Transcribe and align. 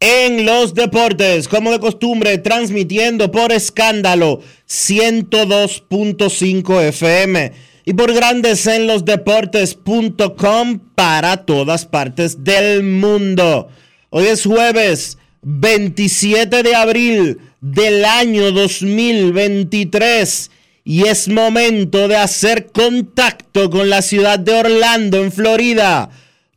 en 0.00 0.44
los 0.44 0.74
Deportes. 0.74 1.48
Como 1.48 1.72
de 1.72 1.80
costumbre, 1.80 2.36
transmitiendo 2.38 3.30
por 3.30 3.52
escándalo 3.52 4.40
102.5 4.68 6.82
FM 6.82 7.52
y 7.84 7.92
por 7.94 8.12
Grandes 8.12 8.66
en 8.66 8.86
los 8.86 9.04
Deportes.com 9.04 10.80
para 10.94 11.44
todas 11.44 11.86
partes 11.86 12.44
del 12.44 12.82
mundo. 12.82 13.68
Hoy 14.10 14.26
es 14.26 14.44
jueves 14.44 15.16
27 15.42 16.62
de 16.62 16.74
abril 16.74 17.38
del 17.60 18.04
año 18.04 18.52
2023 18.52 20.50
y 20.84 21.06
es 21.06 21.28
momento 21.28 22.08
de 22.08 22.16
hacer 22.16 22.68
contacto 22.72 23.70
con 23.70 23.90
la 23.90 24.02
ciudad 24.02 24.38
de 24.38 24.54
Orlando, 24.54 25.22
en 25.22 25.32
Florida, 25.32 26.08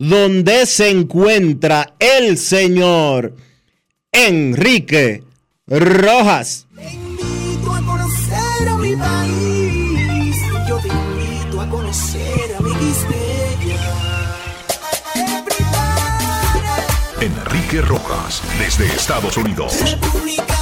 donde 0.02 0.66
se 0.66 0.90
encuentra 0.90 1.94
el 2.00 2.40
señor 2.40 3.36
Enrique 4.12 5.24
Rojas. 5.68 6.66
Te 6.76 6.92
invito 6.92 7.72
a 7.72 7.86
conocer 7.86 8.68
a 8.68 8.78
mi 8.78 8.96
país. 8.96 10.36
Yo 10.68 10.80
te 10.80 10.88
invito 10.88 11.62
a 11.62 11.70
conocer 11.70 12.56
a 12.58 12.62
mi 12.62 12.72
Enrique 17.22 17.82
Rojas, 17.82 18.42
desde 18.58 18.88
Estados 18.88 19.38
Unidos. 19.38 19.76
República 19.88 20.61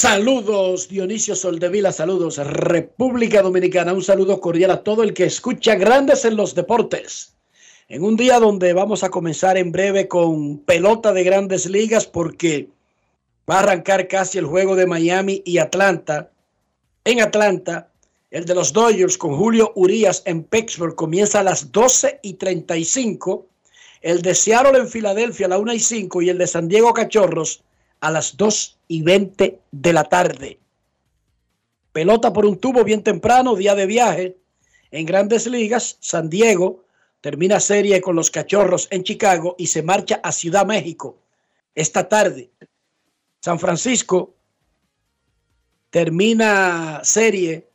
Saludos 0.00 0.88
Dionisio 0.88 1.34
Soldevila, 1.34 1.90
saludos 1.90 2.36
República 2.36 3.42
Dominicana, 3.42 3.92
un 3.92 4.04
saludo 4.04 4.40
cordial 4.40 4.70
a 4.70 4.84
todo 4.84 5.02
el 5.02 5.12
que 5.12 5.24
escucha 5.24 5.74
Grandes 5.74 6.24
en 6.24 6.36
los 6.36 6.54
Deportes. 6.54 7.34
En 7.88 8.04
un 8.04 8.16
día 8.16 8.38
donde 8.38 8.74
vamos 8.74 9.02
a 9.02 9.10
comenzar 9.10 9.58
en 9.58 9.72
breve 9.72 10.06
con 10.06 10.60
pelota 10.60 11.12
de 11.12 11.24
grandes 11.24 11.66
ligas 11.66 12.06
porque 12.06 12.68
va 13.50 13.56
a 13.56 13.58
arrancar 13.58 14.06
casi 14.06 14.38
el 14.38 14.46
juego 14.46 14.76
de 14.76 14.86
Miami 14.86 15.42
y 15.44 15.58
Atlanta. 15.58 16.30
En 17.04 17.20
Atlanta, 17.20 17.90
el 18.30 18.44
de 18.44 18.54
los 18.54 18.72
Dodgers 18.72 19.18
con 19.18 19.36
Julio 19.36 19.72
Urias 19.74 20.22
en 20.26 20.44
Pittsburgh 20.44 20.94
comienza 20.94 21.40
a 21.40 21.42
las 21.42 21.72
12 21.72 22.20
y 22.22 22.34
35. 22.34 23.48
El 24.02 24.22
de 24.22 24.36
Seattle 24.36 24.78
en 24.78 24.88
Filadelfia 24.88 25.46
a 25.46 25.48
la 25.48 25.58
1 25.58 25.72
y 25.72 25.80
5 25.80 26.22
y 26.22 26.28
el 26.28 26.38
de 26.38 26.46
San 26.46 26.68
Diego 26.68 26.94
Cachorros 26.94 27.64
a 28.00 28.10
las 28.10 28.36
2 28.36 28.78
y 28.88 29.02
20 29.02 29.60
de 29.70 29.92
la 29.92 30.04
tarde. 30.04 30.58
Pelota 31.92 32.32
por 32.32 32.46
un 32.46 32.58
tubo 32.58 32.84
bien 32.84 33.02
temprano, 33.02 33.56
día 33.56 33.74
de 33.74 33.86
viaje. 33.86 34.36
En 34.90 35.06
grandes 35.06 35.46
ligas, 35.46 35.96
San 36.00 36.30
Diego 36.30 36.84
termina 37.20 37.60
serie 37.60 38.00
con 38.00 38.14
los 38.14 38.30
Cachorros 38.30 38.88
en 38.90 39.02
Chicago 39.02 39.56
y 39.58 39.66
se 39.66 39.82
marcha 39.82 40.20
a 40.22 40.32
Ciudad 40.32 40.66
México 40.66 41.18
esta 41.74 42.08
tarde. 42.08 42.50
San 43.40 43.58
Francisco 43.58 44.34
termina 45.90 47.00
serie 47.04 47.68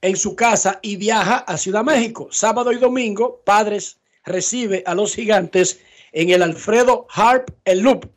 en 0.00 0.16
su 0.16 0.34
casa 0.34 0.78
y 0.82 0.96
viaja 0.96 1.38
a 1.38 1.56
Ciudad 1.56 1.84
México. 1.84 2.28
Sábado 2.30 2.72
y 2.72 2.76
domingo, 2.76 3.40
Padres 3.44 3.98
recibe 4.24 4.82
a 4.86 4.94
los 4.94 5.14
gigantes 5.14 5.80
en 6.12 6.30
el 6.30 6.42
Alfredo 6.42 7.06
Harp 7.10 7.50
El 7.64 7.80
Loop 7.80 8.10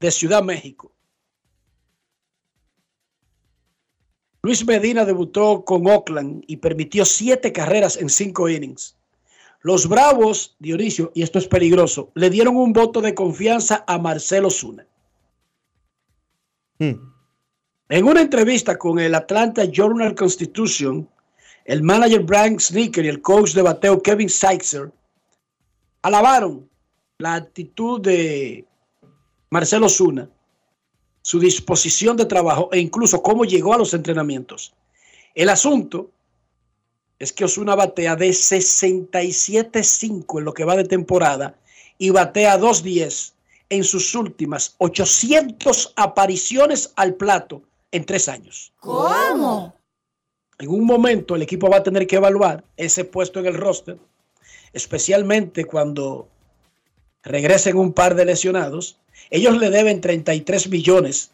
de 0.00 0.10
Ciudad 0.10 0.42
México. 0.42 0.92
Luis 4.42 4.66
Medina 4.66 5.04
debutó 5.04 5.64
con 5.66 5.86
Oakland 5.86 6.44
y 6.46 6.56
permitió 6.56 7.04
siete 7.04 7.52
carreras 7.52 7.98
en 7.98 8.08
cinco 8.08 8.48
innings. 8.48 8.96
Los 9.60 9.86
Bravos, 9.86 10.56
Dionisio, 10.58 11.12
y 11.14 11.22
esto 11.22 11.38
es 11.38 11.46
peligroso, 11.46 12.10
le 12.14 12.30
dieron 12.30 12.56
un 12.56 12.72
voto 12.72 13.02
de 13.02 13.14
confianza 13.14 13.84
a 13.86 13.98
Marcelo 13.98 14.48
Zuna. 14.48 14.86
Hmm. 16.78 16.94
En 17.90 18.04
una 18.06 18.22
entrevista 18.22 18.78
con 18.78 18.98
el 18.98 19.14
Atlanta 19.14 19.64
Journal 19.66 20.14
Constitution, 20.14 21.06
el 21.66 21.82
manager 21.82 22.22
Brian 22.22 22.58
Sneaker 22.58 23.04
y 23.04 23.08
el 23.08 23.20
coach 23.20 23.52
de 23.52 23.60
bateo 23.60 24.00
Kevin 24.00 24.30
Seixer 24.30 24.90
alabaron 26.00 26.70
la 27.18 27.34
actitud 27.34 28.00
de 28.00 28.64
Marcelo 29.50 29.88
Zuna, 29.88 30.28
su 31.22 31.38
disposición 31.38 32.16
de 32.16 32.24
trabajo 32.24 32.70
e 32.72 32.78
incluso 32.78 33.22
cómo 33.22 33.44
llegó 33.44 33.74
a 33.74 33.78
los 33.78 33.94
entrenamientos. 33.94 34.72
El 35.34 35.48
asunto 35.48 36.10
es 37.18 37.32
que 37.32 37.44
Osuna 37.44 37.74
batea 37.74 38.16
de 38.16 38.30
67.5 38.30 40.38
en 40.38 40.44
lo 40.44 40.54
que 40.54 40.64
va 40.64 40.76
de 40.76 40.84
temporada 40.84 41.56
y 41.98 42.10
batea 42.10 42.58
2.10 42.58 43.32
en 43.68 43.84
sus 43.84 44.14
últimas 44.14 44.74
800 44.78 45.92
apariciones 45.96 46.92
al 46.96 47.14
plato 47.14 47.62
en 47.92 48.04
tres 48.04 48.28
años. 48.28 48.72
¿Cómo? 48.80 49.74
En 50.58 50.68
un 50.68 50.84
momento 50.84 51.36
el 51.36 51.42
equipo 51.42 51.68
va 51.68 51.78
a 51.78 51.82
tener 51.82 52.06
que 52.06 52.16
evaluar 52.16 52.64
ese 52.76 53.04
puesto 53.04 53.40
en 53.40 53.46
el 53.46 53.54
roster, 53.54 53.98
especialmente 54.72 55.64
cuando 55.64 56.28
regresen 57.22 57.76
un 57.76 57.92
par 57.92 58.14
de 58.14 58.24
lesionados. 58.24 58.98
Ellos 59.30 59.56
le 59.58 59.70
deben 59.70 60.00
33 60.00 60.68
millones 60.68 61.30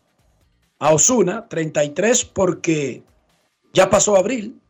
a 0.79 0.93
Osuna, 0.93 1.49
33 1.49 2.25
porque 2.27 3.03
ya 3.73 3.89
pasó 3.89 4.17
abril. 4.17 4.61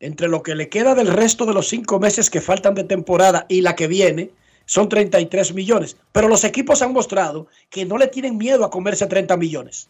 Entre 0.00 0.28
lo 0.28 0.42
que 0.42 0.54
le 0.54 0.68
queda 0.68 0.94
del 0.94 1.06
resto 1.06 1.46
de 1.46 1.54
los 1.54 1.68
cinco 1.68 1.98
meses 1.98 2.28
que 2.28 2.40
faltan 2.40 2.74
de 2.74 2.84
temporada 2.84 3.46
y 3.48 3.60
la 3.60 3.76
que 3.76 3.86
viene, 3.86 4.30
son 4.66 4.88
33 4.88 5.54
millones. 5.54 5.96
Pero 6.12 6.28
los 6.28 6.44
equipos 6.44 6.82
han 6.82 6.92
mostrado 6.92 7.46
que 7.70 7.84
no 7.84 7.98
le 7.98 8.08
tienen 8.08 8.36
miedo 8.36 8.64
a 8.64 8.70
comerse 8.70 9.06
30 9.06 9.36
millones. 9.36 9.88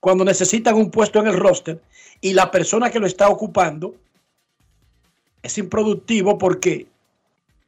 Cuando 0.00 0.24
necesitan 0.24 0.76
un 0.76 0.90
puesto 0.90 1.18
en 1.20 1.28
el 1.28 1.36
roster 1.36 1.80
y 2.20 2.32
la 2.32 2.50
persona 2.50 2.90
que 2.90 3.00
lo 3.00 3.06
está 3.06 3.28
ocupando 3.28 3.94
es 5.42 5.58
improductivo 5.58 6.38
porque 6.38 6.86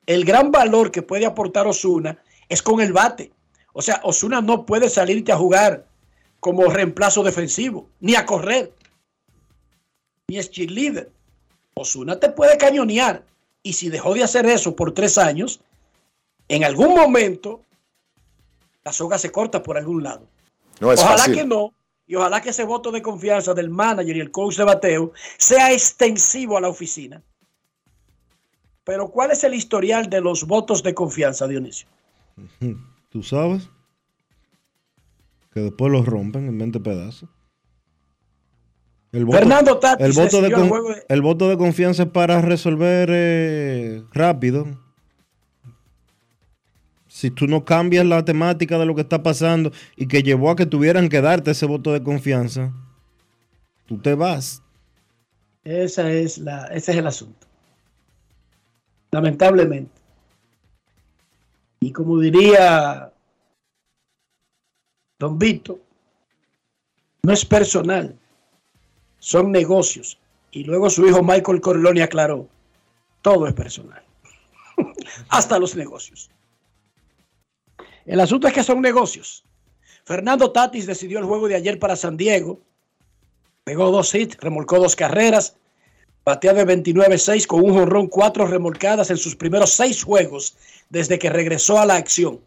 el 0.07 0.25
gran 0.25 0.51
valor 0.51 0.91
que 0.91 1.03
puede 1.03 1.27
aportar 1.27 1.67
Osuna 1.67 2.19
es 2.51 2.63
con 2.63 2.83
el 2.83 2.93
bate. 2.93 3.33
O 3.73 3.81
sea, 3.81 4.01
Osuna 4.05 4.43
no 4.43 4.67
puede 4.67 4.91
salirte 4.91 5.33
a 5.33 5.37
jugar 5.37 5.87
como 6.41 6.65
reemplazo 6.65 7.23
defensivo, 7.23 7.89
ni 8.01 8.15
a 8.15 8.27
correr. 8.27 8.73
ni 10.29 10.39
es 10.39 10.51
cheerleader. 10.51 11.11
Osuna 11.75 12.21
te 12.21 12.29
puede 12.29 12.59
cañonear. 12.59 13.25
Y 13.63 13.73
si 13.73 13.89
dejó 13.89 14.15
de 14.15 14.25
hacer 14.25 14.47
eso 14.47 14.75
por 14.77 14.93
tres 14.93 15.17
años, 15.17 15.61
en 16.49 16.65
algún 16.65 16.95
momento 16.95 17.63
la 18.85 18.93
soga 18.93 19.19
se 19.19 19.31
corta 19.31 19.63
por 19.63 19.79
algún 19.79 20.03
lado. 20.03 20.27
No 20.81 20.93
es 20.93 21.01
ojalá 21.01 21.19
fácil. 21.19 21.35
que 21.35 21.45
no. 21.45 21.73
Y 22.07 22.17
ojalá 22.17 22.41
que 22.41 22.51
ese 22.51 22.65
voto 22.65 22.91
de 22.91 23.03
confianza 23.03 23.55
del 23.55 23.71
manager 23.71 24.17
y 24.17 24.21
el 24.21 24.33
coach 24.33 24.57
de 24.57 24.65
bateo 24.65 25.13
sea 25.39 25.73
extensivo 25.73 26.57
a 26.57 26.61
la 26.61 26.69
oficina. 26.69 27.23
Pero 28.83 29.09
¿cuál 29.09 29.31
es 29.31 29.45
el 29.45 29.55
historial 29.55 30.11
de 30.11 30.21
los 30.21 30.45
votos 30.47 30.83
de 30.83 30.95
confianza, 30.95 31.47
Dionisio? 31.47 31.87
¿Tú 33.11 33.23
sabes? 33.23 33.69
Que 35.53 35.61
después 35.61 35.91
los 35.93 36.07
rompen 36.07 36.47
en 36.47 36.59
20 36.59 36.81
pedazos. 36.81 37.29
El 39.13 39.27
Fernando 39.29 39.75
voto, 39.75 40.41
de 40.41 40.53
con- 40.53 40.69
juego 40.69 40.91
de- 40.95 41.03
el 41.09 41.21
voto 41.23 41.49
de 41.49 41.57
confianza 41.59 42.05
es 42.05 42.09
para 42.11 42.41
resolver 42.41 43.09
eh, 43.13 44.05
rápido. 44.13 44.67
Si 47.09 47.31
tú 47.33 47.49
no 47.49 47.65
cambias 47.65 48.07
la 48.07 48.25
temática 48.25 48.79
de 48.79 48.87
lo 48.87 48.95
que 48.95 49.01
está 49.01 49.21
pasando 49.23 49.73
y 49.97 50.07
que 50.07 50.23
llevó 50.23 50.51
a 50.51 50.57
que 50.57 50.65
tuvieran 50.67 51.09
que 51.09 51.21
darte 51.21 51.51
ese 51.51 51.67
voto 51.67 51.93
de 51.93 52.05
confianza, 52.05 52.73
tú 53.87 53.99
te 53.99 54.15
vas. 54.15 54.63
Esa 55.65 56.11
es 56.13 56.39
la, 56.39 56.67
ese 56.67 56.93
es 56.93 56.99
el 56.99 57.07
asunto. 57.09 57.49
Lamentablemente. 59.11 60.00
Y 61.81 61.93
como 61.93 62.19
diría 62.19 63.11
Don 65.19 65.39
Vito, 65.39 65.81
no 67.23 67.33
es 67.33 67.45
personal, 67.45 68.19
son 69.19 69.51
negocios. 69.51 70.19
Y 70.51 70.65
luego 70.65 70.91
su 70.91 71.07
hijo 71.07 71.23
Michael 71.23 71.61
Corleone 71.61 72.03
aclaró, 72.03 72.49
todo 73.23 73.47
es 73.47 73.55
personal, 73.55 74.03
hasta 75.29 75.59
los 75.59 75.75
negocios. 75.75 76.31
El 78.05 78.21
asunto 78.21 78.49
es 78.49 78.55
que 78.55 78.65
son 78.65 78.81
negocios. 78.81 79.45
Fernando 80.05 80.51
Tatis 80.51 80.87
decidió 80.87 81.19
el 81.19 81.25
juego 81.25 81.49
de 81.49 81.55
ayer 81.55 81.79
para 81.79 81.97
San 81.97 82.17
Diego, 82.17 82.61
pegó 83.65 83.91
dos 83.91 84.15
hits, 84.15 84.37
remolcó 84.39 84.79
dos 84.79 84.97
carreras, 84.97 85.57
batea 86.25 86.53
de 86.53 86.67
29-6 86.67 87.47
con 87.47 87.65
un 87.65 87.75
jonrón, 87.75 88.09
cuatro 88.09 88.47
remolcadas 88.47 89.11
en 89.11 89.17
sus 89.17 89.37
primeros 89.37 89.73
seis 89.73 90.03
juegos 90.03 90.57
desde 90.89 91.19
que 91.19 91.31
regresó 91.31 91.79
a 91.79 91.87
la 91.87 91.97
acción. 91.97 92.41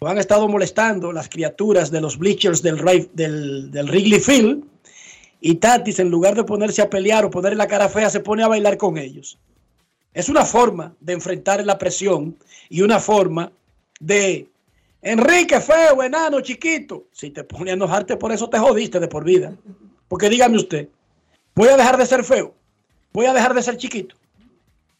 Han 0.00 0.18
estado 0.18 0.48
molestando 0.48 1.12
las 1.12 1.28
criaturas 1.28 1.90
de 1.90 2.00
los 2.00 2.18
bleachers 2.18 2.60
del, 2.62 3.08
del, 3.14 3.70
del 3.70 3.86
Wrigley 3.86 4.20
Field 4.20 4.64
y 5.40 5.54
Tatis 5.54 5.98
en 5.98 6.10
lugar 6.10 6.34
de 6.34 6.44
ponerse 6.44 6.82
a 6.82 6.90
pelear 6.90 7.24
o 7.24 7.30
ponerle 7.30 7.56
la 7.56 7.66
cara 7.66 7.88
fea 7.88 8.10
se 8.10 8.20
pone 8.20 8.42
a 8.42 8.48
bailar 8.48 8.76
con 8.76 8.98
ellos. 8.98 9.38
Es 10.12 10.28
una 10.28 10.44
forma 10.44 10.94
de 11.00 11.14
enfrentar 11.14 11.64
la 11.64 11.78
presión 11.78 12.36
y 12.68 12.82
una 12.82 13.00
forma 13.00 13.50
de 13.98 14.46
Enrique, 15.04 15.60
feo, 15.60 16.02
enano, 16.02 16.40
chiquito. 16.40 17.08
Si 17.12 17.28
te 17.30 17.44
pone 17.44 17.70
a 17.70 17.74
enojarte 17.74 18.16
por 18.16 18.32
eso 18.32 18.48
te 18.48 18.58
jodiste 18.58 18.98
de 18.98 19.06
por 19.06 19.22
vida. 19.22 19.54
Porque 20.08 20.30
dígame 20.30 20.56
usted, 20.56 20.88
voy 21.54 21.68
a 21.68 21.76
dejar 21.76 21.98
de 21.98 22.06
ser 22.06 22.24
feo, 22.24 22.54
voy 23.14 23.26
a 23.26 23.32
dejar 23.32 23.54
de 23.54 23.62
ser 23.62 23.78
chiquito, 23.78 24.16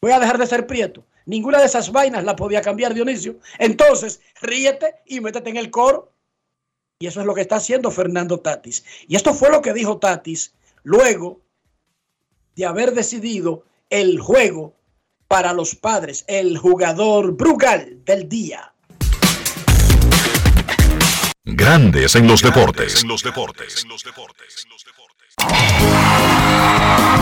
voy 0.01 0.13
a 0.13 0.21
dejar 0.21 0.39
de 0.39 0.47
ser 0.47 0.67
prieto. 0.67 1.05
Ninguna 1.27 1.59
de 1.59 1.67
esas 1.67 1.91
vainas 1.91 2.25
la 2.25 2.37
podía 2.37 2.63
cambiar 2.63 2.95
Dionisio. 2.95 3.39
Entonces, 3.59 4.21
ríete 4.41 4.95
y 5.07 5.21
métete 5.21 5.51
en 5.51 5.57
el 5.57 5.71
coro. 5.71 6.13
Y 6.99 7.07
eso 7.07 7.21
es 7.21 7.27
lo 7.27 7.35
que 7.35 7.41
está 7.41 7.57
haciendo 7.57 7.91
Fernando 7.91 8.41
Tatis. 8.41 8.85
Y 9.09 9.17
esto 9.17 9.35
fue 9.35 9.51
lo 9.51 9.63
que 9.63 9.73
dijo 9.73 9.99
Tatis 9.99 10.55
luego 10.83 11.41
de 12.55 12.67
haber 12.67 12.93
decidido 12.93 13.65
el 13.91 14.21
juego 14.21 14.75
para 15.27 15.53
los 15.53 15.75
padres, 15.75 16.25
el 16.29 16.59
jugador 16.59 17.33
Brugal 17.33 18.05
del 18.05 18.29
día. 18.29 18.75
Grandes 21.43 22.15
en 22.15 22.27
los 22.27 22.43
deportes. 22.43 23.03
En 23.03 23.09
los 23.09 23.23
deportes. 23.23 23.87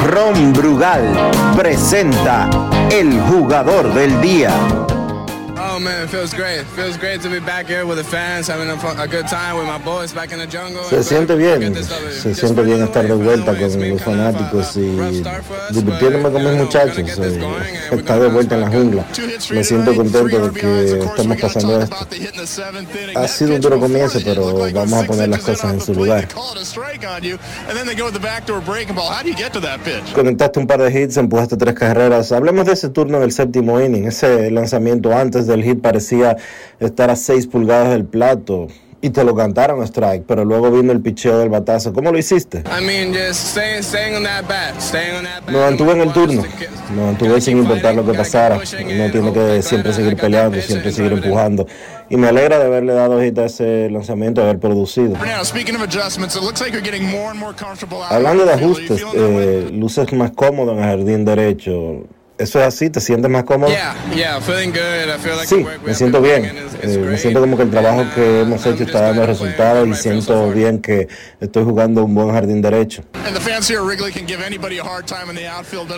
Ron 0.06 0.52
Brugal 0.52 1.14
presenta 1.56 2.48
el 2.90 3.20
jugador 3.20 3.92
del 3.94 4.20
día. 4.20 4.52
Se 10.88 11.02
siente 11.02 11.34
bien, 11.34 11.74
se 12.22 12.34
siente 12.34 12.62
bien 12.62 12.82
estar 12.82 13.06
de 13.06 13.14
vuelta 13.14 13.54
con 13.56 13.88
los 13.90 14.02
fanáticos 14.02 14.76
y 14.76 14.80
divirtiéndome 15.70 16.30
con 16.30 16.44
mis 16.44 16.52
muchachos. 16.54 16.98
eh, 16.98 17.40
Estar 17.92 18.20
de 18.20 18.28
vuelta 18.28 18.54
en 18.54 18.60
la 18.62 18.68
jungla. 18.68 19.04
Me 19.52 19.64
siento 19.64 19.94
contento 19.94 20.48
de 20.48 20.60
que 20.60 20.98
estamos 20.98 21.36
pasando 21.40 21.80
esto. 21.82 21.96
Ha 23.14 23.28
sido 23.28 23.54
un 23.54 23.60
duro 23.60 23.80
comienzo, 23.80 24.18
pero 24.24 24.70
vamos 24.72 24.92
a 25.04 25.06
poner 25.06 25.28
las 25.28 25.40
cosas 25.40 25.72
en 25.74 25.80
su 25.80 25.94
lugar. 25.94 26.28
Conectaste 30.14 30.58
un 30.58 30.66
par 30.66 30.80
de 30.82 31.02
hits, 31.02 31.16
empujaste 31.16 31.56
tres 31.56 31.74
carreras. 31.74 32.32
Hablemos 32.32 32.66
de 32.66 32.72
ese 32.72 32.88
turno 32.88 33.18
en 33.18 33.24
el 33.24 33.32
séptimo 33.32 33.80
inning. 33.80 34.06
Ese 34.06 34.50
lanzamiento 34.50 35.12
antes 35.16 35.46
del 35.46 35.62
hit 35.62 35.71
parecía 35.74 36.36
estar 36.80 37.10
a 37.10 37.16
seis 37.16 37.46
pulgadas 37.46 37.90
del 37.90 38.04
plato 38.04 38.68
y 39.04 39.10
te 39.10 39.24
lo 39.24 39.34
cantaron 39.34 39.82
strike, 39.82 40.24
pero 40.26 40.44
luego 40.44 40.70
vino 40.70 40.92
el 40.92 41.00
picheo 41.00 41.36
del 41.38 41.48
batazo. 41.48 41.92
¿Cómo 41.92 42.12
lo 42.12 42.18
hiciste? 42.18 42.62
Me 45.48 45.58
mantuve 45.58 45.92
en 45.92 46.00
el 46.00 46.12
turno, 46.12 46.44
me 46.94 47.04
mantuve 47.06 47.40
sin 47.40 47.58
importar 47.58 47.96
lo 47.96 48.06
que 48.06 48.14
pasara. 48.14 48.54
and 48.54 49.12
tiene 49.12 49.32
que 49.32 49.60
siempre 49.62 49.92
seguir 49.92 50.16
peleando, 50.16 50.60
siempre 50.60 50.92
seguir 50.92 51.12
empujando. 51.14 51.66
Y 52.08 52.16
me 52.16 52.28
alegra 52.28 52.60
de 52.60 52.66
haberle 52.66 52.92
dado 52.92 53.20
hit 53.20 53.36
a 53.38 53.46
ese 53.46 53.90
lanzamiento, 53.90 54.40
de 54.40 54.50
haber 54.50 54.60
producido. 54.60 55.16
Hablando 58.08 58.44
de 58.44 58.52
ajustes, 58.52 59.04
eh, 59.14 59.70
luces 59.72 60.12
más 60.12 60.30
cómodo 60.30 60.72
en 60.72 60.78
el 60.78 60.84
jardín 60.84 61.24
derecho. 61.24 62.04
¿Eso 62.42 62.58
es 62.58 62.66
así? 62.66 62.90
¿Te 62.90 63.00
sientes 63.00 63.30
más 63.30 63.44
cómodo? 63.44 63.70
Sí, 65.46 65.64
me 65.86 65.94
siento 65.94 66.20
bien. 66.20 66.52
Eh, 66.82 66.98
me 66.98 67.16
siento 67.16 67.40
como 67.40 67.56
que 67.56 67.62
el 67.62 67.70
trabajo 67.70 68.00
And, 68.00 68.14
que 68.14 68.20
uh, 68.20 68.42
hemos 68.42 68.66
hecho 68.66 68.82
está 68.82 69.02
dando 69.02 69.24
resultados 69.24 69.86
y 69.86 69.94
siento 69.94 70.50
bien 70.50 70.80
que 70.80 71.06
estoy 71.40 71.62
jugando 71.62 72.04
un 72.04 72.14
buen 72.14 72.32
jardín 72.32 72.60
derecho. 72.60 73.04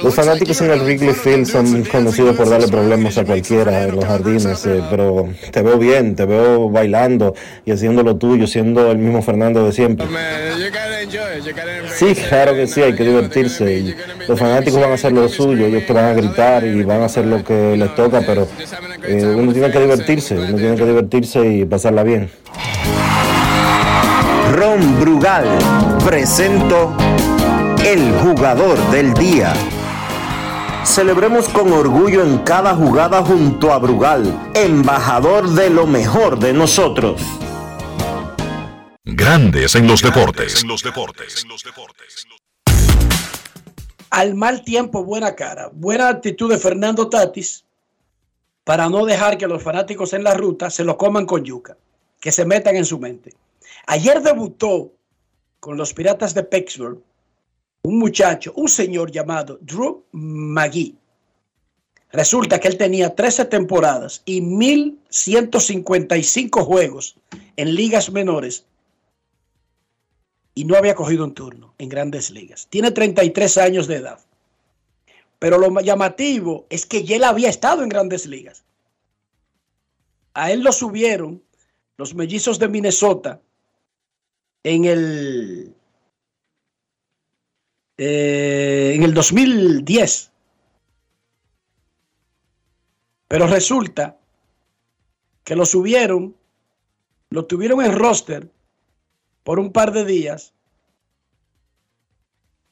Los 0.03 0.15
fanáticos 0.15 0.61
en 0.61 0.71
el 0.71 0.81
Wrigley 0.81 1.15
Field 1.15 1.47
son 1.47 1.85
conocidos 1.85 2.37
por 2.37 2.51
darle 2.51 2.69
problemas 2.69 3.17
a 3.17 3.25
cualquiera 3.25 3.85
en 3.85 3.97
los 3.97 4.05
jardines, 4.05 4.67
eh, 4.67 4.81
uh, 4.81 4.85
pero 4.91 5.29
te 5.51 5.63
veo 5.63 5.79
bien, 5.79 6.15
te 6.15 6.27
veo 6.27 6.69
bailando 6.69 7.35
y 7.65 7.71
haciendo 7.71 8.03
lo 8.03 8.17
tuyo, 8.17 8.47
siendo 8.47 8.91
el 8.91 8.99
mismo 8.99 9.23
Fernando 9.23 9.65
de 9.65 9.73
siempre. 9.73 10.07
Embrace 10.07 11.95
Sí, 11.97 12.15
claro 12.29 12.55
que 12.55 12.67
sí, 12.67 12.81
uh, 12.81 12.85
hay 12.85 12.95
que 12.95 13.05
divertirse 13.05 13.73
y 13.79 13.95
los 14.29 14.39
fanáticos 14.39 14.79
van 14.79 14.91
a 14.91 14.95
hacer 14.95 15.13
lo 15.13 15.27
suyo, 15.29 15.67
ellos 15.67 15.87
te 15.87 15.93
van 15.95 16.05
a 16.05 16.13
gritar 16.13 16.34
y 16.65 16.83
van 16.83 17.03
a 17.03 17.05
hacer 17.07 17.27
lo 17.27 17.45
que 17.45 17.77
les 17.77 17.95
toca, 17.95 18.21
pero 18.27 18.49
eh, 19.03 19.25
uno 19.25 19.53
tiene 19.53 19.71
que 19.71 19.81
divertirse, 19.81 20.37
uno 20.37 20.57
tiene 20.57 20.77
que 20.77 20.85
divertirse 20.85 21.47
y 21.47 21.65
pasarla 21.65 22.03
bien. 22.03 22.31
Ron 24.53 25.01
Brugal 25.01 25.47
presento 26.05 26.95
el 27.85 28.13
jugador 28.23 28.79
del 28.91 29.15
día. 29.15 29.53
Celebremos 30.85 31.49
con 31.49 31.73
orgullo 31.73 32.23
en 32.23 32.39
cada 32.39 32.75
jugada 32.75 33.23
junto 33.23 33.73
a 33.73 33.79
Brugal, 33.79 34.51
embajador 34.55 35.51
de 35.51 35.71
lo 35.71 35.87
mejor 35.87 36.39
de 36.39 36.53
nosotros. 36.53 37.21
Grandes 39.05 39.75
en 39.75 39.87
los 39.87 40.03
deportes. 40.03 40.63
En 40.63 40.69
los 40.69 40.83
deportes. 40.83 41.47
Al 44.15 44.35
mal 44.37 44.63
tiempo, 44.63 45.03
buena 45.03 45.35
cara. 45.35 45.73
Buena 45.75 46.09
actitud 46.09 46.49
de 46.49 46.57
Fernando 46.57 47.09
Tatis 47.09 47.65
para 48.63 48.89
no 48.89 49.05
dejar 49.05 49.37
que 49.37 49.49
los 49.49 49.61
fanáticos 49.61 50.13
en 50.13 50.23
la 50.23 50.35
ruta 50.35 50.71
se 50.71 50.85
lo 50.85 50.97
coman 50.97 51.27
con 51.27 51.45
yuca, 51.45 51.77
que 52.21 52.31
se 52.31 52.45
metan 52.45 52.77
en 52.77 52.85
su 52.85 53.01
mente. 53.01 53.35
Ayer 53.89 54.23
debutó 54.23 54.93
con 55.59 55.77
los 55.77 55.93
Piratas 55.93 56.33
de 56.33 56.45
Pittsburgh 56.45 57.03
un 57.83 57.99
muchacho, 57.99 58.53
un 58.55 58.69
señor 58.69 59.11
llamado 59.11 59.59
Drew 59.61 60.05
McGee. 60.13 60.95
Resulta 62.13 62.61
que 62.61 62.69
él 62.69 62.77
tenía 62.77 63.17
13 63.17 63.47
temporadas 63.47 64.23
y 64.25 64.41
1.155 64.41 66.65
juegos 66.65 67.17
en 67.57 67.75
ligas 67.75 68.13
menores 68.13 68.65
y 70.55 70.65
no 70.65 70.77
había 70.77 70.95
cogido 70.95 71.25
un 71.25 71.35
turno 71.35 71.75
en 71.79 71.89
grandes 71.89 72.31
ligas. 72.31 72.67
Tiene 72.69 72.91
33 72.91 73.59
años 73.59 73.87
de 73.87 73.97
edad. 73.97 74.21
Pero 75.39 75.59
lo 75.59 75.81
llamativo 75.81 76.67
es 76.71 76.87
que 76.87 77.05
ya 77.05 77.17
él 77.17 77.25
había 77.25 77.49
estado 77.51 77.83
en 77.83 77.89
grandes 77.89 78.27
ligas. 78.27 78.65
A 80.33 80.51
él 80.53 80.61
lo 80.61 80.73
subieron 80.73 81.43
los 81.97 82.15
mellizos 82.15 82.59
de 82.59 82.69
Minnesota 82.69 83.41
en 84.63 84.85
el 84.85 85.75
eh, 87.97 88.93
en 88.95 89.03
el 89.03 89.15
2010. 89.15 90.33
Pero 93.29 93.47
resulta 93.47 94.17
que 95.45 95.55
lo 95.57 95.67
subieron, 95.67 96.37
lo 97.31 97.45
tuvieron 97.47 97.85
en 97.85 97.93
roster 97.93 98.51
por 99.45 99.61
un 99.61 99.71
par 99.71 99.93
de 99.93 100.05
días 100.05 100.53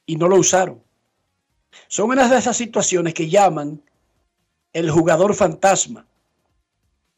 y 0.07 0.17
no 0.17 0.27
lo 0.27 0.37
usaron. 0.37 0.83
Son 1.87 2.11
unas 2.11 2.31
de 2.31 2.39
esas 2.39 2.57
situaciones 2.57 3.15
que 3.15 3.31
llaman 3.31 3.81
el 4.73 4.91
jugador 4.91 5.35
fantasma 5.35 6.07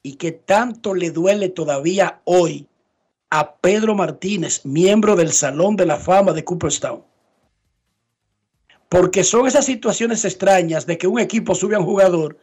y 0.03 0.17
que 0.17 0.33
tanto 0.33 0.95
le 0.95 1.11
duele 1.11 1.49
todavía 1.49 2.21
hoy 2.25 2.69
a 3.31 3.57
Pedro 3.57 3.95
Martínez, 3.95 4.65
miembro 4.65 5.17
del 5.17 5.33
Salón 5.33 5.77
de 5.77 5.87
la 5.87 5.97
Fama 5.97 6.33
de 6.33 6.45
Cooperstown. 6.45 7.03
Porque 8.89 9.25
son 9.25 9.47
esas 9.47 9.65
situaciones 9.65 10.25
extrañas 10.25 10.87
de 10.87 10.99
que 10.99 11.07
un 11.07 11.19
equipo 11.19 11.55
sube 11.55 11.75
a 11.75 11.81
un 11.81 11.87
jugador 11.87 12.39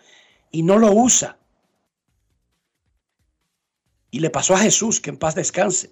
y 0.49 0.63
no 0.63 0.77
lo 0.79 0.91
usa. 0.91 1.37
Y 4.09 4.19
le 4.19 4.29
pasó 4.29 4.55
a 4.55 4.59
Jesús, 4.59 4.99
que 4.99 5.11
en 5.11 5.17
paz 5.17 5.35
descanse, 5.35 5.91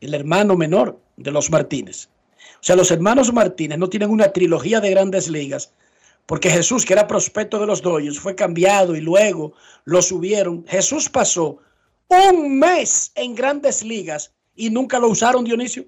el 0.00 0.14
hermano 0.14 0.56
menor 0.56 1.00
de 1.16 1.30
los 1.30 1.50
Martínez. 1.50 2.08
O 2.54 2.62
sea, 2.62 2.76
los 2.76 2.90
hermanos 2.90 3.32
Martínez 3.32 3.78
no 3.78 3.88
tienen 3.88 4.10
una 4.10 4.32
trilogía 4.32 4.80
de 4.80 4.90
grandes 4.90 5.28
ligas, 5.28 5.72
porque 6.26 6.50
Jesús, 6.50 6.84
que 6.84 6.92
era 6.92 7.06
prospecto 7.06 7.58
de 7.58 7.66
los 7.66 7.82
Dodgers, 7.82 8.18
fue 8.18 8.34
cambiado 8.34 8.94
y 8.94 9.00
luego 9.00 9.54
lo 9.84 10.02
subieron. 10.02 10.64
Jesús 10.66 11.08
pasó 11.08 11.58
un 12.08 12.58
mes 12.58 13.12
en 13.14 13.34
grandes 13.34 13.82
ligas 13.82 14.32
y 14.54 14.70
nunca 14.70 14.98
lo 14.98 15.08
usaron, 15.08 15.44
Dionisio. 15.44 15.86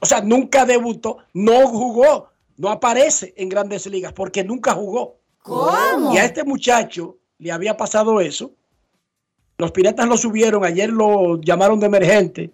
O 0.00 0.06
sea, 0.06 0.20
nunca 0.20 0.64
debutó, 0.64 1.18
no 1.32 1.66
jugó, 1.66 2.30
no 2.56 2.70
aparece 2.70 3.34
en 3.36 3.48
grandes 3.48 3.86
ligas 3.86 4.12
porque 4.12 4.44
nunca 4.44 4.74
jugó. 4.74 5.18
¿Cómo? 5.38 6.14
Y 6.14 6.18
a 6.18 6.24
este 6.24 6.44
muchacho 6.44 7.18
le 7.38 7.50
había 7.50 7.76
pasado 7.76 8.20
eso. 8.20 8.52
Los 9.58 9.72
piratas 9.72 10.08
lo 10.08 10.16
subieron, 10.16 10.64
ayer 10.64 10.90
lo 10.90 11.40
llamaron 11.40 11.80
de 11.80 11.86
emergente. 11.86 12.52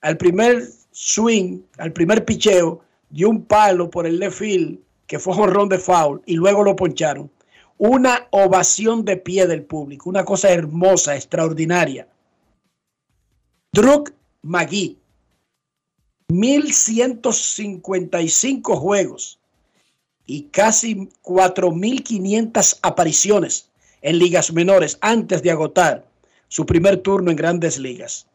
Al 0.00 0.16
primer 0.16 0.62
swing, 0.90 1.60
al 1.78 1.92
primer 1.92 2.24
picheo, 2.24 2.80
dio 3.10 3.28
un 3.28 3.44
palo 3.44 3.90
por 3.90 4.06
el 4.06 4.18
left 4.18 4.38
field, 4.38 4.80
que 5.06 5.18
fue 5.18 5.34
jonrón 5.34 5.68
de 5.68 5.78
foul, 5.78 6.22
y 6.26 6.34
luego 6.34 6.62
lo 6.62 6.76
poncharon. 6.76 7.30
Una 7.78 8.26
ovación 8.30 9.04
de 9.04 9.18
pie 9.18 9.46
del 9.46 9.64
público, 9.64 10.08
una 10.08 10.24
cosa 10.24 10.50
hermosa, 10.50 11.14
extraordinaria. 11.14 12.08
Druk 13.72 14.12
Magui, 14.42 14.98
1155 16.28 18.76
juegos 18.76 19.38
y 20.26 20.42
casi 20.44 21.08
4.500 21.22 22.78
apariciones 22.82 23.70
en 24.02 24.18
ligas 24.18 24.52
menores 24.52 24.98
antes 25.00 25.42
de 25.42 25.50
agotar 25.50 26.06
su 26.48 26.66
primer 26.66 26.98
turno 26.98 27.30
en 27.30 27.36
grandes 27.36 27.78
ligas. 27.78 28.26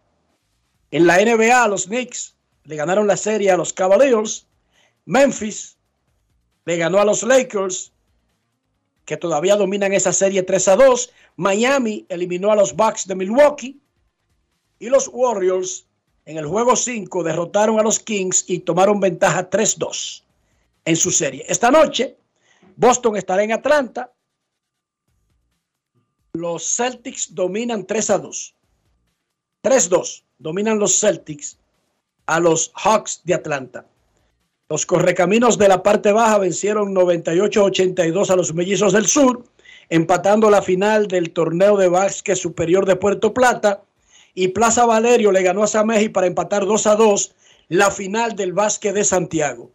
En 0.92 1.08
la 1.08 1.18
NBA, 1.18 1.68
los 1.70 1.86
Knicks 1.86 2.36
le 2.66 2.76
ganaron 2.76 3.08
la 3.08 3.18
serie 3.18 3.50
a 3.50 3.58
los 3.58 3.74
Cavaliers. 3.74 4.46
Memphis 5.06 5.78
le 6.66 6.78
ganó 6.78 7.00
a 7.00 7.06
los 7.06 7.24
Lakers, 7.24 7.92
que 9.06 9.18
todavía 9.18 9.56
dominan 9.56 9.94
esa 9.94 10.14
serie 10.14 10.44
3 10.44 10.68
a 10.68 10.76
2. 10.76 11.12
Miami 11.38 12.06
eliminó 12.10 12.52
a 12.52 12.56
los 12.56 12.76
Bucks 12.76 13.08
de 13.08 13.16
Milwaukee. 13.16 13.80
Y 14.80 14.90
los 14.90 15.10
Warriors 15.12 15.86
en 16.26 16.38
el 16.38 16.46
juego 16.46 16.76
5 16.76 17.24
derrotaron 17.24 17.80
a 17.80 17.84
los 17.84 18.00
Kings 18.00 18.46
y 18.48 18.60
tomaron 18.60 19.00
ventaja 19.00 19.50
3-2 19.50 20.24
en 20.86 20.96
su 20.96 21.12
serie. 21.12 21.46
Esta 21.48 21.72
noche, 21.72 22.18
Boston 22.76 23.16
estará 23.18 23.44
en 23.44 23.54
Atlanta. 23.54 24.12
Los 26.34 26.64
Celtics 26.76 27.34
dominan 27.34 27.86
3 27.86 28.10
a 28.10 28.18
2. 28.20 28.56
3-2 29.64 30.24
dominan 30.40 30.80
los 30.80 31.00
Celtics 31.00 31.58
a 32.26 32.40
los 32.40 32.72
Hawks 32.76 33.22
de 33.24 33.36
Atlanta. 33.36 33.86
Los 34.70 34.86
correcaminos 34.86 35.58
de 35.58 35.68
la 35.68 35.84
parte 35.84 36.12
baja 36.12 36.38
vencieron 36.38 36.96
98-82 36.96 38.30
a 38.30 38.36
los 38.36 38.54
mellizos 38.54 38.94
del 38.94 39.06
sur, 39.06 39.44
empatando 39.90 40.50
la 40.50 40.62
final 40.62 41.08
del 41.08 41.32
torneo 41.32 41.78
de 41.78 41.90
básquet 41.90 42.38
superior 42.38 42.86
de 42.86 42.96
Puerto 42.96 43.34
Plata. 43.34 43.82
Y 44.34 44.48
Plaza 44.50 44.86
Valerio 44.86 45.32
le 45.32 45.44
ganó 45.44 45.64
a 45.64 45.68
Sameji 45.68 46.10
para 46.10 46.28
empatar 46.28 46.66
2 46.66 46.88
a 46.88 46.96
2 46.96 47.36
la 47.68 47.92
final 47.92 48.36
del 48.36 48.54
básquet 48.54 48.96
de 48.96 49.04
Santiago. 49.04 49.70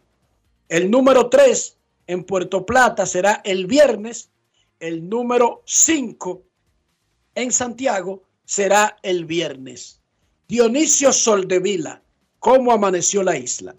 El 0.67 0.89
número 0.89 1.29
3 1.29 1.77
en 2.07 2.23
Puerto 2.23 2.65
Plata 2.65 3.05
será 3.05 3.41
el 3.45 3.67
viernes. 3.67 4.29
El 4.79 5.07
número 5.07 5.61
5 5.65 6.41
en 7.35 7.51
Santiago 7.51 8.23
será 8.47 8.95
el 9.03 9.25
viernes. 9.25 10.01
Dionisio 10.47 11.11
Soldevila, 11.11 12.01
¿cómo 12.39 12.71
amaneció 12.71 13.21
la 13.21 13.37
isla? 13.37 13.75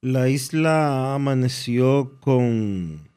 La 0.00 0.28
isla 0.28 1.16
amaneció 1.16 2.16
con 2.20 3.10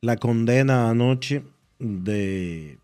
la 0.00 0.16
condena 0.16 0.88
anoche 0.88 1.42
de 1.80 2.78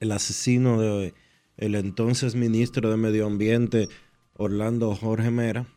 el 0.00 0.12
asesino 0.12 0.80
de 0.80 1.14
el 1.58 1.76
entonces 1.76 2.34
ministro 2.34 2.90
de 2.90 2.96
Medio 2.96 3.26
Ambiente 3.26 3.88
Orlando 4.36 4.96
Jorge 4.96 5.30
Mera. 5.30 5.68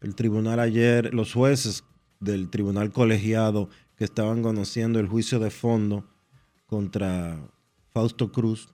El 0.00 0.14
tribunal 0.14 0.60
ayer, 0.60 1.12
los 1.12 1.34
jueces 1.34 1.84
del 2.20 2.48
tribunal 2.48 2.90
colegiado 2.90 3.68
que 3.96 4.04
estaban 4.04 4.42
conociendo 4.42 4.98
el 4.98 5.08
juicio 5.08 5.38
de 5.38 5.50
fondo 5.50 6.06
contra 6.66 7.38
Fausto 7.92 8.32
Cruz, 8.32 8.68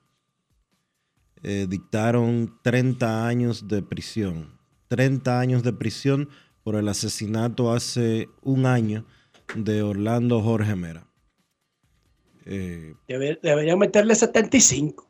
eh, 1.43 1.67
dictaron 1.69 2.59
30 2.63 3.27
años 3.27 3.69
de 3.69 3.83
prisión. 3.83 4.59
30 4.89 5.39
años 5.39 5.63
de 5.63 5.73
prisión 5.73 6.29
por 6.63 6.77
el 6.77 6.89
asesinato 6.89 7.73
hace 7.73 8.29
un 8.43 8.67
año 8.67 9.05
de 9.55 9.83
Orlando 9.83 10.41
Jorge 10.43 10.77
Mera. 10.77 11.07
Eh, 12.45 12.95
Deber, 13.07 13.39
deberían 13.43 13.79
meterle 13.79 14.15
75 14.15 15.07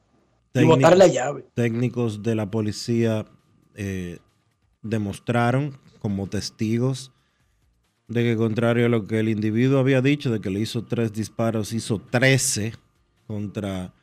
y 0.55 0.65
botar 0.65 0.97
la 0.97 1.07
llave. 1.07 1.47
Técnicos 1.55 2.23
de 2.23 2.35
la 2.35 2.51
policía 2.51 3.27
eh, 3.75 4.19
demostraron 4.83 5.79
como 6.01 6.27
testigos 6.27 7.13
de 8.09 8.23
que 8.23 8.37
contrario 8.37 8.87
a 8.87 8.89
lo 8.89 9.07
que 9.07 9.21
el 9.21 9.29
individuo 9.29 9.79
había 9.79 10.01
dicho, 10.01 10.31
de 10.31 10.41
que 10.41 10.51
le 10.51 10.61
hizo 10.61 10.85
tres 10.85 11.13
disparos, 11.13 11.73
hizo 11.73 12.01
13 12.01 12.73
contra 13.27 13.95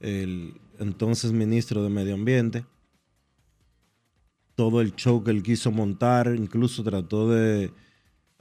el 0.00 0.60
entonces 0.78 1.32
ministro 1.32 1.82
de 1.82 1.90
Medio 1.90 2.14
Ambiente. 2.14 2.64
Todo 4.54 4.80
el 4.80 4.94
show 4.94 5.22
que 5.24 5.30
él 5.30 5.42
quiso 5.42 5.70
montar, 5.70 6.34
incluso 6.36 6.82
trató 6.82 7.30
de 7.30 7.70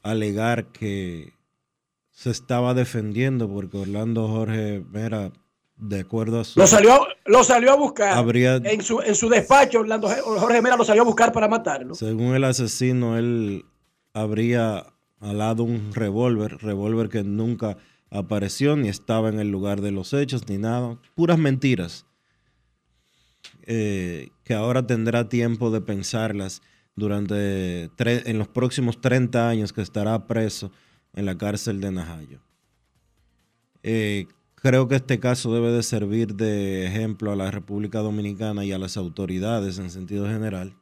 alegar 0.03 0.65
que 0.71 1.33
se 2.11 2.29
estaba 2.31 2.73
defendiendo 2.73 3.47
porque 3.49 3.77
Orlando 3.77 4.27
Jorge 4.27 4.83
Mera, 4.91 5.31
de 5.77 6.01
acuerdo 6.01 6.41
a 6.41 6.43
su... 6.43 6.59
Lo 6.59 6.67
salió, 6.67 7.07
lo 7.25 7.43
salió 7.45 7.71
a 7.71 7.75
buscar. 7.75 8.17
Habría- 8.17 8.57
En, 8.57 8.81
su, 8.81 8.99
en 9.01 9.15
su 9.15 9.29
despacho, 9.29 9.79
Orlando 9.79 10.09
Jorge 10.09 10.61
Mera 10.61 10.75
lo 10.75 10.83
salió 10.83 11.03
a 11.03 11.05
buscar 11.05 11.31
para 11.31 11.47
matarlo. 11.47 11.95
Según 11.95 12.35
el 12.35 12.43
asesino, 12.43 13.17
él 13.17 13.63
habría 14.13 14.87
alado 15.21 15.63
un 15.63 15.93
revólver, 15.93 16.57
revólver 16.61 17.07
que 17.07 17.23
nunca 17.23 17.77
apareció 18.11 18.75
ni 18.75 18.89
estaba 18.89 19.29
en 19.29 19.39
el 19.39 19.49
lugar 19.49 19.81
de 19.81 19.91
los 19.91 20.13
hechos 20.13 20.47
ni 20.47 20.57
nada. 20.57 20.99
Puras 21.15 21.37
mentiras. 21.37 22.05
Eh, 23.63 24.29
que 24.43 24.53
ahora 24.53 24.85
tendrá 24.85 25.29
tiempo 25.29 25.71
de 25.71 25.81
pensarlas 25.81 26.61
durante 26.95 27.89
en 27.97 28.37
los 28.37 28.47
próximos 28.47 28.99
30 28.99 29.47
años 29.47 29.73
que 29.73 29.81
estará 29.81 30.27
preso 30.27 30.71
en 31.13 31.25
la 31.25 31.37
cárcel 31.37 31.79
de 31.79 31.91
Najayo. 31.91 32.39
Eh, 33.83 34.27
creo 34.55 34.87
que 34.87 34.95
este 34.95 35.19
caso 35.19 35.53
debe 35.53 35.71
de 35.71 35.83
servir 35.83 36.35
de 36.35 36.87
ejemplo 36.87 37.31
a 37.31 37.35
la 37.35 37.51
República 37.51 37.99
Dominicana 37.99 38.65
y 38.65 38.71
a 38.71 38.79
las 38.79 38.97
autoridades 38.97 39.79
en 39.79 39.89
sentido 39.89 40.27
general 40.27 40.75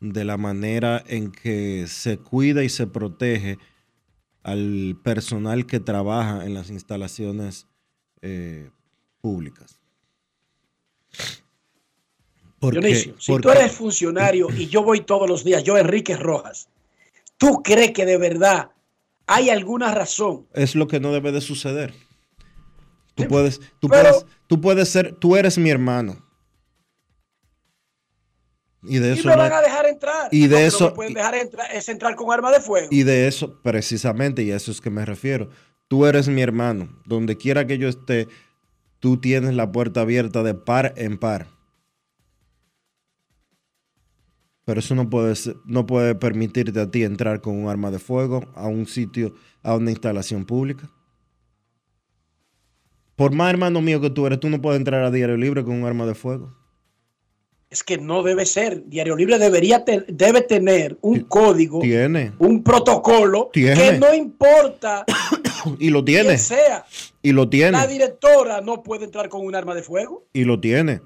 de 0.00 0.24
la 0.24 0.38
manera 0.38 1.02
en 1.06 1.30
que 1.30 1.86
se 1.86 2.18
cuida 2.18 2.64
y 2.64 2.68
se 2.68 2.86
protege 2.86 3.58
al 4.42 4.98
personal 5.02 5.66
que 5.66 5.80
trabaja 5.80 6.44
en 6.44 6.54
las 6.54 6.70
instalaciones 6.70 7.66
eh, 8.22 8.70
públicas. 9.20 9.80
Porque- 12.58 12.78
Dionisio, 12.80 13.14
si 13.18 13.38
tú 13.38 13.50
eres 13.50 13.72
funcionario 13.72 14.48
y 14.54 14.66
yo 14.66 14.82
voy 14.82 15.00
todos 15.00 15.28
los 15.28 15.44
días, 15.44 15.64
yo 15.64 15.78
Enrique 15.78 16.16
Rojas, 16.16 16.68
¿tú 17.38 17.62
crees 17.62 17.92
que 17.92 18.04
de 18.04 18.18
verdad 18.18 18.70
hay 19.26 19.48
alguna 19.50 19.94
razón? 19.94 20.46
es 20.52 20.74
lo 20.74 20.86
que 20.86 21.00
no 21.00 21.12
debe 21.12 21.32
de 21.32 21.40
suceder. 21.40 21.94
Tú 23.14 23.26
puedes, 23.28 23.60
tú 23.80 23.88
pero- 23.88 24.10
puedes, 24.10 24.26
tú 24.46 24.60
puedes 24.60 24.88
ser, 24.88 25.14
tú 25.14 25.36
eres 25.36 25.56
mi 25.58 25.70
hermano. 25.70 26.24
Y 28.82 28.98
de 28.98 29.10
Y 29.10 29.12
eso 29.18 29.28
me 29.28 29.34
no- 29.36 29.42
van 29.42 29.52
a 29.52 29.60
dejar 29.60 29.86
entrar. 29.86 30.28
y 30.32 30.46
de 30.46 30.66
eso- 30.66 30.88
me 30.90 30.94
pueden 30.94 31.14
dejar 31.14 31.34
entrar 31.34 31.70
es 31.74 31.88
entrar 31.88 32.14
con 32.16 32.32
arma 32.32 32.50
de 32.50 32.60
fuego. 32.60 32.88
Y 32.90 33.02
de 33.02 33.26
eso, 33.28 33.60
precisamente, 33.62 34.42
y 34.42 34.52
a 34.52 34.56
eso 34.56 34.70
es 34.70 34.80
que 34.80 34.88
me 34.90 35.04
refiero. 35.04 35.50
Tú 35.88 36.06
eres 36.06 36.28
mi 36.28 36.40
hermano. 36.40 36.88
Donde 37.04 37.36
quiera 37.36 37.66
que 37.66 37.76
yo 37.78 37.88
esté, 37.88 38.26
tú 39.00 39.18
tienes 39.18 39.54
la 39.54 39.70
puerta 39.70 40.00
abierta 40.02 40.42
de 40.42 40.54
par 40.54 40.94
en 40.96 41.18
par. 41.18 41.46
Pero 44.64 44.80
eso 44.80 44.94
no 44.94 45.10
puede, 45.10 45.34
ser- 45.36 45.56
no 45.64 45.84
puede 45.86 46.14
permitirte 46.14 46.78
a 46.80 46.90
ti 46.90 47.02
entrar 47.02 47.40
con 47.40 47.56
un 47.56 47.68
arma 47.68 47.90
de 47.90 47.98
fuego 47.98 48.44
a 48.54 48.66
un 48.68 48.86
sitio, 48.86 49.34
a 49.62 49.74
una 49.74 49.90
instalación 49.90 50.44
pública. 50.44 50.88
Por 53.16 53.34
más 53.34 53.50
hermano 53.50 53.80
mío 53.82 54.00
que 54.00 54.10
tú 54.10 54.26
eres, 54.26 54.40
tú 54.40 54.48
no 54.48 54.62
puedes 54.62 54.78
entrar 54.78 55.02
a 55.02 55.10
diario 55.10 55.36
libre 55.36 55.64
con 55.64 55.74
un 55.74 55.84
arma 55.86 56.06
de 56.06 56.14
fuego. 56.14 56.56
Es 57.70 57.84
que 57.84 57.98
no 57.98 58.22
debe 58.24 58.46
ser. 58.46 58.84
Diario 58.88 59.14
Libre 59.14 59.38
debería 59.38 59.84
te- 59.84 60.04
debe 60.08 60.42
tener 60.42 60.98
un 61.02 61.20
código, 61.20 61.80
Tiene. 61.80 62.32
un 62.38 62.64
protocolo 62.64 63.48
Tiene. 63.52 63.74
que 63.92 63.98
no 63.98 64.12
importa 64.12 65.04
Y 65.78 65.90
lo 65.90 66.04
tiene. 66.04 66.24
quién 66.30 66.38
sea. 66.38 66.84
Y 67.22 67.30
lo 67.32 67.44
La 67.44 67.50
tiene. 67.50 67.86
directora 67.86 68.60
no 68.60 68.82
puede 68.82 69.04
entrar 69.04 69.28
con 69.28 69.44
un 69.46 69.54
arma 69.54 69.74
de 69.74 69.82
fuego. 69.84 70.26
Y 70.32 70.44
lo 70.44 70.58
tiene. 70.58 71.00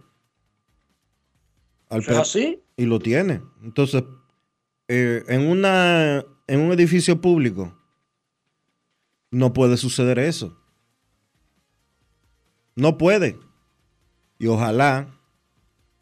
Al 1.90 2.00
¿Eso 2.00 2.12
es 2.12 2.18
así? 2.18 2.60
Y 2.76 2.86
lo 2.86 2.98
tiene. 2.98 3.42
Entonces, 3.62 4.02
eh, 4.88 5.22
en, 5.28 5.46
una, 5.46 6.24
en 6.46 6.60
un 6.60 6.72
edificio 6.72 7.20
público 7.20 7.76
no 9.30 9.52
puede 9.52 9.76
suceder 9.76 10.18
eso. 10.18 10.56
No 12.74 12.96
puede. 12.96 13.38
Y 14.38 14.46
ojalá 14.46 15.13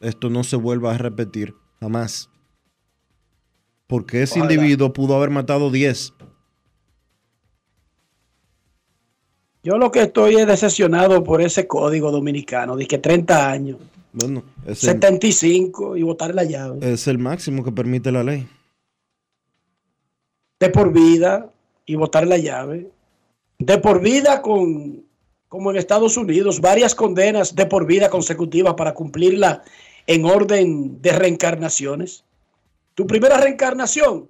esto 0.02 0.28
no 0.28 0.44
se 0.44 0.56
vuelva 0.56 0.94
a 0.94 0.98
repetir 0.98 1.54
jamás. 1.80 2.28
Porque 3.86 4.22
ese 4.22 4.40
Ojalá. 4.40 4.52
individuo 4.52 4.92
pudo 4.92 5.16
haber 5.16 5.30
matado 5.30 5.70
10. 5.70 6.14
Yo 9.64 9.78
lo 9.78 9.92
que 9.92 10.02
estoy 10.02 10.36
es 10.36 10.46
decepcionado 10.46 11.22
por 11.22 11.40
ese 11.40 11.68
código 11.68 12.10
dominicano, 12.10 12.76
de 12.76 12.86
que 12.86 12.98
30 12.98 13.50
años, 13.50 13.78
Bueno, 14.12 14.42
es 14.64 14.82
el, 14.82 14.90
75 14.90 15.96
y 15.96 16.02
botar 16.02 16.34
la 16.34 16.42
llave. 16.44 16.92
es 16.92 17.06
el 17.06 17.18
máximo 17.18 17.62
que 17.62 17.70
permite 17.70 18.10
la 18.10 18.24
ley. 18.24 18.48
De 20.58 20.68
por 20.68 20.92
vida 20.92 21.50
y 21.86 21.94
botar 21.94 22.26
la 22.26 22.38
llave. 22.38 22.90
De 23.58 23.78
por 23.78 24.00
vida 24.00 24.42
con, 24.42 25.04
como 25.48 25.70
en 25.70 25.76
Estados 25.76 26.16
Unidos, 26.16 26.60
varias 26.60 26.94
condenas 26.94 27.54
de 27.54 27.66
por 27.66 27.86
vida 27.86 28.10
consecutivas 28.10 28.74
para 28.74 28.94
cumplirla 28.94 29.62
en 30.06 30.24
orden 30.24 31.00
de 31.00 31.12
reencarnaciones. 31.12 32.24
Tu 32.94 33.06
primera 33.06 33.38
reencarnación, 33.38 34.28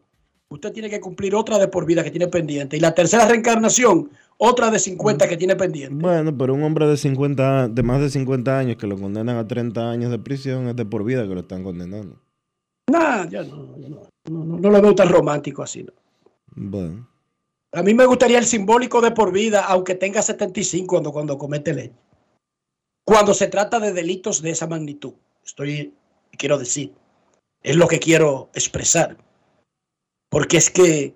usted 0.49 0.73
tiene 0.73 0.91
que 0.91 1.01
cumplir 1.01 1.35
otra 1.35 1.59
de 1.59 1.69
por 1.69 1.85
vida 1.87 2.05
que 2.05 2.11
tiene 2.11 2.29
pendiente. 2.29 2.77
Y 2.77 2.81
la 2.81 2.95
tercera 2.95 3.27
reencarnación, 3.27 4.11
otra 4.39 4.71
de 4.71 4.79
50 4.79 5.29
que 5.29 5.37
tiene 5.37 5.57
pendiente. 5.57 5.95
Bueno, 5.95 6.37
pero 6.37 6.55
un 6.55 6.63
hombre 6.63 6.87
de 6.87 6.97
50, 6.97 7.63
a- 7.65 7.69
de 7.69 7.83
más 7.83 8.01
de 8.01 8.11
50 8.11 8.59
años 8.59 8.77
que 8.77 8.87
lo 8.87 8.99
condenan 8.99 9.37
a 9.37 9.47
30 9.47 9.91
años 9.91 10.11
de 10.11 10.19
prisión 10.19 10.69
es 10.69 10.77
de 10.77 10.85
por 10.85 11.05
vida 11.05 11.27
que 11.27 11.35
lo 11.35 11.41
están 11.41 11.63
condenando. 11.65 12.21
Nah, 12.91 13.27
yo 13.29 13.43
no, 13.45 13.79
yo 13.79 13.89
no, 13.89 14.03
no, 14.29 14.45
no, 14.45 14.57
no 14.59 14.71
lo 14.71 14.83
veo 14.83 14.95
tan 14.95 15.09
romántico 15.09 15.63
así. 15.63 15.83
¿no? 15.85 15.93
Bueno, 16.55 17.09
A 17.73 17.83
mí 17.83 17.95
me 17.95 18.05
gustaría 18.05 18.39
el 18.39 18.45
simbólico 18.45 19.01
de 19.01 19.13
por 19.13 19.33
vida, 19.33 19.65
aunque 19.67 19.95
tenga 19.95 20.21
75 20.21 20.87
cuando, 20.87 21.11
cuando 21.13 21.39
comete 21.39 21.73
ley. 21.73 21.93
Cuando 23.05 23.33
se 23.35 23.49
trata 23.49 23.81
de 23.81 23.93
delitos 23.93 24.43
de 24.43 24.51
esa 24.51 24.67
magnitud. 24.67 25.15
Estoy, 25.45 25.95
quiero 26.39 26.59
decir, 26.59 26.95
es 27.63 27.77
lo 27.77 27.89
que 27.89 27.99
quiero 27.99 28.51
expresar. 28.55 29.17
Porque 30.29 30.57
es 30.57 30.71
que 30.71 31.15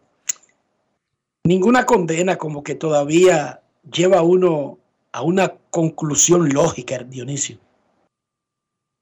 ninguna 1.44 1.86
condena 1.86 2.36
como 2.36 2.62
que 2.62 2.74
todavía 2.74 3.62
lleva 3.90 4.22
uno 4.22 4.78
a 5.12 5.22
una 5.22 5.56
conclusión 5.70 6.48
lógica, 6.50 6.98
Dionisio, 6.98 7.58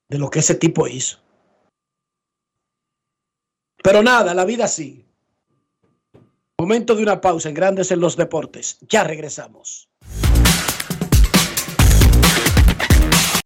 de 0.09 0.19
lo 0.19 0.31
que 0.31 0.39
ese 0.39 0.55
tipo 0.55 0.87
hizo. 0.87 1.19
Pero 3.83 4.03
nada, 4.03 4.33
la 4.33 4.45
vida 4.45 4.69
sigue. 4.69 5.05
Momento 6.59 6.95
de 6.95 7.03
una 7.03 7.21
pausa 7.21 7.49
en 7.49 7.55
Grandes 7.55 7.91
en 7.91 8.01
los 8.01 8.17
Deportes. 8.17 8.79
Ya 8.89 9.05
regresamos. 9.05 9.91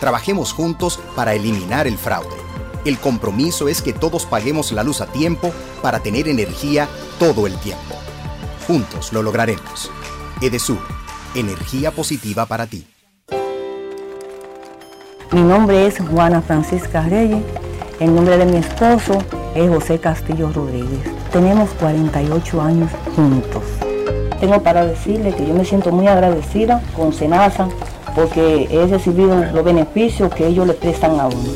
Trabajemos 0.00 0.52
juntos 0.52 1.00
para 1.16 1.34
eliminar 1.34 1.86
el 1.86 1.98
fraude. 1.98 2.36
El 2.84 2.98
compromiso 2.98 3.68
es 3.68 3.82
que 3.82 3.92
todos 3.92 4.26
paguemos 4.26 4.70
la 4.72 4.84
luz 4.84 5.00
a 5.00 5.06
tiempo 5.06 5.52
para 5.82 6.00
tener 6.00 6.28
energía 6.28 6.88
todo 7.18 7.46
el 7.46 7.58
tiempo. 7.58 7.96
Juntos 8.66 9.12
lo 9.12 9.22
lograremos. 9.22 9.90
Edesur, 10.40 10.78
energía 11.34 11.90
positiva 11.90 12.46
para 12.46 12.66
ti. 12.66 12.86
Mi 15.32 15.42
nombre 15.42 15.86
es 15.86 15.98
Juana 15.98 16.40
Francisca 16.40 17.02
Reyes. 17.02 17.42
El 17.98 18.14
nombre 18.14 18.38
de 18.38 18.46
mi 18.46 18.58
esposo 18.58 19.18
es 19.54 19.68
José 19.68 19.98
Castillo 19.98 20.52
Rodríguez. 20.52 21.00
Tenemos 21.32 21.70
48 21.80 22.62
años 22.62 22.90
juntos. 23.16 23.64
Tengo 24.40 24.62
para 24.62 24.86
decirle 24.86 25.34
que 25.34 25.46
yo 25.46 25.52
me 25.52 25.64
siento 25.64 25.90
muy 25.90 26.06
agradecida 26.06 26.80
con 26.96 27.12
Senasa 27.12 27.68
porque 28.14 28.68
he 28.70 28.86
recibido 28.86 29.44
los 29.52 29.64
beneficios 29.64 30.32
que 30.34 30.46
ellos 30.46 30.66
le 30.66 30.74
prestan 30.74 31.18
a 31.20 31.26
uno. 31.26 31.50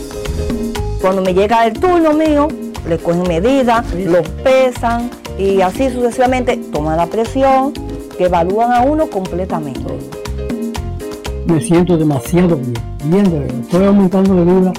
Cuando 1.00 1.22
me 1.22 1.34
llega 1.34 1.66
el 1.66 1.72
turno 1.72 2.12
mío, 2.12 2.48
le 2.88 2.98
cogen 2.98 3.22
medidas, 3.28 3.84
los 3.94 4.28
pesan 4.44 5.10
y 5.38 5.60
así 5.60 5.90
sucesivamente 5.90 6.56
toman 6.56 6.96
la 6.96 7.06
presión, 7.06 7.72
que 8.16 8.24
evalúan 8.24 8.72
a 8.72 8.82
uno 8.82 9.08
completamente. 9.08 9.80
me 11.46 11.60
siento 11.60 11.96
demasiado 11.96 12.56
bien, 12.56 12.74
bien 13.04 13.24
de 13.24 13.38
verdad. 13.40 13.60
Estoy 13.60 13.84
aumentando 13.86 14.34
de 14.34 14.44
vida 14.44 14.72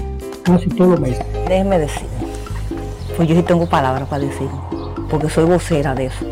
casi 0.43 0.69
todos 0.69 0.91
los 0.91 0.99
meses. 0.99 1.25
Déjeme 1.47 1.79
decir, 1.79 2.07
pues 3.17 3.27
yo 3.27 3.36
sí 3.36 3.43
tengo 3.43 3.65
palabras 3.65 4.07
para 4.07 4.23
decir, 4.23 4.47
porque 5.09 5.29
soy 5.29 5.45
vocera 5.45 5.93
de 5.93 6.05
eso. 6.05 6.25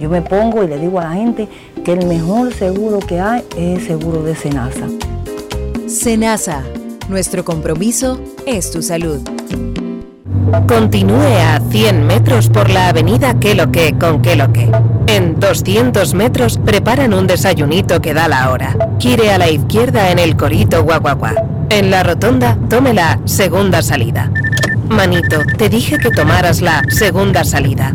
Yo 0.00 0.08
me 0.08 0.22
pongo 0.22 0.62
y 0.62 0.68
le 0.68 0.78
digo 0.78 1.00
a 1.00 1.04
la 1.04 1.12
gente 1.12 1.48
que 1.84 1.92
el 1.92 2.06
mejor 2.06 2.52
seguro 2.54 2.98
que 3.00 3.20
hay 3.20 3.42
es 3.56 3.80
el 3.80 3.86
seguro 3.86 4.22
de 4.22 4.36
Senasa. 4.36 4.86
Senasa, 5.88 6.62
nuestro 7.08 7.44
compromiso 7.44 8.20
es 8.46 8.70
tu 8.70 8.82
salud. 8.82 9.20
Continúe 10.66 11.36
a 11.40 11.60
100 11.70 12.06
metros 12.06 12.48
por 12.48 12.70
la 12.70 12.88
avenida 12.88 13.38
Que 13.38 13.54
lo 13.54 13.70
que 13.70 13.92
con 13.98 14.22
Que 14.22 14.34
lo 14.34 14.50
que. 14.52 14.70
En 15.06 15.38
200 15.38 16.14
metros 16.14 16.58
preparan 16.58 17.12
un 17.12 17.26
desayunito 17.26 18.00
que 18.00 18.14
da 18.14 18.28
la 18.28 18.50
hora. 18.50 18.76
Gire 18.98 19.30
a 19.30 19.38
la 19.38 19.50
izquierda 19.50 20.10
en 20.10 20.18
el 20.18 20.36
Corito 20.36 20.82
Guaguaguá. 20.84 21.34
En 21.70 21.90
la 21.90 22.02
rotonda 22.02 22.56
tome 22.68 22.94
la 22.94 23.18
segunda 23.24 23.82
salida. 23.82 24.30
Manito, 24.88 25.42
te 25.56 25.68
dije 25.68 25.98
que 25.98 26.10
tomaras 26.10 26.62
la 26.62 26.82
segunda 26.88 27.44
salida. 27.44 27.94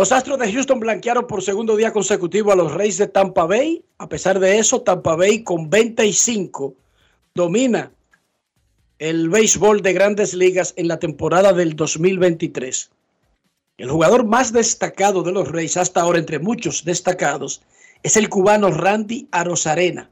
Los 0.00 0.12
Astros 0.12 0.38
de 0.38 0.50
Houston 0.50 0.80
blanquearon 0.80 1.26
por 1.26 1.42
segundo 1.42 1.76
día 1.76 1.92
consecutivo 1.92 2.50
a 2.50 2.56
los 2.56 2.72
Reyes 2.72 2.96
de 2.96 3.06
Tampa 3.06 3.44
Bay. 3.44 3.84
A 3.98 4.08
pesar 4.08 4.40
de 4.40 4.58
eso, 4.58 4.80
Tampa 4.80 5.14
Bay 5.14 5.44
con 5.44 5.68
25 5.68 6.74
domina 7.34 7.92
el 8.98 9.28
béisbol 9.28 9.82
de 9.82 9.92
grandes 9.92 10.32
ligas 10.32 10.72
en 10.78 10.88
la 10.88 10.98
temporada 10.98 11.52
del 11.52 11.76
2023. 11.76 12.90
El 13.76 13.90
jugador 13.90 14.24
más 14.24 14.54
destacado 14.54 15.22
de 15.22 15.32
los 15.32 15.48
Reyes 15.48 15.76
hasta 15.76 16.00
ahora, 16.00 16.18
entre 16.18 16.38
muchos 16.38 16.82
destacados, 16.82 17.60
es 18.02 18.16
el 18.16 18.30
cubano 18.30 18.70
Randy 18.70 19.28
Arozarena, 19.32 20.08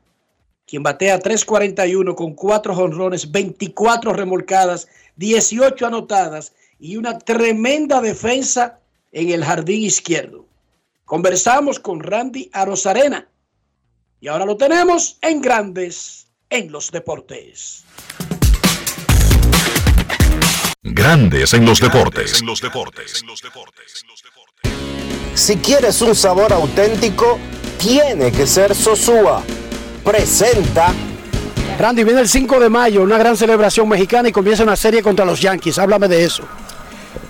quien 0.67 0.83
batea 0.83 1.19
3.41 1.19 2.15
con 2.15 2.35
4 2.35 2.75
jonrones, 2.75 3.33
24 3.33 4.13
remolcadas, 4.13 4.87
18 5.17 5.87
anotadas 5.87 6.53
y 6.79 6.99
una 6.99 7.19
tremenda 7.19 8.03
defensa 8.03 8.81
en 9.13 9.31
el 9.31 9.45
jardín 9.45 9.83
izquierdo. 9.83 10.47
Conversamos 11.05 11.79
con 11.79 12.01
Randy 12.01 12.51
Arozarena 12.53 13.29
y 14.21 14.29
ahora 14.29 14.45
lo 14.45 14.57
tenemos 14.57 15.19
en 15.23 15.41
Grandes 15.41 16.27
en 16.51 16.73
los 16.73 16.91
Deportes. 16.91 17.85
Grandes 20.83 21.53
en 21.55 21.65
los 21.65 21.81
deportes. 21.81 22.43
Si 25.35 25.57
quieres 25.59 26.01
un 26.03 26.15
sabor 26.15 26.53
auténtico, 26.53 27.39
tiene 27.79 28.33
que 28.33 28.47
ser 28.47 28.75
Sosúa. 28.75 29.43
Presenta. 30.03 30.93
Randy, 31.79 32.03
viene 32.03 32.21
el 32.21 32.29
5 32.29 32.59
de 32.59 32.69
mayo, 32.69 33.03
una 33.03 33.19
gran 33.19 33.37
celebración 33.37 33.89
mexicana 33.89 34.31
y 34.31 34.33
comienza 34.33 34.65
una 34.65 34.77
serie 34.77 35.03
contra 35.03 35.25
los 35.25 35.41
Yankees. 35.41 35.79
Háblame 35.79 36.09
de 36.09 36.25
eso. 36.25 36.43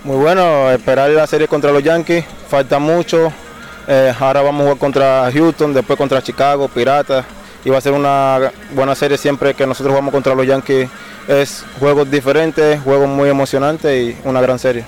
Muy 0.03 0.15
bueno, 0.15 0.71
esperar 0.71 1.09
la 1.09 1.27
serie 1.27 1.49
contra 1.49 1.71
los 1.71 1.83
Yankees, 1.83 2.23
falta 2.47 2.79
mucho. 2.79 3.33
Eh, 3.85 4.13
ahora 4.17 4.41
vamos 4.41 4.61
a 4.61 4.63
jugar 4.63 4.77
contra 4.77 5.29
Houston, 5.33 5.73
después 5.73 5.97
contra 5.97 6.21
Chicago, 6.21 6.69
Piratas. 6.69 7.25
Y 7.65 7.69
va 7.69 7.79
a 7.79 7.81
ser 7.81 7.91
una 7.91 8.49
buena 8.71 8.95
serie 8.95 9.17
siempre 9.17 9.53
que 9.53 9.67
nosotros 9.67 9.91
jugamos 9.91 10.13
contra 10.13 10.33
los 10.33 10.47
Yankees. 10.47 10.87
Es 11.27 11.65
juegos 11.79 12.09
diferentes, 12.09 12.79
juegos 12.81 13.09
muy 13.09 13.29
emocionantes 13.29 14.15
y 14.15 14.17
una 14.23 14.39
gran 14.39 14.57
serie. 14.57 14.85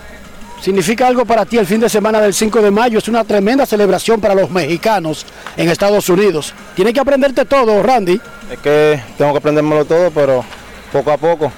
¿Significa 0.62 1.08
algo 1.08 1.26
para 1.26 1.43
ti 1.43 1.58
el 1.58 1.65
fin 1.65 1.82
de 1.82 1.89
semana 1.89 2.21
del 2.21 2.34
5 2.34 2.62
de 2.62 2.71
mayo? 2.71 3.00
Es 3.00 3.10
una 3.10 3.26
tremenda 3.26 3.65
celebración 3.65 4.21
para 4.21 4.34
los 4.34 4.50
mexicanos 4.50 5.26
en 5.58 5.67
Estados 5.67 6.08
Unidos. 6.08 6.54
Tienes 6.74 6.93
que 6.93 7.02
aprenderte 7.02 7.43
todo, 7.43 7.84
Randy. 7.84 8.21
Es 8.50 8.60
que 8.60 9.02
tengo 9.17 9.34
que 9.34 9.39
aprendérmelo 9.39 9.84
todo, 9.84 10.10
pero 10.12 10.45
poco 10.93 11.12
a 11.12 11.17
poco. 11.17 11.52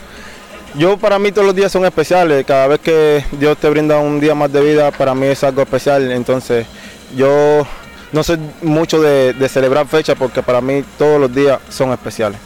Yo 0.75 0.97
para 0.97 1.19
mí 1.19 1.31
todos 1.31 1.45
los 1.45 1.55
días 1.55 1.71
son 1.71 1.85
especiales. 1.85 2.45
Cada 2.45 2.67
vez 2.67 2.79
que 2.79 3.23
Dios 3.33 3.57
te 3.57 3.69
brinda 3.69 3.99
un 3.99 4.19
día 4.19 4.33
más 4.33 4.51
de 4.51 4.61
vida, 4.61 4.91
para 4.91 5.13
mí 5.13 5.27
es 5.27 5.43
algo 5.43 5.61
especial. 5.61 6.11
Entonces 6.11 6.65
yo 7.15 7.65
no 8.11 8.23
soy 8.23 8.39
mucho 8.61 9.01
de, 9.01 9.33
de 9.33 9.49
celebrar 9.49 9.87
fechas 9.87 10.15
porque 10.17 10.41
para 10.41 10.61
mí 10.61 10.83
todos 10.97 11.19
los 11.19 11.33
días 11.33 11.59
son 11.69 11.91
especiales. 11.91 12.39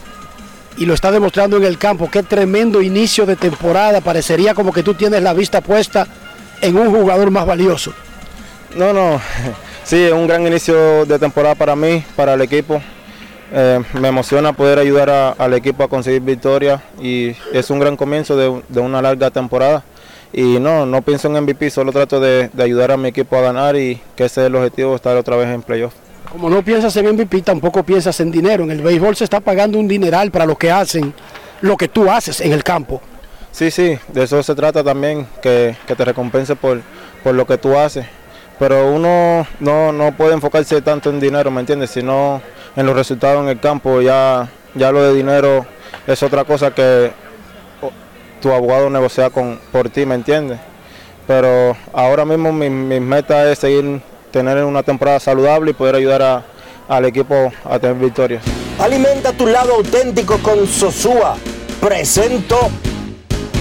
Y 0.76 0.84
lo 0.84 0.94
está 0.94 1.10
demostrando 1.10 1.56
en 1.56 1.64
el 1.64 1.78
campo. 1.78 2.10
Qué 2.10 2.22
tremendo 2.22 2.82
inicio 2.82 3.24
de 3.24 3.34
temporada. 3.34 4.00
Parecería 4.00 4.54
como 4.54 4.72
que 4.72 4.82
tú 4.82 4.94
tienes 4.94 5.22
la 5.22 5.32
vista 5.32 5.60
puesta 5.60 6.06
en 6.60 6.76
un 6.76 6.94
jugador 6.94 7.30
más 7.30 7.46
valioso. 7.46 7.92
No, 8.74 8.92
no. 8.92 9.20
Sí, 9.88 9.96
es 10.02 10.12
un 10.12 10.26
gran 10.26 10.46
inicio 10.46 11.06
de 11.06 11.18
temporada 11.18 11.54
para 11.54 11.74
mí, 11.74 12.04
para 12.14 12.34
el 12.34 12.42
equipo. 12.42 12.82
Eh, 13.52 13.80
me 13.94 14.08
emociona 14.08 14.52
poder 14.52 14.78
ayudar 14.78 15.08
a- 15.10 15.30
al 15.30 15.54
equipo 15.54 15.82
a 15.82 15.88
conseguir 15.88 16.20
victoria 16.20 16.82
y 17.00 17.34
es 17.52 17.70
un 17.70 17.78
gran 17.78 17.96
comienzo 17.96 18.36
de, 18.36 18.62
de 18.68 18.80
una 18.80 19.00
larga 19.00 19.30
temporada. 19.30 19.82
Y 20.32 20.58
no, 20.58 20.84
no 20.84 21.00
pienso 21.00 21.28
en 21.28 21.42
MVP, 21.42 21.70
solo 21.70 21.90
trato 21.90 22.20
de, 22.20 22.50
de 22.52 22.62
ayudar 22.62 22.90
a 22.90 22.98
mi 22.98 23.08
equipo 23.08 23.36
a 23.36 23.40
ganar 23.40 23.76
y 23.76 23.98
que 24.14 24.24
ese 24.26 24.42
es 24.42 24.46
el 24.48 24.54
objetivo, 24.56 24.94
estar 24.94 25.16
otra 25.16 25.36
vez 25.36 25.48
en 25.48 25.62
playoff. 25.62 25.94
Como 26.30 26.50
no 26.50 26.62
piensas 26.62 26.94
en 26.98 27.06
MVP, 27.14 27.40
tampoco 27.40 27.82
piensas 27.82 28.20
en 28.20 28.30
dinero. 28.30 28.64
En 28.64 28.70
el 28.70 28.82
béisbol 28.82 29.16
se 29.16 29.24
está 29.24 29.40
pagando 29.40 29.78
un 29.78 29.88
dineral 29.88 30.30
para 30.30 30.44
los 30.44 30.58
que 30.58 30.70
hacen 30.70 31.14
lo 31.62 31.76
que 31.78 31.88
tú 31.88 32.10
haces 32.10 32.42
en 32.42 32.52
el 32.52 32.62
campo. 32.62 33.00
Sí, 33.50 33.70
sí, 33.70 33.98
de 34.12 34.24
eso 34.24 34.42
se 34.42 34.54
trata 34.54 34.84
también, 34.84 35.26
que, 35.40 35.74
que 35.86 35.96
te 35.96 36.04
recompense 36.04 36.54
por, 36.54 36.82
por 37.24 37.34
lo 37.34 37.46
que 37.46 37.56
tú 37.56 37.78
haces. 37.78 38.04
Pero 38.58 38.92
uno 38.92 39.46
no, 39.60 39.92
no 39.92 40.12
puede 40.14 40.34
enfocarse 40.34 40.82
tanto 40.82 41.08
en 41.08 41.18
dinero, 41.20 41.50
¿me 41.50 41.60
entiendes? 41.60 41.88
Sino 41.90 42.42
en 42.78 42.86
los 42.86 42.94
resultados 42.94 43.42
en 43.42 43.48
el 43.48 43.58
campo. 43.60 44.00
Ya, 44.00 44.48
ya 44.74 44.92
lo 44.92 45.02
de 45.02 45.14
dinero 45.14 45.66
es 46.06 46.22
otra 46.22 46.44
cosa 46.44 46.72
que 46.72 47.10
tu 48.40 48.52
abogado 48.52 48.88
negocia 48.88 49.30
con, 49.30 49.58
por 49.72 49.90
ti, 49.90 50.06
¿me 50.06 50.14
entiendes? 50.14 50.60
Pero 51.26 51.76
ahora 51.92 52.24
mismo 52.24 52.52
mi, 52.52 52.70
mi 52.70 53.00
meta 53.00 53.50
es 53.50 53.58
seguir, 53.58 54.00
tener 54.30 54.62
una 54.64 54.82
temporada 54.84 55.18
saludable 55.18 55.72
y 55.72 55.74
poder 55.74 55.96
ayudar 55.96 56.22
a- 56.22 56.44
al 56.88 57.04
equipo 57.04 57.52
a 57.64 57.78
tener 57.80 57.96
victorias. 57.96 58.42
Alimenta 58.78 59.32
tu 59.32 59.46
lado 59.46 59.74
auténtico 59.74 60.38
con 60.38 60.66
Sosúa. 60.68 61.36
Presento. 61.80 62.56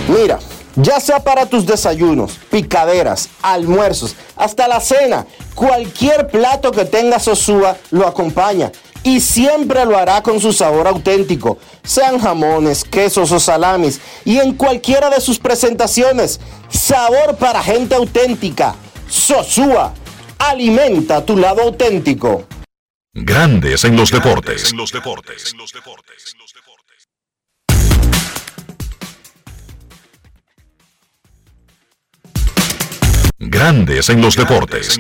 Mira, 0.08 0.38
ya 0.76 1.00
sea 1.00 1.20
para 1.20 1.46
tus 1.48 1.66
desayunos, 1.66 2.40
picaderas, 2.52 3.30
almuerzos, 3.42 4.16
hasta 4.36 4.68
la 4.68 4.80
cena, 4.80 5.26
cualquier 5.56 6.28
plato 6.28 6.72
que 6.72 6.86
tenga 6.86 7.20
Sosúa 7.20 7.76
lo 7.92 8.08
acompaña 8.08 8.72
y 9.04 9.20
siempre 9.22 9.86
lo 9.86 9.98
hará 9.98 10.22
con 10.22 10.40
su 10.40 10.54
sabor 10.54 10.88
auténtico, 10.88 11.58
sean 11.84 12.20
jamones, 12.20 12.84
quesos 12.84 13.32
o 13.32 13.40
salamis 13.40 14.00
y 14.26 14.38
en 14.38 14.54
cualquiera 14.56 15.10
de 15.10 15.22
sus 15.22 15.40
presentaciones. 15.40 16.40
Sabor 16.70 17.38
para 17.38 17.64
gente 17.64 17.96
auténtica. 17.96 18.76
Sosúa. 19.10 19.94
Alimenta 20.38 21.26
tu 21.26 21.38
lado 21.38 21.62
auténtico. 21.62 22.46
Grandes 23.14 23.84
en 23.84 23.96
los 23.96 24.12
deportes. 24.12 24.74
Grandes 33.40 34.10
en 34.10 34.22
los 34.22 34.36
deportes. 34.36 35.00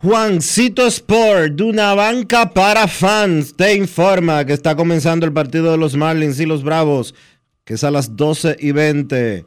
Juancito 0.00 0.86
Sport, 0.86 1.54
de 1.54 1.64
una 1.64 1.92
banca 1.92 2.50
para 2.50 2.86
fans, 2.86 3.56
te 3.56 3.74
informa 3.74 4.44
que 4.44 4.52
está 4.52 4.76
comenzando 4.76 5.26
el 5.26 5.32
partido 5.32 5.72
de 5.72 5.76
los 5.76 5.96
Marlins 5.96 6.38
y 6.38 6.46
los 6.46 6.62
Bravos, 6.62 7.16
que 7.64 7.74
es 7.74 7.82
a 7.82 7.90
las 7.90 8.14
12 8.14 8.58
y 8.60 8.70
20. 8.70 9.44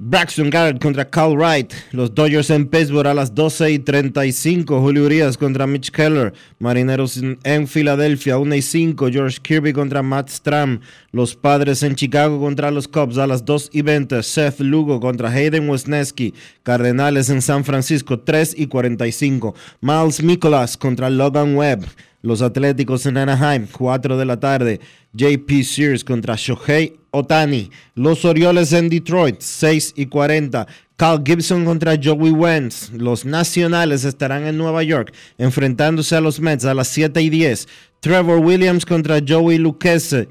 Braxton 0.00 0.48
Garrett 0.48 0.80
contra 0.80 1.10
Cal 1.10 1.36
Wright. 1.36 1.72
Los 1.90 2.14
Dodgers 2.14 2.50
en 2.50 2.68
Pittsburgh 2.68 3.08
a 3.08 3.14
las 3.14 3.34
12 3.34 3.72
y 3.72 3.78
35. 3.80 4.80
Julio 4.80 5.06
Urias 5.06 5.36
contra 5.36 5.66
Mitch 5.66 5.90
Keller. 5.90 6.32
Marineros 6.60 7.20
en, 7.42 7.66
Filadelfia 7.66 8.38
1 8.38 8.54
y 8.54 8.62
5. 8.62 9.08
George 9.10 9.38
Kirby 9.42 9.72
contra 9.72 10.04
Matt 10.04 10.28
Stram. 10.28 10.82
Los 11.10 11.34
Padres 11.34 11.82
en 11.82 11.96
Chicago 11.96 12.40
contra 12.40 12.70
los 12.70 12.86
Cubs 12.86 13.18
a 13.18 13.26
las 13.26 13.44
2 13.44 13.70
y 13.72 13.82
20. 13.82 14.22
Seth 14.22 14.60
Lugo 14.60 15.00
contra 15.00 15.30
Hayden 15.30 15.68
Wesneski. 15.68 16.32
Cardenales 16.62 17.28
en 17.28 17.42
San 17.42 17.64
Francisco 17.64 18.20
3 18.20 18.54
y 18.56 18.68
45. 18.68 19.56
Miles 19.80 20.22
Nicholas 20.22 20.76
contra 20.76 21.10
Logan 21.10 21.56
Webb. 21.56 21.84
Los 22.20 22.42
Atléticos 22.42 23.06
en 23.06 23.16
Anaheim, 23.16 23.66
4 23.70 24.16
de 24.16 24.24
la 24.24 24.40
tarde. 24.40 24.80
JP 25.12 25.62
Sears 25.62 26.02
contra 26.02 26.34
Shohei 26.36 26.98
Otani. 27.12 27.70
Los 27.94 28.24
Orioles 28.24 28.72
en 28.72 28.88
Detroit, 28.88 29.36
6 29.40 29.94
y 29.96 30.06
40. 30.06 30.66
Cal 30.96 31.22
Gibson 31.24 31.64
contra 31.64 31.96
Joey 32.02 32.32
Wentz. 32.32 32.90
Los 32.92 33.24
Nacionales 33.24 34.04
estarán 34.04 34.46
en 34.48 34.58
Nueva 34.58 34.82
York 34.82 35.14
enfrentándose 35.38 36.16
a 36.16 36.20
los 36.20 36.40
Mets 36.40 36.64
a 36.64 36.74
las 36.74 36.88
7 36.88 37.22
y 37.22 37.30
10. 37.30 37.68
Trevor 38.00 38.40
Williams 38.40 38.84
contra 38.84 39.20
Joey 39.26 39.58
Lucchese. 39.58 40.28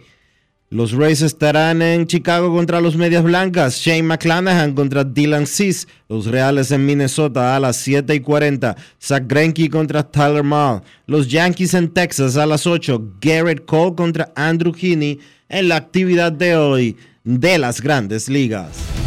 Los 0.70 0.92
Rays 0.92 1.22
estarán 1.22 1.82
en 1.82 2.08
Chicago 2.08 2.54
contra 2.54 2.82
los 2.82 2.98
Medias 2.98 3.24
Blancas. 3.24 3.78
Shane 3.78 4.04
McClanahan 4.04 4.74
contra 4.74 5.06
Dylan 5.06 5.48
Cease. 5.48 5.88
Los 6.10 6.26
Reales 6.26 6.72
en 6.72 6.86
Minnesota 6.86 7.56
a 7.56 7.60
las 7.62 7.78
7 7.78 8.14
y 8.14 8.20
40. 8.20 8.76
Zach 9.02 9.24
Greinke 9.26 9.70
contra 9.70 10.04
Tyler 10.04 10.44
Mahl. 10.44 10.82
Los 11.06 11.30
Yankees 11.30 11.74
en 11.74 11.94
Texas 11.94 12.36
a 12.36 12.46
las 12.46 12.68
8. 12.68 13.14
Garrett 13.22 13.66
Cole 13.66 13.96
contra 13.96 14.34
Andrew 14.36 14.74
Heaney 14.74 15.20
en 15.48 15.70
la 15.70 15.78
actividad 15.78 16.34
de 16.34 16.58
hoy 16.58 16.98
de 17.24 17.58
las 17.58 17.80
grandes 17.80 18.28
ligas. 18.28 19.07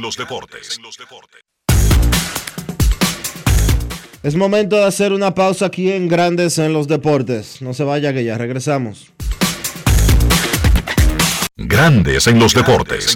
Es 4.22 4.36
momento 4.36 4.76
de 4.76 4.86
hacer 4.86 5.14
una 5.14 5.34
pausa 5.34 5.66
aquí 5.66 5.92
en 5.92 6.08
Grandes 6.08 6.60
en 6.60 6.74
los 6.74 6.88
Deportes. 6.88 7.60
No 7.64 7.74
se 7.74 7.84
vaya 7.84 8.14
que 8.14 8.24
ya 8.24 8.38
regresamos. 8.38 9.12
Grandes 11.56 12.28
en 12.28 12.38
los 12.38 12.54
deportes. 12.54 13.16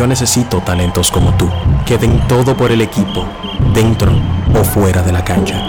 Yo 0.00 0.06
necesito 0.06 0.62
talentos 0.62 1.10
como 1.10 1.34
tú, 1.34 1.46
que 1.84 1.98
den 1.98 2.26
todo 2.26 2.56
por 2.56 2.72
el 2.72 2.80
equipo, 2.80 3.26
dentro 3.74 4.10
o 4.58 4.64
fuera 4.64 5.02
de 5.02 5.12
la 5.12 5.22
cancha. 5.22 5.62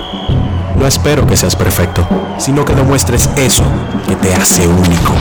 No 0.78 0.88
espero 0.88 1.28
que 1.28 1.36
seas 1.36 1.54
perfecto, 1.54 2.08
sino 2.38 2.63
que 2.63 2.74
demuestres 2.74 3.30
eso 3.36 3.65
que 4.08 4.15
te 4.15 4.34
hace 4.34 4.65
único. 4.65 5.13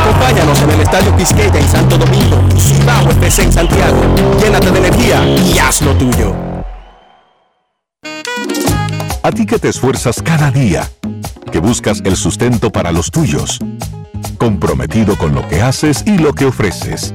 Acompáñanos 0.00 0.60
en 0.60 0.70
el 0.70 0.80
Estadio 0.80 1.16
Quisqueya 1.16 1.60
en 1.60 1.68
Santo 1.68 1.96
Domingo, 1.96 2.42
Cibao 2.58 3.10
FC 3.10 3.44
en 3.44 3.52
Santiago. 3.52 3.96
Llénate 4.42 4.72
de 4.72 4.78
energía 4.80 5.24
y 5.24 5.56
haz 5.60 5.82
lo 5.82 5.94
tuyo. 5.94 6.34
A 9.22 9.30
ti 9.30 9.46
que 9.46 9.60
te 9.60 9.68
esfuerzas 9.68 10.20
cada 10.20 10.50
día, 10.50 10.90
que 11.52 11.60
buscas 11.60 12.02
el 12.04 12.16
sustento 12.16 12.72
para 12.72 12.90
los 12.90 13.12
tuyos, 13.12 13.60
comprometido 14.38 15.16
con 15.16 15.34
lo 15.34 15.46
que 15.48 15.62
haces 15.62 16.02
y 16.06 16.18
lo 16.18 16.32
que 16.32 16.46
ofreces. 16.46 17.14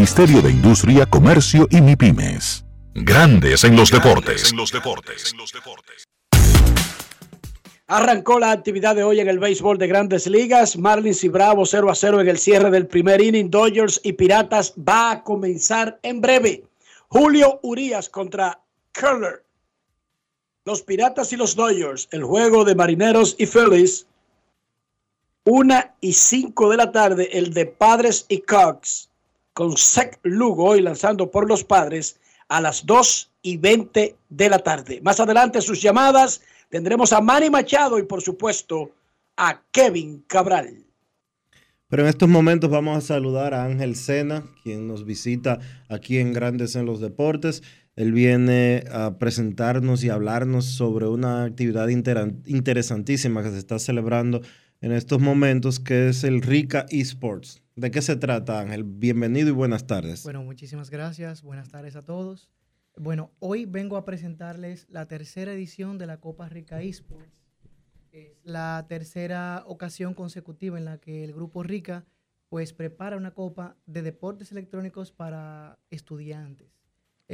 de 0.00 0.50
Industria, 0.50 1.04
Comercio 1.04 1.68
y 1.70 1.82
MIPIMES. 1.82 2.64
Grandes 2.94 3.64
en 3.64 3.76
los 3.76 3.90
deportes. 3.90 4.50
Arrancó 7.86 8.40
la 8.40 8.50
actividad 8.50 8.96
de 8.96 9.02
hoy 9.02 9.20
en 9.20 9.28
el 9.28 9.38
béisbol 9.38 9.76
de 9.76 9.88
grandes 9.88 10.26
ligas. 10.26 10.78
Marlins 10.78 11.22
y 11.22 11.28
Bravos 11.28 11.68
0 11.72 11.90
a 11.90 11.94
0 11.94 12.22
en 12.22 12.28
el 12.28 12.38
cierre 12.38 12.70
del 12.70 12.86
primer 12.86 13.20
inning. 13.20 13.50
Dodgers 13.50 14.00
y 14.02 14.14
Piratas 14.14 14.72
va 14.72 15.10
a 15.10 15.22
comenzar 15.22 15.98
en 16.02 16.22
breve. 16.22 16.64
Julio 17.08 17.60
Urias 17.62 18.08
contra 18.08 18.58
Curler. 18.98 19.44
Los 20.64 20.80
Piratas 20.80 21.30
y 21.34 21.36
los 21.36 21.54
Dodgers. 21.54 22.08
El 22.10 22.24
juego 22.24 22.64
de 22.64 22.74
Marineros 22.74 23.36
y 23.38 23.44
Phillies. 23.44 24.06
Una 25.44 25.94
y 26.00 26.14
cinco 26.14 26.70
de 26.70 26.78
la 26.78 26.90
tarde. 26.90 27.28
El 27.32 27.52
de 27.52 27.66
Padres 27.66 28.24
y 28.30 28.38
Cubs. 28.40 29.09
Con 29.52 29.76
Sec 29.76 30.18
Lugo 30.22 30.64
hoy 30.64 30.80
lanzando 30.80 31.30
por 31.30 31.48
los 31.48 31.64
Padres 31.64 32.20
a 32.48 32.60
las 32.60 32.86
2 32.86 33.30
y 33.42 33.56
20 33.56 34.16
de 34.28 34.48
la 34.48 34.58
tarde. 34.58 35.00
Más 35.02 35.20
adelante 35.20 35.60
sus 35.60 35.80
llamadas 35.80 36.40
tendremos 36.68 37.12
a 37.12 37.20
Manny 37.20 37.50
Machado 37.50 37.98
y 37.98 38.04
por 38.04 38.22
supuesto 38.22 38.90
a 39.36 39.62
Kevin 39.72 40.24
Cabral. 40.26 40.84
Pero 41.88 42.04
en 42.04 42.08
estos 42.08 42.28
momentos 42.28 42.70
vamos 42.70 42.96
a 42.96 43.00
saludar 43.00 43.52
a 43.52 43.64
Ángel 43.64 43.96
Sena, 43.96 44.44
quien 44.62 44.86
nos 44.86 45.04
visita 45.04 45.58
aquí 45.88 46.18
en 46.18 46.32
Grandes 46.32 46.76
en 46.76 46.86
los 46.86 47.00
Deportes. 47.00 47.64
Él 47.96 48.12
viene 48.12 48.84
a 48.92 49.18
presentarnos 49.18 50.04
y 50.04 50.10
hablarnos 50.10 50.66
sobre 50.66 51.08
una 51.08 51.42
actividad 51.44 51.88
interesantísima 51.88 53.42
que 53.42 53.50
se 53.50 53.58
está 53.58 53.80
celebrando 53.80 54.40
en 54.80 54.92
estos 54.92 55.20
momentos, 55.20 55.80
que 55.80 56.08
es 56.08 56.22
el 56.22 56.42
Rica 56.42 56.86
Esports. 56.90 57.62
¿De 57.80 57.90
qué 57.90 58.02
se 58.02 58.14
trata, 58.14 58.60
Ángel? 58.60 58.84
Bienvenido 58.84 59.48
y 59.48 59.52
buenas 59.52 59.86
tardes. 59.86 60.22
Bueno, 60.22 60.42
muchísimas 60.42 60.90
gracias. 60.90 61.42
Buenas 61.42 61.70
tardes 61.70 61.96
a 61.96 62.02
todos. 62.04 62.50
Bueno, 62.98 63.30
hoy 63.38 63.64
vengo 63.64 63.96
a 63.96 64.04
presentarles 64.04 64.86
la 64.90 65.08
tercera 65.08 65.54
edición 65.54 65.96
de 65.96 66.06
la 66.06 66.18
Copa 66.20 66.46
Rica 66.50 66.82
Esports. 66.82 67.32
Es 68.12 68.36
la 68.44 68.84
tercera 68.86 69.64
ocasión 69.66 70.12
consecutiva 70.12 70.76
en 70.76 70.84
la 70.84 70.98
que 70.98 71.24
el 71.24 71.32
Grupo 71.32 71.62
Rica 71.62 72.04
pues 72.50 72.74
prepara 72.74 73.16
una 73.16 73.30
copa 73.30 73.78
de 73.86 74.02
deportes 74.02 74.52
electrónicos 74.52 75.10
para 75.10 75.78
estudiantes. 75.88 76.68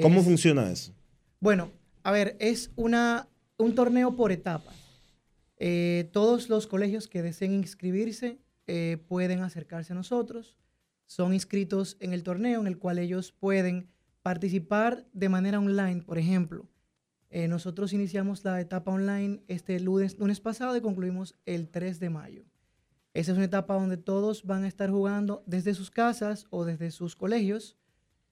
¿Cómo 0.00 0.20
Es- 0.20 0.26
funciona 0.26 0.70
eso? 0.70 0.94
bueno, 1.40 1.72
a 2.04 2.12
ver, 2.12 2.36
es 2.38 2.70
una, 2.76 3.26
un 3.58 3.74
torneo 3.74 4.14
por 4.14 4.30
etapas. 4.30 4.76
Eh, 5.58 6.08
todos 6.12 6.48
los 6.48 6.68
colegios 6.68 7.08
que 7.08 7.22
deseen 7.22 7.52
inscribirse 7.52 8.38
eh, 8.66 8.98
pueden 9.08 9.42
acercarse 9.42 9.92
a 9.92 9.96
nosotros. 9.96 10.56
Son 11.06 11.32
inscritos 11.32 11.96
en 12.00 12.12
el 12.12 12.22
torneo 12.22 12.60
en 12.60 12.66
el 12.66 12.78
cual 12.78 12.98
ellos 12.98 13.32
pueden 13.32 13.88
participar 14.22 15.06
de 15.12 15.28
manera 15.28 15.58
online. 15.58 16.02
Por 16.02 16.18
ejemplo, 16.18 16.68
eh, 17.30 17.46
nosotros 17.46 17.92
iniciamos 17.92 18.44
la 18.44 18.60
etapa 18.60 18.90
online 18.90 19.42
este 19.46 19.78
lunes, 19.78 20.18
lunes 20.18 20.40
pasado 20.40 20.76
y 20.76 20.80
concluimos 20.80 21.36
el 21.44 21.68
3 21.68 22.00
de 22.00 22.10
mayo. 22.10 22.44
Esa 23.14 23.32
es 23.32 23.36
una 23.36 23.46
etapa 23.46 23.74
donde 23.74 23.96
todos 23.96 24.44
van 24.44 24.64
a 24.64 24.68
estar 24.68 24.90
jugando 24.90 25.42
desde 25.46 25.74
sus 25.74 25.90
casas 25.90 26.46
o 26.50 26.64
desde 26.64 26.90
sus 26.90 27.14
colegios 27.14 27.76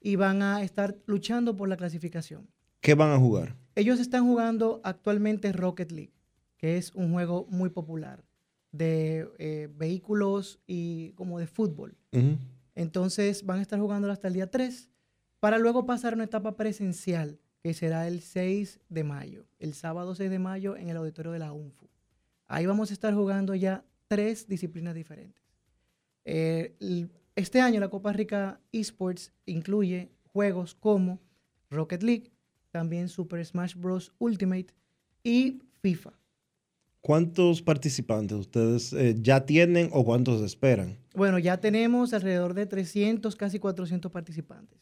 y 0.01 0.17
van 0.17 0.43
a 0.43 0.63
estar 0.63 0.99
luchando 1.07 1.57
por 1.57 1.69
la 1.69 1.77
clasificación. 1.77 2.51
¿Qué 2.81 2.95
van 2.95 3.13
a 3.13 3.19
jugar? 3.19 3.57
Ellos 3.77 4.01
están 4.01 4.27
jugando 4.27 4.81
actualmente 4.85 5.53
Rocket 5.53 5.91
League, 5.93 6.13
que 6.59 6.77
es 6.77 6.93
un 6.95 7.13
juego 7.13 7.47
muy 7.49 7.71
popular 7.71 8.24
de 8.75 9.29
eh, 9.39 9.69
vehículos 9.77 10.59
y 10.67 11.13
como 11.13 11.39
de 11.39 11.47
fútbol. 11.47 11.97
Entonces 12.75 13.47
van 13.47 13.61
a 13.61 13.63
estar 13.63 13.79
jugando 13.79 14.11
hasta 14.11 14.27
el 14.27 14.35
día 14.35 14.51
3 14.51 14.91
para 15.39 15.59
luego 15.59 15.87
pasar 15.87 16.13
a 16.13 16.17
una 16.17 16.25
etapa 16.25 16.57
presencial 16.57 17.39
que 17.63 17.73
será 17.73 18.09
el 18.09 18.21
6 18.21 18.81
de 18.89 19.05
mayo, 19.05 19.47
el 19.61 19.75
sábado 19.75 20.15
6 20.15 20.29
de 20.29 20.39
mayo 20.41 20.77
en 20.77 20.89
el 20.89 20.97
auditorio 20.97 21.31
de 21.31 21.39
la 21.39 21.53
UNFU. 21.53 21.89
Ahí 22.47 22.67
vamos 22.67 22.91
a 22.91 22.95
estar 22.95 23.15
jugando 23.15 23.55
ya 23.55 23.85
tres 24.09 24.49
disciplinas 24.49 24.95
diferentes. 24.95 25.43
Eh, 26.25 26.75
este 27.37 27.61
año 27.61 27.79
la 27.79 27.89
Copa 27.89 28.13
Rica 28.13 28.61
Esports 28.73 29.33
incluye 29.47 30.11
juegos 30.33 30.75
como 30.75 31.21
Rocket 31.71 32.03
League, 32.03 32.33
también 32.73 33.09
Super 33.09 33.45
Smash 33.45 33.77
Bros. 33.77 34.13
Ultimate 34.19 34.75
y 35.23 35.63
FIFA. 35.81 36.13
¿Cuántos 37.05 37.61
participantes 37.61 38.39
ustedes 38.39 38.95
eh, 38.95 39.15
ya 39.21 39.45
tienen 39.45 39.91
o 39.93 40.07
cuántos 40.07 40.41
esperan? 40.41 40.97
Bueno, 41.15 41.39
ya 41.39 41.61
tenemos 41.61 42.15
alrededor 42.15 42.55
de 42.55 42.65
300, 42.65 43.37
casi 43.37 43.59
400 43.59 44.11
participantes. 44.11 44.81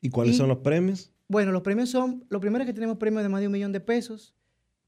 ¿Y 0.00 0.10
cuáles 0.10 0.36
Y- 0.36 0.38
son 0.38 0.46
los 0.48 0.58
premios? 0.58 1.10
Bueno, 1.26 1.50
los 1.50 1.62
premios 1.62 1.90
son, 1.90 2.24
lo 2.28 2.38
primero 2.38 2.62
es 2.62 2.68
que 2.68 2.72
tenemos 2.72 2.98
premios 2.98 3.24
de 3.24 3.28
más 3.30 3.40
de 3.40 3.48
un 3.48 3.52
millón 3.52 3.72
de 3.72 3.80
pesos 3.80 4.32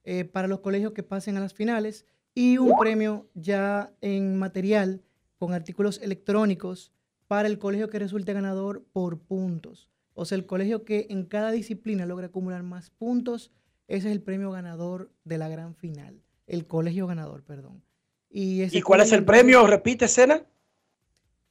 eh, 0.04 0.24
para 0.24 0.46
los 0.46 0.60
colegios 0.60 0.92
que 0.92 1.02
pasen 1.02 1.36
a 1.36 1.40
las 1.40 1.52
finales 1.52 2.06
y 2.32 2.58
un 2.58 2.76
premio 2.78 3.28
ya 3.34 3.92
en 4.00 4.38
material 4.38 5.02
con 5.38 5.52
artículos 5.52 6.00
electrónicos 6.00 6.92
para 7.26 7.48
el 7.48 7.58
colegio 7.58 7.90
que 7.90 7.98
resulte 7.98 8.32
ganador 8.32 8.84
por 8.92 9.18
puntos. 9.18 9.90
O 10.14 10.24
sea, 10.24 10.36
el 10.38 10.46
colegio 10.46 10.84
que 10.84 11.08
en 11.10 11.24
cada 11.24 11.50
disciplina 11.50 12.06
logra 12.06 12.28
acumular 12.28 12.62
más 12.62 12.90
puntos, 12.90 13.50
ese 13.88 14.06
es 14.10 14.12
el 14.12 14.22
premio 14.22 14.52
ganador 14.52 15.10
de 15.24 15.38
la 15.38 15.48
gran 15.48 15.74
final. 15.74 16.22
El 16.46 16.66
colegio 16.66 17.06
ganador, 17.06 17.42
perdón. 17.42 17.82
¿Y, 18.30 18.62
ese 18.62 18.78
¿Y 18.78 18.82
cuál 18.82 19.00
es 19.00 19.12
el 19.12 19.24
premio? 19.24 19.66
Repite, 19.66 20.08
Sena. 20.08 20.42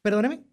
Perdóneme. 0.01 0.43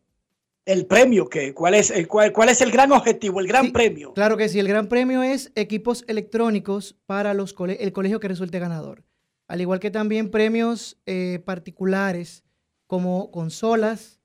El 0.65 0.87
premio, 0.87 1.29
que, 1.29 1.53
¿cuál, 1.55 1.75
es, 1.75 1.91
el, 1.91 2.07
cuál, 2.07 2.33
¿cuál 2.33 2.49
es 2.49 2.61
el 2.61 2.71
gran 2.71 2.93
objetivo, 2.93 3.41
el 3.41 3.49
gran 3.49 3.73
premio? 3.73 4.15
Claro 4.15 4.37
que 4.37 4.49
sí, 4.49 4.61
el 4.61 4.69
gran 4.69 4.87
premio 4.89 5.23
es 5.25 5.51
equipos 5.57 6.05
electrónicos 6.07 6.97
para 7.07 7.35
los 7.35 7.53
cole- 7.53 7.79
el 7.81 7.93
colegio 7.93 8.21
que 8.21 8.29
resulte 8.29 8.61
ganador. 8.61 9.03
Al 9.49 9.61
igual 9.61 9.81
que 9.81 9.91
también 9.91 10.31
premios 10.31 10.99
eh, 11.05 11.41
particulares 11.45 12.45
como 12.87 13.33
consolas, 13.33 14.21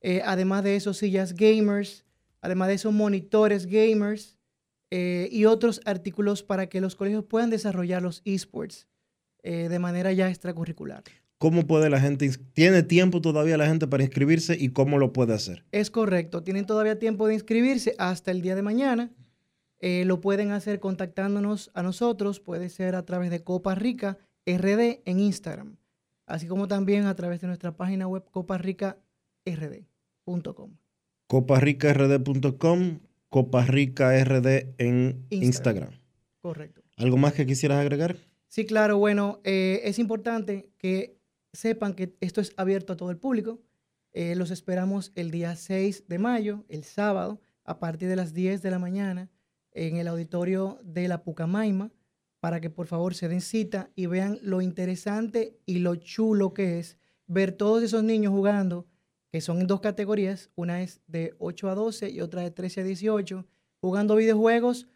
eh, 0.00 0.22
además 0.24 0.64
de 0.64 0.76
eso 0.76 0.94
sillas 0.94 1.34
gamers, 1.34 2.06
además 2.40 2.68
de 2.68 2.74
eso 2.74 2.90
monitores 2.90 3.66
gamers 3.66 4.38
eh, 4.90 5.28
y 5.30 5.44
otros 5.44 5.82
artículos 5.84 6.42
para 6.42 6.68
que 6.70 6.80
los 6.80 6.96
colegios 6.96 7.24
puedan 7.24 7.50
desarrollar 7.50 8.00
los 8.02 8.22
esports 8.24 8.88
eh, 9.42 9.68
de 9.68 9.78
manera 9.78 10.12
ya 10.12 10.28
extracurricular. 10.28 11.02
¿Cómo 11.38 11.66
puede 11.66 11.90
la 11.90 11.98
gente, 11.98 12.30
tiene 12.52 12.84
tiempo 12.84 13.20
todavía 13.20 13.56
la 13.56 13.66
gente 13.66 13.88
para 13.88 14.04
inscribirse 14.04 14.56
y 14.56 14.68
cómo 14.68 14.98
lo 14.98 15.12
puede 15.12 15.34
hacer? 15.34 15.64
Es 15.72 15.90
correcto, 15.90 16.44
tienen 16.44 16.66
todavía 16.66 17.00
tiempo 17.00 17.26
de 17.26 17.34
inscribirse 17.34 17.96
hasta 17.98 18.30
el 18.30 18.42
día 18.42 18.54
de 18.54 18.62
mañana. 18.62 19.10
Eh, 19.80 20.04
lo 20.04 20.20
pueden 20.20 20.52
hacer 20.52 20.78
contactándonos 20.78 21.72
a 21.74 21.82
nosotros, 21.82 22.38
puede 22.38 22.68
ser 22.68 22.94
a 22.94 23.04
través 23.04 23.30
de 23.30 23.42
Copa 23.42 23.74
Rica 23.74 24.18
RD 24.46 25.00
en 25.04 25.18
Instagram, 25.18 25.76
así 26.26 26.46
como 26.46 26.68
también 26.68 27.06
a 27.06 27.16
través 27.16 27.40
de 27.40 27.48
nuestra 27.48 27.76
página 27.76 28.06
web 28.06 28.22
coparricard.com. 28.30 30.76
coparricard.com, 31.26 33.00
coparricard 33.28 34.46
en 34.78 35.26
Instagram. 35.30 35.30
Instagram. 35.30 35.90
Correcto. 36.40 36.82
¿Algo 36.96 37.16
más 37.16 37.32
que 37.32 37.46
quisieras 37.46 37.80
agregar? 37.80 38.16
Sí, 38.52 38.66
claro, 38.66 38.98
bueno, 38.98 39.40
eh, 39.44 39.80
es 39.84 39.98
importante 39.98 40.68
que 40.76 41.18
sepan 41.54 41.94
que 41.94 42.14
esto 42.20 42.42
es 42.42 42.52
abierto 42.58 42.92
a 42.92 42.98
todo 42.98 43.10
el 43.10 43.16
público. 43.16 43.62
Eh, 44.12 44.34
los 44.34 44.50
esperamos 44.50 45.10
el 45.14 45.30
día 45.30 45.56
6 45.56 46.06
de 46.06 46.18
mayo, 46.18 46.66
el 46.68 46.84
sábado, 46.84 47.40
a 47.64 47.78
partir 47.78 48.10
de 48.10 48.16
las 48.16 48.34
10 48.34 48.60
de 48.60 48.70
la 48.70 48.78
mañana, 48.78 49.30
en 49.70 49.96
el 49.96 50.06
auditorio 50.06 50.78
de 50.82 51.08
la 51.08 51.22
Pucamaima, 51.22 51.92
para 52.40 52.60
que 52.60 52.68
por 52.68 52.88
favor 52.88 53.14
se 53.14 53.26
den 53.26 53.40
cita 53.40 53.90
y 53.94 54.04
vean 54.04 54.38
lo 54.42 54.60
interesante 54.60 55.58
y 55.64 55.78
lo 55.78 55.96
chulo 55.96 56.52
que 56.52 56.78
es 56.78 56.98
ver 57.26 57.52
todos 57.52 57.82
esos 57.82 58.04
niños 58.04 58.34
jugando, 58.34 58.86
que 59.30 59.40
son 59.40 59.62
en 59.62 59.66
dos 59.66 59.80
categorías, 59.80 60.50
una 60.56 60.82
es 60.82 61.00
de 61.06 61.34
8 61.38 61.70
a 61.70 61.74
12 61.74 62.10
y 62.10 62.20
otra 62.20 62.42
de 62.42 62.50
13 62.50 62.82
a 62.82 62.84
18, 62.84 63.46
jugando 63.80 64.14
videojuegos 64.14 64.88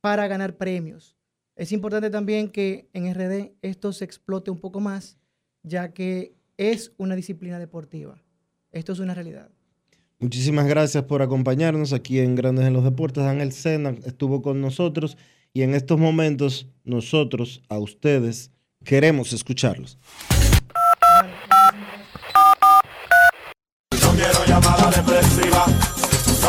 para 0.00 0.28
ganar 0.28 0.56
premios. 0.56 1.16
Es 1.54 1.70
importante 1.72 2.08
también 2.08 2.48
que 2.48 2.88
en 2.94 3.12
RD 3.12 3.52
esto 3.60 3.92
se 3.92 4.04
explote 4.04 4.50
un 4.50 4.58
poco 4.58 4.80
más, 4.80 5.18
ya 5.62 5.92
que 5.92 6.34
es 6.56 6.92
una 6.96 7.14
disciplina 7.14 7.58
deportiva. 7.58 8.22
Esto 8.70 8.92
es 8.92 9.00
una 9.00 9.14
realidad. 9.14 9.50
Muchísimas 10.18 10.66
gracias 10.66 11.04
por 11.04 11.20
acompañarnos 11.20 11.92
aquí 11.92 12.20
en 12.20 12.36
Grandes 12.36 12.66
en 12.66 12.72
los 12.72 12.84
Deportes. 12.84 13.24
Ángel 13.24 13.52
Sena 13.52 13.94
estuvo 14.06 14.40
con 14.40 14.60
nosotros 14.60 15.18
y 15.52 15.62
en 15.62 15.74
estos 15.74 15.98
momentos 15.98 16.68
nosotros, 16.84 17.62
a 17.68 17.78
ustedes, 17.78 18.50
queremos 18.84 19.32
escucharlos. 19.32 19.98
No 24.00 24.12
quiero 24.14 24.46
llamada 24.46 24.90
depresiva. 24.90 26.01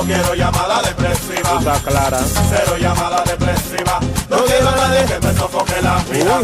Quiero 0.06 0.36
llamada 0.36 0.82
depresiva. 0.82 1.60
Está 1.60 1.80
clara. 1.80 2.20
Cero 2.50 2.76
llamada 2.80 3.24
depresiva. 3.24 4.00
No 4.30 4.44
quiero 4.46 4.70
a 4.70 4.76
nadie 4.76 5.06
que 5.06 5.20
me 5.26 5.34
sofoque 5.34 5.82
la 5.82 6.04
vida. 6.12 6.42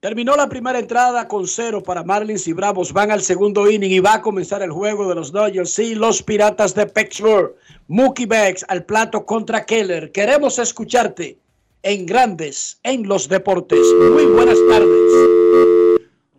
Terminó 0.01 0.37
la 0.37 0.49
primera 0.49 0.79
entrada 0.79 1.27
con 1.27 1.47
cero 1.47 1.83
para 1.83 2.05
Marlins 2.05 2.47
y 2.47 2.53
Bravos. 2.53 2.93
Van 2.93 3.11
al 3.11 3.23
segundo 3.23 3.71
inning 3.71 3.91
y 3.91 4.01
va 4.01 4.15
a 4.15 4.23
comenzar 4.23 4.63
el 4.63 4.71
juego 4.71 5.09
de 5.09 5.15
los 5.15 5.33
Dodgers 5.33 5.79
y 5.79 5.95
los 5.95 6.23
Piratas 6.23 6.75
de 6.75 6.87
Pittsburgh. 6.87 7.55
Mookie 7.89 8.27
Becks 8.27 8.65
al 8.69 8.85
plato 8.85 9.25
contra 9.25 9.65
Keller. 9.65 10.13
Queremos 10.13 10.59
escucharte 10.59 11.39
en 11.83 12.05
Grandes 12.05 12.79
en 12.83 13.09
los 13.09 13.27
Deportes. 13.29 13.81
Muy 14.13 14.27
buenas 14.27 14.59
tardes. 14.69 14.91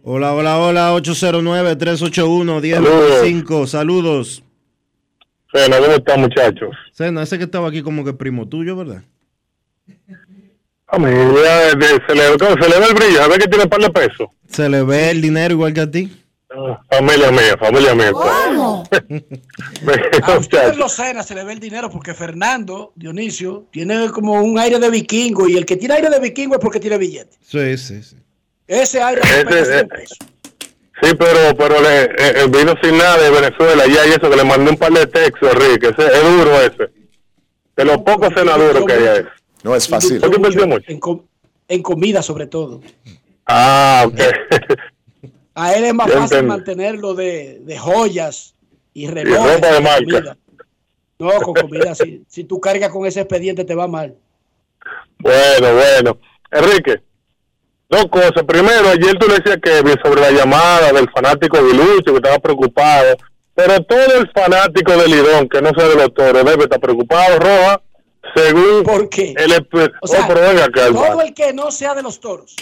Hola, 0.03 0.33
hola, 0.33 0.59
hola, 0.59 0.95
809-381-1025, 0.95 3.65
saludos. 3.65 4.43
Bueno, 5.51 5.77
¿cómo 5.81 5.95
están, 5.95 6.21
muchachos? 6.21 6.69
Sena, 6.93 7.23
ese 7.23 7.37
que 7.37 7.43
estaba 7.45 7.67
aquí 7.67 7.81
como 7.81 8.05
que 8.05 8.13
primo 8.13 8.47
tuyo, 8.47 8.77
¿verdad? 8.77 9.03
A 10.89 10.97
mí 10.99 11.05
ya 11.43 11.75
de- 11.75 12.01
se, 12.07 12.15
le, 12.15 12.23
se 12.37 12.69
le 12.69 12.79
ve 12.79 12.85
el 12.87 12.93
brillo, 12.93 13.21
a 13.23 13.27
ver 13.27 13.39
que 13.39 13.47
tiene 13.47 13.65
un 13.65 13.69
par 13.69 13.81
de 13.81 13.89
pesos. 13.89 14.27
Se 14.49 14.69
le 14.69 14.83
ve 14.83 15.09
el 15.11 15.21
dinero 15.21 15.53
igual 15.53 15.73
que 15.73 15.81
a 15.81 15.91
ti. 15.91 16.23
Ah, 16.49 16.79
Familia 16.89 17.29
mía, 17.29 17.57
familia 17.59 17.93
mía. 17.93 18.11
A 20.23 20.37
ustedes 20.37 20.77
los 20.77 20.93
cenas 20.93 21.25
se 21.27 21.35
le 21.35 21.43
ve 21.43 21.53
el 21.53 21.59
dinero 21.59 21.89
porque 21.89 22.13
Fernando 22.13 22.93
Dionisio 22.95 23.65
tiene 23.71 24.09
como 24.11 24.41
un 24.41 24.57
aire 24.57 24.79
de 24.79 24.89
vikingo 24.89 25.47
y 25.47 25.57
el 25.57 25.65
que 25.65 25.75
tiene 25.75 25.95
aire 25.95 26.09
de 26.09 26.19
vikingo 26.19 26.55
es 26.55 26.61
porque 26.61 26.79
tiene 26.79 26.97
billete. 26.97 27.37
Sí, 27.45 27.77
sí, 27.77 28.01
sí. 28.01 28.15
Ese 28.65 29.01
aire 29.01 29.21
Ese- 29.21 29.79
eh. 29.79 29.87
Sí, 31.01 31.11
pero, 31.19 31.55
pero 31.55 31.79
le, 31.81 32.03
eh, 32.05 32.09
eh, 32.17 32.47
vino 32.49 32.73
sin 32.81 32.97
nada 32.97 33.17
de 33.21 33.29
Venezuela 33.29 33.85
ya 33.85 34.07
y 34.07 34.09
eso 34.11 34.29
que 34.29 34.35
le 34.35 34.43
mandé 34.43 34.71
un 34.71 34.77
par 34.77 34.91
de 34.93 35.05
textos, 35.05 35.53
Enrique. 35.53 35.89
Ese, 35.95 36.07
es 36.07 36.23
duro 36.23 36.59
ese. 36.61 36.91
De 37.75 37.85
los 37.85 37.97
pocos 37.99 38.29
senadores 38.35 38.83
que 38.85 38.93
hay 38.93 39.05
ahí. 39.05 39.23
No 39.63 39.75
es 39.75 39.87
fácil. 39.87 40.19
¿Por 40.19 40.31
qué 40.31 40.39
perdió 40.39 40.67
mucho? 40.67 40.85
En, 40.91 40.99
com- 40.99 41.23
en 41.67 41.81
comida 41.81 42.21
sobre 42.21 42.47
todo. 42.47 42.81
Ah, 43.45 44.05
ok. 44.07 44.19
A 45.55 45.73
él 45.75 45.85
es 45.85 45.93
más 45.93 46.07
Ya 46.07 46.13
fácil 46.13 46.37
entendí. 46.37 46.47
mantenerlo 46.47 47.13
de, 47.15 47.59
de 47.61 47.77
joyas 47.77 48.53
y 48.93 49.05
y 49.05 49.07
relojes. 49.07 49.55
ropa 49.55 49.67
de 49.67 49.77
que 49.77 49.83
marca. 49.83 49.97
comida. 50.05 50.37
No, 51.19 51.31
con 51.41 51.53
comida, 51.55 51.95
si, 51.95 52.23
si 52.27 52.43
tú 52.43 52.59
cargas 52.61 52.91
con 52.91 53.05
ese 53.05 53.21
expediente 53.21 53.65
te 53.65 53.73
va 53.73 53.87
mal. 53.87 54.15
Bueno, 55.19 55.73
bueno. 55.73 56.17
Enrique, 56.51 57.01
dos 57.89 58.05
cosas. 58.05 58.43
Primero, 58.47 58.89
ayer 58.89 59.17
tú 59.17 59.27
le 59.27 59.35
decías 59.39 59.57
que 59.61 59.71
sobre 60.03 60.21
la 60.21 60.31
llamada 60.31 60.93
del 60.93 61.09
fanático 61.09 61.57
de 61.61 61.73
Lucho, 61.73 62.11
que 62.11 62.17
estaba 62.17 62.37
preocupado. 62.39 63.17
Pero 63.55 63.83
todo 63.83 64.19
el 64.19 64.29
fanático 64.31 64.95
de 64.95 65.07
Lidón, 65.07 65.49
que 65.49 65.59
no 65.61 65.71
sea 65.75 65.87
de 65.87 65.95
los 65.95 66.13
toros, 66.13 66.45
debe 66.45 66.63
estar 66.65 66.79
preocupado, 66.79 67.39
Roja, 67.39 67.81
según 68.35 68.83
¿Por 68.83 69.09
qué? 69.09 69.33
el... 69.37 69.67
O 70.01 70.07
sea, 70.07 70.21
oh, 70.23 70.27
pero 70.27 70.41
venga 70.41 70.67
todo 70.71 71.21
el 71.21 71.33
que 71.33 71.53
no 71.53 71.71
sea 71.71 71.95
de 71.95 72.03
los 72.03 72.19
toros. 72.19 72.55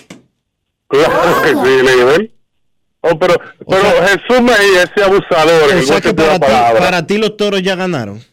Claro 0.88 1.42
que 1.42 1.50
sí, 1.50 1.82
Lidón. 1.82 2.32
Oh, 3.02 3.20
pero, 3.20 3.36
pero 3.68 3.84
Jesús 4.08 4.42
Mejía, 4.42 4.84
ese 4.84 5.04
abusador, 5.04 5.74
O 5.76 5.82
sea 5.84 6.02
que 6.02 6.14
para 6.14 6.34
ti, 6.36 6.40
palabra. 6.40 6.80
para 6.80 7.06
ti 7.06 7.18
los 7.18 7.38
toros 7.38 7.62
ya 7.62 7.76
ganaron. 7.76 8.24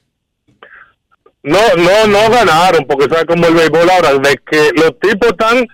No, 1.42 1.58
no, 1.76 2.06
no 2.06 2.30
ganaron, 2.30 2.84
porque 2.86 3.08
sabes 3.08 3.24
como 3.26 3.46
el 3.46 3.54
béisbol 3.54 3.90
ahora, 3.90 4.14
de 4.14 4.38
que 4.50 4.70
los 4.76 4.98
tipos 5.00 5.28
están 5.30 5.66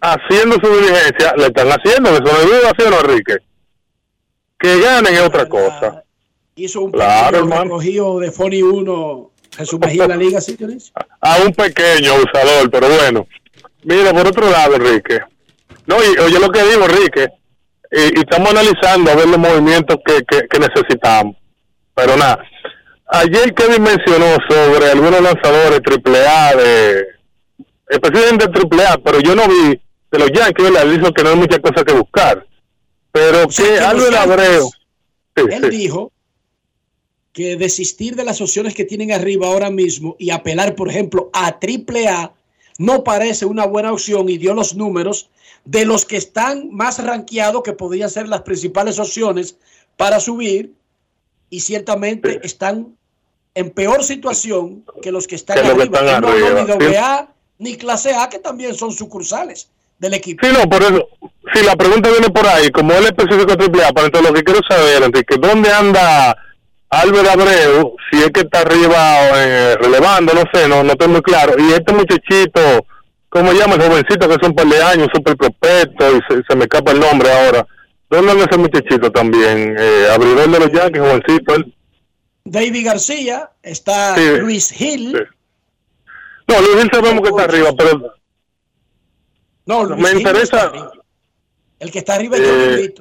haciendo 0.00 0.56
su 0.56 0.74
diligencia, 0.74 1.34
le 1.36 1.46
están 1.46 1.68
haciendo, 1.68 2.10
eso 2.10 2.22
no 2.22 2.30
es 2.30 2.46
duda, 2.46 2.72
¿sí 2.76 2.84
o 2.86 2.90
no, 2.90 3.00
Enrique? 3.00 3.36
Que 4.58 4.80
ganen 4.80 5.14
es 5.14 5.20
otra 5.20 5.48
cosa. 5.48 6.02
Hizo 6.56 6.80
un 6.82 6.92
Claro, 6.92 7.46
recogido 7.46 8.18
de 8.20 8.30
Fony 8.32 8.62
1 8.62 9.31
Jesús 9.56 9.78
Mejía 9.80 10.04
en 10.04 10.10
la 10.10 10.16
liga, 10.16 10.40
¿sí, 10.40 10.56
Dionisio? 10.56 10.92
A 11.20 11.36
un 11.38 11.52
pequeño 11.52 12.12
abusador, 12.14 12.70
pero 12.70 12.88
bueno. 12.88 13.26
Mira, 13.84 14.12
por 14.12 14.26
otro 14.26 14.50
lado, 14.50 14.76
Enrique. 14.76 15.20
No, 15.86 15.96
y 16.02 16.18
oye 16.18 16.38
lo 16.38 16.50
que 16.50 16.62
digo, 16.62 16.84
Enrique, 16.84 17.28
y, 17.90 18.18
y 18.18 18.20
estamos 18.20 18.50
analizando 18.50 19.10
a 19.10 19.14
ver 19.16 19.28
los 19.28 19.38
movimientos 19.38 19.96
que, 20.04 20.22
que, 20.24 20.46
que 20.48 20.58
necesitamos. 20.58 21.36
Pero 21.94 22.16
nada, 22.16 22.42
ayer 23.08 23.52
Kevin 23.54 23.82
mencionó 23.82 24.36
sobre 24.48 24.90
algunos 24.90 25.20
lanzadores 25.20 25.80
AAA, 25.84 26.56
de, 26.56 27.06
especialmente 27.88 28.46
AAA, 28.46 28.98
pero 29.04 29.20
yo 29.20 29.34
no 29.34 29.46
vi 29.48 29.80
de 30.10 30.18
los 30.18 30.30
Yankees, 30.32 30.64
¿verdad? 30.64 30.82
Él 30.84 30.98
dijo 31.00 31.12
que 31.12 31.22
no 31.24 31.30
hay 31.30 31.36
muchas 31.36 31.58
cosas 31.58 31.84
que 31.84 31.92
buscar. 31.92 32.46
Pero 33.10 33.50
sea, 33.50 33.66
que 33.66 33.78
Albert 33.84 34.12
Yankees- 34.12 34.18
Abreu. 34.32 34.70
Sí, 35.36 35.42
Él 35.50 35.62
sí. 35.64 35.70
dijo 35.70 36.12
que 37.32 37.56
desistir 37.56 38.14
de 38.16 38.24
las 38.24 38.40
opciones 38.40 38.74
que 38.74 38.84
tienen 38.84 39.12
arriba 39.12 39.46
ahora 39.46 39.70
mismo 39.70 40.16
y 40.18 40.30
apelar, 40.30 40.74
por 40.74 40.90
ejemplo, 40.90 41.30
a 41.32 41.46
AAA 41.48 42.32
no 42.78 43.04
parece 43.04 43.46
una 43.46 43.66
buena 43.66 43.92
opción 43.92 44.28
y 44.28 44.38
dio 44.38 44.54
los 44.54 44.74
números 44.74 45.30
de 45.64 45.84
los 45.84 46.04
que 46.04 46.16
están 46.16 46.70
más 46.70 47.02
rankeados 47.02 47.62
que 47.62 47.72
podrían 47.72 48.10
ser 48.10 48.28
las 48.28 48.42
principales 48.42 48.98
opciones 48.98 49.56
para 49.96 50.20
subir 50.20 50.72
y 51.48 51.60
ciertamente 51.60 52.40
están 52.42 52.96
en 53.54 53.70
peor 53.70 54.02
situación 54.02 54.84
que 55.02 55.12
los 55.12 55.26
que 55.26 55.36
están 55.36 55.56
Que 55.56 55.62
los 55.62 55.74
que 55.76 55.82
arriba. 55.82 55.98
están 55.98 56.20
que 56.22 56.26
no 56.26 56.32
arriba, 56.32 56.60
ni 56.62 56.66
doble 56.66 56.90
sí. 56.90 56.96
A 56.96 57.28
ni 57.58 57.76
clase 57.76 58.12
A, 58.14 58.28
que 58.28 58.40
también 58.40 58.74
son 58.74 58.92
sucursales 58.92 59.68
del 59.98 60.14
equipo. 60.14 60.44
Sí, 60.44 60.52
no, 60.52 60.68
por 60.68 60.82
eso. 60.82 61.06
Si 61.54 61.62
la 61.64 61.76
pregunta 61.76 62.10
viene 62.10 62.28
por 62.30 62.46
ahí, 62.46 62.70
como 62.70 62.92
él 62.92 63.04
especificó 63.04 63.56
triple 63.56 63.84
A, 63.84 63.92
pero 63.92 64.06
entonces 64.06 64.30
lo 64.30 64.34
que 64.34 64.42
quiero 64.42 64.60
saber, 64.68 65.02
Enrique, 65.04 65.36
¿dónde 65.38 65.70
anda 65.70 66.36
Albert 66.92 67.28
Abreu? 67.28 67.96
Si 68.10 68.18
es 68.22 68.30
que 68.30 68.40
está 68.42 68.60
arriba 68.60 68.98
eh, 69.34 69.76
relevando, 69.80 70.34
no 70.34 70.42
sé, 70.52 70.68
no, 70.68 70.82
no 70.82 70.92
estoy 70.92 71.08
muy 71.08 71.22
claro. 71.22 71.54
Y 71.58 71.72
este 71.72 71.92
muchachito, 71.92 72.60
¿cómo 73.30 73.52
llama 73.52 73.74
el 73.76 73.82
jovencito 73.82 74.28
que 74.28 74.34
es 74.34 74.42
un 74.48 74.54
par 74.54 74.66
de 74.66 74.82
años, 74.82 75.08
súper 75.14 75.36
prospecto, 75.36 76.04
y 76.16 76.20
se, 76.28 76.42
se 76.46 76.54
me 76.56 76.64
escapa 76.64 76.92
el 76.92 77.00
nombre 77.00 77.30
ahora? 77.32 77.66
¿Dónde 78.10 78.32
anda 78.32 78.44
ese 78.44 78.58
muchachito 78.58 79.10
también? 79.10 79.74
Eh, 79.78 80.06
abridor 80.14 80.50
de 80.50 80.58
los 80.60 80.70
Yankees, 80.72 81.00
jovencito. 81.02 81.54
él. 81.54 81.74
David 82.44 82.84
García, 82.86 83.50
está 83.62 84.14
Sí. 84.16 84.38
Luis 84.40 84.80
Hill. 84.80 85.12
No, 86.48 86.60
Luis 86.60 86.76
Gil 86.82 86.90
sabemos 86.92 87.22
que 87.22 87.28
está 87.30 87.44
arriba, 87.44 87.70
pero 87.78 88.14
No, 89.64 89.84
Luis 89.84 90.02
me 90.02 90.18
interesa. 90.18 90.64
está. 90.66 90.90
El 91.78 91.90
que 91.90 91.98
está 92.00 92.14
arriba 92.16 92.36
es 92.36 92.42
Eh. 92.42 92.94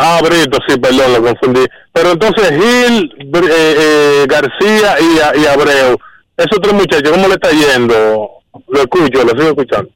Ah, 0.00 0.20
Brito, 0.22 0.58
sí, 0.68 0.78
perdón, 0.78 1.12
lo 1.12 1.22
confundí. 1.22 1.66
Pero 1.92 2.12
entonces 2.12 2.50
Gil, 2.50 3.12
eh, 3.18 3.76
eh, 3.78 4.26
García 4.28 4.96
y 5.36 5.44
Abreu, 5.46 5.98
esos 6.36 6.60
tres 6.62 6.72
muchachos, 6.72 7.10
¿cómo 7.10 7.26
le 7.26 7.34
está 7.34 7.50
yendo? 7.50 8.30
Lo 8.68 8.80
escucho, 8.80 9.24
lo 9.24 9.30
sigo 9.30 9.48
escuchando. 9.48 9.90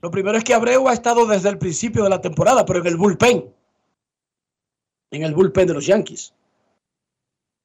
Lo 0.00 0.10
primero 0.10 0.36
es 0.38 0.44
que 0.44 0.54
Abreu 0.54 0.88
ha 0.88 0.94
estado 0.94 1.26
desde 1.26 1.50
el 1.50 1.58
principio 1.58 2.04
de 2.04 2.10
la 2.10 2.20
temporada, 2.22 2.64
pero 2.64 2.80
en 2.80 2.86
el 2.86 2.96
bullpen. 2.96 3.54
En 5.10 5.22
el 5.22 5.34
bullpen 5.34 5.66
de 5.66 5.74
los 5.74 5.86
Yankees. 5.86 6.32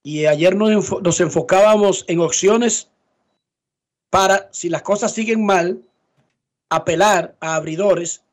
Y 0.04 0.26
ayer 0.26 0.56
nos, 0.56 0.70
enfo- 0.70 1.02
nos 1.02 1.20
enfocábamos 1.22 2.06
en 2.08 2.20
opciones 2.20 2.90
para, 4.10 4.50
si 4.52 4.70
las 4.70 4.82
cosas 4.82 5.14
siguen 5.14 5.46
mal, 5.46 5.82
apelar 6.70 7.36
a 7.40 7.56
abridores 7.56 8.24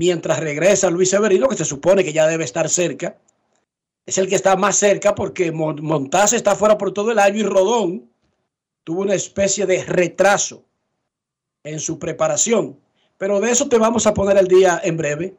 mientras 0.00 0.40
regresa 0.40 0.88
Luis 0.88 1.10
Severino, 1.10 1.46
que 1.46 1.56
se 1.56 1.66
supone 1.66 2.02
que 2.02 2.14
ya 2.14 2.26
debe 2.26 2.44
estar 2.44 2.70
cerca. 2.70 3.18
Es 4.06 4.16
el 4.16 4.28
que 4.30 4.34
está 4.34 4.56
más 4.56 4.76
cerca 4.76 5.14
porque 5.14 5.52
Mon- 5.52 5.82
Montaz 5.82 6.32
está 6.32 6.56
fuera 6.56 6.78
por 6.78 6.94
todo 6.94 7.12
el 7.12 7.18
año 7.18 7.36
y 7.40 7.42
Rodón 7.42 8.10
tuvo 8.82 9.02
una 9.02 9.12
especie 9.14 9.66
de 9.66 9.84
retraso 9.84 10.64
en 11.64 11.80
su 11.80 11.98
preparación. 11.98 12.80
Pero 13.18 13.40
de 13.40 13.50
eso 13.50 13.68
te 13.68 13.76
vamos 13.76 14.06
a 14.06 14.14
poner 14.14 14.38
al 14.38 14.48
día 14.48 14.80
en 14.82 14.96
breve. 14.96 15.36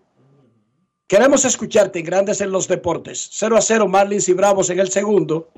Queremos 1.07 1.43
escucharte 1.43 2.03
Grandes 2.03 2.39
en 2.39 2.51
los 2.51 2.67
Deportes. 2.67 3.29
0 3.31 3.57
a 3.57 3.61
0 3.61 3.87
Marlins 3.87 4.29
y 4.29 4.33
Bravos 4.33 4.69
en 4.69 4.79
el 4.79 4.91
segundo. 4.91 5.49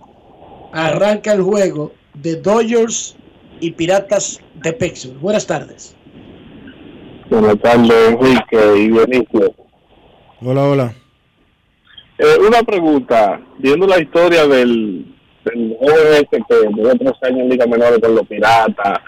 Arranca 0.71 1.33
el 1.33 1.41
juego 1.41 1.91
de 2.13 2.37
Dodgers 2.37 3.17
y 3.59 3.71
Piratas 3.71 4.39
de 4.63 4.71
Pittsburgh. 4.71 5.19
Buenas 5.19 5.45
tardes. 5.45 5.93
Buenas 7.29 7.59
tardes, 7.59 8.09
Enrique 8.09 8.77
y 8.77 8.89
Dionisio. 8.89 9.53
Hola, 10.41 10.63
hola. 10.63 10.93
Eh, 12.17 12.37
una 12.47 12.61
pregunta, 12.63 13.41
viendo 13.57 13.87
la 13.87 13.99
historia 13.99 14.45
del, 14.45 15.05
del 15.45 15.75
joven 15.79 16.13
este 16.13 16.43
que 16.47 16.55
duró 16.75 16.95
tres 16.95 17.13
años 17.23 17.39
en 17.39 17.49
Liga 17.49 17.65
Menores 17.65 17.99
con 17.99 18.15
los 18.15 18.27
Piratas 18.27 18.99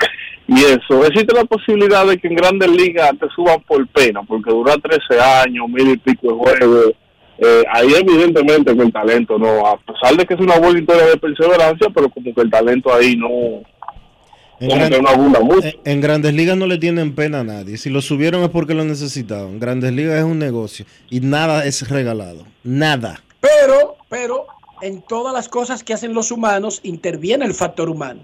y 0.48 0.64
eso, 0.64 1.04
¿existe 1.06 1.34
la 1.34 1.46
posibilidad 1.46 2.06
de 2.06 2.18
que 2.18 2.28
en 2.28 2.36
Grandes 2.36 2.70
Ligas 2.70 3.12
te 3.20 3.28
suban 3.36 3.62
por 3.62 3.86
pena? 3.88 4.22
Porque 4.24 4.52
dura 4.52 4.76
13 4.76 5.20
años, 5.20 5.68
mil 5.70 5.90
y 5.90 5.98
pico 5.98 6.28
de 6.28 6.34
juegos. 6.34 6.92
Eh, 7.38 7.64
ahí 7.74 7.94
evidentemente 8.00 8.76
que 8.76 8.82
el 8.82 8.94
talento 8.94 9.38
no, 9.38 9.68
a 9.68 9.78
pesar 9.78 10.16
de 10.16 10.26
que 10.26 10.36
es 10.36 10.40
una 10.40 10.58
buena 10.58 10.80
historia 10.80 11.06
de 11.08 11.18
perseverancia, 11.18 11.90
pero 11.94 12.10
como 12.10 12.34
que 12.34 12.42
el 12.42 12.50
talento 12.50 12.94
ahí 12.94 13.16
no, 13.18 13.62
En, 14.60 14.70
como 14.70 14.80
gran- 14.80 14.92
que 14.92 15.02
no 15.02 15.10
abunda 15.10 15.40
mucho. 15.42 15.68
en- 15.68 15.76
en 15.84 16.02
Grandes 16.02 16.34
Ligas 16.34 16.56
no 16.58 16.66
le 16.68 16.78
tienen 16.78 17.14
pena 17.16 17.42
a 17.42 17.44
nadie. 17.44 17.78
Si 17.78 17.90
lo 17.90 18.02
subieron 18.02 18.44
es 18.44 18.50
porque 18.50 18.74
lo 18.74 18.84
necesitaban. 18.86 19.60
Grandes 19.60 19.92
Ligas 19.94 20.18
es 20.20 20.24
un 20.24 20.40
negocio 20.40 20.86
y 21.10 21.20
nada 21.20 21.66
es 21.66 21.88
regalado. 21.90 22.46
Nada. 22.64 23.22
Pero, 23.42 23.98
pero 24.10 24.48
en 24.82 25.02
todas 25.02 25.34
las 25.34 25.50
cosas 25.50 25.84
que 25.84 25.94
hacen 25.94 26.14
los 26.14 26.32
humanos 26.32 26.80
interviene 26.84 27.46
el 27.46 27.54
factor 27.54 27.90
humano. 27.90 28.22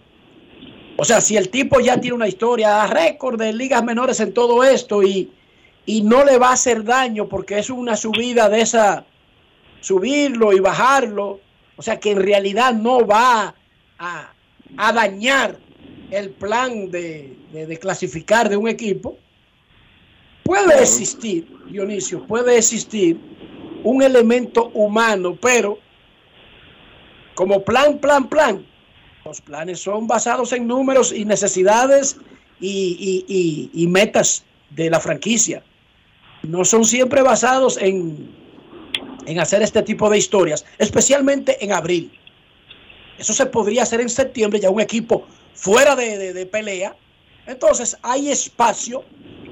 O 0.98 1.06
sea, 1.06 1.20
si 1.22 1.36
el 1.38 1.50
tipo 1.50 1.80
ya 1.80 2.00
tiene 2.00 2.16
una 2.16 2.28
historia, 2.28 2.86
récord 2.88 3.40
de 3.40 3.54
ligas 3.54 3.84
menores 3.84 4.20
en 4.20 4.34
todo 4.34 4.64
esto 4.64 5.02
y, 5.02 5.32
y 5.86 6.02
no 6.04 6.24
le 6.24 6.38
va 6.38 6.50
a 6.50 6.54
hacer 6.54 6.84
daño 6.84 7.28
porque 7.28 7.58
es 7.60 7.70
una 7.70 7.96
subida 7.96 8.50
de 8.50 8.62
esa, 8.62 9.06
subirlo 9.80 10.54
y 10.54 10.60
bajarlo, 10.60 11.40
o 11.76 11.82
sea 11.82 12.00
que 12.00 12.12
en 12.12 12.22
realidad 12.22 12.74
no 12.74 13.06
va 13.06 13.56
a, 13.98 14.32
a 14.78 14.94
dañar 14.94 15.58
el 16.12 16.30
plan 16.30 16.92
de, 16.92 17.36
de- 17.54 17.66
de 17.66 17.78
clasificar 17.78 18.50
de 18.50 18.58
un 18.58 18.68
equipo, 18.68 19.18
puede 20.44 20.82
existir, 20.82 21.48
Dionisio, 21.70 22.26
puede 22.28 22.58
existir 22.58 23.18
un 23.84 24.02
elemento 24.04 24.70
humano, 24.74 25.38
pero 25.42 25.80
como 27.36 27.64
plan, 27.64 27.98
plan, 28.00 28.28
plan, 28.30 28.66
los 29.26 29.42
planes 29.42 29.80
son 29.80 30.08
basados 30.08 30.52
en 30.54 30.68
números 30.68 31.14
y 31.14 31.26
necesidades 31.26 32.18
y, 32.60 33.26
y- 33.28 33.70
y- 33.74 33.84
y 33.84 33.88
metas 33.88 34.44
de 34.72 34.90
la 34.90 35.00
franquicia. 35.00 35.64
No 36.44 36.66
son 36.66 36.84
siempre 36.86 37.22
basados 37.22 37.78
en, 37.78 38.30
en 39.26 39.40
hacer 39.40 39.62
este 39.62 39.82
tipo 39.84 40.10
de 40.10 40.18
historias, 40.18 40.66
especialmente 40.78 41.64
en 41.64 41.72
abril. 41.72 42.12
Eso 43.18 43.34
se 43.34 43.46
podría 43.46 43.84
hacer 43.84 44.02
en 44.02 44.10
septiembre, 44.10 44.60
ya 44.60 44.70
un 44.72 44.82
equipo 44.82 45.26
fuera 45.54 45.96
de, 45.96 46.18
de- 46.18 46.34
de 46.34 46.46
pelea. 46.46 46.96
Entonces 47.46 47.98
hay 48.02 48.30
espacio 48.30 49.04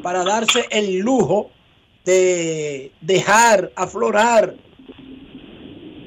para 0.04 0.24
darse 0.24 0.66
el 0.70 1.00
lujo 1.00 1.50
de 2.06 2.92
dejar 3.02 3.72
aflorar 3.76 4.56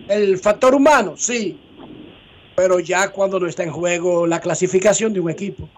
el 0.08 0.38
factor 0.38 0.74
humano, 0.74 1.14
sí, 1.16 1.58
pero 2.56 2.80
ya 2.80 3.10
cuando 3.10 3.38
no 3.40 3.46
está 3.46 3.62
en 3.62 3.70
juego 3.70 4.26
la 4.26 4.40
clasificación 4.40 5.12
de 5.12 5.20
un 5.20 5.30
equipo. 5.30 5.68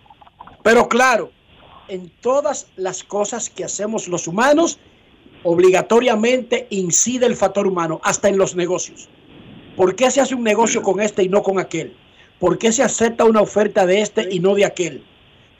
Pero 0.62 0.88
claro, 0.88 1.30
en 1.88 2.10
todas 2.20 2.68
las 2.76 3.04
cosas 3.04 3.50
que 3.50 3.64
hacemos 3.64 4.08
los 4.08 4.26
humanos, 4.26 4.78
obligatoriamente 5.42 6.66
incide 6.70 7.26
el 7.26 7.36
factor 7.36 7.66
humano, 7.66 8.00
hasta 8.02 8.28
en 8.28 8.38
los 8.38 8.56
negocios. 8.56 9.08
¿Por 9.76 9.94
qué 9.94 10.10
se 10.10 10.20
hace 10.20 10.34
un 10.34 10.42
negocio 10.42 10.82
con 10.82 11.00
este 11.00 11.22
y 11.22 11.28
no 11.28 11.42
con 11.42 11.58
aquel? 11.58 11.94
¿Por 12.38 12.58
qué 12.58 12.72
se 12.72 12.82
acepta 12.82 13.24
una 13.24 13.40
oferta 13.40 13.86
de 13.86 14.00
este 14.00 14.28
y 14.30 14.40
no 14.40 14.54
de 14.54 14.64
aquel? 14.64 15.02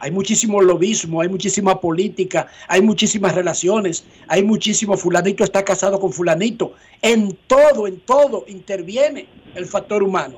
Hay 0.01 0.11
muchísimo 0.11 0.61
lobismo, 0.61 1.23
hay 1.23 1.29
muchísima 1.29 1.81
política, 1.81 2.49
hay 2.69 2.83
muchísimas 2.83 3.35
relaciones, 3.35 4.05
hay 4.29 4.43
muchísimo 4.43 4.97
fulanito 4.97 5.45
está 5.45 5.65
casado 5.65 5.99
con 5.99 6.13
fulanito. 6.13 6.75
En 7.01 7.37
todo, 7.47 7.87
en 7.87 8.01
todo 8.01 8.45
interviene 8.49 9.27
el 9.55 9.65
factor 9.65 10.03
humano. 10.03 10.35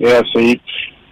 Es 0.00 0.14
así. 0.14 0.60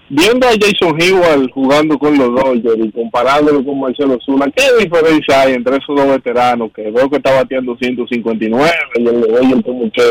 Viendo 0.08 0.46
a 0.46 0.52
Jason 0.52 1.00
Hayward 1.00 1.50
jugando 1.50 1.98
con 1.98 2.16
los 2.16 2.28
Dodgers 2.28 2.86
y 2.86 2.92
comparándolo 2.92 3.64
con 3.64 3.80
Marcelo 3.80 4.18
Zuna, 4.24 4.46
¿qué 4.54 4.84
diferencia 4.84 5.42
hay 5.42 5.54
entre 5.54 5.76
esos 5.76 5.96
dos 5.96 6.06
veteranos 6.06 6.70
que 6.72 6.90
veo 6.90 7.08
que 7.08 7.16
está 7.16 7.32
bateando 7.32 7.76
159 7.76 8.70
y 8.96 9.08
el 9.08 9.20
de 9.20 9.28
Dodgers 9.28 9.62
como 9.62 9.90
que 9.90 10.02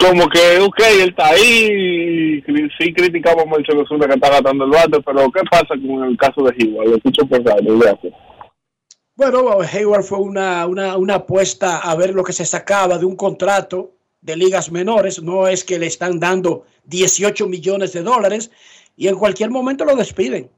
como 0.00 0.28
que, 0.28 0.58
ok, 0.58 0.80
él 0.92 1.10
está 1.10 1.28
ahí, 1.28 2.42
sí 2.78 2.92
criticamos 2.94 3.44
a 3.44 3.48
Marcelo 3.48 3.84
Zuna 3.86 4.06
que 4.06 4.14
está 4.14 4.30
gastando 4.30 4.64
el 4.64 4.70
bate, 4.70 5.00
pero 5.02 5.30
¿qué 5.30 5.42
pasa 5.50 5.68
con 5.68 6.04
el 6.04 6.16
caso 6.16 6.42
de 6.42 6.54
Hayward? 6.58 6.88
Lo 6.88 6.96
escucho 6.96 7.26
pensar, 7.26 7.58
gracias. 7.62 8.14
Bueno, 9.14 9.58
Hayward 9.60 10.02
fue 10.02 10.18
una, 10.18 10.66
una, 10.66 10.96
una 10.96 11.16
apuesta 11.16 11.78
a 11.78 11.94
ver 11.94 12.14
lo 12.14 12.24
que 12.24 12.32
se 12.32 12.46
sacaba 12.46 12.96
de 12.96 13.04
un 13.04 13.16
contrato 13.16 13.92
de 14.22 14.36
ligas 14.36 14.72
menores. 14.72 15.22
No 15.22 15.46
es 15.46 15.62
que 15.62 15.78
le 15.78 15.86
están 15.86 16.18
dando 16.18 16.64
18 16.84 17.46
millones 17.46 17.92
de 17.92 18.02
dólares 18.02 18.50
y 18.96 19.08
en 19.08 19.16
cualquier 19.16 19.50
momento 19.50 19.84
lo 19.84 19.94
despiden. 19.96 20.50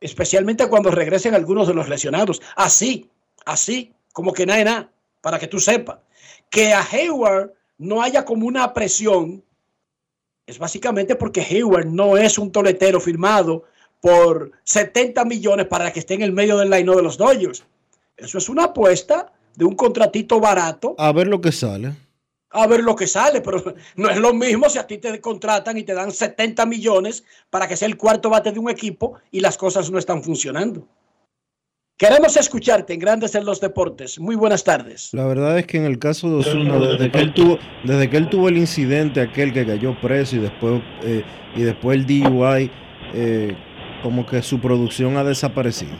Especialmente 0.00 0.66
cuando 0.66 0.90
regresen 0.90 1.36
algunos 1.36 1.68
de 1.68 1.74
los 1.74 1.88
lesionados. 1.88 2.42
Así, 2.56 3.08
así, 3.46 3.92
como 4.12 4.32
que 4.32 4.44
nada, 4.44 4.64
nada, 4.64 4.90
para 5.20 5.38
que 5.38 5.46
tú 5.46 5.60
sepas. 5.60 5.98
Que 6.50 6.72
a 6.72 6.82
Hayward 6.82 7.52
no 7.82 8.02
haya 8.02 8.24
como 8.24 8.46
una 8.46 8.72
presión 8.72 9.42
es 10.46 10.58
básicamente 10.58 11.16
porque 11.16 11.40
Hayward 11.40 11.86
no 11.86 12.16
es 12.16 12.38
un 12.38 12.50
toletero 12.50 13.00
firmado 13.00 13.64
por 14.00 14.52
70 14.64 15.24
millones 15.24 15.66
para 15.66 15.92
que 15.92 16.00
esté 16.00 16.14
en 16.14 16.22
el 16.22 16.32
medio 16.32 16.58
del 16.58 16.70
line 16.70 16.94
de 16.94 17.02
los 17.02 17.16
Dodgers. 17.16 17.64
Eso 18.16 18.38
es 18.38 18.48
una 18.48 18.64
apuesta 18.64 19.32
de 19.54 19.64
un 19.64 19.76
contratito 19.76 20.40
barato 20.40 20.94
A 20.98 21.12
ver 21.12 21.28
lo 21.28 21.40
que 21.40 21.52
sale. 21.52 21.92
a 22.50 22.66
ver 22.66 22.80
lo 22.80 22.96
que 22.96 23.06
sale, 23.06 23.40
pero 23.40 23.62
no 23.96 24.10
es 24.10 24.16
lo 24.18 24.34
mismo 24.34 24.68
si 24.68 24.78
a 24.78 24.86
ti 24.86 24.98
te 24.98 25.20
contratan 25.20 25.78
y 25.78 25.84
te 25.84 25.94
dan 25.94 26.10
70 26.10 26.66
millones 26.66 27.24
para 27.50 27.66
que 27.68 27.76
sea 27.76 27.88
el 27.88 27.96
cuarto 27.96 28.30
bate 28.30 28.52
de 28.52 28.58
un 28.58 28.70
equipo 28.70 29.14
y 29.30 29.40
las 29.40 29.56
cosas 29.56 29.90
no 29.90 29.98
están 29.98 30.22
funcionando. 30.22 30.86
Queremos 32.02 32.36
escucharte 32.36 32.94
en 32.94 32.98
Grandes 32.98 33.32
en 33.36 33.44
los 33.44 33.60
Deportes. 33.60 34.18
Muy 34.18 34.34
buenas 34.34 34.64
tardes. 34.64 35.10
La 35.12 35.24
verdad 35.24 35.56
es 35.56 35.68
que 35.68 35.76
en 35.76 35.84
el 35.84 36.00
caso 36.00 36.28
de 36.28 36.34
Osuna, 36.38 36.76
desde 36.76 37.12
que 37.12 37.20
él 37.20 37.32
tuvo, 37.32 37.60
desde 37.84 38.10
que 38.10 38.16
él 38.16 38.28
tuvo 38.28 38.48
el 38.48 38.56
incidente 38.56 39.20
aquel 39.20 39.52
que 39.52 39.64
cayó 39.64 39.94
preso 40.00 40.34
y 40.34 40.40
después 40.40 40.82
eh, 41.04 41.22
y 41.54 41.62
después 41.62 41.96
el 41.96 42.04
DUI, 42.04 42.72
eh, 43.14 43.56
como 44.02 44.26
que 44.26 44.42
su 44.42 44.58
producción 44.58 45.16
ha 45.16 45.22
desaparecido. 45.22 45.92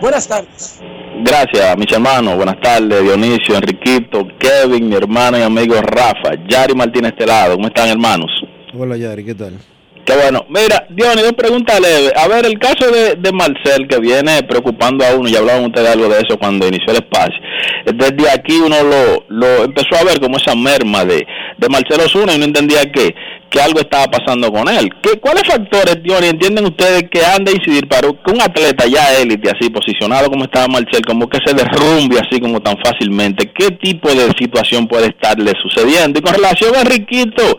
Buenas 0.00 0.26
tardes. 0.26 0.80
Gracias, 1.22 1.78
mis 1.78 1.92
hermanos. 1.92 2.34
Buenas 2.34 2.60
tardes, 2.60 3.04
Dionisio, 3.04 3.54
Enriquito, 3.54 4.26
Kevin, 4.36 4.88
mi 4.88 4.96
hermano 4.96 5.38
y 5.38 5.42
amigo 5.42 5.76
Rafa, 5.80 6.32
Yari 6.48 6.74
Martínez 6.74 7.14
Telado. 7.16 7.54
¿Cómo 7.54 7.68
están, 7.68 7.88
hermanos? 7.88 8.32
Hola 8.76 8.96
Yari, 8.96 9.24
¿qué 9.24 9.36
tal? 9.36 9.60
Qué 10.04 10.14
bueno. 10.14 10.44
Mira, 10.48 10.84
Dionis, 10.88 11.22
dos 11.22 11.32
preguntas 11.34 11.80
leves. 11.80 12.12
A 12.16 12.26
ver, 12.26 12.44
el 12.44 12.58
caso 12.58 12.90
de, 12.90 13.14
de 13.14 13.32
Marcel, 13.32 13.86
que 13.86 14.00
viene 14.00 14.42
preocupando 14.42 15.04
a 15.04 15.14
uno, 15.14 15.28
y 15.28 15.36
hablaban 15.36 15.66
ustedes 15.66 15.90
algo 15.90 16.08
de 16.08 16.18
eso 16.20 16.36
cuando 16.38 16.66
inició 16.66 16.90
el 16.90 16.96
espacio. 16.96 17.38
Desde 17.86 18.30
aquí 18.30 18.58
uno 18.58 18.82
lo, 18.82 19.24
lo 19.28 19.64
empezó 19.64 19.96
a 19.96 20.04
ver 20.04 20.18
como 20.20 20.38
esa 20.38 20.56
merma 20.56 21.04
de, 21.04 21.24
de 21.56 21.68
Marcelo 21.68 22.04
Osuna 22.04 22.34
y 22.34 22.38
no 22.38 22.46
entendía 22.46 22.82
que, 22.90 23.14
que 23.52 23.60
algo 23.60 23.80
estaba 23.80 24.06
pasando 24.10 24.50
con 24.50 24.66
él. 24.68 24.88
¿Qué, 25.02 25.20
¿Cuáles 25.20 25.46
factores, 25.46 26.02
Dionis, 26.02 26.30
entienden 26.30 26.64
ustedes 26.64 27.04
que 27.10 27.24
han 27.24 27.44
de 27.44 27.52
incidir 27.52 27.86
para 27.86 28.08
que 28.08 28.30
un 28.32 28.40
atleta 28.40 28.86
ya 28.86 29.20
élite, 29.20 29.50
así 29.50 29.68
posicionado 29.68 30.30
como 30.30 30.44
estaba 30.44 30.68
Marcel, 30.68 31.04
como 31.06 31.28
que 31.28 31.38
se 31.44 31.54
derrumbe 31.54 32.18
así 32.18 32.40
como 32.40 32.60
tan 32.60 32.76
fácilmente? 32.82 33.52
¿Qué 33.54 33.72
tipo 33.72 34.08
de 34.08 34.32
situación 34.38 34.88
puede 34.88 35.08
estarle 35.08 35.52
sucediendo? 35.62 36.18
Y 36.18 36.22
con 36.22 36.34
relación 36.34 36.74
a 36.74 36.80
Enriquito, 36.80 37.58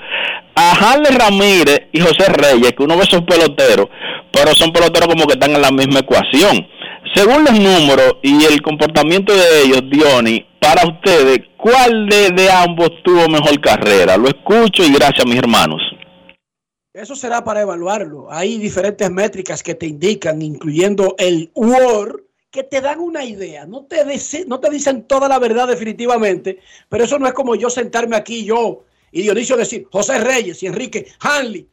a 0.56 0.72
Harley 0.72 1.16
Ramírez 1.16 1.84
y 1.92 2.00
José 2.00 2.28
Reyes, 2.28 2.74
que 2.74 2.84
uno 2.84 2.98
ve 2.98 3.04
esos 3.04 3.22
peloteros, 3.22 3.88
pero 4.32 4.54
son 4.56 4.72
peloteros 4.72 5.08
como 5.08 5.28
que 5.28 5.34
están 5.34 5.56
en 5.56 5.62
la 5.62 5.72
misma 5.72 6.00
ecuación. 6.00 6.68
Según 7.14 7.44
los 7.44 7.60
números 7.60 8.14
y 8.24 8.44
el 8.46 8.62
comportamiento 8.62 9.34
de 9.34 9.62
ellos, 9.62 9.82
Diony, 9.92 10.46
para 10.60 10.88
ustedes, 10.88 11.40
¿cuál 11.58 12.08
de, 12.10 12.50
ambos 12.52 12.90
tuvo 13.04 13.28
mejor 13.28 13.62
carrera? 13.62 14.18
Lo 14.18 14.30
escucho 14.30 14.84
y 14.84 14.94
gracias, 14.94 15.26
mis 15.26 15.38
hermanos. 15.38 15.82
Eso 16.94 17.16
será 17.16 17.44
para 17.44 17.62
evaluarlo. 17.62 18.32
Hay 18.32 18.58
diferentes 18.58 19.10
métricas 19.12 19.62
que 19.62 19.76
te 19.76 19.86
indican, 19.86 20.42
incluyendo 20.42 21.16
el 21.18 21.52
WAR, 21.54 22.24
que 22.50 22.64
te 22.64 22.82
dan 22.82 23.00
una 23.00 23.26
idea. 23.26 23.66
No 23.66 23.86
te, 23.86 24.06
no 24.48 24.60
te 24.60 24.70
dicen 24.70 25.04
toda 25.04 25.28
la 25.28 25.40
verdad 25.40 25.68
definitivamente, 25.68 26.60
pero 26.88 27.04
eso 27.04 27.20
no 27.20 27.28
es 27.28 27.34
como 27.34 27.56
yo 27.56 27.70
sentarme 27.70 28.16
aquí 28.16 28.46
yo 28.46 28.86
y 29.12 29.22
Dionisio 29.22 29.56
decir 29.56 29.88
José 29.92 30.20
Reyes 30.20 30.64
y 30.64 30.68
Enrique 30.68 31.08
Hanley. 31.20 31.68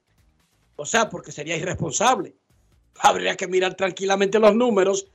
O 0.77 0.85
sea, 0.85 1.09
porque 1.09 1.33
sería 1.33 1.57
irresponsable. 1.57 2.35
Habría 2.99 3.37
que 3.37 3.47
mirar 3.47 3.75
tranquilamente 3.75 4.39
los 4.39 4.55
números. 4.55 5.07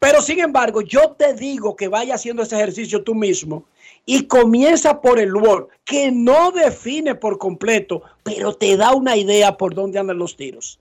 Pero 0.00 0.22
sin 0.22 0.40
embargo, 0.40 0.80
yo 0.80 1.12
te 1.12 1.34
digo 1.34 1.76
que 1.76 1.88
vaya 1.88 2.14
haciendo 2.14 2.42
ese 2.42 2.56
ejercicio 2.56 3.04
tú 3.04 3.14
mismo 3.14 3.66
y 4.06 4.26
comienza 4.26 5.02
por 5.02 5.20
el 5.20 5.36
Word, 5.36 5.68
que 5.84 6.10
no 6.10 6.50
define 6.52 7.14
por 7.14 7.36
completo, 7.36 8.02
pero 8.22 8.54
te 8.54 8.78
da 8.78 8.94
una 8.94 9.14
idea 9.14 9.58
por 9.58 9.74
dónde 9.74 9.98
andan 9.98 10.18
los 10.18 10.36
tiros. 10.36 10.80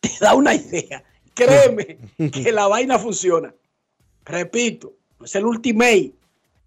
Te 0.00 0.10
da 0.20 0.34
una 0.34 0.56
idea. 0.56 1.04
Créeme 1.34 1.98
que 2.32 2.50
la 2.50 2.66
vaina 2.66 2.98
funciona. 2.98 3.54
Repito, 4.24 4.94
no 5.20 5.26
es 5.26 5.34
el 5.36 5.46
ultimate 5.46 6.12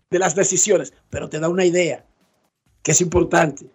de 0.09 0.19
las 0.19 0.33
decisiones, 0.33 0.93
pero 1.09 1.29
te 1.29 1.39
da 1.39 1.49
una 1.49 1.65
idea 1.65 2.05
que 2.83 2.93
es 2.93 3.01
importante. 3.01 3.65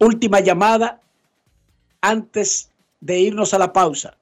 Última 0.00 0.40
llamada 0.40 1.00
antes 2.00 2.72
de 3.00 3.20
irnos 3.20 3.54
a 3.54 3.58
la 3.58 3.72
pausa. 3.72 4.18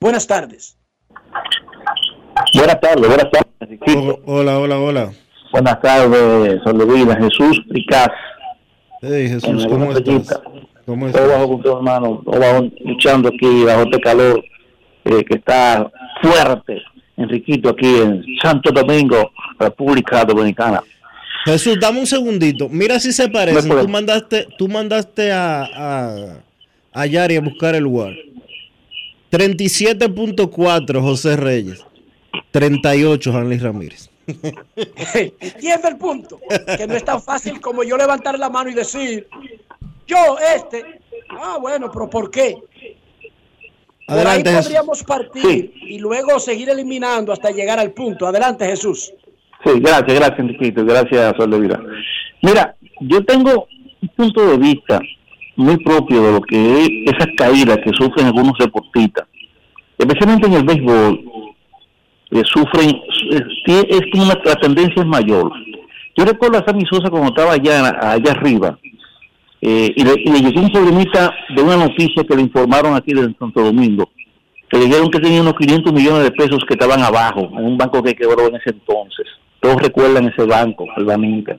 Buenas 0.00 0.26
tardes. 0.28 0.76
Buenas 2.54 2.80
tardes, 2.80 3.08
buenas 3.08 3.30
tardes, 3.32 3.52
Enriquito. 3.60 4.20
Hola, 4.26 4.58
hola, 4.60 4.78
hola. 4.78 5.12
Buenas 5.50 5.80
tardes, 5.80 6.60
Soledad, 6.62 7.18
Jesús 7.18 7.60
Picaz. 7.72 8.08
Hey 9.02 9.28
Jesús, 9.28 9.66
¿cómo 9.66 9.90
estás? 9.92 10.40
¿Cómo 10.86 11.10
Todo 11.10 11.28
bajo 11.28 11.48
control, 11.48 11.76
hermano. 11.78 12.22
Todo 12.24 12.38
bajo, 12.40 12.68
luchando 12.84 13.28
aquí 13.28 13.64
bajo 13.64 13.82
este 13.82 14.00
calor 14.00 14.44
eh, 15.04 15.24
que 15.24 15.34
está 15.36 15.90
fuerte, 16.22 16.80
Enriquito, 17.16 17.70
aquí 17.70 17.96
en 18.00 18.24
Santo 18.40 18.70
Domingo, 18.70 19.32
República 19.58 20.24
Dominicana. 20.24 20.80
Jesús, 21.44 21.76
dame 21.80 21.98
un 21.98 22.06
segundito. 22.06 22.68
Mira 22.68 23.00
si 23.00 23.12
se 23.12 23.28
puede- 23.28 23.52
Tú 23.62 23.88
mandaste, 23.88 24.46
tú 24.58 24.68
mandaste 24.68 25.32
a, 25.32 25.64
a, 25.64 26.14
a 26.92 27.06
Yari 27.06 27.34
a 27.36 27.40
buscar 27.40 27.74
el 27.74 27.86
WAR. 27.86 28.14
37.4 29.30 31.00
José 31.00 31.36
Reyes. 31.36 31.84
38 32.50 33.36
Hanley 33.36 33.58
Ramírez. 33.58 34.10
Entiende 35.40 35.88
el 35.88 35.96
punto, 35.96 36.38
que 36.76 36.86
no 36.86 36.94
es 36.94 37.04
tan 37.04 37.22
fácil 37.22 37.60
como 37.60 37.82
yo 37.82 37.96
levantar 37.96 38.38
la 38.38 38.50
mano 38.50 38.68
y 38.70 38.74
decir, 38.74 39.26
yo 40.06 40.36
este, 40.54 41.00
ah 41.30 41.56
bueno, 41.60 41.90
pero 41.90 42.10
¿por 42.10 42.30
qué? 42.30 42.56
Por 44.06 44.26
ahí 44.26 44.42
podríamos 44.42 45.02
partir 45.04 45.72
y 45.82 45.98
luego 45.98 46.38
seguir 46.40 46.70
eliminando 46.70 47.32
hasta 47.32 47.50
llegar 47.50 47.78
al 47.78 47.92
punto. 47.92 48.26
Adelante, 48.26 48.66
Jesús. 48.66 49.12
Sí, 49.64 49.70
gracias, 49.80 50.14
gracias, 50.14 50.38
Enriquito, 50.38 50.84
gracias, 50.84 51.36
Soledad. 51.36 51.80
Mira, 52.42 52.74
yo 53.00 53.24
tengo 53.24 53.66
un 54.00 54.08
punto 54.08 54.46
de 54.46 54.56
vista 54.56 55.00
muy 55.58 55.76
propio 55.78 56.22
de 56.22 56.32
lo 56.32 56.40
que 56.40 56.82
es 56.82 56.88
esas 57.06 57.28
caídas 57.36 57.78
que 57.84 57.90
sufren 57.92 58.26
algunos 58.26 58.54
deportistas, 58.58 59.26
especialmente 59.98 60.46
en 60.46 60.52
el 60.54 60.64
béisbol, 60.64 61.24
que 62.30 62.42
sufren, 62.44 62.96
es, 63.30 63.42
es 63.66 64.00
como 64.12 64.26
la 64.26 64.54
tendencia 64.54 65.02
es 65.02 65.06
mayor. 65.06 65.52
Yo 66.16 66.24
recuerdo 66.24 66.58
a 66.58 66.64
Sammy 66.64 66.84
Sosa 66.90 67.10
cuando 67.10 67.28
estaba 67.28 67.52
allá, 67.52 67.88
allá 68.00 68.32
arriba, 68.32 68.78
eh, 69.60 69.92
y, 69.96 70.04
le, 70.04 70.14
y 70.24 70.30
le 70.30 70.40
llegó 70.40 70.60
un 70.60 70.70
problemita 70.70 71.34
de 71.54 71.62
una 71.62 71.76
noticia 71.76 72.22
que 72.22 72.36
le 72.36 72.42
informaron 72.42 72.94
aquí 72.94 73.12
de 73.12 73.34
Santo 73.36 73.60
Domingo, 73.60 74.08
que 74.70 74.78
dijeron 74.78 75.10
que 75.10 75.18
tenía 75.18 75.40
unos 75.40 75.54
500 75.54 75.92
millones 75.92 76.22
de 76.22 76.30
pesos 76.30 76.60
que 76.68 76.74
estaban 76.74 77.02
abajo, 77.02 77.50
en 77.58 77.64
un 77.64 77.76
banco 77.76 78.00
que 78.02 78.14
quebró 78.14 78.46
en 78.46 78.54
ese 78.56 78.70
entonces. 78.70 79.26
Todos 79.60 79.82
recuerdan 79.82 80.28
ese 80.28 80.44
banco, 80.44 80.86
el 80.96 81.04
Baninca. 81.04 81.56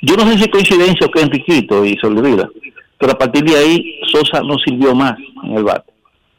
Yo 0.00 0.16
no 0.16 0.26
sé 0.26 0.38
si 0.38 0.50
coincidencia 0.50 1.06
o 1.06 1.10
que 1.10 1.20
Enriquito 1.20 1.84
y 1.84 1.96
se 2.00 2.08
pero 3.02 3.14
a 3.14 3.18
partir 3.18 3.42
de 3.42 3.56
ahí 3.56 4.00
Sosa 4.12 4.42
no 4.42 4.56
sirvió 4.64 4.94
más 4.94 5.18
en 5.42 5.56
el 5.56 5.64
bate. 5.64 5.92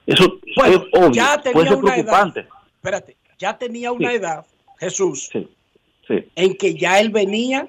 Eso 0.07 0.39
Bueno, 0.55 0.75
es 0.77 0.81
obvio, 0.93 1.11
ya 1.11 1.41
puede 1.41 1.51
tenía 1.53 1.67
ser 1.67 1.75
una 1.75 1.95
edad. 1.95 2.03
preocupante. 2.05 2.47
Espérate, 2.75 3.17
ya 3.37 3.57
tenía 3.57 3.91
una 3.91 4.09
Sí. 4.11 4.15
edad, 4.15 4.45
Jesús, 4.79 5.29
sí. 5.33 6.25
en 6.37 6.55
que 6.55 6.73
ya 6.75 7.01
él 7.01 7.09
venía 7.09 7.67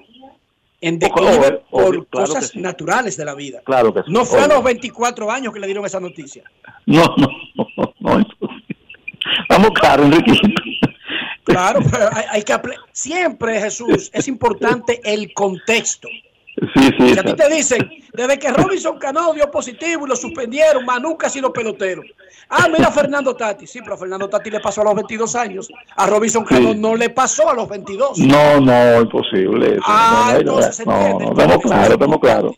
en 0.79 0.97
declive 0.97 1.29
obvio, 1.47 1.61
por 1.69 1.83
obvio, 1.89 2.05
claro 2.05 2.27
cosas 2.27 2.55
naturales 2.55 3.17
de 3.17 3.25
la 3.25 3.35
vida. 3.35 3.59
Claro 3.65 3.93
que 3.93 3.99
sí, 4.03 4.11
No 4.13 4.23
fue 4.23 4.39
a 4.39 4.47
los 4.47 4.63
24 4.63 5.29
años 5.29 5.53
que 5.53 5.59
le 5.59 5.67
dieron 5.67 5.85
esa 5.85 5.99
noticia. 5.99 6.43
No, 6.85 7.03
no, 7.17 7.27
no, 7.55 7.67
no, 7.75 7.93
no. 7.99 8.25
Vamos 9.49 9.71
claro, 9.71 10.03
Enriquito. 10.03 10.47
Claro, 11.43 11.79
pero 11.91 12.09
hay, 12.13 12.23
hay 12.31 12.43
que 12.43 12.53
siempre, 12.93 13.59
Jesús, 13.59 14.09
es 14.13 14.27
importante 14.29 15.01
el 15.03 15.33
contexto. 15.33 16.07
Sí, 16.73 16.89
sí. 16.97 17.09
Si 17.13 17.19
a 17.19 17.23
ti 17.23 17.33
te 17.33 17.49
dicen, 17.49 17.89
desde 18.13 18.39
que 18.39 18.49
Robinson 18.51 18.97
Cano 18.97 19.33
dio 19.33 19.51
positivo 19.51 20.05
y 20.05 20.09
lo 20.09 20.15
suspendieron, 20.15 20.85
Manu 20.85 21.17
ha 21.21 21.29
sido 21.29 21.51
pelotero. 21.51 22.01
Ah, 22.49 22.67
mira 22.71 22.87
a 22.87 22.91
Fernando 22.91 23.35
Tati. 23.35 23.67
Sí, 23.67 23.79
pero 23.81 23.95
a 23.95 23.97
Fernando 23.97 24.29
Tati 24.29 24.49
le 24.49 24.59
pasó 24.61 24.81
a 24.81 24.85
los 24.85 24.95
22 24.95 25.35
años. 25.35 25.67
A 25.97 26.07
Robinson 26.07 26.45
Cano 26.45 26.71
Sí. 26.71 26.79
no 26.79 26.95
le 26.95 27.09
pasó 27.09 27.49
a 27.49 27.53
los 27.53 27.67
22. 27.67 28.19
No, 28.19 28.61
no, 28.61 29.01
imposible. 29.01 29.73
Eso. 29.73 29.81
Ah, 29.85 30.37
no, 30.45 30.55
no, 30.55 30.61
se 30.61 30.85
no, 30.85 30.95
entiende. 30.95 31.25
no, 31.25 31.31
estamos 31.31 31.61
claros, 31.63 31.89
estamos 31.91 32.19
claros. 32.19 32.55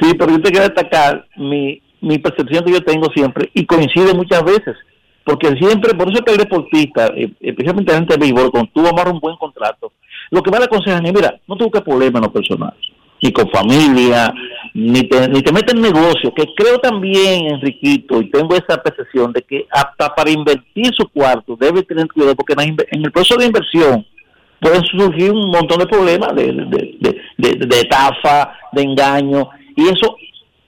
Sí, 0.00 0.14
pero 0.18 0.30
yo 0.30 0.40
te 0.40 0.50
quiero 0.50 0.66
destacar 0.66 1.26
mi, 1.36 1.82
mi 2.00 2.18
percepción 2.18 2.64
que 2.64 2.72
yo 2.72 2.82
tengo 2.82 3.08
siempre, 3.12 3.50
y 3.52 3.66
coincide 3.66 4.14
muchas 4.14 4.42
veces, 4.44 4.74
porque 5.24 5.48
siempre, 5.56 5.92
por 5.94 6.08
eso 6.08 6.20
es 6.20 6.24
que 6.24 6.32
el 6.32 6.38
deportista, 6.38 7.08
eh, 7.08 7.30
especialmente 7.40 7.92
la 7.92 7.98
gente 7.98 8.14
de 8.14 8.20
béisbol, 8.20 8.50
cuando 8.50 8.70
tú 8.72 8.86
amarras 8.86 9.12
un 9.12 9.20
buen 9.20 9.36
contrato, 9.36 9.92
lo 10.30 10.42
que 10.42 10.50
más 10.50 10.60
le 10.60 10.66
aconsejan 10.66 11.04
es, 11.04 11.12
mira, 11.12 11.38
no 11.46 11.56
tuvo 11.56 11.70
que 11.70 11.82
problemas 11.82 12.20
en 12.22 12.26
lo 12.28 12.32
personal, 12.32 12.74
ni 13.22 13.32
con 13.32 13.48
familia, 13.50 14.32
ni 14.74 15.02
te, 15.02 15.28
ni 15.28 15.42
te 15.42 15.52
metes 15.52 15.74
en 15.74 15.82
negocio, 15.82 16.32
que 16.34 16.44
creo 16.56 16.78
también, 16.78 17.46
Enriquito, 17.54 18.20
y 18.20 18.30
tengo 18.30 18.54
esa 18.54 18.82
percepción 18.82 19.32
de 19.32 19.42
que 19.42 19.66
hasta 19.70 20.14
para 20.14 20.30
invertir 20.30 20.90
su 20.96 21.08
cuarto 21.08 21.56
debe 21.58 21.82
tener 21.82 22.06
cuidado, 22.08 22.36
porque 22.36 22.54
en, 22.56 23.04
el 23.04 23.12
proceso 23.12 23.38
de 23.38 23.46
inversión 23.46 24.06
pueden 24.60 24.82
surgir 24.84 25.32
un 25.32 25.50
montón 25.50 25.78
de 25.78 25.86
problemas 25.86 26.34
de, 26.34 26.52
de, 26.52 27.20
de, 27.38 27.66
de- 27.66 27.80
estafa, 27.80 28.52
de 28.72 28.82
engaño, 28.82 29.48
y 29.76 29.88
eso 29.88 30.16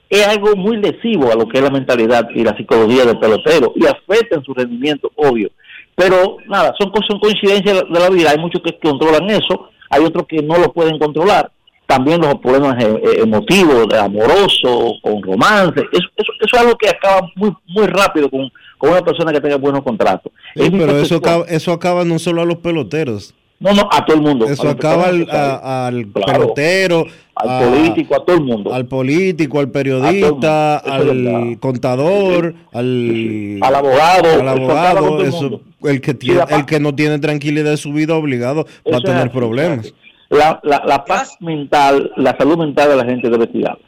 es 0.09 0.27
algo 0.27 0.55
muy 0.55 0.77
lesivo 0.77 1.31
a 1.31 1.35
lo 1.35 1.47
que 1.47 1.57
es 1.57 1.63
la 1.63 1.71
mentalidad 1.71 2.27
y 2.35 2.43
la 2.43 2.55
psicología 2.55 3.05
del 3.05 3.17
pelotero, 3.19 3.73
y 3.75 3.85
afecta 3.85 4.35
en 4.35 4.43
su 4.43 4.53
rendimiento, 4.53 5.11
obvio. 5.15 5.49
Pero 5.95 6.37
nada, 6.47 6.73
son 6.77 6.91
son 7.07 7.19
coincidencias 7.19 7.83
de 7.89 7.99
la 7.99 8.09
vida, 8.09 8.31
hay 8.31 8.37
muchos 8.39 8.61
que 8.63 8.77
controlan 8.79 9.29
eso, 9.29 9.69
hay 9.89 10.03
otros 10.03 10.25
que 10.27 10.41
no 10.41 10.57
lo 10.57 10.73
pueden 10.73 10.97
controlar, 10.97 11.51
también 11.87 12.21
los 12.21 12.35
problemas 12.35 12.81
eh, 12.83 12.87
eh, 13.03 13.19
emotivos, 13.23 13.87
de 13.89 13.99
amoroso, 13.99 14.93
con 15.01 15.21
romance, 15.21 15.81
eso, 15.91 16.07
eso, 16.17 16.31
eso 16.41 16.55
es 16.55 16.59
algo 16.61 16.75
que 16.77 16.89
acaba 16.89 17.27
muy 17.35 17.51
muy 17.67 17.87
rápido 17.87 18.29
con, 18.29 18.49
con 18.77 18.89
una 18.91 19.01
persona 19.01 19.31
que 19.31 19.41
tenga 19.41 19.57
buenos 19.57 19.81
contratos. 19.83 20.31
Sí, 20.55 20.63
Es 20.63 20.71
mi 20.71 20.79
pero 20.79 20.97
eso 20.97 21.15
acaba, 21.17 21.45
eso 21.47 21.71
acaba 21.71 22.03
no 22.05 22.19
solo 22.19 22.41
a 22.41 22.45
los 22.45 22.57
peloteros. 22.57 23.33
No, 23.59 23.71
no, 23.73 23.87
a 23.91 24.03
todo 24.05 24.17
el 24.17 24.23
mundo. 24.23 24.45
Eso 24.45 24.67
acaba 24.67 25.05
al, 25.05 25.25
a- 25.31 25.89
Claro. 26.13 26.39
pelotero, 26.53 27.05
Al 27.35 27.49
a- 27.49 27.59
político, 27.69 28.15
a 28.15 28.25
todo 28.25 28.35
el 28.35 28.43
mundo. 28.43 28.73
al 28.73 28.85
político, 28.87 29.59
al 29.59 29.69
periodista, 29.69 30.77
al 30.79 31.57
contador, 31.61 32.55
al, 32.73 33.59
Al 33.61 33.75
abogado, 33.75 34.33
al 34.41 34.47
abogado, 34.49 35.21
el 35.21 35.27
eso- 35.27 35.41
mundo. 35.41 35.61
el 35.83 36.01
que 36.01 36.13
tiene, 36.13 36.41
el 36.49 36.65
que 36.65 36.79
no 36.81 36.93
tiene 36.93 37.19
tranquilidad 37.19 37.71
de 37.71 37.77
su 37.77 37.93
vida 37.93 38.15
obligado 38.15 38.65
va 38.91 38.97
a 38.97 39.01
tener 39.01 39.31
problemas. 39.31 39.93
La, 40.33 40.59
la, 40.63 40.83
la 40.83 41.05
paz 41.05 41.37
mental, 41.41 42.11
la 42.17 42.35
salud 42.35 42.57
mental 42.57 42.89
de 42.89 42.95
la 42.95 43.05
gente 43.05 43.29
debe 43.29 43.47
cuidarla. 43.51 43.87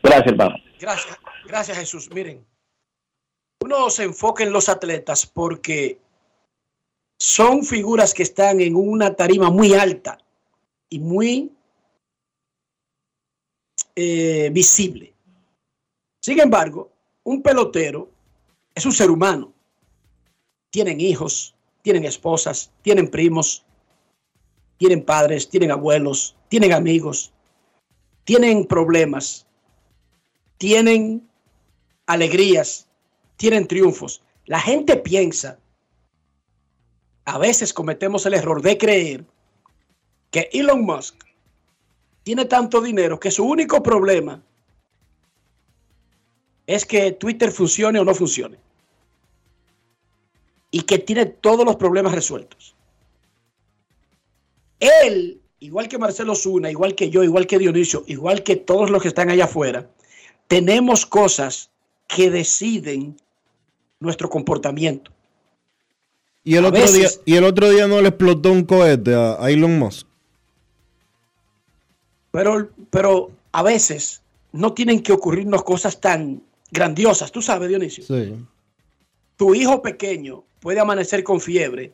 Gracias, 0.00 0.26
hermano. 0.28 0.54
Gracias, 0.78 1.18
gracias 1.44 1.76
Jesús. 1.76 2.08
Miren, 2.14 2.46
uno 3.64 3.90
se 3.90 4.04
enfoca 4.04 4.44
en 4.44 4.52
los 4.52 4.68
atletas 4.68 5.26
porque 5.26 5.98
son 7.18 7.64
figuras 7.64 8.14
que 8.14 8.22
están 8.22 8.60
en 8.60 8.76
una 8.76 9.16
tarima 9.16 9.50
muy 9.50 9.74
alta 9.74 10.18
y 10.88 11.00
muy 11.00 11.50
eh, 13.96 14.50
visible. 14.52 15.12
Sin 16.20 16.38
embargo, 16.38 16.92
un 17.24 17.42
pelotero 17.42 18.08
es 18.72 18.86
un 18.86 18.92
ser 18.92 19.10
humano. 19.10 19.52
Tienen 20.70 21.00
hijos, 21.00 21.56
tienen 21.82 22.04
esposas, 22.04 22.70
tienen 22.82 23.10
primos, 23.10 23.65
tienen 24.78 25.04
padres, 25.04 25.48
tienen 25.48 25.70
abuelos, 25.70 26.36
tienen 26.48 26.72
amigos, 26.72 27.32
tienen 28.24 28.66
problemas, 28.66 29.46
tienen 30.58 31.28
alegrías, 32.06 32.86
tienen 33.36 33.66
triunfos. 33.66 34.22
La 34.46 34.60
gente 34.60 34.96
piensa, 34.96 35.58
a 37.24 37.38
veces 37.38 37.72
cometemos 37.72 38.26
el 38.26 38.34
error 38.34 38.62
de 38.62 38.78
creer 38.78 39.24
que 40.30 40.48
Elon 40.52 40.84
Musk 40.84 41.16
tiene 42.22 42.44
tanto 42.44 42.80
dinero 42.80 43.18
que 43.18 43.30
su 43.30 43.44
único 43.44 43.82
problema 43.82 44.42
es 46.66 46.84
que 46.84 47.12
Twitter 47.12 47.50
funcione 47.52 47.98
o 47.98 48.04
no 48.04 48.14
funcione. 48.14 48.58
Y 50.70 50.82
que 50.82 50.98
tiene 50.98 51.26
todos 51.26 51.64
los 51.64 51.76
problemas 51.76 52.14
resueltos. 52.14 52.75
Él, 54.80 55.40
igual 55.60 55.88
que 55.88 55.98
Marcelo 55.98 56.34
Zuna, 56.34 56.70
igual 56.70 56.94
que 56.94 57.10
yo, 57.10 57.22
igual 57.22 57.46
que 57.46 57.58
Dionisio, 57.58 58.04
igual 58.06 58.42
que 58.42 58.56
todos 58.56 58.90
los 58.90 59.02
que 59.02 59.08
están 59.08 59.30
allá 59.30 59.44
afuera, 59.44 59.88
tenemos 60.48 61.06
cosas 61.06 61.70
que 62.08 62.30
deciden 62.30 63.16
nuestro 64.00 64.28
comportamiento. 64.28 65.10
Y 66.44 66.54
el 66.56 66.64
A 66.64 66.68
otro 66.68 66.80
veces- 66.82 66.94
día, 67.24 67.34
y 67.34 67.36
el 67.36 67.44
otro 67.44 67.70
día 67.70 67.88
no 67.88 68.00
le 68.00 68.08
explotó 68.08 68.52
un 68.52 68.64
cohete 68.64 69.14
a, 69.14 69.42
a 69.44 69.50
Elon 69.50 69.78
Musk. 69.78 70.06
Pero, 72.30 72.68
pero 72.90 73.30
a 73.52 73.62
veces 73.62 74.22
no 74.52 74.72
tienen 74.72 75.02
que 75.02 75.12
ocurrirnos 75.12 75.64
cosas 75.64 76.00
tan 76.00 76.42
grandiosas. 76.70 77.32
Tú 77.32 77.40
sabes, 77.42 77.68
Dionisio. 77.68 78.04
Sí. 78.04 78.34
Tu 79.36 79.54
hijo 79.54 79.82
pequeño 79.82 80.44
puede 80.60 80.80
amanecer 80.80 81.24
con 81.24 81.40
fiebre 81.40 81.92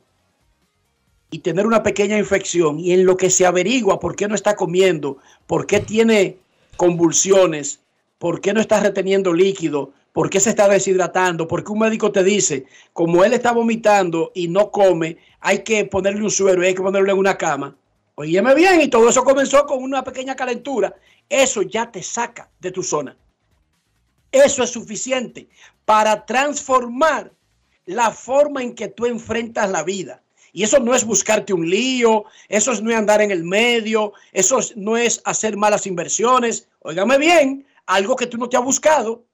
y 1.32 1.38
tener 1.38 1.66
una 1.66 1.82
pequeña 1.82 2.18
infección 2.18 2.78
y 2.78 2.92
en 2.92 3.06
lo 3.06 3.16
que 3.16 3.30
se 3.30 3.46
averigua 3.46 3.98
por 3.98 4.14
qué 4.14 4.28
no 4.28 4.34
está 4.34 4.54
comiendo, 4.54 5.16
por 5.46 5.66
qué 5.66 5.80
tiene 5.80 6.36
convulsiones, 6.76 7.80
por 8.18 8.42
qué 8.42 8.52
no 8.52 8.60
está 8.60 8.80
reteniendo 8.80 9.32
líquido, 9.32 9.92
por 10.12 10.28
qué 10.28 10.40
se 10.40 10.50
está 10.50 10.68
deshidratando, 10.68 11.48
por 11.48 11.64
qué 11.64 11.72
un 11.72 11.78
médico 11.78 12.12
te 12.12 12.22
dice, 12.22 12.66
como 12.92 13.24
él 13.24 13.32
está 13.32 13.52
vomitando 13.52 14.30
y 14.34 14.48
no 14.48 14.70
come, 14.70 15.16
hay 15.40 15.60
que 15.60 15.86
ponerle 15.86 16.22
un 16.22 16.30
suero, 16.30 16.60
hay 16.62 16.74
que 16.74 16.82
ponerlo 16.82 17.10
en 17.10 17.18
una 17.18 17.38
cama. 17.38 17.76
Óyeme 18.14 18.54
bien, 18.54 18.82
y 18.82 18.88
todo 18.88 19.08
eso 19.08 19.24
comenzó 19.24 19.64
con 19.64 19.82
una 19.82 20.04
pequeña 20.04 20.36
calentura. 20.36 20.94
Eso 21.30 21.62
ya 21.62 21.90
te 21.90 22.02
saca 22.02 22.50
de 22.60 22.70
tu 22.70 22.82
zona. 22.82 23.16
Eso 24.30 24.62
es 24.62 24.68
suficiente 24.68 25.48
para 25.86 26.26
transformar 26.26 27.32
la 27.86 28.10
forma 28.10 28.62
en 28.62 28.74
que 28.74 28.88
tú 28.88 29.06
enfrentas 29.06 29.70
la 29.70 29.82
vida. 29.82 30.21
Y 30.52 30.62
eso 30.64 30.78
no 30.78 30.94
es 30.94 31.04
buscarte 31.04 31.54
un 31.54 31.68
lío, 31.68 32.24
eso 32.48 32.72
no 32.82 32.90
es 32.90 32.96
andar 32.96 33.22
en 33.22 33.30
el 33.30 33.42
medio, 33.42 34.12
eso 34.32 34.58
es- 34.58 34.76
no 34.76 34.96
es 34.96 35.22
hacer 35.24 35.56
malas 35.56 35.86
inversiones. 35.86 36.68
Óigame 36.80 37.16
bien, 37.16 37.66
algo 37.86 38.14
que 38.16 38.26
tú 38.26 38.36
no 38.36 38.48
te 38.48 38.56
has 38.58 38.64
buscado, 38.64 39.24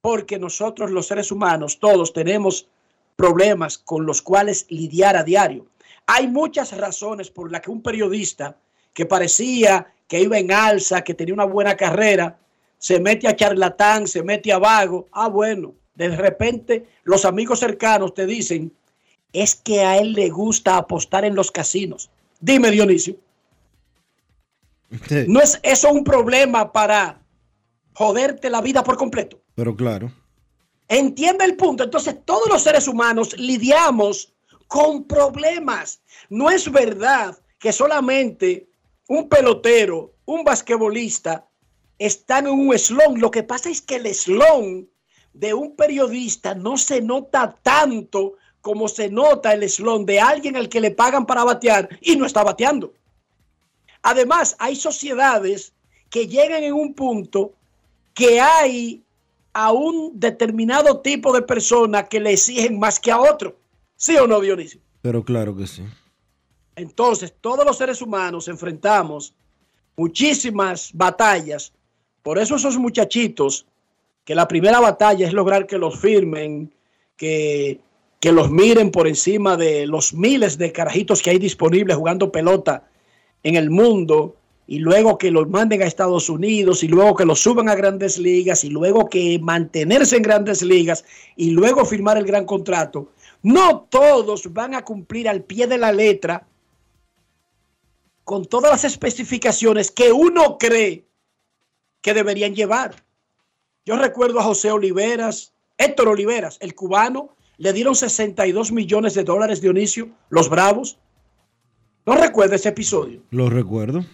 porque 0.00 0.38
nosotros 0.38 0.90
los 0.90 1.06
seres 1.06 1.32
humanos, 1.32 1.80
todos 1.80 2.12
tenemos 2.12 2.68
problemas 3.16 3.78
con 3.78 4.06
los 4.06 4.22
cuales 4.22 4.66
lidiar 4.68 5.16
a 5.16 5.24
diario. 5.24 5.66
Hay 6.06 6.28
muchas 6.28 6.76
razones 6.76 7.30
por 7.30 7.50
las 7.50 7.60
que 7.60 7.70
un 7.70 7.82
periodista 7.82 8.56
que 8.92 9.06
parecía 9.06 9.86
que 10.06 10.20
iba 10.20 10.38
en 10.38 10.52
alza, 10.52 11.02
que 11.02 11.14
tenía 11.14 11.34
una 11.34 11.44
buena 11.46 11.76
carrera, 11.76 12.38
se 12.78 13.00
mete 13.00 13.26
a 13.26 13.34
charlatán, 13.34 14.06
se 14.06 14.22
mete 14.22 14.52
a 14.52 14.58
vago. 14.58 15.08
Ah, 15.10 15.28
bueno, 15.28 15.74
de 15.94 16.14
repente 16.14 16.86
los 17.04 17.24
amigos 17.24 17.60
cercanos 17.60 18.12
te 18.12 18.26
dicen, 18.26 18.70
es 19.34 19.56
que 19.56 19.80
a 19.80 19.98
él 19.98 20.14
le 20.14 20.30
gusta 20.30 20.78
apostar 20.78 21.24
en 21.24 21.34
los 21.34 21.50
casinos. 21.50 22.08
Dime, 22.40 22.70
Dionisio, 22.70 23.16
¿no 25.26 25.40
es 25.40 25.60
eso 25.62 25.92
un 25.92 26.04
problema 26.04 26.72
para 26.72 27.20
joderte 27.92 28.48
la 28.48 28.62
vida 28.62 28.82
por 28.82 28.96
completo? 28.96 29.40
Pero 29.54 29.76
claro. 29.76 30.10
Entiende 30.88 31.44
el 31.44 31.56
punto. 31.56 31.84
Entonces, 31.84 32.16
todos 32.24 32.48
los 32.48 32.62
seres 32.62 32.86
humanos 32.86 33.36
lidiamos 33.38 34.32
con 34.68 35.04
problemas. 35.04 36.00
No 36.28 36.50
es 36.50 36.70
verdad 36.70 37.36
que 37.58 37.72
solamente 37.72 38.68
un 39.08 39.28
pelotero, 39.28 40.14
un 40.26 40.44
basquetbolista, 40.44 41.48
están 41.98 42.46
en 42.46 42.52
un 42.52 42.78
slon. 42.78 43.20
Lo 43.20 43.30
que 43.30 43.42
pasa 43.42 43.68
es 43.70 43.80
que 43.80 43.96
el 43.96 44.14
slon 44.14 44.88
de 45.32 45.54
un 45.54 45.74
periodista 45.74 46.54
no 46.54 46.76
se 46.76 47.00
nota 47.00 47.58
tanto 47.62 48.34
como 48.64 48.88
se 48.88 49.10
nota 49.10 49.52
el 49.52 49.68
slon 49.68 50.06
de 50.06 50.20
alguien 50.20 50.56
al 50.56 50.70
que 50.70 50.80
le 50.80 50.90
pagan 50.90 51.26
para 51.26 51.44
batear 51.44 51.86
y 52.00 52.16
no 52.16 52.24
está 52.24 52.42
bateando. 52.42 52.94
Además, 54.02 54.56
hay 54.58 54.74
sociedades 54.74 55.74
que 56.08 56.26
llegan 56.28 56.62
en 56.62 56.72
un 56.72 56.94
punto 56.94 57.52
que 58.14 58.40
hay 58.40 59.02
a 59.52 59.70
un 59.70 60.18
determinado 60.18 61.00
tipo 61.00 61.30
de 61.34 61.42
persona 61.42 62.04
que 62.04 62.20
le 62.20 62.32
exigen 62.32 62.78
más 62.78 62.98
que 62.98 63.12
a 63.12 63.20
otro. 63.20 63.54
¿Sí 63.96 64.16
o 64.16 64.26
no, 64.26 64.40
Dionisio? 64.40 64.80
Pero 65.02 65.22
claro 65.22 65.54
que 65.54 65.66
sí. 65.66 65.82
Entonces, 66.74 67.34
todos 67.38 67.66
los 67.66 67.76
seres 67.76 68.00
humanos 68.00 68.48
enfrentamos 68.48 69.34
muchísimas 69.94 70.90
batallas. 70.94 71.70
Por 72.22 72.38
eso 72.38 72.56
esos 72.56 72.78
muchachitos, 72.78 73.66
que 74.24 74.34
la 74.34 74.48
primera 74.48 74.80
batalla 74.80 75.26
es 75.26 75.34
lograr 75.34 75.66
que 75.66 75.76
los 75.76 76.00
firmen, 76.00 76.72
que, 77.14 77.78
que 78.24 78.32
los 78.32 78.50
miren 78.50 78.90
por 78.90 79.06
encima 79.06 79.54
de 79.54 79.86
los 79.86 80.14
miles 80.14 80.56
de 80.56 80.72
carajitos 80.72 81.20
que 81.20 81.28
hay 81.28 81.38
disponibles 81.38 81.94
jugando 81.94 82.32
pelota 82.32 82.88
en 83.42 83.54
el 83.54 83.68
mundo, 83.68 84.36
y 84.66 84.78
luego 84.78 85.18
que 85.18 85.30
los 85.30 85.46
manden 85.46 85.82
a 85.82 85.84
Estados 85.84 86.30
Unidos, 86.30 86.82
y 86.82 86.88
luego 86.88 87.14
que 87.14 87.26
los 87.26 87.40
suban 87.40 87.68
a 87.68 87.74
grandes 87.74 88.16
ligas, 88.16 88.64
y 88.64 88.70
luego 88.70 89.10
que 89.10 89.38
mantenerse 89.42 90.16
en 90.16 90.22
grandes 90.22 90.62
ligas, 90.62 91.04
y 91.36 91.50
luego 91.50 91.84
firmar 91.84 92.16
el 92.16 92.24
gran 92.24 92.46
contrato. 92.46 93.10
No 93.42 93.86
todos 93.90 94.50
van 94.54 94.74
a 94.74 94.86
cumplir 94.86 95.28
al 95.28 95.42
pie 95.42 95.66
de 95.66 95.76
la 95.76 95.92
letra 95.92 96.46
con 98.24 98.46
todas 98.46 98.70
las 98.70 98.84
especificaciones 98.84 99.90
que 99.90 100.12
uno 100.12 100.56
cree 100.56 101.04
que 102.00 102.14
deberían 102.14 102.54
llevar. 102.54 103.04
Yo 103.84 103.98
recuerdo 103.98 104.40
a 104.40 104.44
José 104.44 104.70
Oliveras, 104.70 105.52
Héctor 105.76 106.08
Oliveras, 106.08 106.56
el 106.62 106.74
cubano, 106.74 107.34
le 107.58 107.72
dieron 107.72 107.94
62 107.94 108.72
millones 108.72 109.14
de 109.14 109.24
dólares, 109.24 109.60
Dionisio, 109.60 110.08
los 110.28 110.48
Bravos. 110.48 110.98
¿No 112.06 112.14
recuerda 112.16 112.56
ese 112.56 112.70
episodio? 112.70 113.22
Lo 113.30 113.48
recuerdo. 113.48 114.04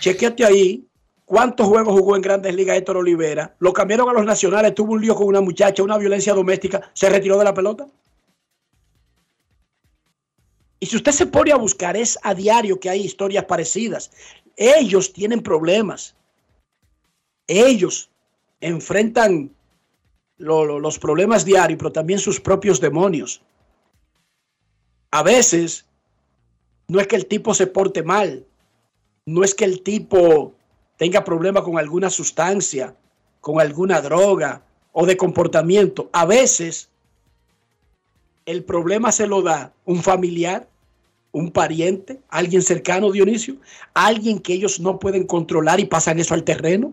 Chequeate 0.00 0.44
ahí 0.44 0.86
cuántos 1.24 1.66
juegos 1.66 1.98
jugó 1.98 2.16
en 2.16 2.22
Grandes 2.22 2.54
Ligas 2.54 2.76
Héctor 2.76 2.98
Olivera. 2.98 3.54
Lo 3.58 3.72
cambiaron 3.72 4.08
a 4.08 4.12
los 4.12 4.24
nacionales, 4.24 4.74
tuvo 4.74 4.92
un 4.92 5.00
lío 5.00 5.14
con 5.14 5.26
una 5.26 5.40
muchacha, 5.40 5.82
una 5.82 5.98
violencia 5.98 6.34
doméstica, 6.34 6.90
se 6.92 7.08
retiró 7.10 7.38
de 7.38 7.44
la 7.44 7.54
pelota. 7.54 7.86
Y 10.80 10.86
si 10.86 10.96
usted 10.96 11.12
se 11.12 11.26
pone 11.26 11.52
a 11.52 11.56
buscar, 11.56 11.96
es 11.96 12.18
a 12.22 12.34
diario 12.34 12.80
que 12.80 12.90
hay 12.90 13.02
historias 13.02 13.44
parecidas. 13.44 14.10
Ellos 14.56 15.12
tienen 15.12 15.40
problemas. 15.40 16.16
Ellos 17.46 18.10
enfrentan 18.60 19.50
lo- 20.42 20.64
lo- 20.64 20.78
los 20.80 20.98
problemas 20.98 21.44
diarios, 21.44 21.78
pero 21.78 21.92
también 21.92 22.18
sus 22.18 22.40
propios 22.40 22.80
demonios. 22.80 23.40
A 25.10 25.22
veces 25.22 25.86
no 26.88 27.00
es 27.00 27.06
que 27.06 27.16
el 27.16 27.26
tipo 27.26 27.54
se 27.54 27.66
porte 27.66 28.02
mal, 28.02 28.44
no 29.26 29.44
es 29.44 29.54
que 29.54 29.64
el 29.64 29.82
tipo 29.82 30.54
tenga 30.96 31.24
problema 31.24 31.62
con 31.62 31.78
alguna 31.78 32.10
sustancia, 32.10 32.94
con 33.40 33.60
alguna 33.60 34.00
droga 34.00 34.62
o 34.92 35.06
de 35.06 35.16
comportamiento. 35.16 36.10
A 36.12 36.26
veces 36.26 36.88
el 38.46 38.64
problema 38.64 39.12
se 39.12 39.26
lo 39.26 39.42
da 39.42 39.72
un 39.84 40.02
familiar, 40.02 40.68
un 41.30 41.50
pariente, 41.50 42.20
alguien 42.28 42.62
cercano, 42.62 43.10
Dionisio, 43.10 43.56
alguien 43.94 44.38
que 44.40 44.52
ellos 44.54 44.80
no 44.80 44.98
pueden 44.98 45.26
controlar 45.26 45.80
y 45.80 45.86
pasan 45.86 46.18
eso 46.18 46.34
al 46.34 46.44
terreno. 46.44 46.92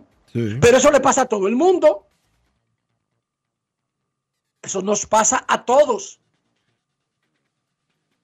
Pero 0.61 0.77
eso 0.77 0.91
le 0.91 0.99
pasa 0.99 1.23
a 1.23 1.25
todo 1.25 1.47
el 1.47 1.55
mundo. 1.55 2.05
Eso 4.69 4.83
nos 4.83 5.07
pasa 5.07 5.43
a 5.47 5.65
todos. 5.65 6.19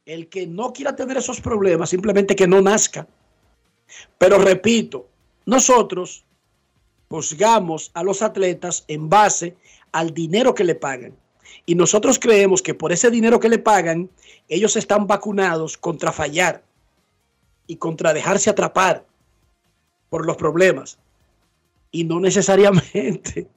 El 0.06 0.30
que 0.30 0.46
no 0.46 0.74
quiera 0.74 0.96
tener 0.96 1.18
esos 1.18 1.42
problemas, 1.42 1.90
simplemente 1.90 2.36
que 2.36 2.46
no 2.46 2.62
nazca. 2.62 3.08
Pero 4.20 4.38
repito, 4.38 5.10
nosotros 5.48 6.24
juzgamos 7.10 7.90
a 7.96 8.04
los 8.04 8.22
atletas 8.22 8.86
en 8.88 9.10
base 9.10 9.58
al 9.92 10.14
dinero 10.14 10.54
que 10.54 10.64
le 10.64 10.76
pagan. 10.76 11.18
Y 11.66 11.74
nosotros 11.74 12.20
creemos 12.20 12.62
que 12.62 12.76
por 12.76 12.92
ese 12.92 13.10
dinero 13.10 13.40
que 13.40 13.50
le 13.50 13.58
pagan, 13.58 14.12
ellos 14.48 14.76
están 14.76 15.08
vacunados 15.08 15.80
contra 15.80 16.12
fallar 16.12 16.64
y 17.66 17.78
contra 17.78 18.14
dejarse 18.14 18.52
atrapar 18.52 19.04
por 20.12 20.28
los 20.28 20.38
problemas. 20.38 21.00
Y 21.90 22.04
no 22.04 22.20
necesariamente. 22.20 23.48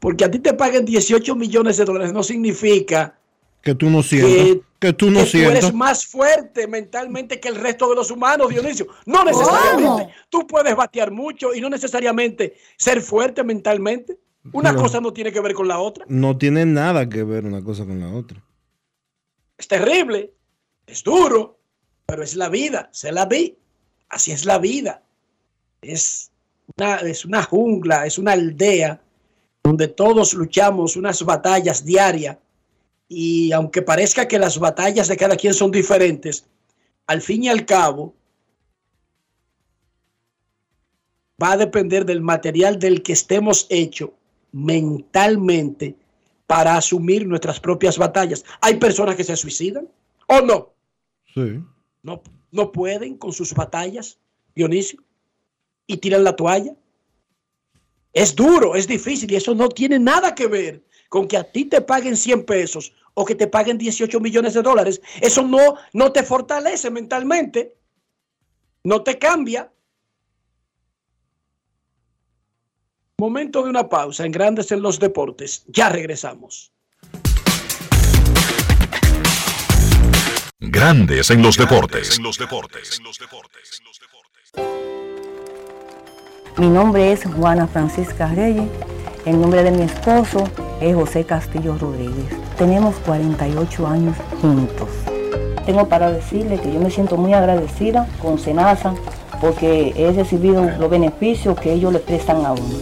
Porque 0.00 0.24
a 0.24 0.30
ti 0.30 0.38
te 0.38 0.54
paguen 0.54 0.84
18 0.84 1.36
millones 1.36 1.76
de 1.76 1.84
dólares 1.84 2.12
no 2.12 2.22
significa 2.22 3.14
Que 3.62 3.74
tú 3.74 3.90
no 3.90 4.02
sientas. 4.02 4.64
Que, 4.78 4.94
tú 4.94 5.10
no 5.10 5.22
que 5.24 5.30
tú 5.30 5.36
eres 5.38 5.74
más 5.74 6.06
fuerte 6.06 6.66
mentalmente 6.66 7.38
que 7.38 7.48
el 7.48 7.56
resto 7.56 7.90
de 7.90 7.96
los 7.96 8.10
humanos, 8.10 8.48
Dionisio. 8.48 8.86
No 9.04 9.22
necesariamente. 9.24 10.14
Tú 10.30 10.46
puedes 10.46 10.74
batear 10.74 11.10
mucho 11.10 11.54
y 11.54 11.60
no 11.60 11.68
necesariamente 11.68 12.54
ser 12.78 13.02
fuerte 13.02 13.44
mentalmente. 13.44 14.16
Una 14.52 14.72
No. 14.72 14.80
cosa 14.80 15.02
no 15.02 15.12
tiene 15.12 15.30
que 15.32 15.40
ver 15.40 15.52
con 15.52 15.68
la 15.68 15.78
otra. 15.80 16.06
No 16.08 16.38
tiene 16.38 16.64
nada 16.64 17.06
que 17.06 17.22
ver 17.22 17.44
una 17.44 17.62
cosa 17.62 17.84
con 17.84 18.00
la 18.00 18.10
otra. 18.10 18.42
Es 19.58 19.68
terrible, 19.68 20.32
es 20.86 21.04
duro, 21.04 21.58
pero 22.06 22.22
es 22.22 22.34
la 22.36 22.48
vida. 22.48 22.88
Se 22.92 23.12
la 23.12 23.26
vi. 23.26 23.58
Así 24.08 24.32
es 24.32 24.46
la 24.46 24.58
vida. 24.58 25.02
Es 25.82 26.30
una, 26.74 26.96
es 27.00 27.26
una 27.26 27.42
jungla, 27.42 28.06
es 28.06 28.16
una 28.16 28.32
aldea 28.32 29.02
donde 29.62 29.88
todos 29.88 30.34
luchamos 30.34 30.96
unas 30.96 31.22
batallas 31.24 31.84
diarias 31.84 32.38
y 33.08 33.52
aunque 33.52 33.82
parezca 33.82 34.28
que 34.28 34.38
las 34.38 34.58
batallas 34.58 35.08
de 35.08 35.16
cada 35.16 35.36
quien 35.36 35.52
son 35.54 35.70
diferentes, 35.70 36.46
al 37.06 37.20
fin 37.20 37.44
y 37.44 37.48
al 37.48 37.66
cabo 37.66 38.14
va 41.42 41.52
a 41.52 41.56
depender 41.56 42.04
del 42.04 42.20
material 42.20 42.78
del 42.78 43.02
que 43.02 43.12
estemos 43.12 43.66
hecho 43.68 44.14
mentalmente 44.52 45.96
para 46.46 46.76
asumir 46.76 47.26
nuestras 47.26 47.60
propias 47.60 47.98
batallas. 47.98 48.44
Hay 48.60 48.76
personas 48.76 49.16
que 49.16 49.24
se 49.24 49.36
suicidan 49.36 49.88
o 50.26 50.40
no, 50.40 50.70
Sí. 51.34 51.62
no, 52.02 52.22
no 52.50 52.72
pueden 52.72 53.16
con 53.16 53.32
sus 53.32 53.54
batallas, 53.54 54.18
Dionisio, 54.54 55.00
y 55.86 55.96
tiran 55.98 56.24
la 56.24 56.34
toalla. 56.34 56.74
Es 58.12 58.34
duro, 58.34 58.74
es 58.74 58.86
difícil 58.88 59.30
y 59.30 59.36
eso 59.36 59.54
no 59.54 59.68
tiene 59.68 59.98
nada 59.98 60.34
que 60.34 60.46
ver 60.46 60.84
con 61.08 61.28
que 61.28 61.36
a 61.36 61.44
ti 61.44 61.64
te 61.64 61.80
paguen 61.80 62.16
100 62.16 62.44
pesos 62.44 62.92
o 63.14 63.24
que 63.24 63.34
te 63.34 63.46
paguen 63.46 63.78
18 63.78 64.20
millones 64.20 64.54
de 64.54 64.62
dólares. 64.62 65.00
Eso 65.20 65.42
no, 65.42 65.76
no 65.92 66.12
te 66.12 66.22
fortalece 66.22 66.90
mentalmente, 66.90 67.76
no 68.84 69.02
te 69.02 69.18
cambia. 69.18 69.72
Momento 73.18 73.62
de 73.62 73.70
una 73.70 73.88
pausa 73.88 74.24
en 74.24 74.32
Grandes 74.32 74.72
en 74.72 74.80
los 74.80 74.98
Deportes. 74.98 75.64
Ya 75.66 75.90
regresamos. 75.90 76.72
Grandes 80.58 81.30
en 81.30 81.42
los 81.42 81.56
deportes. 81.56 82.18
Mi 86.58 86.68
nombre 86.68 87.12
es 87.12 87.24
Juana 87.24 87.66
Francisca 87.66 88.26
Reyes. 88.26 88.68
El 89.24 89.40
nombre 89.40 89.62
de 89.62 89.70
mi 89.70 89.82
esposo 89.82 90.44
es 90.80 90.94
José 90.94 91.24
Castillo 91.24 91.78
Rodríguez. 91.78 92.26
Tenemos 92.58 92.96
48 93.06 93.86
años 93.86 94.16
juntos. 94.42 94.88
Tengo 95.64 95.86
para 95.88 96.10
decirle 96.10 96.58
que 96.58 96.72
yo 96.72 96.80
me 96.80 96.90
siento 96.90 97.16
muy 97.16 97.32
agradecida 97.32 98.06
con 98.20 98.38
Senasa 98.38 98.94
porque 99.40 99.94
he 99.96 100.12
recibido 100.12 100.68
los 100.78 100.90
beneficios 100.90 101.58
que 101.58 101.72
ellos 101.72 101.92
le 101.92 102.00
prestan 102.00 102.44
a 102.44 102.52
uno. 102.52 102.78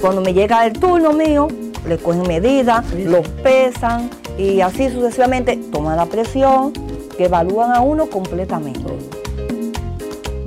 Cuando 0.00 0.20
me 0.20 0.34
llega 0.34 0.64
el 0.66 0.74
turno 0.74 1.12
mío, 1.12 1.48
le 1.86 1.98
cogen 1.98 2.22
medidas, 2.28 2.84
los 2.92 3.26
pesan 3.28 4.10
y 4.36 4.60
así 4.60 4.90
sucesivamente 4.90 5.56
toman 5.72 5.96
la 5.96 6.06
presión, 6.06 6.72
que 7.16 7.24
evalúan 7.24 7.72
a 7.72 7.80
uno 7.80 8.06
completamente. 8.06 9.17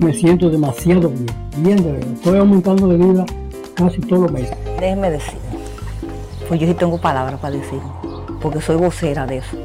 Me 0.01 0.15
siento 0.15 0.49
demasiado 0.49 1.09
bien, 1.09 1.27
bien 1.57 1.77
de 1.83 1.91
verdad. 1.91 2.13
Estoy 2.13 2.39
aumentando 2.39 2.87
de 2.87 2.97
vida 2.97 3.23
casi 3.75 4.01
todos 4.01 4.23
los 4.23 4.31
meses. 4.31 4.57
Déjeme 4.79 5.11
decir, 5.11 5.35
pues 6.47 6.59
yo 6.59 6.65
sí 6.65 6.73
tengo 6.73 6.97
palabras 6.97 7.39
para 7.39 7.55
decir, 7.55 7.79
porque 8.41 8.61
soy 8.61 8.77
vocera 8.77 9.27
de 9.27 9.37
eso. 9.37 9.57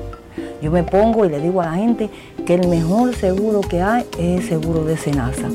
Yo 0.61 0.71
me 0.71 0.83
pongo 0.83 1.25
y 1.25 1.31
le 1.31 1.41
digo 1.41 1.63
a 1.63 1.67
la 1.67 1.77
gente 1.77 2.11
que 2.45 2.57
el 2.57 2.69
mejor 2.69 3.15
seguro 3.15 3.63
que 3.63 3.81
hay 3.81 4.05
es 4.19 4.43
el 4.43 4.47
seguro 4.47 4.85
de 4.85 4.99
Senasa. 4.99 5.49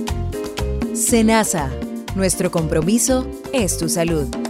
Senasa, 0.96 1.70
nuestro 2.16 2.50
compromiso 2.50 3.28
es 3.54 3.78
tu 3.78 3.88
salud. 3.88 4.41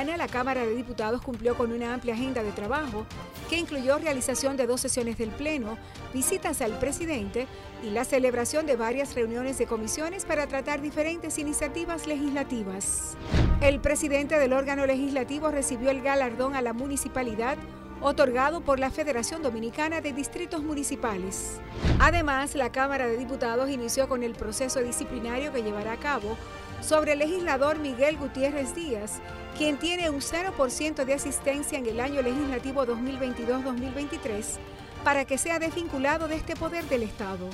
La 0.00 0.28
Cámara 0.28 0.64
de 0.64 0.74
Diputados 0.74 1.20
cumplió 1.20 1.58
con 1.58 1.72
una 1.72 1.92
amplia 1.92 2.14
agenda 2.14 2.42
de 2.42 2.52
trabajo 2.52 3.04
que 3.50 3.58
incluyó 3.58 3.98
realización 3.98 4.56
de 4.56 4.66
dos 4.66 4.80
sesiones 4.80 5.18
del 5.18 5.28
Pleno, 5.28 5.76
visitas 6.14 6.62
al 6.62 6.78
presidente 6.78 7.46
y 7.84 7.90
la 7.90 8.06
celebración 8.06 8.64
de 8.64 8.76
varias 8.76 9.14
reuniones 9.14 9.58
de 9.58 9.66
comisiones 9.66 10.24
para 10.24 10.46
tratar 10.46 10.80
diferentes 10.80 11.38
iniciativas 11.38 12.06
legislativas. 12.06 13.14
El 13.60 13.78
presidente 13.80 14.38
del 14.38 14.54
órgano 14.54 14.86
legislativo 14.86 15.50
recibió 15.50 15.90
el 15.90 16.00
galardón 16.00 16.54
a 16.54 16.62
la 16.62 16.72
municipalidad 16.72 17.58
otorgado 18.00 18.62
por 18.62 18.78
la 18.78 18.90
Federación 18.90 19.42
Dominicana 19.42 20.00
de 20.00 20.14
Distritos 20.14 20.62
Municipales. 20.62 21.60
Además, 21.98 22.54
la 22.54 22.72
Cámara 22.72 23.06
de 23.06 23.18
Diputados 23.18 23.68
inició 23.68 24.08
con 24.08 24.22
el 24.22 24.32
proceso 24.32 24.80
disciplinario 24.80 25.52
que 25.52 25.62
llevará 25.62 25.92
a 25.92 26.00
cabo 26.00 26.38
sobre 26.80 27.12
el 27.12 27.20
legislador 27.20 27.78
Miguel 27.78 28.16
Gutiérrez 28.16 28.74
Díaz, 28.74 29.20
quien 29.56 29.78
tiene 29.78 30.10
un 30.10 30.20
0% 30.20 31.04
de 31.04 31.14
asistencia 31.14 31.78
en 31.78 31.86
el 31.86 32.00
año 32.00 32.22
legislativo 32.22 32.86
2022-2023, 32.86 34.58
para 35.04 35.24
que 35.24 35.38
sea 35.38 35.58
desvinculado 35.58 36.28
de 36.28 36.36
este 36.36 36.56
poder 36.56 36.84
del 36.84 37.02
Estado. 37.02 37.48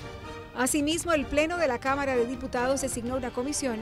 Asimismo, 0.56 1.12
el 1.12 1.26
Pleno 1.26 1.58
de 1.58 1.68
la 1.68 1.78
Cámara 1.78 2.16
de 2.16 2.26
Diputados 2.26 2.80
designó 2.80 3.16
una 3.16 3.30
comisión 3.30 3.78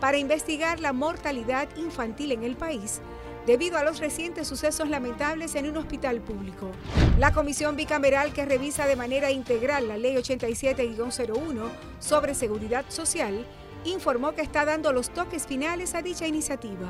para 0.00 0.18
investigar 0.18 0.80
la 0.80 0.92
mortalidad 0.92 1.68
infantil 1.76 2.32
en 2.32 2.44
el 2.44 2.56
país 2.56 3.00
debido 3.46 3.76
a 3.76 3.84
los 3.84 3.98
recientes 3.98 4.48
sucesos 4.48 4.88
lamentables 4.88 5.54
en 5.54 5.68
un 5.68 5.76
hospital 5.76 6.20
público. 6.20 6.70
La 7.18 7.32
comisión 7.32 7.76
bicameral 7.76 8.32
que 8.32 8.46
revisa 8.46 8.86
de 8.86 8.96
manera 8.96 9.30
integral 9.30 9.88
la 9.88 9.98
Ley 9.98 10.16
87-01 10.16 11.68
sobre 11.98 12.34
seguridad 12.34 12.86
social 12.88 13.46
informó 13.84 14.34
que 14.34 14.42
está 14.42 14.64
dando 14.64 14.92
los 14.92 15.10
toques 15.10 15.46
finales 15.46 15.94
a 15.94 16.02
dicha 16.02 16.26
iniciativa. 16.26 16.88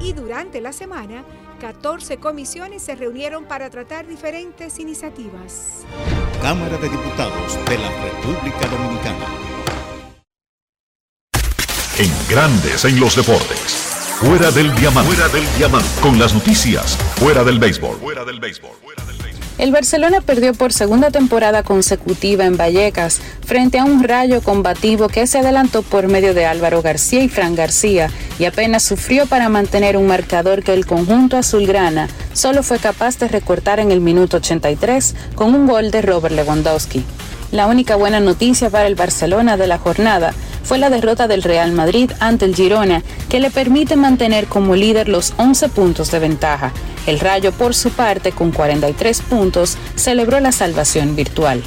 Y 0.00 0.12
durante 0.12 0.60
la 0.60 0.72
semana, 0.72 1.24
14 1.60 2.18
comisiones 2.18 2.82
se 2.82 2.94
reunieron 2.94 3.44
para 3.44 3.70
tratar 3.70 4.06
diferentes 4.06 4.78
iniciativas. 4.78 5.84
Cámara 6.40 6.76
de 6.78 6.88
Diputados 6.88 7.58
de 7.68 7.78
la 7.78 7.90
República 8.02 8.66
Dominicana. 8.68 9.26
En 11.98 12.10
Grandes 12.28 12.84
en 12.84 12.98
los 12.98 13.14
Deportes. 13.14 13.92
Fuera 14.18 14.50
del 14.50 14.74
diamante. 14.74 15.14
Fuera 15.14 15.28
del 15.28 15.44
diamante. 15.56 15.88
Con 16.00 16.18
las 16.18 16.32
noticias. 16.32 16.96
Fuera 17.16 17.44
del 17.44 17.58
béisbol. 17.58 17.98
Fuera 17.98 18.24
del 18.24 18.40
béisbol. 18.40 18.72
El 19.58 19.70
Barcelona 19.70 20.20
perdió 20.22 20.54
por 20.54 20.72
segunda 20.72 21.10
temporada 21.10 21.62
consecutiva 21.62 22.46
en 22.46 22.56
Vallecas 22.56 23.20
frente 23.44 23.78
a 23.78 23.84
un 23.84 24.02
rayo 24.02 24.40
combativo 24.40 25.08
que 25.08 25.26
se 25.26 25.38
adelantó 25.38 25.82
por 25.82 26.08
medio 26.08 26.32
de 26.32 26.46
Álvaro 26.46 26.80
García 26.80 27.22
y 27.22 27.28
Fran 27.28 27.54
García 27.54 28.10
y 28.38 28.46
apenas 28.46 28.82
sufrió 28.82 29.26
para 29.26 29.48
mantener 29.50 29.96
un 29.96 30.06
marcador 30.06 30.62
que 30.62 30.72
el 30.72 30.86
conjunto 30.86 31.36
azulgrana 31.36 32.08
solo 32.32 32.62
fue 32.62 32.78
capaz 32.78 33.18
de 33.18 33.28
recortar 33.28 33.78
en 33.78 33.90
el 33.90 34.00
minuto 34.00 34.38
83 34.38 35.14
con 35.34 35.54
un 35.54 35.66
gol 35.66 35.90
de 35.90 36.02
Robert 36.02 36.34
Lewandowski. 36.34 37.04
La 37.52 37.66
única 37.66 37.96
buena 37.96 38.18
noticia 38.18 38.70
para 38.70 38.86
el 38.86 38.94
Barcelona 38.94 39.58
de 39.58 39.66
la 39.66 39.76
jornada 39.76 40.32
fue 40.64 40.78
la 40.78 40.88
derrota 40.88 41.28
del 41.28 41.42
Real 41.42 41.72
Madrid 41.72 42.10
ante 42.18 42.46
el 42.46 42.54
Girona, 42.54 43.02
que 43.28 43.40
le 43.40 43.50
permite 43.50 43.94
mantener 43.94 44.46
como 44.46 44.74
líder 44.74 45.10
los 45.10 45.34
11 45.36 45.68
puntos 45.68 46.10
de 46.10 46.18
ventaja. 46.18 46.72
El 47.06 47.20
Rayo, 47.20 47.52
por 47.52 47.74
su 47.74 47.90
parte, 47.90 48.32
con 48.32 48.52
43 48.52 49.20
puntos, 49.20 49.76
celebró 49.96 50.40
la 50.40 50.50
salvación 50.50 51.14
virtual. 51.14 51.62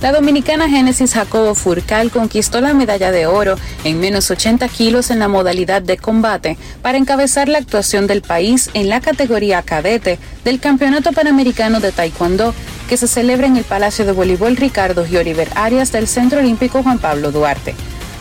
La 0.00 0.12
dominicana 0.12 0.70
Génesis 0.70 1.12
Jacobo 1.12 1.54
Furcal 1.54 2.10
conquistó 2.10 2.60
la 2.62 2.72
medalla 2.72 3.10
de 3.10 3.26
oro 3.26 3.56
en 3.84 4.00
menos 4.00 4.30
80 4.30 4.68
kilos 4.68 5.10
en 5.10 5.18
la 5.18 5.28
modalidad 5.28 5.82
de 5.82 5.98
combate 5.98 6.56
para 6.80 6.96
encabezar 6.96 7.48
la 7.48 7.58
actuación 7.58 8.06
del 8.06 8.22
país 8.22 8.70
en 8.72 8.88
la 8.88 9.00
categoría 9.00 9.62
cadete 9.62 10.18
del 10.44 10.60
Campeonato 10.60 11.12
Panamericano 11.12 11.80
de 11.80 11.92
Taekwondo 11.92 12.54
que 12.86 12.96
se 12.96 13.08
celebra 13.08 13.46
en 13.46 13.56
el 13.56 13.64
Palacio 13.64 14.04
de 14.04 14.12
Voleibol 14.12 14.56
Ricardo 14.56 15.04
Gioriver 15.04 15.48
Arias 15.54 15.92
del 15.92 16.06
Centro 16.06 16.40
Olímpico 16.40 16.82
Juan 16.82 16.98
Pablo 16.98 17.32
Duarte. 17.32 17.74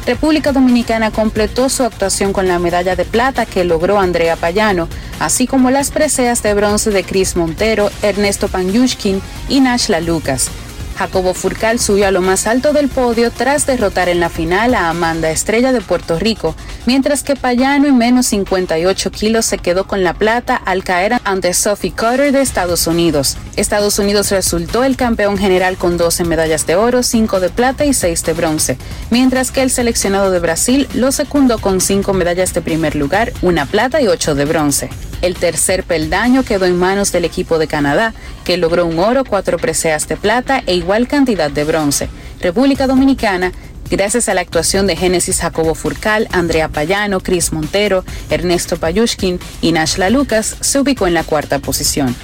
República 0.06 0.52
Dominicana 0.52 1.10
completó 1.12 1.68
su 1.70 1.84
actuación 1.84 2.32
con 2.32 2.48
la 2.48 2.60
medalla 2.60 2.96
de 2.96 3.06
plata 3.06 3.46
que 3.46 3.64
logró 3.64 4.00
Andrea 4.00 4.36
Payano, 4.36 4.88
así 5.20 5.48
como 5.48 5.72
las 5.72 5.90
preseas 5.90 6.44
de 6.44 6.54
bronce 6.54 6.92
de 6.92 7.04
Chris 7.04 7.36
Montero, 7.36 7.90
Ernesto 8.04 8.48
Panyushkin 8.48 9.22
y 9.50 9.62
Nashla 9.62 10.02
Lucas. 10.02 10.52
Jacobo 10.98 11.34
Furcal 11.34 11.80
subió 11.80 12.08
a 12.08 12.12
lo 12.12 12.22
más 12.22 12.48
alto 12.48 12.72
del 12.72 12.88
podio 12.88 13.32
tras 13.32 13.66
derrotar 13.66 14.08
en 14.10 14.20
la 14.20 14.30
final 14.30 14.74
a 14.74 14.90
Amanda 14.90 15.30
Estrella 15.30 15.74
de 15.74 15.82
Puerto 15.82 16.18
Rico, 16.18 16.56
mientras 16.86 17.24
que 17.24 17.36
Payano 17.36 17.88
en 17.88 17.98
menos 17.98 18.28
58 18.28 19.12
kilos 19.12 19.46
se 19.46 19.58
quedó 19.58 19.88
con 19.88 20.04
la 20.04 20.14
plata 20.14 20.56
al 20.56 20.84
caer 20.84 21.16
ante 21.24 21.54
Sophie 21.54 21.92
Cotter 21.92 22.32
de 22.32 22.42
Estados 22.42 22.88
Unidos. 22.88 23.38
Estados 23.56 24.00
Unidos 24.00 24.32
resultó 24.32 24.84
el 24.84 24.96
campeón 24.96 25.38
general 25.38 25.78
con 25.78 25.98
12 25.98 26.24
medallas 26.24 26.66
de 26.66 26.76
oro, 26.76 27.04
5 27.04 27.40
de 27.40 27.50
plata 27.50 27.86
y 27.86 27.94
6 27.94 28.24
de 28.24 28.34
bronce, 28.34 28.78
mientras 29.10 29.52
que 29.52 29.62
el 29.62 29.72
seleccionado 29.72 30.32
de 30.32 30.40
Brasil 30.40 30.88
lo 30.94 31.12
secundó 31.12 31.60
con 31.60 31.82
5 31.82 32.14
medallas 32.14 32.54
de 32.54 32.62
primer 32.62 32.96
lugar, 32.96 33.34
una 33.42 33.66
plata 33.66 34.02
y 34.02 34.08
8 34.08 34.36
de 34.36 34.46
bronce. 34.46 34.90
El 35.26 35.34
tercer 35.34 35.84
peldaño 35.84 36.44
quedó 36.44 36.66
en 36.66 36.78
manos 36.78 37.12
del 37.12 37.26
equipo 37.26 37.58
de 37.58 37.66
Canadá, 37.66 38.14
que 38.44 38.58
logró 38.58 38.86
un 38.86 39.00
oro, 39.00 39.26
cuatro 39.26 39.58
preseas 39.58 40.08
de 40.08 40.18
plata 40.18 40.62
e 40.68 40.76
igual 40.76 41.08
cantidad 41.08 41.50
de 41.50 41.64
bronce. 41.64 42.10
República 42.42 42.86
Dominicana, 42.86 43.52
gracias 43.90 44.30
a 44.30 44.36
la 44.36 44.42
actuación 44.42 44.86
de 44.86 44.96
Génesis 44.96 45.40
Jacobo 45.40 45.74
Furcal, 45.74 46.28
Andrea 46.32 46.70
Payano, 46.70 47.22
Chris 47.22 47.54
Montero, 47.54 48.06
Ernesto 48.30 48.78
Payushkin 48.78 49.40
y 49.64 49.72
Nashla 49.72 50.12
Lucas, 50.12 50.58
se 50.60 50.80
ubicó 50.80 51.08
en 51.08 51.16
la 51.16 51.24
cuarta 51.24 51.58
posición. 51.58 52.16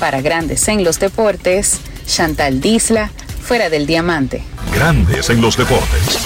Para 0.00 0.22
Grandes 0.22 0.66
en 0.68 0.82
los 0.82 0.98
Deportes, 0.98 1.78
Chantal 2.06 2.62
Disla, 2.62 3.10
fuera 3.42 3.68
del 3.68 3.86
diamante. 3.86 4.42
Grandes 4.72 5.28
en 5.28 5.42
los 5.42 5.58
deportes. 5.58 6.20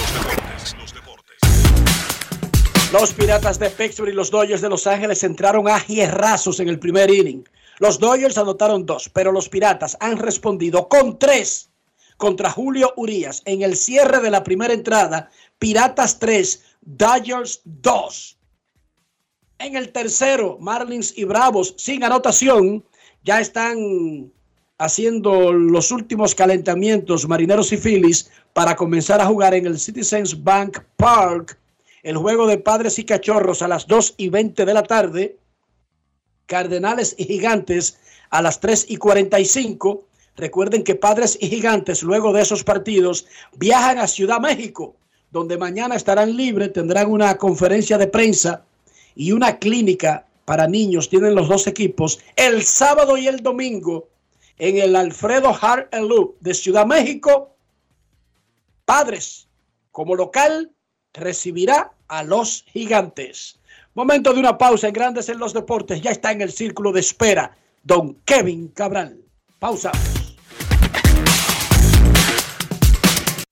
Los 2.91 3.13
Piratas 3.13 3.59
de 3.59 3.69
Pittsburgh 3.69 4.09
y 4.09 4.15
los 4.15 4.31
Dodgers 4.31 4.61
de 4.61 4.69
Los 4.69 4.87
Ángeles 4.87 5.23
entraron 5.23 5.67
a 5.67 5.77
hierrazos 5.85 6.59
en 6.59 6.69
el 6.69 6.79
primer 6.79 7.11
inning. 7.11 7.47
Los 7.77 7.99
Dodgers 7.99 8.39
anotaron 8.39 8.87
dos, 8.87 9.09
pero 9.09 9.31
los 9.31 9.47
Piratas 9.47 9.95
han 9.99 10.17
respondido 10.17 10.89
con 10.89 11.19
tres 11.19 11.69
contra 12.17 12.49
Julio 12.49 12.91
Urias 12.97 13.43
en 13.45 13.61
el 13.61 13.75
cierre 13.75 14.21
de 14.21 14.31
la 14.31 14.43
primera 14.43 14.73
entrada. 14.73 15.29
Piratas 15.59 16.17
3, 16.17 16.63
Dodgers 16.81 17.61
2. 17.63 18.37
En 19.59 19.75
el 19.75 19.91
tercero, 19.91 20.57
Marlins 20.59 21.15
y 21.15 21.25
Bravos 21.25 21.75
sin 21.77 22.03
anotación 22.03 22.83
ya 23.23 23.39
están 23.39 24.31
haciendo 24.79 25.53
los 25.53 25.91
últimos 25.91 26.33
calentamientos 26.33 27.27
Marineros 27.27 27.71
y 27.71 27.77
Phillies 27.77 28.31
para 28.53 28.75
comenzar 28.75 29.21
a 29.21 29.27
jugar 29.27 29.53
en 29.53 29.67
el 29.67 29.77
Citizens 29.77 30.43
Bank 30.43 30.79
Park 30.97 31.59
el 32.03 32.17
juego 32.17 32.47
de 32.47 32.57
padres 32.57 32.99
y 32.99 33.05
cachorros 33.05 33.61
a 33.61 33.67
las 33.67 33.87
2 33.87 34.15
y 34.17 34.29
20 34.29 34.65
de 34.65 34.73
la 34.73 34.83
tarde, 34.83 35.37
Cardenales 36.45 37.15
y 37.17 37.25
Gigantes 37.25 37.97
a 38.29 38.41
las 38.41 38.59
3 38.59 38.85
y 38.89 38.97
45. 38.97 40.03
Recuerden 40.35 40.83
que 40.83 40.95
padres 40.95 41.37
y 41.41 41.49
gigantes 41.49 42.01
luego 42.01 42.31
de 42.31 42.41
esos 42.41 42.63
partidos 42.63 43.27
viajan 43.57 43.97
a 43.97 44.07
Ciudad 44.07 44.39
México, 44.39 44.95
donde 45.31 45.57
mañana 45.57 45.95
estarán 45.95 46.35
libres, 46.35 46.71
tendrán 46.71 47.11
una 47.11 47.37
conferencia 47.37 47.97
de 47.97 48.07
prensa 48.07 48.63
y 49.15 49.33
una 49.33 49.59
clínica 49.59 50.25
para 50.45 50.67
niños, 50.67 51.09
tienen 51.09 51.35
los 51.35 51.49
dos 51.49 51.67
equipos, 51.67 52.19
el 52.35 52.63
sábado 52.63 53.17
y 53.17 53.27
el 53.27 53.43
domingo 53.43 54.07
en 54.57 54.77
el 54.77 54.95
Alfredo 54.95 55.55
Hart 55.61 55.93
Loop 55.93 56.39
de 56.39 56.53
Ciudad 56.53 56.85
México. 56.85 57.53
Padres 58.85 59.47
como 59.91 60.15
local 60.15 60.71
recibirá 61.13 61.91
a 62.07 62.23
los 62.23 62.65
gigantes. 62.67 63.59
Momento 63.93 64.33
de 64.33 64.39
una 64.39 64.57
pausa 64.57 64.87
en 64.87 64.93
Grandes 64.93 65.29
en 65.29 65.39
los 65.39 65.53
Deportes. 65.53 66.01
Ya 66.01 66.11
está 66.11 66.31
en 66.31 66.41
el 66.41 66.51
círculo 66.51 66.91
de 66.91 67.01
espera 67.01 67.55
don 67.83 68.15
Kevin 68.25 68.69
Cabral. 68.69 69.17
Pausa. 69.57 69.91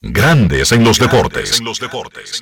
Grandes 0.01 0.71
en 0.71 0.83
los 0.83 0.99
deportes. 0.99 1.59
En 1.59 1.65
los 1.65 1.79
deportes. 1.79 2.41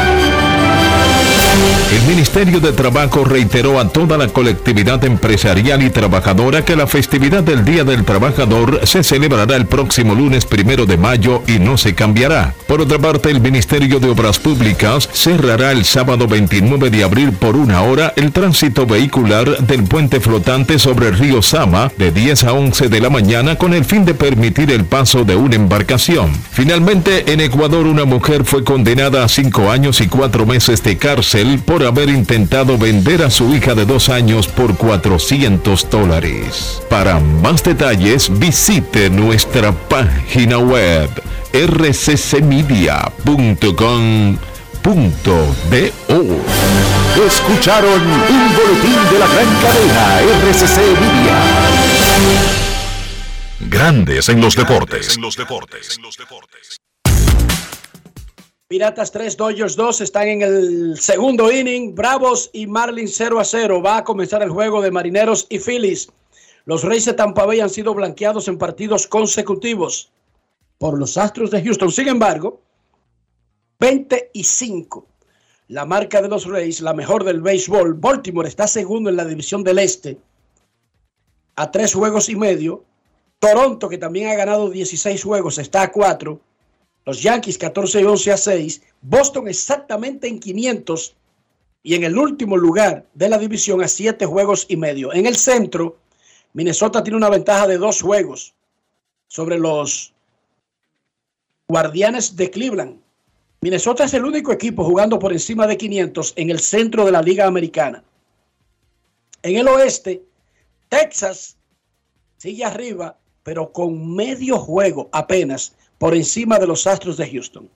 El 1.91 2.07
Ministerio 2.07 2.61
de 2.61 2.71
Trabajo 2.71 3.25
reiteró 3.25 3.77
a 3.77 3.89
toda 3.89 4.17
la 4.17 4.29
colectividad 4.29 5.03
empresarial 5.03 5.83
y 5.83 5.89
trabajadora 5.89 6.63
que 6.63 6.77
la 6.77 6.87
festividad 6.87 7.43
del 7.43 7.65
Día 7.65 7.83
del 7.83 8.05
Trabajador 8.05 8.79
se 8.83 9.03
celebrará 9.03 9.57
el 9.57 9.65
próximo 9.65 10.15
lunes 10.15 10.45
primero 10.45 10.85
de 10.85 10.97
mayo 10.97 11.43
y 11.47 11.59
no 11.59 11.77
se 11.77 11.93
cambiará. 11.93 12.53
Por 12.65 12.79
otra 12.79 12.97
parte, 12.97 13.29
el 13.29 13.41
Ministerio 13.41 13.99
de 13.99 14.09
Obras 14.09 14.39
Públicas 14.39 15.09
cerrará 15.11 15.73
el 15.73 15.83
sábado 15.83 16.27
29 16.27 16.89
de 16.89 17.03
abril 17.03 17.33
por 17.33 17.57
una 17.57 17.81
hora 17.81 18.13
el 18.15 18.31
tránsito 18.31 18.85
vehicular 18.85 19.65
del 19.65 19.83
puente 19.83 20.21
flotante 20.21 20.79
sobre 20.79 21.09
el 21.09 21.17
río 21.17 21.41
Sama 21.41 21.91
de 21.97 22.11
10 22.11 22.45
a 22.45 22.53
11 22.53 22.87
de 22.87 23.01
la 23.01 23.09
mañana 23.09 23.57
con 23.57 23.73
el 23.73 23.83
fin 23.83 24.05
de 24.05 24.13
permitir 24.13 24.71
el 24.71 24.85
paso 24.85 25.25
de 25.25 25.35
una 25.35 25.55
embarcación. 25.55 26.31
Finalmente, 26.51 27.33
en 27.33 27.41
Ecuador 27.41 27.85
una 27.85 28.05
mujer 28.05 28.45
fue 28.45 28.63
condenada 28.63 29.25
a 29.25 29.27
cinco 29.27 29.69
años 29.69 29.99
y 29.99 30.07
cuatro 30.07 30.45
meses 30.45 30.81
de 30.83 30.97
cárcel 30.97 31.40
por 31.65 31.83
haber 31.83 32.09
intentado 32.09 32.77
vender 32.77 33.23
a 33.23 33.29
su 33.29 33.53
hija 33.55 33.73
de 33.73 33.85
dos 33.85 34.09
años 34.09 34.47
por 34.47 34.77
400 34.77 35.89
dólares. 35.89 36.81
Para 36.89 37.19
más 37.19 37.63
detalles 37.63 38.29
visite 38.39 39.09
nuestra 39.09 39.71
página 39.71 40.59
web 40.59 41.09
rccmedia.com.do. 41.53 42.91
Escucharon 47.25 48.01
un 48.01 48.55
boletín 48.55 48.99
de 49.11 49.19
la 49.19 49.27
gran 49.27 49.47
cadena 49.61 50.21
RCC 50.21 50.77
Media. 50.99 51.37
Grandes 53.59 54.29
en 54.29 54.41
los 54.41 54.55
deportes. 54.55 55.17
Piratas 58.71 59.11
3, 59.11 59.35
Dodgers 59.35 59.75
2 59.75 59.99
están 59.99 60.29
en 60.29 60.41
el 60.43 60.97
segundo 60.97 61.51
inning. 61.51 61.93
Bravos 61.93 62.49
y 62.53 62.67
Marlins 62.67 63.15
0 63.17 63.37
a 63.41 63.43
0. 63.43 63.81
Va 63.81 63.97
a 63.97 64.03
comenzar 64.05 64.41
el 64.43 64.49
juego 64.49 64.81
de 64.81 64.91
Marineros 64.91 65.45
y 65.49 65.59
Phillies. 65.59 66.09
Los 66.63 66.85
Reyes 66.85 67.03
de 67.03 67.11
Tampa 67.11 67.45
Bay 67.45 67.59
han 67.59 67.69
sido 67.69 67.93
blanqueados 67.93 68.47
en 68.47 68.57
partidos 68.57 69.07
consecutivos 69.07 70.09
por 70.77 70.97
los 70.97 71.17
Astros 71.17 71.51
de 71.51 71.61
Houston. 71.61 71.91
Sin 71.91 72.07
embargo, 72.07 72.61
25. 73.81 75.05
La 75.67 75.83
marca 75.83 76.21
de 76.21 76.29
los 76.29 76.45
Reyes, 76.45 76.79
la 76.79 76.93
mejor 76.93 77.25
del 77.25 77.41
béisbol. 77.41 77.95
Baltimore 77.95 78.47
está 78.47 78.67
segundo 78.67 79.09
en 79.09 79.17
la 79.17 79.25
división 79.25 79.65
del 79.65 79.79
Este 79.79 80.17
a 81.57 81.71
tres 81.71 81.93
juegos 81.93 82.29
y 82.29 82.37
medio. 82.37 82.85
Toronto, 83.39 83.89
que 83.89 83.97
también 83.97 84.29
ha 84.29 84.35
ganado 84.35 84.69
16 84.69 85.21
juegos, 85.25 85.57
está 85.57 85.81
a 85.81 85.91
4. 85.91 86.39
Los 87.05 87.21
Yankees 87.21 87.57
14 87.57 88.01
y 88.01 88.03
11 88.03 88.31
a 88.31 88.37
6. 88.37 88.81
Boston 89.01 89.47
exactamente 89.47 90.27
en 90.27 90.39
500 90.39 91.15
y 91.83 91.95
en 91.95 92.03
el 92.03 92.17
último 92.17 92.57
lugar 92.57 93.05
de 93.13 93.29
la 93.29 93.37
división 93.37 93.81
a 93.83 93.87
7 93.87 94.25
juegos 94.25 94.65
y 94.69 94.77
medio. 94.77 95.13
En 95.13 95.25
el 95.25 95.35
centro, 95.35 95.97
Minnesota 96.53 97.03
tiene 97.03 97.17
una 97.17 97.29
ventaja 97.29 97.67
de 97.67 97.77
dos 97.77 98.01
juegos 98.01 98.53
sobre 99.27 99.57
los 99.57 100.13
Guardianes 101.67 102.35
de 102.35 102.51
Cleveland. 102.51 102.99
Minnesota 103.61 104.03
es 104.03 104.13
el 104.13 104.25
único 104.25 104.51
equipo 104.51 104.83
jugando 104.83 105.17
por 105.17 105.31
encima 105.31 105.65
de 105.65 105.77
500 105.77 106.33
en 106.35 106.49
el 106.49 106.59
centro 106.59 107.05
de 107.05 107.11
la 107.11 107.21
Liga 107.21 107.47
Americana. 107.47 108.03
En 109.43 109.55
el 109.55 109.67
oeste, 109.67 110.23
Texas 110.89 111.57
sigue 112.37 112.65
arriba, 112.65 113.17
pero 113.43 113.71
con 113.71 114.15
medio 114.15 114.59
juego 114.59 115.09
apenas 115.11 115.75
por 116.01 116.15
encima 116.15 116.57
de 116.57 116.65
los 116.65 116.87
Astros 116.87 117.15
de 117.15 117.29
Houston. 117.29 117.69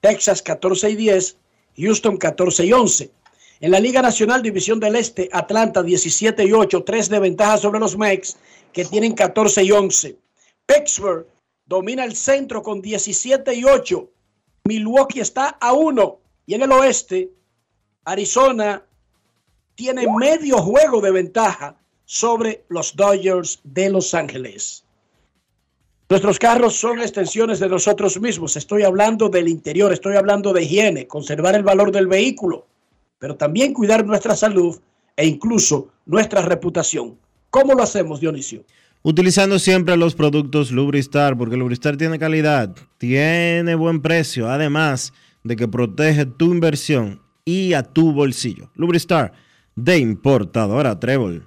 Texas 0.00 0.40
14 0.40 0.90
y 0.90 0.94
10, 0.94 1.36
Houston 1.76 2.16
14 2.16 2.64
y 2.64 2.72
11. 2.72 3.10
En 3.58 3.72
la 3.72 3.80
Liga 3.80 4.00
Nacional 4.00 4.40
División 4.40 4.78
del 4.78 4.94
Este, 4.94 5.28
Atlanta 5.32 5.82
17 5.82 6.44
y 6.44 6.52
8, 6.52 6.84
3 6.84 7.08
de 7.08 7.18
ventaja 7.18 7.58
sobre 7.58 7.80
los 7.80 7.98
Mex, 7.98 8.36
que 8.72 8.84
tienen 8.84 9.14
14 9.14 9.64
y 9.64 9.72
11. 9.72 10.16
Pittsburgh 10.64 11.26
domina 11.64 12.04
el 12.04 12.14
centro 12.14 12.62
con 12.62 12.80
17 12.80 13.52
y 13.54 13.64
8. 13.64 14.10
Milwaukee 14.62 15.18
está 15.18 15.58
a 15.60 15.72
1. 15.72 16.20
Y 16.46 16.54
en 16.54 16.62
el 16.62 16.70
oeste, 16.70 17.32
Arizona 18.04 18.86
tiene 19.74 20.06
medio 20.16 20.58
juego 20.58 21.00
de 21.00 21.10
ventaja 21.10 21.76
sobre 22.04 22.64
los 22.68 22.94
Dodgers 22.94 23.58
de 23.64 23.90
Los 23.90 24.14
Ángeles. 24.14 24.85
Nuestros 26.08 26.38
carros 26.38 26.76
son 26.76 27.00
extensiones 27.00 27.58
de 27.58 27.68
nosotros 27.68 28.20
mismos. 28.20 28.56
Estoy 28.56 28.84
hablando 28.84 29.28
del 29.28 29.48
interior, 29.48 29.92
estoy 29.92 30.14
hablando 30.14 30.52
de 30.52 30.62
higiene, 30.62 31.08
conservar 31.08 31.56
el 31.56 31.64
valor 31.64 31.90
del 31.90 32.06
vehículo, 32.06 32.68
pero 33.18 33.34
también 33.34 33.72
cuidar 33.72 34.06
nuestra 34.06 34.36
salud 34.36 34.78
e 35.16 35.26
incluso 35.26 35.88
nuestra 36.04 36.42
reputación. 36.42 37.18
¿Cómo 37.50 37.74
lo 37.74 37.82
hacemos, 37.82 38.20
Dionisio? 38.20 38.64
Utilizando 39.02 39.58
siempre 39.58 39.96
los 39.96 40.14
productos 40.14 40.70
Lubristar, 40.70 41.36
porque 41.36 41.56
Lubristar 41.56 41.96
tiene 41.96 42.20
calidad, 42.20 42.72
tiene 42.98 43.74
buen 43.74 44.00
precio, 44.00 44.48
además 44.48 45.12
de 45.42 45.56
que 45.56 45.66
protege 45.66 46.24
tu 46.24 46.52
inversión 46.52 47.20
y 47.44 47.72
a 47.72 47.82
tu 47.82 48.12
bolsillo. 48.12 48.70
Lubristar, 48.76 49.32
de 49.74 49.98
importadora 49.98 51.00
Trébol. 51.00 51.46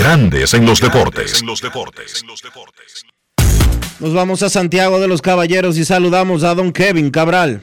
Grandes 0.00 0.54
en 0.54 0.64
los 0.64 0.80
deportes. 0.80 1.44
Nos 4.00 4.14
vamos 4.14 4.42
a 4.42 4.48
Santiago 4.48 4.98
de 4.98 5.06
los 5.06 5.20
Caballeros 5.20 5.76
y 5.76 5.84
saludamos 5.84 6.42
a 6.42 6.54
don 6.54 6.72
Kevin 6.72 7.10
Cabral. 7.10 7.60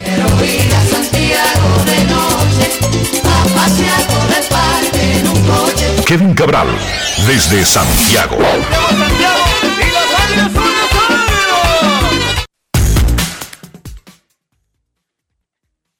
Kevin 6.06 6.36
Cabral, 6.36 6.68
desde 7.26 7.66
Santiago. 7.66 8.38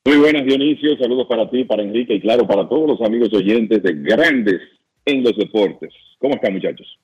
Muy 0.06 0.18
buenas, 0.18 0.46
Dionisio. 0.46 0.96
Saludos 1.00 1.26
para 1.28 1.50
ti, 1.50 1.64
para 1.64 1.82
Enrique 1.82 2.14
y 2.14 2.22
claro, 2.22 2.46
para 2.46 2.70
todos 2.70 2.88
los 2.88 3.02
amigos 3.02 3.34
oyentes 3.34 3.82
de 3.82 3.94
Grandes 3.94 4.77
en 5.08 5.24
los 5.24 5.36
Deportes. 5.36 5.94
¿Cómo 6.20 6.36
están, 6.36 6.54
muchachos? 6.54 7.00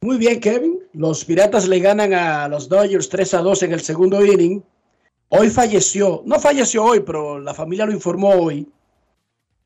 Muy 0.00 0.16
bien, 0.16 0.40
Kevin. 0.40 0.78
Los 0.94 1.24
Piratas 1.24 1.68
le 1.68 1.78
ganan 1.80 2.14
a 2.14 2.48
los 2.48 2.68
Dodgers 2.68 3.08
3 3.08 3.34
a 3.34 3.38
2 3.42 3.64
en 3.64 3.72
el 3.72 3.80
segundo 3.80 4.24
inning. 4.24 4.62
Hoy 5.28 5.50
falleció, 5.50 6.22
no 6.24 6.40
falleció 6.40 6.84
hoy, 6.84 7.00
pero 7.00 7.38
la 7.38 7.52
familia 7.52 7.86
lo 7.86 7.92
informó 7.92 8.30
hoy. 8.30 8.66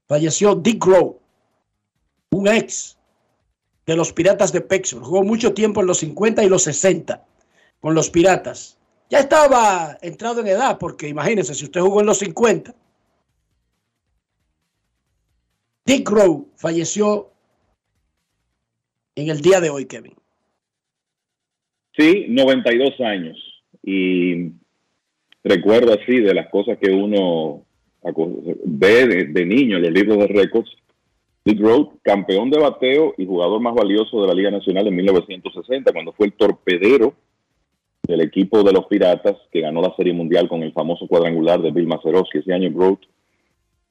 Falleció 0.06 0.54
Dick 0.54 0.84
Grow, 0.84 1.18
un 2.30 2.48
ex 2.48 2.98
de 3.86 3.96
los 3.96 4.12
Piratas 4.12 4.52
de 4.52 4.60
Pittsburgh. 4.60 5.04
Jugó 5.04 5.22
mucho 5.22 5.54
tiempo 5.54 5.80
en 5.80 5.86
los 5.86 5.98
50 5.98 6.42
y 6.42 6.48
los 6.48 6.64
60 6.64 7.24
con 7.80 7.94
los 7.94 8.10
Piratas. 8.10 8.78
Ya 9.10 9.20
estaba 9.20 9.98
entrado 10.00 10.40
en 10.40 10.48
edad, 10.48 10.78
porque 10.78 11.08
imagínense, 11.08 11.54
si 11.54 11.64
usted 11.64 11.80
jugó 11.80 12.00
en 12.00 12.06
los 12.06 12.18
50. 12.18 12.74
Dick 15.86 16.08
Grow 16.08 16.48
falleció 16.56 17.33
en 19.16 19.28
el 19.30 19.40
día 19.40 19.60
de 19.60 19.70
hoy, 19.70 19.86
Kevin. 19.86 20.14
Sí, 21.96 22.26
92 22.28 23.00
años. 23.00 23.36
Y 23.82 24.52
recuerdo 25.42 25.92
así 25.92 26.20
de 26.20 26.34
las 26.34 26.48
cosas 26.48 26.78
que 26.78 26.90
uno 26.90 27.64
ve 28.64 29.06
de, 29.06 29.24
de 29.26 29.46
niño 29.46 29.76
en 29.76 29.82
los 29.82 29.92
libros 29.92 30.18
de 30.18 30.26
récords, 30.26 30.70
Dick 31.44 31.60
Road, 31.60 31.88
campeón 32.02 32.50
de 32.50 32.58
bateo 32.58 33.14
y 33.18 33.26
jugador 33.26 33.60
más 33.60 33.74
valioso 33.74 34.22
de 34.22 34.28
la 34.28 34.34
Liga 34.34 34.50
Nacional 34.50 34.86
en 34.86 34.96
1960, 34.96 35.92
cuando 35.92 36.12
fue 36.12 36.26
el 36.26 36.32
torpedero 36.32 37.14
del 38.06 38.20
equipo 38.22 38.62
de 38.62 38.72
los 38.72 38.86
Piratas 38.86 39.36
que 39.50 39.60
ganó 39.60 39.80
la 39.80 39.94
Serie 39.96 40.12
Mundial 40.12 40.48
con 40.48 40.62
el 40.62 40.72
famoso 40.72 41.06
cuadrangular 41.06 41.60
de 41.60 41.70
Bill 41.70 41.86
Mazeroski. 41.86 42.38
Ese 42.38 42.52
año 42.52 42.70
Road 42.74 42.98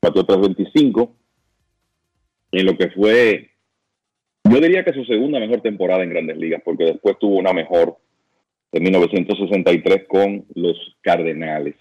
batió 0.01 0.23
325 0.23 1.15
en 2.51 2.65
lo 2.65 2.77
que 2.77 2.89
fue, 2.89 3.51
yo 4.49 4.59
diría 4.59 4.83
que 4.83 4.93
su 4.93 5.05
segunda 5.05 5.39
mejor 5.39 5.61
temporada 5.61 6.03
en 6.03 6.09
Grandes 6.09 6.37
Ligas, 6.37 6.61
porque 6.63 6.85
después 6.85 7.17
tuvo 7.19 7.37
una 7.37 7.53
mejor 7.53 7.97
en 8.71 8.83
1963 8.83 10.07
con 10.07 10.45
los 10.55 10.77
Cardenales. 11.01 11.75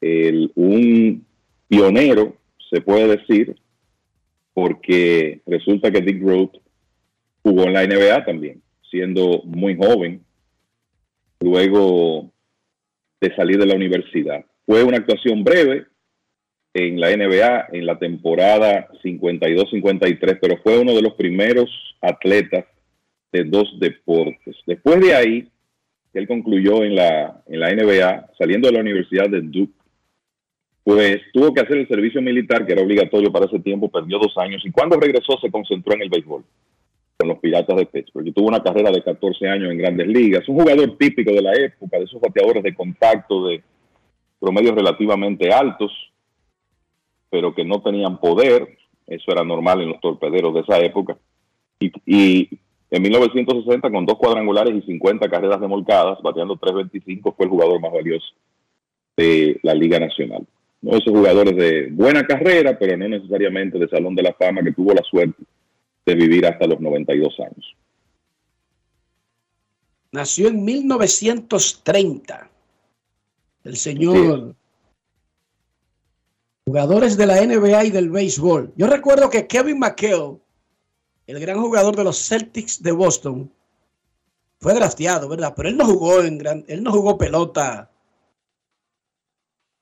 El, 0.00 0.52
un 0.54 1.24
pionero, 1.68 2.36
se 2.70 2.80
puede 2.80 3.16
decir, 3.16 3.56
porque 4.52 5.40
resulta 5.46 5.90
que 5.90 6.00
Dick 6.00 6.22
Road 6.22 6.50
jugó 7.42 7.64
en 7.64 7.72
la 7.72 7.86
NBA 7.86 8.24
también, 8.24 8.62
siendo 8.90 9.42
muy 9.44 9.76
joven, 9.76 10.22
luego 11.40 12.30
de 13.20 13.34
salir 13.34 13.58
de 13.58 13.66
la 13.66 13.76
universidad. 13.76 14.44
Fue 14.66 14.82
una 14.82 14.98
actuación 14.98 15.44
breve 15.44 15.86
en 16.86 17.00
la 17.00 17.14
NBA 17.14 17.68
en 17.72 17.86
la 17.86 17.98
temporada 17.98 18.88
52-53, 19.02 20.38
pero 20.40 20.56
fue 20.62 20.78
uno 20.78 20.94
de 20.94 21.02
los 21.02 21.14
primeros 21.14 21.70
atletas 22.00 22.64
de 23.32 23.44
dos 23.44 23.78
deportes. 23.78 24.56
Después 24.66 25.00
de 25.00 25.14
ahí, 25.14 25.48
él 26.14 26.26
concluyó 26.26 26.84
en 26.84 26.94
la, 26.94 27.42
en 27.46 27.60
la 27.60 27.72
NBA, 27.74 28.30
saliendo 28.38 28.68
de 28.68 28.74
la 28.74 28.80
Universidad 28.80 29.28
de 29.28 29.42
Duke, 29.42 29.72
pues 30.84 31.18
tuvo 31.34 31.52
que 31.52 31.60
hacer 31.60 31.76
el 31.76 31.88
servicio 31.88 32.22
militar, 32.22 32.64
que 32.64 32.72
era 32.72 32.82
obligatorio 32.82 33.30
para 33.30 33.44
ese 33.44 33.58
tiempo, 33.60 33.90
perdió 33.90 34.18
dos 34.18 34.32
años, 34.38 34.62
y 34.64 34.70
cuando 34.70 34.98
regresó 34.98 35.38
se 35.38 35.50
concentró 35.50 35.94
en 35.94 36.02
el 36.02 36.08
béisbol, 36.08 36.44
con 37.18 37.28
los 37.28 37.38
Piratas 37.40 37.76
de 37.76 37.84
Pittsburgh, 37.84 38.26
y 38.26 38.32
tuvo 38.32 38.48
una 38.48 38.62
carrera 38.62 38.90
de 38.90 39.02
14 39.02 39.48
años 39.48 39.70
en 39.70 39.78
grandes 39.78 40.06
ligas, 40.06 40.48
un 40.48 40.56
jugador 40.58 40.96
típico 40.96 41.30
de 41.32 41.42
la 41.42 41.52
época, 41.52 41.98
de 41.98 42.04
esos 42.04 42.20
bateadores 42.20 42.62
de 42.62 42.74
contacto, 42.74 43.48
de 43.48 43.62
promedios 44.40 44.74
relativamente 44.74 45.52
altos, 45.52 45.92
pero 47.30 47.54
que 47.54 47.64
no 47.64 47.80
tenían 47.82 48.18
poder, 48.18 48.76
eso 49.06 49.32
era 49.32 49.44
normal 49.44 49.82
en 49.82 49.90
los 49.90 50.00
torpederos 50.00 50.54
de 50.54 50.60
esa 50.60 50.78
época, 50.78 51.16
y, 51.80 51.92
y 52.06 52.48
en 52.90 53.02
1960, 53.02 53.90
con 53.90 54.06
dos 54.06 54.16
cuadrangulares 54.16 54.74
y 54.74 54.82
50 54.82 55.28
carreras 55.28 55.60
remolcadas, 55.60 56.20
bateando 56.22 56.56
3.25, 56.56 57.34
fue 57.36 57.44
el 57.44 57.50
jugador 57.50 57.80
más 57.80 57.92
valioso 57.92 58.26
de 59.16 59.60
la 59.62 59.74
Liga 59.74 59.98
Nacional. 59.98 60.46
¿no? 60.80 60.92
Esos 60.92 61.12
jugadores 61.12 61.54
de 61.56 61.88
buena 61.90 62.26
carrera, 62.26 62.78
pero 62.78 62.96
no 62.96 63.08
necesariamente 63.08 63.78
de 63.78 63.88
Salón 63.88 64.14
de 64.14 64.22
la 64.22 64.32
Fama, 64.32 64.62
que 64.62 64.72
tuvo 64.72 64.94
la 64.94 65.02
suerte 65.02 65.42
de 66.06 66.14
vivir 66.14 66.46
hasta 66.46 66.66
los 66.66 66.80
92 66.80 67.40
años. 67.40 67.76
Nació 70.12 70.48
en 70.48 70.64
1930. 70.64 72.50
El 73.64 73.76
señor. 73.76 74.54
Jugadores 76.68 77.16
de 77.16 77.24
la 77.24 77.40
NBA 77.40 77.84
y 77.86 77.90
del 77.90 78.10
béisbol. 78.10 78.74
Yo 78.76 78.88
recuerdo 78.88 79.30
que 79.30 79.46
Kevin 79.46 79.78
McHale, 79.78 80.36
el 81.26 81.40
gran 81.40 81.58
jugador 81.62 81.96
de 81.96 82.04
los 82.04 82.18
Celtics 82.18 82.82
de 82.82 82.92
Boston, 82.92 83.50
fue 84.60 84.74
drafteado, 84.74 85.30
¿verdad? 85.30 85.54
Pero 85.56 85.70
él 85.70 85.78
no 85.78 85.86
jugó 85.86 86.20
en 86.20 86.36
gran, 86.36 86.66
él 86.68 86.82
no 86.82 86.92
jugó 86.92 87.16
pelota 87.16 87.90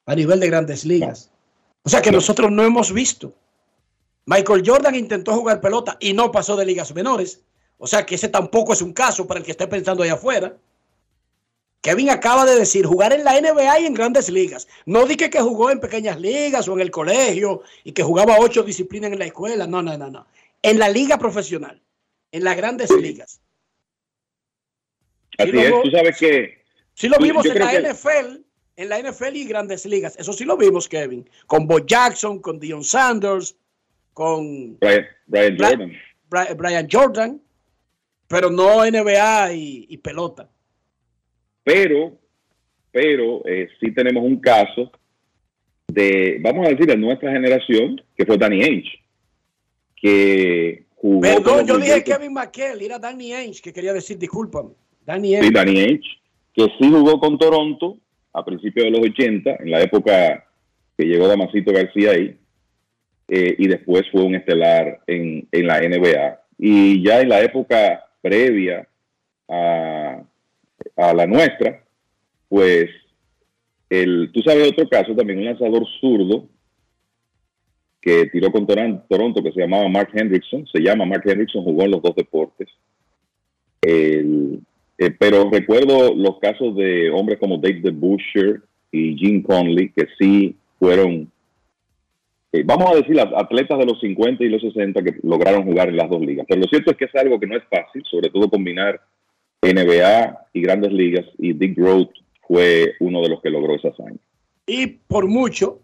a 0.06 0.14
nivel 0.14 0.38
de 0.38 0.46
grandes 0.46 0.84
ligas. 0.84 1.32
O 1.82 1.88
sea 1.88 2.00
que 2.00 2.12
nosotros 2.12 2.52
no 2.52 2.62
hemos 2.62 2.92
visto. 2.92 3.34
Michael 4.26 4.62
Jordan 4.64 4.94
intentó 4.94 5.34
jugar 5.34 5.60
pelota 5.60 5.96
y 5.98 6.12
no 6.12 6.30
pasó 6.30 6.54
de 6.54 6.66
ligas 6.66 6.94
menores. 6.94 7.42
O 7.78 7.88
sea 7.88 8.06
que 8.06 8.14
ese 8.14 8.28
tampoco 8.28 8.74
es 8.74 8.80
un 8.80 8.92
caso 8.92 9.26
para 9.26 9.40
el 9.40 9.44
que 9.44 9.50
esté 9.50 9.66
pensando 9.66 10.04
allá 10.04 10.14
afuera. 10.14 10.56
Kevin 11.86 12.10
acaba 12.10 12.44
de 12.44 12.58
decir 12.58 12.84
jugar 12.84 13.12
en 13.12 13.22
la 13.22 13.40
NBA 13.40 13.78
y 13.78 13.86
en 13.86 13.94
grandes 13.94 14.28
ligas. 14.28 14.66
No 14.86 15.06
dije 15.06 15.30
que 15.30 15.40
jugó 15.40 15.70
en 15.70 15.78
pequeñas 15.78 16.20
ligas 16.20 16.66
o 16.66 16.72
en 16.72 16.80
el 16.80 16.90
colegio 16.90 17.62
y 17.84 17.92
que 17.92 18.02
jugaba 18.02 18.38
ocho 18.40 18.64
disciplinas 18.64 19.12
en 19.12 19.20
la 19.20 19.26
escuela. 19.26 19.68
No, 19.68 19.82
no, 19.82 19.96
no, 19.96 20.10
no. 20.10 20.26
En 20.62 20.80
la 20.80 20.88
liga 20.88 21.16
profesional, 21.16 21.80
en 22.32 22.42
las 22.42 22.56
grandes 22.56 22.90
ligas. 22.90 23.40
Así 25.38 25.56
es, 25.56 25.70
tú 25.80 25.90
sabes 25.92 26.18
que. 26.18 26.64
Sí 26.94 27.08
lo 27.08 27.18
vimos 27.18 27.46
en 27.46 27.58
la 27.60 27.72
NFL, 27.92 28.40
en 28.74 28.88
la 28.88 28.98
NFL 29.00 29.36
y 29.36 29.44
grandes 29.44 29.86
ligas. 29.86 30.16
Eso 30.18 30.32
sí 30.32 30.44
lo 30.44 30.56
vimos, 30.56 30.88
Kevin. 30.88 31.30
Con 31.46 31.68
Bo 31.68 31.86
Jackson, 31.86 32.40
con 32.40 32.58
Dion 32.58 32.82
Sanders, 32.82 33.54
con 34.12 34.76
Brian, 34.80 35.06
Brian 35.26 35.56
Jordan. 35.56 35.92
Brian, 36.28 36.56
Brian 36.56 36.88
Jordan, 36.90 37.42
pero 38.26 38.50
no 38.50 38.84
NBA 38.84 39.52
y, 39.52 39.86
y 39.88 39.98
pelota. 39.98 40.50
Pero, 41.66 42.16
pero 42.92 43.44
eh, 43.44 43.68
sí 43.80 43.90
tenemos 43.90 44.22
un 44.22 44.38
caso 44.38 44.92
de, 45.88 46.38
vamos 46.40 46.64
a 46.64 46.70
decir, 46.70 46.86
de 46.86 46.96
nuestra 46.96 47.32
generación, 47.32 48.00
que 48.16 48.24
fue 48.24 48.38
Danny 48.38 48.62
Ainge, 48.62 49.00
que 50.00 50.84
jugó. 50.94 51.22
Perdón, 51.22 51.66
yo 51.66 51.76
dije 51.76 52.04
Kevin 52.04 52.34
McHale, 52.34 52.84
era 52.84 53.00
Danny 53.00 53.32
Ainge, 53.32 53.60
que 53.60 53.72
quería 53.72 53.92
decir, 53.92 54.16
discúlpame. 54.16 54.74
Danny 55.04 55.34
Ainge. 55.34 55.48
Sí, 55.48 55.52
Danny 55.52 55.80
Ainge, 55.80 56.08
que 56.54 56.66
sí 56.78 56.88
jugó 56.88 57.18
con 57.18 57.36
Toronto 57.36 57.98
a 58.32 58.44
principios 58.44 58.84
de 58.84 58.92
los 58.92 59.00
80, 59.00 59.56
en 59.58 59.70
la 59.72 59.80
época 59.80 60.46
que 60.96 61.04
llegó 61.04 61.26
Damasito 61.26 61.72
García 61.72 62.12
ahí, 62.12 62.38
eh, 63.26 63.56
y 63.58 63.66
después 63.66 64.04
fue 64.12 64.22
un 64.22 64.36
estelar 64.36 65.00
en, 65.08 65.48
en, 65.50 65.66
la 65.66 65.80
NBA. 65.80 66.40
Y 66.58 67.04
ya 67.04 67.22
en 67.22 67.28
la 67.28 67.40
época 67.42 68.04
previa 68.22 68.86
a, 69.48 70.22
a 70.94 71.14
la 71.14 71.26
nuestra, 71.26 71.82
pues 72.48 72.90
el, 73.88 74.30
tú 74.32 74.40
sabes 74.42 74.70
otro 74.70 74.88
caso 74.88 75.14
también, 75.14 75.38
un 75.38 75.44
lanzador 75.46 75.86
zurdo 76.00 76.48
que 78.00 78.26
tiró 78.26 78.52
con 78.52 78.66
Toronto, 78.66 79.42
que 79.42 79.52
se 79.52 79.60
llamaba 79.60 79.88
Mark 79.88 80.10
Hendrickson, 80.12 80.66
se 80.68 80.80
llama 80.80 81.04
Mark 81.04 81.22
Hendrickson, 81.24 81.64
jugó 81.64 81.82
en 81.84 81.90
los 81.90 82.02
dos 82.02 82.14
deportes. 82.14 82.68
El, 83.80 84.60
eh, 84.98 85.10
pero 85.18 85.50
recuerdo 85.50 86.14
los 86.14 86.38
casos 86.38 86.74
de 86.76 87.10
hombres 87.10 87.38
como 87.38 87.58
Dave 87.58 87.80
DeBuscher 87.82 88.62
y 88.92 89.16
Jim 89.16 89.42
Conley, 89.42 89.90
que 89.90 90.06
sí 90.18 90.56
fueron, 90.78 91.30
eh, 92.52 92.62
vamos 92.64 92.90
a 92.90 92.96
decir, 92.96 93.20
atletas 93.20 93.78
de 93.78 93.86
los 93.86 94.00
50 94.00 94.42
y 94.44 94.48
los 94.48 94.62
60 94.62 95.02
que 95.02 95.16
lograron 95.22 95.64
jugar 95.64 95.88
en 95.88 95.96
las 95.96 96.08
dos 96.08 96.20
ligas. 96.20 96.46
Pero 96.48 96.62
lo 96.62 96.68
cierto 96.68 96.92
es 96.92 96.96
que 96.96 97.04
es 97.06 97.14
algo 97.14 97.38
que 97.38 97.46
no 97.46 97.56
es 97.56 97.64
fácil, 97.64 98.02
sobre 98.08 98.30
todo 98.30 98.48
combinar 98.48 99.00
NBA 99.62 100.48
y 100.52 100.60
grandes 100.60 100.92
ligas, 100.92 101.26
y 101.38 101.52
Dick 101.52 101.76
Road 101.78 102.08
fue 102.46 102.94
uno 103.00 103.22
de 103.22 103.28
los 103.28 103.42
que 103.42 103.50
logró 103.50 103.74
esa 103.74 103.88
hazaña. 103.88 104.18
Y 104.66 104.86
por 104.86 105.26
mucho, 105.26 105.80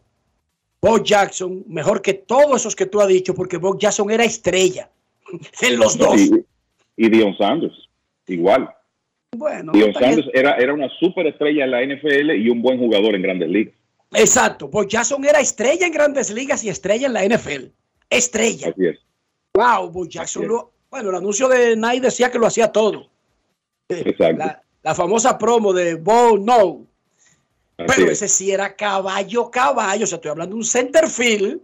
Bob 0.80 1.04
Jackson, 1.04 1.64
mejor 1.68 2.02
que 2.02 2.14
todos 2.14 2.60
esos 2.60 2.74
que 2.74 2.86
tú 2.86 3.00
has 3.00 3.08
dicho, 3.08 3.34
porque 3.34 3.56
Bob 3.56 3.78
Jackson 3.78 4.10
era 4.10 4.24
estrella 4.24 4.90
en 5.62 5.78
los 5.78 5.96
dos. 5.96 6.20
Y, 6.20 6.44
y 6.96 7.08
Dion 7.08 7.36
Sanders, 7.36 7.88
igual. 8.26 8.68
Bueno, 9.36 9.72
Dion 9.72 9.94
Sanders 9.94 10.28
era, 10.34 10.56
era 10.56 10.74
una 10.74 10.88
superestrella 11.00 11.64
en 11.64 11.70
la 11.70 11.82
NFL 11.82 12.32
y 12.32 12.48
un 12.50 12.60
buen 12.60 12.78
jugador 12.78 13.14
en 13.14 13.22
grandes 13.22 13.48
ligas. 13.48 13.74
Exacto, 14.12 14.68
Bob 14.68 14.88
Jackson 14.88 15.24
era 15.24 15.40
estrella 15.40 15.86
en 15.86 15.92
grandes 15.92 16.30
ligas 16.30 16.62
y 16.64 16.68
estrella 16.68 17.06
en 17.06 17.12
la 17.14 17.24
NFL. 17.24 17.66
Estrella. 18.10 18.68
Así 18.68 18.86
es. 18.86 18.98
Wow, 19.54 19.90
Bob 19.90 20.08
Jackson. 20.08 20.46
Lo, 20.46 20.72
bueno, 20.90 21.10
el 21.10 21.16
anuncio 21.16 21.48
de 21.48 21.76
Nike 21.76 22.02
decía 22.02 22.30
que 22.30 22.38
lo 22.38 22.46
hacía 22.46 22.72
todo. 22.72 23.11
Exacto. 23.88 24.38
La, 24.38 24.62
la 24.82 24.94
famosa 24.94 25.38
promo 25.38 25.72
de 25.72 25.94
Bo 25.94 26.38
No. 26.38 26.86
Pero 27.76 28.10
ese 28.10 28.28
sí 28.28 28.50
era 28.50 28.76
caballo, 28.76 29.50
caballo. 29.50 30.04
O 30.04 30.06
sea, 30.06 30.16
estoy 30.16 30.30
hablando 30.30 30.54
de 30.54 30.58
un 30.58 30.64
center 30.64 31.08
field 31.08 31.60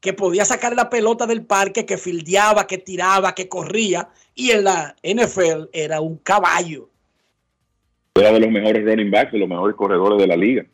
que 0.00 0.12
podía 0.12 0.44
sacar 0.44 0.74
la 0.76 0.90
pelota 0.90 1.26
del 1.26 1.44
parque, 1.44 1.86
que 1.86 1.96
fildeaba, 1.96 2.66
que 2.66 2.78
tiraba, 2.78 3.34
que 3.34 3.48
corría. 3.48 4.08
Y 4.34 4.50
en 4.50 4.64
la 4.64 4.94
NFL 5.02 5.68
era 5.72 6.00
un 6.00 6.18
caballo. 6.18 6.88
Era 8.14 8.32
de 8.32 8.40
los 8.40 8.50
mejores 8.50 8.84
running 8.84 9.10
backs, 9.10 9.32
de 9.32 9.38
los 9.38 9.48
mejores 9.48 9.76
corredores 9.76 10.20
de 10.20 10.26
la 10.26 10.36
liga. 10.36 10.66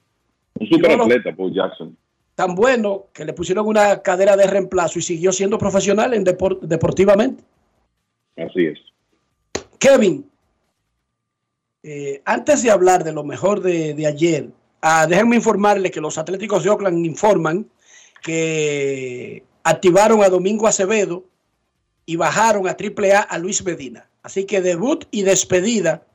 Un 0.59 0.69
super 0.69 1.01
atleta, 1.01 1.35
Paul 1.35 1.53
Jackson. 1.53 1.97
Tan 2.35 2.55
bueno 2.55 3.07
que 3.13 3.25
le 3.25 3.33
pusieron 3.33 3.67
una 3.67 4.03
cadera 4.03 4.37
de 4.37 4.47
reemplazo 4.47 4.99
y 4.99 5.03
siguió 5.03 5.31
siendo 5.33 5.57
profesional 5.59 6.15
en 6.15 6.25
deport 6.25 6.63
deportivamente. 6.63 7.45
Así 8.37 8.67
es. 8.67 8.79
Kevin, 9.79 10.29
eh, 11.85 12.23
antes 12.25 12.63
de 12.63 12.71
hablar 12.71 13.05
de 13.05 13.13
lo 13.13 13.25
mejor 13.25 13.61
de, 13.61 13.93
de 13.93 14.07
ayer, 14.07 14.51
ah, 14.81 15.07
déjenme 15.07 15.37
informarle 15.37 15.91
que 15.91 16.01
los 16.01 16.17
Atléticos 16.17 16.65
de 16.65 16.71
Oakland 16.71 17.05
informan 17.05 17.71
que 18.23 19.45
activaron 19.63 20.23
a 20.23 20.31
Domingo 20.31 20.67
Acevedo 20.67 21.25
y 22.07 22.17
bajaron 22.17 22.67
a 22.67 22.77
AAA 22.77 23.21
a 23.21 23.37
Luis 23.37 23.63
Medina. 23.63 24.09
Así 24.23 24.47
que 24.47 24.63
debut 24.63 25.05
y 25.11 25.23
despedida, 25.23 26.07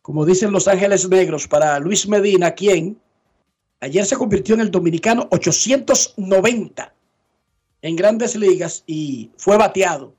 como 0.00 0.24
dicen 0.24 0.50
Los 0.50 0.66
Ángeles 0.66 1.06
Negros, 1.06 1.46
para 1.46 1.78
Luis 1.78 2.08
Medina, 2.08 2.52
quien 2.52 2.98
ayer 3.80 4.06
se 4.06 4.16
convirtió 4.16 4.54
en 4.54 4.62
el 4.62 4.70
dominicano 4.70 5.28
890 5.30 6.94
en 7.82 7.96
grandes 7.96 8.34
ligas 8.34 8.82
y 8.86 9.30
fue 9.36 9.58
bateado. 9.58 10.14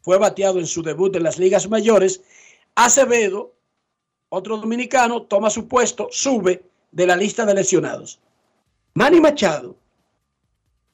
Fue 0.00 0.18
bateado 0.18 0.58
en 0.58 0.66
su 0.66 0.82
debut 0.82 1.14
en 1.14 1.22
las 1.22 1.38
ligas 1.38 1.68
mayores. 1.68 2.22
Acevedo, 2.74 3.55
otro 4.28 4.56
dominicano, 4.56 5.22
toma 5.22 5.50
su 5.50 5.68
puesto, 5.68 6.08
sube 6.10 6.64
de 6.90 7.06
la 7.06 7.16
lista 7.16 7.44
de 7.44 7.54
lesionados. 7.54 8.20
Manny 8.94 9.20
Machado 9.20 9.76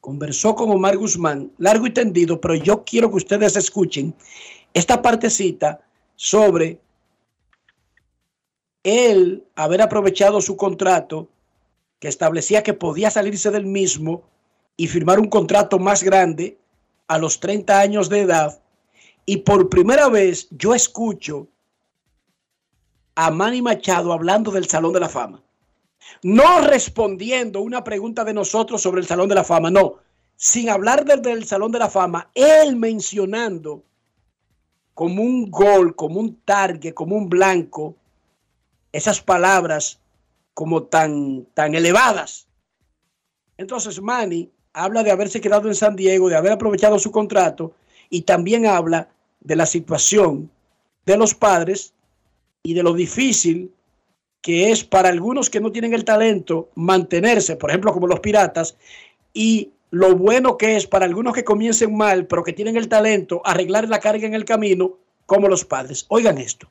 conversó 0.01 0.55
con 0.55 0.69
Omar 0.69 0.97
Guzmán, 0.97 1.51
largo 1.57 1.87
y 1.87 1.91
tendido, 1.91 2.41
pero 2.41 2.55
yo 2.55 2.83
quiero 2.83 3.09
que 3.09 3.17
ustedes 3.17 3.55
escuchen 3.55 4.13
esta 4.73 5.01
partecita 5.01 5.81
sobre 6.15 6.79
él 8.83 9.45
haber 9.55 9.81
aprovechado 9.81 10.41
su 10.41 10.57
contrato 10.57 11.29
que 11.99 12.09
establecía 12.09 12.63
que 12.63 12.73
podía 12.73 13.09
salirse 13.09 13.49
del 13.49 13.65
mismo 13.65 14.23
y 14.75 14.87
firmar 14.87 15.19
un 15.19 15.29
contrato 15.29 15.79
más 15.79 16.03
grande 16.03 16.57
a 17.07 17.17
los 17.17 17.39
30 17.39 17.79
años 17.79 18.09
de 18.09 18.21
edad. 18.21 18.61
Y 19.25 19.37
por 19.37 19.69
primera 19.69 20.09
vez 20.09 20.47
yo 20.51 20.75
escucho 20.75 21.47
a 23.15 23.31
Manny 23.31 23.61
Machado 23.61 24.13
hablando 24.13 24.51
del 24.51 24.67
Salón 24.67 24.93
de 24.93 24.99
la 24.99 25.09
Fama. 25.09 25.41
No 26.21 26.61
respondiendo 26.61 27.61
una 27.61 27.83
pregunta 27.83 28.23
de 28.23 28.33
nosotros 28.33 28.81
sobre 28.81 29.01
el 29.01 29.07
Salón 29.07 29.29
de 29.29 29.35
la 29.35 29.43
Fama, 29.43 29.69
no. 29.69 29.95
Sin 30.35 30.69
hablar 30.69 31.05
del, 31.05 31.21
del 31.21 31.45
Salón 31.45 31.71
de 31.71 31.79
la 31.79 31.89
Fama, 31.89 32.29
él 32.33 32.75
mencionando 32.75 33.83
como 34.93 35.21
un 35.21 35.49
gol, 35.49 35.95
como 35.95 36.19
un 36.19 36.35
target, 36.41 36.93
como 36.93 37.15
un 37.15 37.29
blanco, 37.29 37.95
esas 38.91 39.21
palabras 39.21 39.99
como 40.53 40.83
tan, 40.83 41.45
tan 41.53 41.73
elevadas. 41.73 42.47
Entonces 43.57 44.01
Manny 44.01 44.51
habla 44.73 45.03
de 45.03 45.11
haberse 45.11 45.41
quedado 45.41 45.67
en 45.67 45.75
San 45.75 45.95
Diego, 45.95 46.29
de 46.29 46.35
haber 46.35 46.51
aprovechado 46.51 46.99
su 46.99 47.11
contrato 47.11 47.73
y 48.09 48.21
también 48.21 48.65
habla 48.65 49.09
de 49.39 49.55
la 49.55 49.65
situación 49.65 50.51
de 51.05 51.17
los 51.17 51.33
padres 51.33 51.93
y 52.65 52.73
de 52.73 52.83
lo 52.83 52.93
difícil 52.93 53.71
que 54.41 54.71
es 54.71 54.83
para 54.85 55.09
algunos 55.09 55.49
que 55.49 55.59
no 55.59 55.71
tienen 55.71 55.93
el 55.93 56.05
talento 56.05 56.69
mantenerse, 56.75 57.57
por 57.57 57.69
ejemplo, 57.69 57.93
como 57.93 58.07
los 58.07 58.21
piratas, 58.21 58.75
y 59.33 59.71
lo 59.91 60.15
bueno 60.15 60.57
que 60.57 60.77
es 60.77 60.87
para 60.87 61.05
algunos 61.05 61.33
que 61.33 61.43
comiencen 61.43 61.95
mal, 61.95 62.25
pero 62.25 62.43
que 62.43 62.53
tienen 62.53 62.77
el 62.77 62.87
talento, 62.87 63.41
arreglar 63.45 63.87
la 63.89 63.99
carga 63.99 64.27
en 64.27 64.33
el 64.33 64.45
camino, 64.45 64.97
como 65.25 65.47
los 65.47 65.65
padres. 65.65 66.05
Oigan 66.07 66.37
esto. 66.37 66.69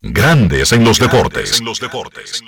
Grandes 0.00 0.72
en 0.72 0.84
los 0.84 0.98
deportes. 0.98 1.58
En 1.58 1.64
los 1.64 1.80
deportes. 1.80 2.42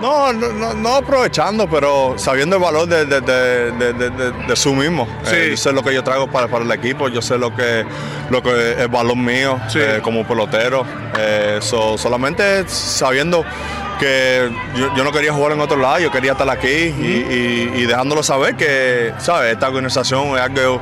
No, 0.00 0.32
no, 0.32 0.74
no 0.74 0.94
aprovechando, 0.94 1.68
pero 1.68 2.14
sabiendo 2.18 2.56
el 2.56 2.62
valor 2.62 2.86
de, 2.86 3.04
de, 3.04 3.20
de, 3.20 4.10
de 4.30 4.56
su 4.56 4.72
mismo. 4.72 5.08
Eh, 5.26 5.48
yo 5.50 5.56
sé 5.56 5.72
lo 5.72 5.82
que 5.82 5.92
yo 5.92 6.04
traigo 6.04 6.28
para, 6.28 6.46
para, 6.46 6.64
el 6.64 6.70
equipo, 6.70 7.08
yo 7.08 7.20
sé 7.20 7.36
lo 7.36 7.54
que, 7.54 7.84
lo 8.30 8.42
que 8.42 8.72
es 8.72 8.78
el 8.78 8.88
valor 8.88 9.16
mío 9.16 9.58
eh, 9.74 10.00
como 10.02 10.26
pelotero. 10.26 10.84
Eh, 11.16 11.58
solamente 11.60 12.68
sabiendo 12.68 13.44
que 13.98 14.48
yo, 14.76 15.02
no 15.02 15.10
quería 15.10 15.32
jugar 15.32 15.52
en 15.52 15.60
otro 15.60 15.76
lado, 15.76 15.98
yo 15.98 16.12
quería 16.12 16.32
estar 16.32 16.48
aquí 16.48 16.68
y, 16.68 17.70
y, 17.74 17.86
dejándolo 17.86 18.22
saber 18.22 18.54
que, 18.54 19.12
¿sabes? 19.18 19.54
Esta 19.54 19.66
organización 19.66 20.36
es 20.36 20.42
algo 20.42 20.80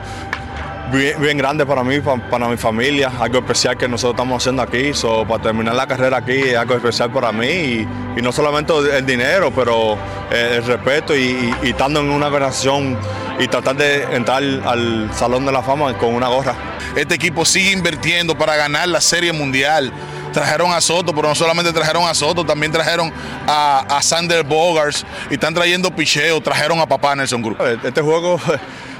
bien, 0.92 1.38
grande 1.38 1.66
para 1.66 1.82
mí, 1.82 2.00
para, 2.00 2.48
mi 2.48 2.56
familia, 2.56 3.12
algo 3.18 3.38
especial 3.38 3.76
que 3.76 3.88
nosotros 3.88 4.14
estamos 4.14 4.42
haciendo 4.42 4.62
aquí. 4.62 4.92
So, 4.94 5.26
para 5.26 5.42
terminar 5.42 5.74
la 5.74 5.86
carrera 5.86 6.18
aquí 6.18 6.32
es 6.32 6.56
algo 6.56 6.74
especial 6.74 7.10
para 7.10 7.32
mí 7.32 7.86
y, 8.16 8.22
no 8.22 8.32
solamente 8.32 8.72
el 8.96 9.04
dinero, 9.04 9.52
pero 9.54 9.94
eh, 10.30 10.56
el, 10.56 10.64
respeto 10.64 11.16
y, 11.16 11.54
estando 11.62 12.00
en 12.00 12.10
una 12.10 12.26
organización 12.26 12.98
y 13.38 13.46
tratar 13.48 13.76
de 13.76 14.02
entrar 14.16 14.42
al 14.42 15.10
Salón 15.12 15.44
de 15.46 15.52
la 15.52 15.62
Fama 15.62 15.96
con 15.98 16.14
una 16.14 16.28
gorra. 16.28 16.54
Este 16.94 17.14
equipo 17.14 17.44
sigue 17.44 17.72
invirtiendo 17.72 18.36
para 18.36 18.56
ganar 18.56 18.88
la 18.88 19.00
Serie 19.00 19.32
Mundial 19.32 19.92
trajeron 20.32 20.70
a 20.70 20.82
Soto, 20.82 21.14
pero 21.14 21.28
no 21.28 21.34
solamente 21.34 21.72
trajeron 21.72 22.06
a 22.06 22.12
Soto, 22.12 22.44
también 22.44 22.70
trajeron 22.70 23.10
a, 23.46 23.98
Sander 24.02 24.44
Bogars 24.44 25.06
y 25.30 25.34
están 25.34 25.54
trayendo 25.54 25.90
picheo, 25.90 26.42
trajeron 26.42 26.78
a 26.78 26.86
papá 26.86 27.16
Nelson 27.16 27.42
Cruz. 27.42 27.56
Este 27.82 28.02
juego 28.02 28.38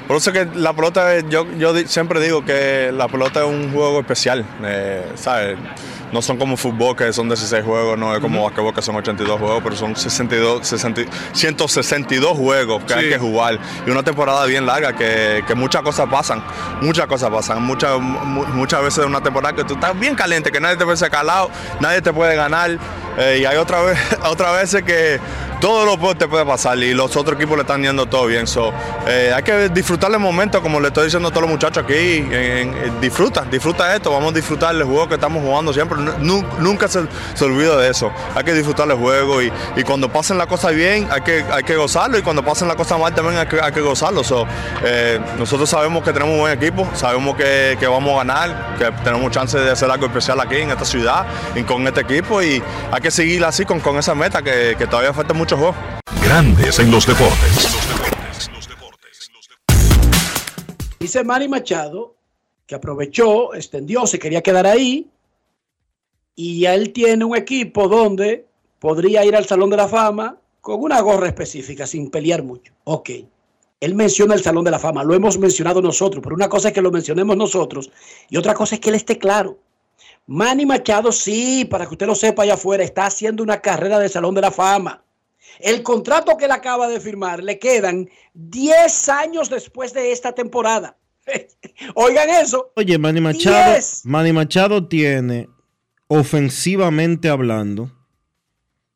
por 0.07 0.17
eso 0.17 0.31
que 0.31 0.47
la 0.55 0.73
pelota, 0.73 1.19
yo, 1.19 1.45
yo 1.57 1.75
siempre 1.85 2.21
digo 2.21 2.45
que 2.45 2.91
la 2.93 3.07
pelota 3.07 3.41
es 3.41 3.47
un 3.47 3.73
juego 3.73 3.99
especial, 3.99 4.45
eh, 4.63 5.05
¿sabes? 5.15 5.57
No 6.13 6.21
son 6.21 6.37
como 6.37 6.55
fútbol, 6.55 6.95
que 6.95 7.11
son 7.11 7.27
16 7.27 7.65
juegos, 7.65 7.97
no 7.99 8.15
es 8.15 8.21
como 8.21 8.43
basquetbol, 8.45 8.73
que 8.73 8.81
son 8.81 8.95
82 8.95 9.37
juegos, 9.37 9.61
pero 9.61 9.75
son 9.75 9.93
62, 9.93 10.65
162 11.33 12.37
juegos 12.37 12.83
que 12.85 12.93
hay 12.93 13.09
que 13.09 13.19
jugar. 13.19 13.59
Y 13.85 13.89
una 13.89 14.03
temporada 14.03 14.45
bien 14.45 14.65
larga, 14.65 14.93
que, 14.93 15.43
muchas 15.55 15.81
cosas 15.81 16.07
pasan, 16.09 16.41
muchas 16.81 17.07
cosas 17.07 17.29
pasan. 17.29 17.61
Muchas, 17.61 17.99
muchas 17.99 18.81
veces 18.81 19.05
una 19.05 19.21
temporada 19.21 19.53
que 19.53 19.65
tú 19.65 19.73
estás 19.73 19.99
bien 19.99 20.15
caliente, 20.15 20.49
que 20.49 20.61
nadie 20.61 20.77
te 20.77 20.85
puede 20.85 20.95
sacar 20.95 21.25
lado, 21.25 21.51
nadie 21.81 22.01
te 22.01 22.13
puede 22.13 22.37
ganar. 22.37 22.77
Eh, 23.17 23.39
y 23.41 23.45
hay 23.45 23.57
otra 23.57 23.81
vez, 23.81 23.99
otra 24.23 24.51
veces 24.51 24.83
que 24.83 25.19
todo 25.59 25.85
lo 25.85 25.97
te 26.15 26.27
puede 26.27 26.45
pasar 26.45 26.77
y 26.77 26.93
los 26.93 27.15
otros 27.15 27.35
equipos 27.35 27.57
le 27.57 27.61
están 27.61 27.81
yendo 27.81 28.05
todo 28.05 28.27
bien. 28.27 28.47
So, 28.47 28.71
eh, 29.07 29.31
hay 29.35 29.43
que 29.43 29.69
disfrutar 29.69 30.11
el 30.11 30.19
momento, 30.19 30.61
como 30.61 30.79
le 30.79 30.87
estoy 30.87 31.05
diciendo 31.05 31.29
a 31.29 31.31
todos 31.31 31.43
los 31.43 31.51
muchachos 31.51 31.83
aquí. 31.83 32.25
disfruta, 33.01 33.43
disfruta 33.49 33.95
esto, 33.95 34.11
vamos 34.11 34.31
a 34.31 34.35
disfrutar 34.35 34.75
el 34.75 34.83
juego 34.83 35.07
que 35.07 35.15
estamos 35.15 35.43
jugando 35.43 35.73
siempre. 35.73 35.97
nunca 36.59 36.87
se, 36.87 37.01
se 37.33 37.45
olvida 37.45 37.77
de 37.77 37.89
eso. 37.89 38.11
Hay 38.35 38.43
que 38.43 38.53
disfrutar 38.53 38.89
el 38.89 38.97
juego 38.97 39.41
y, 39.41 39.51
cuando 39.85 40.11
pasen 40.11 40.37
las 40.37 40.47
cosas 40.47 40.75
bien 40.75 41.07
hay 41.09 41.21
que, 41.21 41.45
hay 41.49 41.63
que 41.63 41.77
gozarlo 41.77 42.17
y 42.17 42.21
cuando 42.21 42.43
pasen 42.43 42.67
las 42.67 42.75
cosas 42.75 42.99
mal 42.99 43.13
también 43.13 43.37
hay 43.37 43.47
que, 43.47 43.59
hay 43.59 43.71
que 43.71 43.81
gozarlo. 43.81 44.23
So, 44.23 44.45
eh, 44.83 45.19
nosotros 45.37 45.69
sabemos 45.69 46.03
que 46.03 46.11
tenemos 46.11 46.33
un 46.33 46.39
buen 46.41 46.53
equipo, 46.53 46.87
sabemos 46.93 47.35
que, 47.35 47.77
que, 47.79 47.87
vamos 47.87 48.13
a 48.13 48.17
ganar, 48.17 48.75
que 48.77 48.91
tenemos 49.03 49.31
chance 49.31 49.57
de 49.57 49.71
hacer 49.71 49.89
algo 49.89 50.05
especial 50.07 50.39
aquí 50.39 50.57
en 50.57 50.71
esta 50.71 50.85
ciudad 50.85 51.25
y 51.55 51.63
con 51.63 51.87
este 51.87 52.01
equipo 52.01 52.41
y 52.41 52.61
hay 52.91 53.01
que 53.01 53.11
seguir 53.11 53.43
así 53.45 53.65
con, 53.65 53.79
con 53.79 53.97
esa 53.97 54.13
meta 54.13 54.41
que, 54.41 54.75
que 54.77 54.87
todavía 54.87 55.13
falta 55.13 55.33
mucho 55.33 55.46
Grandes 56.21 56.77
en 56.79 56.91
los 56.91 57.07
deportes. 57.07 57.79
Dice 60.99 61.23
Manny 61.23 61.47
Machado 61.47 62.15
que 62.65 62.75
aprovechó, 62.75 63.53
extendió, 63.53 64.05
se 64.05 64.19
quería 64.19 64.41
quedar 64.41 64.67
ahí 64.67 65.09
y 66.35 66.59
ya 66.59 66.73
él 66.73 66.91
tiene 66.91 67.23
un 67.23 67.37
equipo 67.37 67.87
donde 67.87 68.45
podría 68.79 69.23
ir 69.23 69.37
al 69.37 69.45
Salón 69.45 69.69
de 69.69 69.77
la 69.77 69.87
Fama 69.87 70.37
con 70.59 70.81
una 70.81 70.99
gorra 70.99 71.27
específica, 71.27 71.87
sin 71.87 72.11
pelear 72.11 72.43
mucho. 72.43 72.73
Ok. 72.83 73.11
Él 73.79 73.95
menciona 73.95 74.33
el 74.33 74.43
Salón 74.43 74.65
de 74.65 74.71
la 74.71 74.79
Fama, 74.79 75.05
lo 75.05 75.13
hemos 75.13 75.37
mencionado 75.37 75.81
nosotros, 75.81 76.21
pero 76.21 76.35
una 76.35 76.49
cosa 76.49 76.67
es 76.67 76.73
que 76.73 76.81
lo 76.81 76.91
mencionemos 76.91 77.37
nosotros 77.37 77.89
y 78.29 78.35
otra 78.35 78.53
cosa 78.53 78.75
es 78.75 78.81
que 78.81 78.89
él 78.89 78.95
esté 78.95 79.17
claro. 79.17 79.57
Manny 80.25 80.65
Machado, 80.65 81.13
sí, 81.13 81.63
para 81.63 81.85
que 81.85 81.93
usted 81.93 82.05
lo 82.05 82.15
sepa 82.15 82.43
allá 82.43 82.55
afuera, 82.55 82.83
está 82.83 83.05
haciendo 83.05 83.43
una 83.43 83.61
carrera 83.61 83.97
del 83.97 84.09
Salón 84.09 84.35
de 84.35 84.41
la 84.41 84.51
Fama. 84.51 85.05
El 85.59 85.83
contrato 85.83 86.37
que 86.37 86.45
él 86.45 86.51
acaba 86.51 86.87
de 86.87 86.99
firmar 86.99 87.43
le 87.43 87.59
quedan 87.59 88.09
10 88.33 89.09
años 89.09 89.49
después 89.49 89.93
de 89.93 90.11
esta 90.11 90.33
temporada. 90.33 90.97
Oigan 91.95 92.29
eso. 92.29 92.71
Oye, 92.75 92.97
Manny 92.97 93.21
Machado, 93.21 93.79
Manny 94.03 94.33
Machado 94.33 94.87
tiene, 94.87 95.49
ofensivamente 96.07 97.29
hablando, 97.29 97.91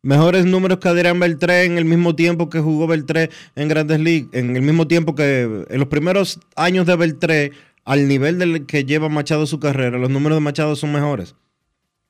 mejores 0.01 0.45
números 0.45 0.79
que 0.79 0.89
Adrián 0.89 1.19
Beltré 1.19 1.65
en 1.65 1.77
el 1.77 1.85
mismo 1.85 2.15
tiempo 2.15 2.49
que 2.49 2.59
jugó 2.59 2.87
Beltré 2.87 3.29
en 3.55 3.67
Grandes 3.67 3.99
Ligas, 3.99 4.29
en 4.33 4.55
el 4.55 4.61
mismo 4.61 4.87
tiempo 4.87 5.15
que 5.15 5.65
en 5.67 5.79
los 5.79 5.87
primeros 5.87 6.39
años 6.55 6.85
de 6.85 6.95
Beltré, 6.95 7.51
al 7.83 8.07
nivel 8.07 8.39
del 8.39 8.65
que 8.65 8.85
lleva 8.85 9.09
Machado 9.09 9.45
su 9.45 9.59
carrera, 9.59 9.97
los 9.97 10.09
números 10.09 10.37
de 10.37 10.41
Machado 10.41 10.75
son 10.75 10.91
mejores. 10.93 11.35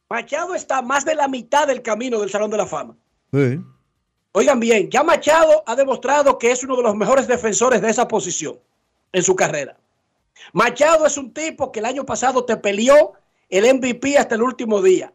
Machado 0.10 0.56
está 0.56 0.82
más 0.82 1.06
de 1.06 1.16
la 1.16 1.30
mitad 1.30 1.68
del 1.68 1.82
camino 1.82 2.20
del 2.20 2.30
Salón 2.30 2.52
de 2.52 2.58
la 2.58 2.66
Fama. 2.66 2.98
Sí. 3.32 3.62
Oigan 4.34 4.60
bien, 4.60 4.90
ya 4.90 5.04
Machado 5.04 5.64
ha 5.66 5.76
demostrado 5.76 6.38
que 6.38 6.52
es 6.52 6.64
uno 6.64 6.78
de 6.78 6.84
los 6.84 6.96
mejores 6.96 7.28
defensores 7.28 7.82
de 7.82 7.90
esa 7.90 8.08
posición 8.08 8.58
en 9.12 9.24
su 9.24 9.36
carrera. 9.36 9.78
Machado 10.54 11.06
es 11.06 11.18
un 11.18 11.34
tipo 11.34 11.72
que 11.72 11.80
el 11.80 11.86
año 11.86 12.06
pasado 12.06 12.46
te 12.46 12.56
peleó 12.58 13.14
el 13.50 13.74
MVP 13.74 14.18
hasta 14.18 14.36
el 14.36 14.42
último 14.42 14.82
día. 14.82 15.14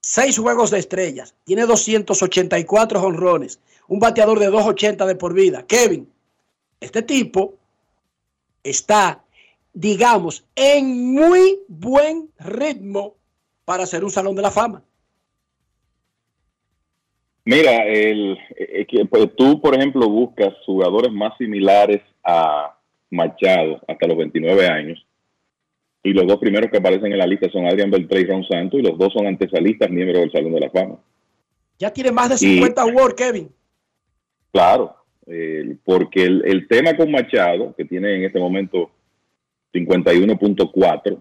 Seis 0.00 0.38
juegos 0.38 0.70
de 0.70 0.78
estrellas. 0.78 1.34
Tiene 1.44 1.66
284 1.66 3.02
honrones. 3.02 3.58
Un 3.88 3.98
bateador 3.98 4.38
de 4.38 4.46
280 4.46 5.06
de 5.06 5.14
por 5.16 5.34
vida. 5.34 5.66
Kevin, 5.66 6.12
este 6.80 7.02
tipo 7.02 7.54
está, 8.62 9.24
digamos, 9.72 10.44
en 10.54 11.12
muy 11.12 11.60
buen 11.68 12.30
ritmo 12.38 13.14
para 13.64 13.86
ser 13.86 14.04
un 14.04 14.10
salón 14.10 14.36
de 14.36 14.42
la 14.42 14.50
fama. 14.50 14.82
Mira, 17.44 17.84
el, 17.86 18.38
eh, 18.56 18.86
pues, 19.08 19.34
tú, 19.36 19.60
por 19.60 19.74
ejemplo, 19.74 20.08
buscas 20.08 20.54
jugadores 20.64 21.12
más 21.12 21.36
similares 21.36 22.00
a 22.24 22.78
Machado 23.10 23.80
hasta 23.86 24.06
los 24.06 24.16
29 24.16 24.66
años. 24.66 25.06
Y 26.02 26.12
los 26.12 26.26
dos 26.26 26.38
primeros 26.38 26.70
que 26.70 26.78
aparecen 26.78 27.12
en 27.12 27.18
la 27.18 27.26
lista 27.26 27.48
son 27.50 27.66
Adrián 27.66 27.90
Beltré 27.90 28.20
y 28.20 28.26
Ron 28.26 28.44
Santos, 28.44 28.80
y 28.80 28.82
los 28.82 28.98
dos 28.98 29.12
son 29.12 29.26
antesalistas 29.26 29.90
miembros 29.90 30.20
del 30.20 30.32
Salón 30.32 30.52
de 30.52 30.60
la 30.60 30.70
Fama. 30.70 30.98
Ya 31.78 31.92
tiene 31.92 32.12
más 32.12 32.30
de 32.30 32.38
50 32.38 32.82
awards, 32.82 33.14
Kevin. 33.14 33.50
Claro, 34.52 34.96
eh, 35.26 35.76
porque 35.84 36.24
el, 36.24 36.42
el 36.46 36.68
tema 36.68 36.96
con 36.96 37.10
Machado, 37.10 37.74
que 37.76 37.84
tiene 37.84 38.16
en 38.16 38.24
este 38.24 38.38
momento 38.38 38.90
51.4 39.72 41.20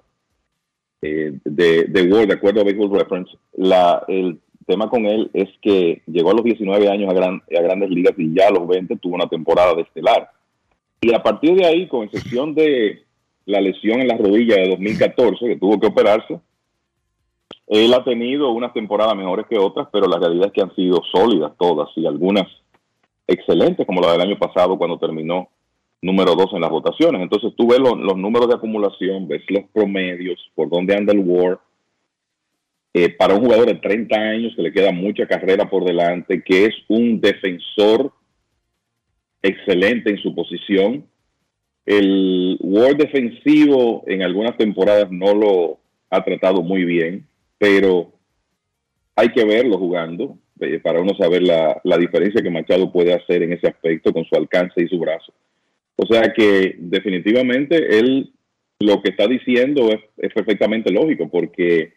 eh, 1.02 1.34
de, 1.44 1.84
de 1.86 2.02
World, 2.04 2.28
de 2.28 2.34
acuerdo 2.34 2.62
a 2.62 2.64
Baseball 2.64 3.00
Reference, 3.00 3.32
la, 3.58 4.04
el 4.08 4.40
tema 4.65 4.90
con 4.90 5.06
él 5.06 5.30
es 5.34 5.49
que 5.61 6.02
llegó 6.07 6.31
a 6.31 6.34
los 6.35 6.44
19 6.44 6.90
años 6.90 7.10
a, 7.10 7.14
gran- 7.14 7.41
a 7.57 7.61
grandes 7.61 7.90
ligas 7.90 8.14
y 8.18 8.34
ya 8.34 8.48
a 8.48 8.52
los 8.52 8.68
20 8.68 8.95
tuvo 8.98 9.15
una 9.15 9.27
temporada 9.27 9.73
de 9.76 9.81
estelar. 9.84 10.30
Y 11.02 11.14
a 11.14 11.22
partir 11.22 11.56
de 11.56 11.65
ahí, 11.65 11.88
con 11.88 12.03
excepción 12.03 12.53
de 12.56 13.03
la 13.45 13.60
lesión 13.60 13.99
en 14.02 14.07
la 14.07 14.18
rodilla 14.18 14.56
de 14.56 14.69
2014, 14.69 15.45
que 15.48 15.57
tuvo 15.57 15.80
que 15.80 15.88
operarse, 15.88 16.40
él 17.68 17.94
ha 17.94 18.03
tenido 18.03 18.52
unas 18.52 18.73
temporadas 18.73 19.15
mejores 19.15 19.45
que 19.49 19.57
otras, 19.57 19.88
pero 19.91 20.07
la 20.07 20.19
realidad 20.19 20.48
es 20.48 20.53
que 20.53 20.61
han 20.61 20.76
sido 20.76 21.02
sólidas 21.11 21.53
todas 21.57 21.90
y 21.95 22.06
algunas 22.06 22.45
excelentes, 23.27 23.85
como 23.85 24.02
la 24.02 24.11
del 24.11 24.22
año 24.22 24.38
pasado 24.38 24.77
cuando 24.77 24.98
terminó 24.98 25.49
número 26.02 26.35
dos 26.35 26.53
en 26.53 26.61
las 26.61 26.69
votaciones. 26.69 27.22
Entonces 27.22 27.53
tú 27.56 27.68
ves 27.68 27.80
lo- 27.80 27.95
los 27.95 28.18
números 28.18 28.49
de 28.49 28.56
acumulación, 28.56 29.27
ves 29.27 29.41
los 29.49 29.64
promedios, 29.73 30.40
por 30.56 30.69
dónde 30.69 30.95
anda 30.95 31.14
el 31.14 31.19
WAR. 31.19 31.60
Eh, 32.95 33.10
para 33.10 33.34
un 33.34 33.44
jugador 33.44 33.65
de 33.65 33.76
30 33.76 34.15
años 34.15 34.53
que 34.56 34.61
le 34.61 34.72
queda 34.72 34.91
mucha 34.91 35.26
carrera 35.26 35.68
por 35.68 35.84
delante, 35.84 36.44
que 36.44 36.65
es 36.65 36.76
un 36.88 37.20
defensor 37.20 38.14
excelente 39.41 40.11
en 40.11 40.20
su 40.20 40.36
posición. 40.36 41.06
El 41.88 42.57
WAR 42.61 42.95
defensivo 42.95 44.03
en 44.06 44.22
algunas 44.22 44.56
temporadas 44.57 45.10
no 45.10 45.34
lo 45.34 45.80
ha 46.11 46.24
tratado 46.24 46.61
muy 46.61 46.86
bien, 46.86 47.26
pero 47.57 48.14
hay 49.15 49.30
que 49.30 49.44
verlo 49.44 49.80
jugando 49.80 50.38
eh, 50.60 50.80
para 50.80 51.02
uno 51.02 51.15
saber 51.15 51.41
la, 51.41 51.82
la 51.84 51.98
diferencia 51.98 52.44
que 52.44 52.49
Machado 52.52 52.91
puede 52.91 53.14
hacer 53.14 53.41
en 53.41 53.53
ese 53.53 53.68
aspecto 53.68 54.14
con 54.14 54.24
su 54.26 54.36
alcance 54.36 54.84
y 54.84 54.88
su 54.88 54.99
brazo. 54.99 55.34
O 55.95 56.06
sea 56.06 56.32
que 56.32 56.76
definitivamente 56.78 57.98
él 57.98 58.32
lo 58.80 59.02
que 59.02 59.10
está 59.10 59.28
diciendo 59.28 59.90
es 60.18 60.34
perfectamente 60.34 60.91
lógico, 60.91 61.28
porque 61.30 61.94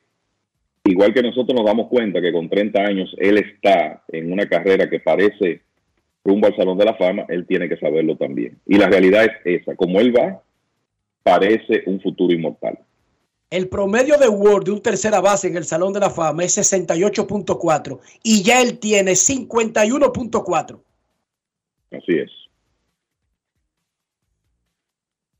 igual 0.90 1.14
que 1.14 1.22
nosotros 1.22 1.54
nos 1.56 1.66
damos 1.66 1.88
cuenta 1.88 2.20
que 2.20 2.32
con 2.32 2.48
30 2.48 2.80
años 2.80 3.14
él 3.18 3.38
está 3.38 4.02
en 4.08 4.32
una 4.32 4.46
carrera 4.46 4.88
que 4.88 5.00
parece 5.00 5.62
rumbo 6.24 6.46
al 6.46 6.56
Salón 6.56 6.76
de 6.76 6.84
la 6.84 6.94
Fama, 6.94 7.24
él 7.28 7.46
tiene 7.46 7.68
que 7.68 7.76
saberlo 7.76 8.16
también. 8.16 8.58
Y 8.66 8.76
la 8.76 8.88
realidad 8.88 9.24
es 9.24 9.60
esa, 9.62 9.76
como 9.76 10.00
él 10.00 10.14
va, 10.16 10.42
parece 11.22 11.82
un 11.86 12.00
futuro 12.00 12.34
inmortal. 12.34 12.78
El 13.48 13.68
promedio 13.68 14.18
de 14.18 14.28
Ward 14.28 14.64
de 14.64 14.72
un 14.72 14.82
tercera 14.82 15.20
base 15.20 15.46
en 15.46 15.56
el 15.56 15.64
Salón 15.64 15.92
de 15.92 16.00
la 16.00 16.10
Fama 16.10 16.42
es 16.42 16.58
68.4 16.58 18.00
y 18.24 18.42
ya 18.42 18.60
él 18.60 18.78
tiene 18.78 19.12
51.4. 19.12 20.80
Así 21.92 22.12
es. 22.12 22.30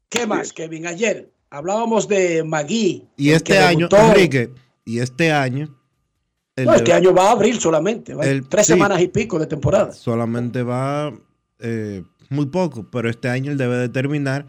¿Qué 0.08 0.24
más, 0.26 0.52
Kevin? 0.52 0.86
Ayer 0.86 1.28
hablábamos 1.50 2.06
de 2.06 2.44
Magui. 2.44 3.04
Y 3.16 3.30
este 3.30 3.58
año, 3.58 3.88
debutó. 3.88 4.12
Enrique, 4.12 4.50
y 4.86 5.00
este 5.00 5.30
año. 5.32 5.68
el 6.56 6.64
No, 6.64 6.72
este 6.74 6.92
de- 6.92 6.92
año 6.94 7.12
va 7.12 7.28
a 7.28 7.32
abril 7.32 7.60
solamente. 7.60 8.14
va 8.14 8.24
a 8.24 8.26
el- 8.28 8.48
tres 8.48 8.66
sí. 8.66 8.72
semanas 8.72 9.02
y 9.02 9.08
pico 9.08 9.38
de 9.38 9.46
temporada. 9.46 9.92
Solamente 9.92 10.62
va 10.62 11.12
eh, 11.58 12.02
muy 12.30 12.46
poco, 12.46 12.88
pero 12.90 13.10
este 13.10 13.28
año 13.28 13.52
él 13.52 13.58
debe 13.58 13.76
de 13.76 13.88
terminar 13.90 14.46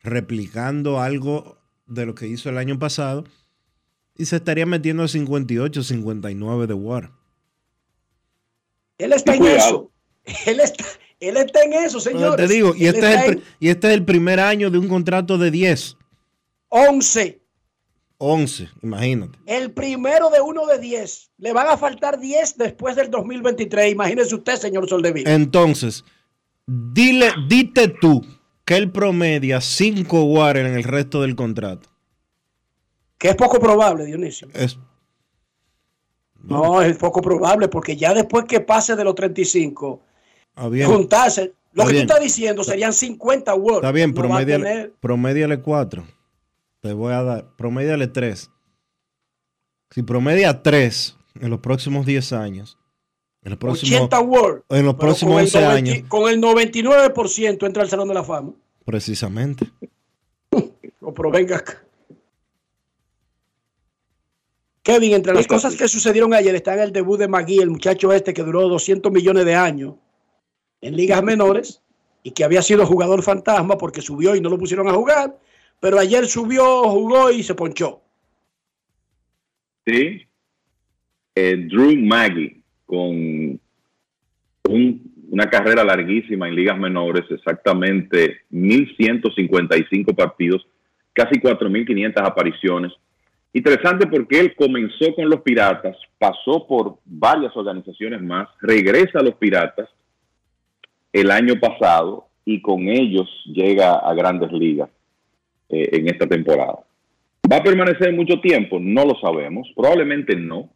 replicando 0.00 1.00
algo 1.00 1.58
de 1.86 2.06
lo 2.06 2.14
que 2.14 2.26
hizo 2.26 2.48
el 2.50 2.58
año 2.58 2.78
pasado 2.78 3.24
y 4.16 4.24
se 4.26 4.36
estaría 4.36 4.66
metiendo 4.66 5.02
a 5.04 5.08
58, 5.08 5.82
59 5.82 6.66
de 6.66 6.74
WAR. 6.74 7.12
Él 8.98 9.12
está 9.12 9.34
en 9.34 9.44
eso. 9.46 9.90
Él 10.46 10.60
está, 10.60 10.84
él 11.20 11.36
está 11.36 11.62
en 11.62 11.72
eso, 11.74 11.98
Pero 12.02 12.18
señores. 12.18 12.48
te 12.48 12.52
digo, 12.54 12.74
y 12.76 12.86
este, 12.86 13.14
es 13.14 13.22
el, 13.28 13.42
y 13.60 13.68
este 13.68 13.88
es 13.88 13.94
el 13.94 14.04
primer 14.04 14.40
año 14.40 14.70
de 14.70 14.78
un 14.78 14.88
contrato 14.88 15.36
de 15.38 15.50
10, 15.50 15.96
en 16.70 16.94
11. 16.94 17.40
11, 18.24 18.70
imagínate. 18.82 19.38
El 19.44 19.72
primero 19.72 20.30
de 20.30 20.40
uno 20.40 20.66
de 20.66 20.78
10. 20.78 21.32
Le 21.38 21.52
van 21.52 21.68
a 21.68 21.76
faltar 21.76 22.18
10 22.18 22.56
después 22.56 22.96
del 22.96 23.10
2023. 23.10 23.92
Imagínese 23.92 24.34
usted, 24.34 24.56
señor 24.56 24.88
Soldevil. 24.88 25.28
Entonces, 25.28 26.04
dile, 26.66 27.30
dite 27.48 27.88
tú 27.88 28.22
que 28.64 28.76
él 28.76 28.90
promedia 28.90 29.60
5 29.60 30.24
WAR 30.24 30.56
en 30.56 30.66
el 30.66 30.84
resto 30.84 31.20
del 31.20 31.36
contrato. 31.36 31.90
Que 33.18 33.28
es 33.28 33.36
poco 33.36 33.60
probable, 33.60 34.06
Dionisio. 34.06 34.48
Es, 34.54 34.78
No, 36.42 36.80
es 36.80 36.96
poco 36.96 37.20
probable 37.20 37.68
porque 37.68 37.94
ya 37.94 38.14
después 38.14 38.46
que 38.46 38.60
pase 38.60 38.96
de 38.96 39.04
los 39.04 39.14
35, 39.14 40.00
ah, 40.56 40.70
juntarse, 40.86 41.52
lo 41.72 41.84
que 41.84 41.92
bien. 41.92 42.06
tú 42.06 42.12
estás 42.12 42.24
diciendo 42.24 42.64
serían 42.64 42.94
50 42.94 43.54
Word. 43.54 43.76
Está 43.76 43.92
bien, 43.92 44.14
No 44.14 44.92
promediale 45.00 45.60
4. 45.60 46.04
Te 46.84 46.92
voy 46.92 47.14
a 47.14 47.22
dar, 47.22 47.56
promediale 47.56 48.08
3. 48.08 48.50
Si 49.88 50.02
promedia 50.02 50.62
3 50.62 51.16
en 51.40 51.48
los 51.48 51.60
próximos 51.60 52.04
10 52.04 52.34
años, 52.34 52.76
en 53.42 53.52
los 53.52 53.58
próximos, 53.58 54.00
80 54.02 54.20
Word. 54.20 54.62
en 54.68 54.84
los 54.84 54.94
próximos 54.96 55.32
con 55.32 55.40
el 55.40 55.46
11 55.46 55.60
90 55.62 55.76
años, 55.76 56.08
Con 56.10 56.30
el 56.30 56.42
99% 56.42 57.66
entra 57.66 57.82
al 57.82 57.88
Salón 57.88 58.08
de 58.08 58.14
la 58.14 58.22
Fama. 58.22 58.52
precisamente. 58.84 59.66
O 61.00 61.14
pero 61.14 61.30
venga 61.30 61.56
acá. 61.56 61.82
Kevin, 64.82 65.14
entre 65.14 65.32
las 65.32 65.46
cosas 65.46 65.76
que 65.76 65.88
sucedieron 65.88 66.34
ayer 66.34 66.54
está 66.54 66.74
en 66.74 66.80
el 66.80 66.92
debut 66.92 67.18
de 67.18 67.28
Magui, 67.28 67.60
el 67.60 67.70
muchacho 67.70 68.12
este 68.12 68.34
que 68.34 68.42
duró 68.42 68.68
200 68.68 69.10
millones 69.10 69.46
de 69.46 69.54
años 69.54 69.94
en 70.82 70.96
ligas 70.96 71.22
menores 71.22 71.82
y 72.22 72.32
que 72.32 72.44
había 72.44 72.60
sido 72.60 72.84
jugador 72.84 73.22
fantasma 73.22 73.78
porque 73.78 74.02
subió 74.02 74.34
y 74.34 74.42
no 74.42 74.50
lo 74.50 74.58
pusieron 74.58 74.88
a 74.88 74.92
jugar, 74.92 75.38
pero 75.84 75.98
ayer 75.98 76.24
subió, 76.24 76.64
jugó 76.84 77.30
y 77.30 77.42
se 77.42 77.54
ponchó. 77.54 78.00
Sí. 79.84 80.22
Eh, 81.34 81.56
Drew 81.68 81.94
Maggie, 81.98 82.62
con 82.86 83.60
un- 84.66 85.14
una 85.28 85.44
carrera 85.50 85.84
larguísima 85.84 86.48
en 86.48 86.54
ligas 86.54 86.78
menores, 86.78 87.24
exactamente 87.28 88.44
1.155 88.50 90.14
partidos, 90.14 90.66
casi 91.12 91.38
4.500 91.38 92.26
apariciones. 92.26 92.90
Interesante 93.52 94.06
porque 94.06 94.40
él 94.40 94.54
comenzó 94.56 95.14
con 95.14 95.28
los 95.28 95.42
Piratas, 95.42 95.98
pasó 96.18 96.66
por 96.66 96.96
varias 97.04 97.54
organizaciones 97.54 98.22
más, 98.22 98.48
regresa 98.62 99.18
a 99.18 99.22
los 99.22 99.34
Piratas 99.34 99.90
el 101.12 101.30
año 101.30 101.60
pasado 101.60 102.28
y 102.46 102.62
con 102.62 102.88
ellos 102.88 103.28
llega 103.44 103.96
a 103.96 104.14
grandes 104.14 104.50
ligas 104.50 104.88
eh, 105.68 105.88
en 105.92 106.08
esta 106.08 106.26
temporada. 106.26 106.78
¿Va 107.50 107.56
a 107.56 107.62
permanecer 107.62 108.12
mucho 108.12 108.40
tiempo? 108.40 108.78
No 108.80 109.04
lo 109.04 109.14
sabemos, 109.20 109.70
probablemente 109.76 110.34
no, 110.34 110.70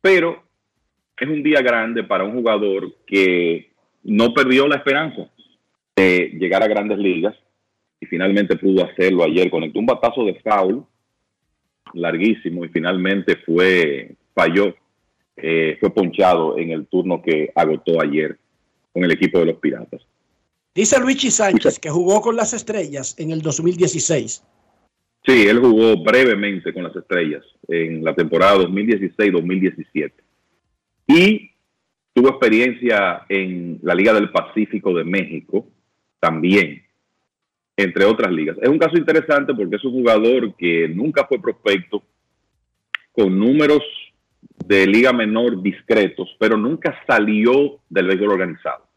pero 0.00 0.42
es 1.18 1.28
un 1.28 1.42
día 1.42 1.60
grande 1.62 2.04
para 2.04 2.24
un 2.24 2.32
jugador 2.32 2.94
que 3.06 3.70
no 4.04 4.32
perdió 4.32 4.66
la 4.66 4.76
esperanza 4.76 5.30
de 5.96 6.30
llegar 6.38 6.62
a 6.62 6.68
grandes 6.68 6.98
ligas 6.98 7.34
y 8.00 8.06
finalmente 8.06 8.56
pudo 8.56 8.84
hacerlo 8.84 9.24
ayer. 9.24 9.50
Conectó 9.50 9.78
un 9.78 9.86
batazo 9.86 10.24
de 10.24 10.34
foul 10.40 10.84
larguísimo 11.92 12.64
y 12.64 12.68
finalmente 12.68 13.36
fue, 13.36 14.14
falló, 14.34 14.74
eh, 15.36 15.76
fue 15.80 15.90
ponchado 15.90 16.58
en 16.58 16.70
el 16.70 16.86
turno 16.86 17.20
que 17.22 17.50
agotó 17.54 18.00
ayer 18.00 18.38
con 18.92 19.04
el 19.04 19.10
equipo 19.12 19.38
de 19.38 19.46
los 19.46 19.56
Piratas. 19.56 20.00
Dice 20.72 21.00
Luigi 21.00 21.32
Sánchez 21.32 21.80
que 21.80 21.90
jugó 21.90 22.20
con 22.20 22.36
las 22.36 22.54
estrellas 22.54 23.16
en 23.18 23.32
el 23.32 23.42
2016. 23.42 24.44
Sí, 25.26 25.46
él 25.48 25.58
jugó 25.58 26.00
brevemente 26.02 26.72
con 26.72 26.84
las 26.84 26.94
estrellas 26.94 27.42
en 27.66 28.04
la 28.04 28.14
temporada 28.14 28.58
2016-2017. 28.58 30.12
Y 31.08 31.50
tuvo 32.14 32.28
experiencia 32.28 33.22
en 33.28 33.80
la 33.82 33.96
Liga 33.96 34.14
del 34.14 34.30
Pacífico 34.30 34.94
de 34.94 35.02
México 35.02 35.66
también, 36.20 36.84
entre 37.76 38.04
otras 38.04 38.32
ligas. 38.32 38.56
Es 38.62 38.68
un 38.68 38.78
caso 38.78 38.96
interesante 38.96 39.52
porque 39.52 39.74
es 39.74 39.84
un 39.84 39.92
jugador 39.92 40.54
que 40.54 40.88
nunca 40.88 41.26
fue 41.26 41.42
prospecto, 41.42 42.04
con 43.10 43.36
números 43.36 43.82
de 44.64 44.86
liga 44.86 45.12
menor 45.12 45.60
discretos, 45.60 46.36
pero 46.38 46.56
nunca 46.56 46.96
salió 47.08 47.80
del 47.88 48.06
béisbol 48.06 48.30
organizado 48.30 48.89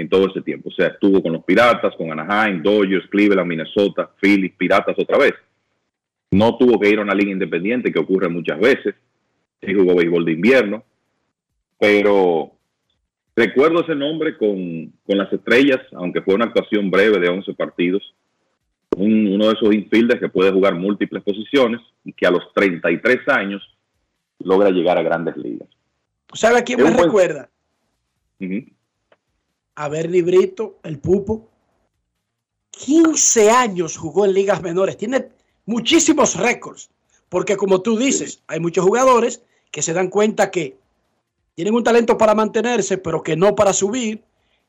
en 0.00 0.08
todo 0.08 0.28
ese 0.28 0.40
tiempo. 0.42 0.68
O 0.68 0.72
sea, 0.72 0.88
estuvo 0.88 1.22
con 1.22 1.32
los 1.32 1.44
Piratas, 1.44 1.94
con 1.96 2.10
Anaheim, 2.10 2.62
Dodgers, 2.62 3.06
Cleveland, 3.08 3.48
Minnesota, 3.48 4.10
Phillies, 4.20 4.52
Piratas 4.56 4.96
otra 4.98 5.18
vez. 5.18 5.34
No 6.30 6.56
tuvo 6.58 6.78
que 6.80 6.88
ir 6.90 6.98
a 6.98 7.02
una 7.02 7.14
liga 7.14 7.30
independiente, 7.32 7.92
que 7.92 7.98
ocurre 7.98 8.28
muchas 8.28 8.58
veces. 8.60 8.94
Sí 9.62 9.74
jugó 9.74 9.94
béisbol 9.96 10.24
de 10.24 10.32
invierno. 10.32 10.84
Pero 11.78 12.52
recuerdo 13.36 13.82
ese 13.82 13.94
nombre 13.94 14.36
con, 14.36 14.92
con 15.06 15.18
las 15.18 15.32
estrellas, 15.32 15.80
aunque 15.92 16.22
fue 16.22 16.34
una 16.34 16.46
actuación 16.46 16.90
breve 16.90 17.18
de 17.18 17.28
11 17.28 17.54
partidos. 17.54 18.14
Un- 18.96 19.28
uno 19.28 19.46
de 19.46 19.52
esos 19.54 19.72
infielders 19.74 20.20
que 20.20 20.28
puede 20.28 20.50
jugar 20.52 20.74
múltiples 20.74 21.22
posiciones 21.22 21.80
y 22.04 22.12
que 22.12 22.26
a 22.26 22.30
los 22.30 22.52
33 22.54 23.18
años 23.28 23.62
logra 24.40 24.70
llegar 24.70 24.98
a 24.98 25.02
grandes 25.02 25.36
ligas. 25.36 25.68
¿Sabe 26.32 26.58
a 26.58 26.64
quién 26.64 26.78
me 26.82 26.90
buen- 26.90 27.04
recuerda? 27.04 27.48
Ujú. 28.40 28.64
A 29.74 29.88
Bernie 29.88 30.22
Brito, 30.22 30.78
el 30.82 30.98
Pupo. 30.98 31.48
15 32.70 33.50
años 33.50 33.96
jugó 33.96 34.24
en 34.24 34.32
ligas 34.32 34.62
menores. 34.62 34.96
Tiene 34.96 35.28
muchísimos 35.66 36.36
récords. 36.36 36.90
Porque 37.28 37.56
como 37.56 37.80
tú 37.80 37.96
dices, 37.96 38.42
hay 38.46 38.60
muchos 38.60 38.84
jugadores 38.84 39.42
que 39.70 39.82
se 39.82 39.92
dan 39.92 40.08
cuenta 40.08 40.50
que 40.50 40.76
tienen 41.54 41.74
un 41.74 41.84
talento 41.84 42.18
para 42.18 42.34
mantenerse, 42.34 42.98
pero 42.98 43.22
que 43.22 43.36
no 43.36 43.54
para 43.54 43.72
subir 43.72 44.22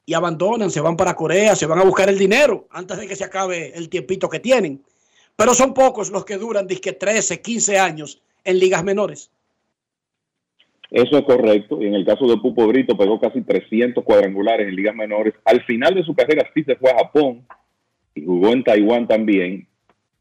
y 0.05 0.13
abandonan, 0.13 0.69
se 0.69 0.81
van 0.81 0.97
para 0.97 1.15
Corea, 1.15 1.55
se 1.55 1.65
van 1.65 1.79
a 1.79 1.83
buscar 1.83 2.09
el 2.09 2.17
dinero 2.17 2.67
antes 2.69 2.97
de 2.97 3.07
que 3.07 3.15
se 3.15 3.23
acabe 3.23 3.75
el 3.75 3.89
tiempito 3.89 4.29
que 4.29 4.39
tienen. 4.39 4.83
Pero 5.35 5.53
son 5.53 5.73
pocos 5.73 6.11
los 6.11 6.25
que 6.25 6.37
duran, 6.37 6.67
disque 6.67 6.93
13, 6.93 7.41
15 7.41 7.79
años 7.79 8.21
en 8.43 8.59
ligas 8.59 8.83
menores. 8.83 9.31
Eso 10.91 11.17
es 11.17 11.23
correcto. 11.23 11.81
Y 11.81 11.87
en 11.87 11.95
el 11.95 12.05
caso 12.05 12.27
de 12.27 12.37
Pupo 12.37 12.67
Brito, 12.67 12.97
pegó 12.97 13.19
casi 13.19 13.41
300 13.41 14.03
cuadrangulares 14.03 14.67
en 14.67 14.75
ligas 14.75 14.93
menores. 14.95 15.33
Al 15.45 15.63
final 15.63 15.95
de 15.95 16.03
su 16.03 16.13
carrera 16.13 16.47
sí 16.53 16.63
se 16.63 16.75
fue 16.75 16.91
a 16.91 16.97
Japón 17.05 17.43
y 18.13 18.25
jugó 18.25 18.49
en 18.49 18.63
Taiwán 18.63 19.07
también, 19.07 19.67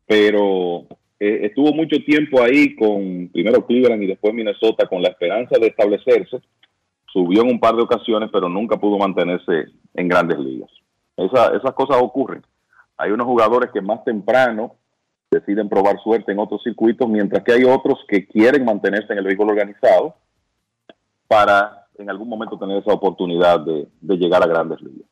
pero 0.07 0.87
eh, 1.19 1.41
estuvo 1.43 1.73
mucho 1.75 1.97
tiempo 2.05 2.41
ahí 2.43 2.75
con 2.77 3.29
primero 3.33 3.67
Cleveland 3.67 4.03
y 4.05 4.07
después 4.07 4.33
Minnesota 4.33 4.87
con 4.87 5.03
la 5.03 5.09
esperanza 5.09 5.59
de 5.61 5.67
establecerse. 5.67 6.39
Subió 7.13 7.43
en 7.43 7.49
un 7.49 7.59
par 7.61 7.75
de 7.75 7.83
ocasiones, 7.83 8.31
pero 8.33 8.49
nunca 8.49 8.77
pudo 8.79 8.97
mantenerse 8.97 9.65
en 9.95 10.07
grandes 10.09 10.39
ligas. 10.39 10.71
Esa- 11.17 11.57
esas 11.57 11.73
cosas 11.75 11.97
ocurren. 12.01 12.43
Hay 12.97 13.11
unos 13.11 13.27
jugadores 13.27 13.71
que 13.73 13.81
más 13.81 14.05
temprano 14.05 14.77
deciden 15.33 15.69
probar 15.69 16.01
suerte 16.03 16.31
en 16.31 16.39
otros 16.39 16.63
circuitos, 16.63 17.09
mientras 17.09 17.43
que 17.43 17.53
hay 17.53 17.65
otros 17.65 17.99
que 18.09 18.27
quieren 18.27 18.65
mantenerse 18.65 19.13
en 19.13 19.19
el 19.19 19.25
béisbol 19.25 19.51
organizado 19.51 20.15
para 21.31 21.87
en 21.97 22.11
algún 22.11 22.29
momento 22.29 22.59
tener 22.59 22.79
esa 22.79 22.93
oportunidad 22.93 23.61
de, 23.61 23.87
de 24.01 24.17
llegar 24.17 24.43
a 24.43 24.47
grandes 24.49 24.81
ligas. 24.81 25.07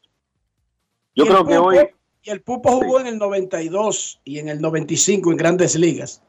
Yo 1.15 1.25
creo 1.27 1.45
que 1.47 1.55
Pupo- 1.57 1.67
hoy 1.67 1.79
Y 2.25 2.31
el 2.31 2.41
Pupo 2.43 2.71
jugó 2.73 2.99
en 2.99 3.07
el 3.07 3.19
92 3.19 4.21
y 4.25 4.41
en 4.41 4.49
el 4.49 4.61
95 4.61 5.31
en 5.31 5.37
grandes 5.37 5.77
ligas. 5.79 6.21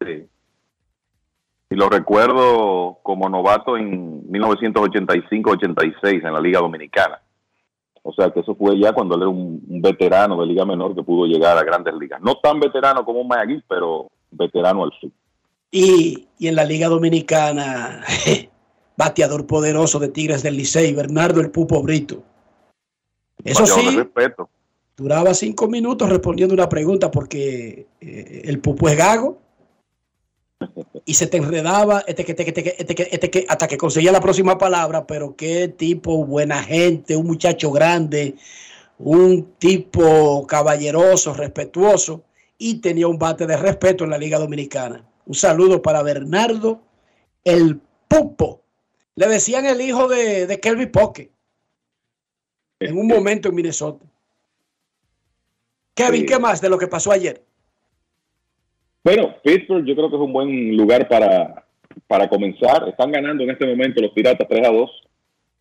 Sí. 0.00 0.26
Y 1.70 1.74
lo 1.76 1.88
recuerdo 1.88 2.98
como 3.04 3.28
novato 3.28 3.76
en 3.76 4.26
1985-86 4.28 6.26
en 6.26 6.32
la 6.32 6.40
Liga 6.40 6.58
Dominicana. 6.60 7.20
O 8.02 8.12
sea 8.12 8.30
que 8.32 8.40
eso 8.40 8.56
fue 8.56 8.76
ya 8.78 8.92
cuando 8.92 9.14
él 9.14 9.22
era 9.22 9.30
un, 9.30 9.62
un 9.68 9.82
veterano 9.82 10.40
de 10.40 10.46
Liga 10.46 10.64
Menor 10.64 10.94
que 10.96 11.02
pudo 11.04 11.26
llegar 11.26 11.56
a 11.56 11.62
grandes 11.62 11.94
ligas. 11.94 12.20
No 12.20 12.36
tan 12.42 12.58
veterano 12.58 13.04
como 13.04 13.22
Magui, 13.24 13.62
pero 13.68 14.08
veterano 14.32 14.82
al 14.84 14.92
sur. 15.00 15.10
Y, 15.70 16.26
y 16.38 16.48
en 16.48 16.56
la 16.56 16.64
Liga 16.64 16.88
Dominicana, 16.88 18.02
bateador 18.96 19.46
poderoso 19.46 19.98
de 19.98 20.08
Tigres 20.08 20.42
del 20.42 20.56
Licey, 20.56 20.92
Bernardo 20.92 21.40
el 21.40 21.50
Pupo 21.50 21.82
Brito. 21.82 22.22
Eso 23.42 23.66
sí, 23.66 23.96
respeto. 23.96 24.48
duraba 24.96 25.34
cinco 25.34 25.68
minutos 25.68 26.08
respondiendo 26.08 26.54
una 26.54 26.68
pregunta 26.68 27.10
porque 27.10 27.86
eh, 28.00 28.42
el 28.44 28.60
Pupo 28.60 28.88
es 28.88 28.96
gago 28.96 29.38
y 31.04 31.14
se 31.14 31.26
te 31.26 31.36
enredaba 31.36 32.04
este 32.06 32.24
que, 32.24 32.32
este 32.32 32.48
este 32.48 32.82
este 32.82 33.14
este 33.14 33.30
que, 33.30 33.46
hasta 33.48 33.68
que 33.68 33.76
conseguía 33.76 34.12
la 34.12 34.20
próxima 34.20 34.56
palabra, 34.56 35.06
pero 35.06 35.36
qué 35.36 35.68
tipo 35.68 36.24
buena 36.24 36.62
gente, 36.62 37.16
un 37.16 37.26
muchacho 37.26 37.70
grande, 37.70 38.36
un 38.98 39.54
tipo 39.58 40.46
caballeroso, 40.46 41.34
respetuoso 41.34 42.22
y 42.56 42.80
tenía 42.80 43.08
un 43.08 43.18
bate 43.18 43.46
de 43.46 43.56
respeto 43.56 44.04
en 44.04 44.10
la 44.10 44.18
Liga 44.18 44.38
Dominicana. 44.38 45.04
Un 45.26 45.34
saludo 45.34 45.82
para 45.82 46.02
Bernardo 46.02 46.80
el 47.44 47.80
Pupo. 48.08 48.63
Le 49.16 49.28
decían 49.28 49.66
el 49.66 49.80
hijo 49.80 50.08
de, 50.08 50.46
de 50.46 50.60
Kelvin 50.60 50.90
Poque 50.90 51.30
en 52.80 52.98
un 52.98 53.06
momento 53.06 53.48
en 53.48 53.54
Minnesota. 53.54 54.04
Kevin. 55.94 56.26
¿qué 56.26 56.38
más 56.38 56.60
de 56.60 56.68
lo 56.68 56.78
que 56.78 56.88
pasó 56.88 57.12
ayer? 57.12 57.40
Bueno, 59.04 59.34
Pittsburgh 59.42 59.84
yo 59.84 59.94
creo 59.94 60.10
que 60.10 60.16
es 60.16 60.22
un 60.22 60.32
buen 60.32 60.76
lugar 60.76 61.08
para, 61.08 61.66
para 62.06 62.28
comenzar. 62.28 62.88
Están 62.88 63.12
ganando 63.12 63.44
en 63.44 63.50
este 63.50 63.66
momento 63.66 64.02
los 64.02 64.10
Piratas 64.10 64.48
3 64.48 64.66
a 64.66 64.72
2. 64.72 64.90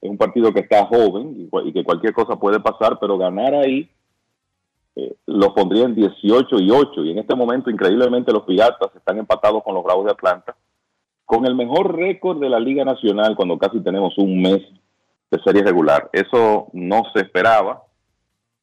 Es 0.02 0.10
un 0.10 0.18
partido 0.18 0.52
que 0.54 0.62
está 0.62 0.86
joven 0.86 1.50
y 1.66 1.74
que 1.74 1.84
cualquier 1.84 2.14
cosa 2.14 2.36
puede 2.38 2.60
pasar, 2.60 2.98
pero 3.00 3.18
ganar 3.18 3.54
ahí 3.54 3.90
eh, 4.96 5.14
los 5.26 5.50
pondría 5.54 5.86
en 5.86 5.96
18 5.96 6.60
y 6.60 6.72
8. 6.72 7.04
Y 7.06 7.12
en 7.12 7.20
este 7.20 7.36
momento, 7.36 7.70
increíblemente, 7.70 8.32
los 8.32 8.44
Piratas 8.44 8.96
están 8.96 9.18
empatados 9.20 9.64
con 9.64 9.76
los 9.76 9.84
Bravos 9.84 10.06
de 10.06 10.12
Atlanta, 10.12 10.56
con 11.34 11.46
el 11.48 11.56
mejor 11.56 11.96
récord 11.96 12.40
de 12.40 12.50
la 12.50 12.60
Liga 12.60 12.86
Nacional 12.86 13.36
cuando 13.36 13.58
casi 13.58 13.80
tenemos 13.82 14.16
un 14.20 14.40
mes 14.42 14.62
de 15.32 15.40
serie 15.44 15.64
regular. 15.64 16.10
Eso 16.14 16.68
no 16.74 17.02
se 17.14 17.22
esperaba, 17.22 17.82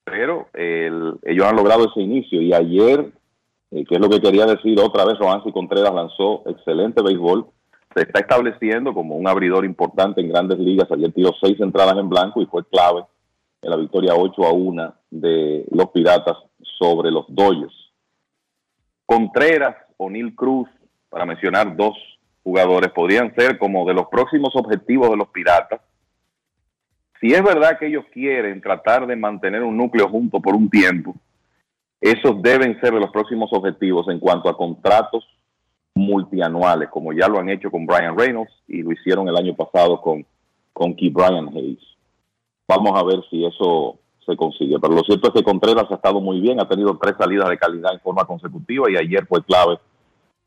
pero 0.05 0.47
el- 0.55 1.15
ellos 1.25 1.47
han 1.47 1.57
logrado 1.57 1.87
ese 1.89 2.01
inicio. 2.01 2.41
Y 2.41 2.53
ayer 2.53 3.11
eh, 3.73 3.85
que 3.85 3.95
es 3.95 4.01
lo 4.01 4.09
que 4.09 4.21
quería 4.21 4.47
decir 4.47 4.79
otra 4.81 5.05
vez, 5.05 5.17
Roansi 5.19 5.53
Contreras 5.53 5.95
lanzó 5.95 6.43
excelente 6.47 7.03
béisbol, 7.03 7.47
se 7.95 8.03
está 8.03 8.19
estableciendo 8.21 8.93
como 8.95 9.15
un 9.17 9.29
abridor 9.29 9.65
importante 9.65 10.21
en 10.21 10.29
grandes 10.29 10.59
ligas, 10.59 10.91
ayer 10.91 11.13
tiró 11.13 11.31
seis 11.41 11.59
entradas 11.61 11.97
en 11.97 12.09
blanco 12.09 12.41
y 12.43 12.47
fue 12.47 12.65
clave 12.67 13.05
en 13.63 13.71
la 13.71 13.77
victoria 13.77 14.15
8 14.17 14.45
a 14.45 14.53
1 14.53 14.95
de 15.11 15.65
los 15.71 15.89
Piratas 15.91 16.37
sobre 16.79 17.11
los 17.13 17.27
Dodgers. 17.29 17.75
Contreras 19.07 19.77
o 19.97 20.09
Neil 20.11 20.35
Cruz, 20.35 20.69
para 21.09 21.25
mencionar 21.27 21.77
dos 21.77 21.95
jugadores, 22.43 22.91
podrían 22.93 23.35
ser 23.35 23.59
como 23.59 23.87
de 23.87 23.95
los 23.95 24.07
próximos 24.09 24.55
objetivos 24.55 25.11
de 25.11 25.17
los 25.17 25.29
Piratas. 25.29 25.81
Si 27.21 27.33
es 27.33 27.43
verdad 27.43 27.79
que 27.79 27.87
ellos 27.87 28.05
quieren 28.13 28.61
tratar 28.63 29.07
de 29.07 29.17
mantener 29.17 29.63
un 29.63 29.77
núcleo 29.77 30.09
junto 30.09 30.41
por 30.41 30.55
un 30.55 30.71
tiempo, 30.71 31.15
esos 32.01 32.41
deben 32.41 32.81
ser 32.81 32.95
de 32.95 33.01
los 33.01 33.11
próximos 33.11 33.51
objetivos 33.53 34.09
en 34.09 34.19
cuanto 34.19 34.49
a 34.49 34.57
contratos 34.57 35.25
multianuales, 35.95 36.89
como 36.89 37.13
ya 37.13 37.29
lo 37.29 37.39
han 37.39 37.51
hecho 37.51 37.71
con 37.71 37.85
Brian 37.85 38.17
Reynolds 38.17 38.53
y 38.67 38.83
lo 38.83 38.93
hicieron 38.93 39.29
el 39.29 39.37
año 39.37 39.55
pasado 39.55 40.01
con, 40.01 40.25
con 40.73 40.95
Key 40.95 41.11
Brian 41.11 41.49
Hayes. 41.49 41.85
Vamos 42.67 42.99
a 42.99 43.05
ver 43.05 43.23
si 43.29 43.45
eso 43.45 43.99
se 44.25 44.37
consigue. 44.37 44.79
Pero 44.81 44.95
lo 44.95 45.03
cierto 45.03 45.29
es 45.29 45.35
que 45.35 45.43
Contreras 45.43 45.91
ha 45.91 45.97
estado 45.97 46.21
muy 46.21 46.41
bien, 46.41 46.61
ha 46.61 46.69
tenido 46.69 46.97
tres 46.99 47.17
salidas 47.19 47.49
de 47.49 47.59
calidad 47.59 47.93
en 47.93 48.01
forma 48.01 48.25
consecutiva 48.25 48.91
y 48.91 48.97
ayer 48.97 49.27
fue 49.27 49.43
clave 49.45 49.79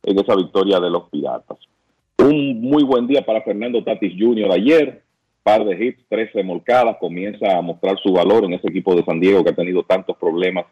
en 0.03 0.19
esa 0.19 0.35
victoria 0.35 0.79
de 0.79 0.89
los 0.89 1.09
Piratas. 1.09 1.57
Un 2.23 2.61
muy 2.61 2.83
buen 2.83 3.05
día 3.05 3.25
para 3.25 3.41
Fernando 3.41 3.83
Tatis 3.83 4.13
Jr. 4.17 4.49
ayer, 4.53 5.03
par 5.43 5.65
de 5.65 5.75
hits, 5.75 6.05
tres 6.07 6.31
remolcadas, 6.31 6.95
comienza 6.97 7.57
a 7.57 7.61
mostrar 7.61 7.97
su 8.01 8.13
valor 8.13 8.45
en 8.45 8.53
ese 8.53 8.69
equipo 8.69 8.95
de 8.95 9.03
San 9.03 9.19
Diego 9.19 9.43
que 9.43 9.49
ha 9.49 9.55
tenido 9.55 9.83
tantos 9.83 10.15
problemas 10.15 10.65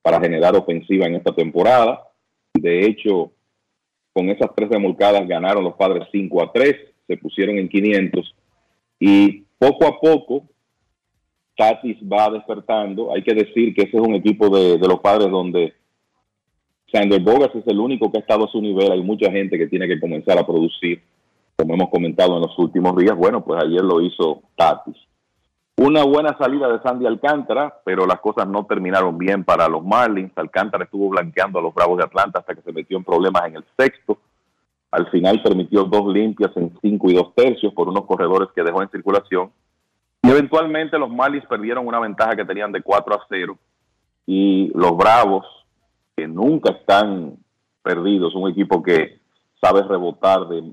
para 0.00 0.18
generar 0.18 0.56
ofensiva 0.56 1.04
en 1.04 1.16
esta 1.16 1.34
temporada. 1.34 2.08
De 2.54 2.86
hecho, 2.86 3.32
con 4.14 4.30
esas 4.30 4.48
tres 4.56 4.70
remolcadas 4.70 5.28
ganaron 5.28 5.62
los 5.62 5.74
padres 5.74 6.08
5 6.10 6.42
a 6.42 6.50
3, 6.50 6.74
se 7.06 7.16
pusieron 7.18 7.58
en 7.58 7.68
500 7.68 8.34
y 8.98 9.44
poco 9.58 9.86
a 9.86 10.00
poco 10.00 10.44
Tatis 11.54 11.98
va 11.98 12.30
despertando. 12.30 13.12
Hay 13.12 13.22
que 13.22 13.34
decir 13.34 13.74
que 13.74 13.82
ese 13.82 13.98
es 13.98 14.02
un 14.02 14.14
equipo 14.14 14.48
de, 14.48 14.78
de 14.78 14.88
los 14.88 15.00
padres 15.00 15.30
donde 15.30 15.74
Sander 16.92 17.22
Bogas 17.22 17.54
es 17.54 17.66
el 17.66 17.80
único 17.80 18.12
que 18.12 18.18
ha 18.18 18.20
estado 18.20 18.44
a 18.44 18.48
su 18.48 18.60
nivel. 18.60 18.92
Hay 18.92 19.02
mucha 19.02 19.30
gente 19.32 19.56
que 19.56 19.66
tiene 19.66 19.88
que 19.88 19.98
comenzar 19.98 20.38
a 20.38 20.46
producir, 20.46 21.02
como 21.56 21.74
hemos 21.74 21.88
comentado 21.88 22.36
en 22.36 22.42
los 22.42 22.58
últimos 22.58 22.94
días. 22.96 23.16
Bueno, 23.16 23.42
pues 23.42 23.64
ayer 23.64 23.80
lo 23.80 24.00
hizo 24.02 24.42
Tatis. 24.56 24.96
Una 25.78 26.04
buena 26.04 26.36
salida 26.36 26.68
de 26.70 26.82
Sandy 26.82 27.06
Alcántara, 27.06 27.80
pero 27.82 28.06
las 28.06 28.20
cosas 28.20 28.46
no 28.46 28.66
terminaron 28.66 29.16
bien 29.16 29.42
para 29.42 29.68
los 29.68 29.82
Marlins. 29.82 30.36
Alcántara 30.36 30.84
estuvo 30.84 31.08
blanqueando 31.08 31.58
a 31.58 31.62
los 31.62 31.74
Bravos 31.74 31.96
de 31.96 32.04
Atlanta 32.04 32.40
hasta 32.40 32.54
que 32.54 32.60
se 32.60 32.72
metió 32.72 32.98
en 32.98 33.04
problemas 33.04 33.46
en 33.46 33.56
el 33.56 33.64
sexto. 33.78 34.18
Al 34.90 35.10
final 35.10 35.42
permitió 35.42 35.84
dos 35.84 36.12
limpias 36.12 36.50
en 36.56 36.70
cinco 36.82 37.10
y 37.10 37.14
dos 37.14 37.34
tercios 37.34 37.72
por 37.72 37.88
unos 37.88 38.04
corredores 38.04 38.50
que 38.54 38.62
dejó 38.62 38.82
en 38.82 38.90
circulación. 38.90 39.50
Y 40.22 40.28
eventualmente 40.30 40.98
los 40.98 41.10
Marlins 41.10 41.46
perdieron 41.46 41.86
una 41.86 41.98
ventaja 41.98 42.36
que 42.36 42.44
tenían 42.44 42.70
de 42.70 42.82
4 42.82 43.14
a 43.14 43.26
0. 43.28 43.58
Y 44.26 44.70
los 44.74 44.94
Bravos, 44.96 45.46
que 46.16 46.28
nunca 46.28 46.72
están 46.72 47.36
perdidos, 47.82 48.34
un 48.34 48.50
equipo 48.50 48.82
que 48.82 49.18
sabe 49.60 49.82
rebotar 49.82 50.48
de 50.48 50.72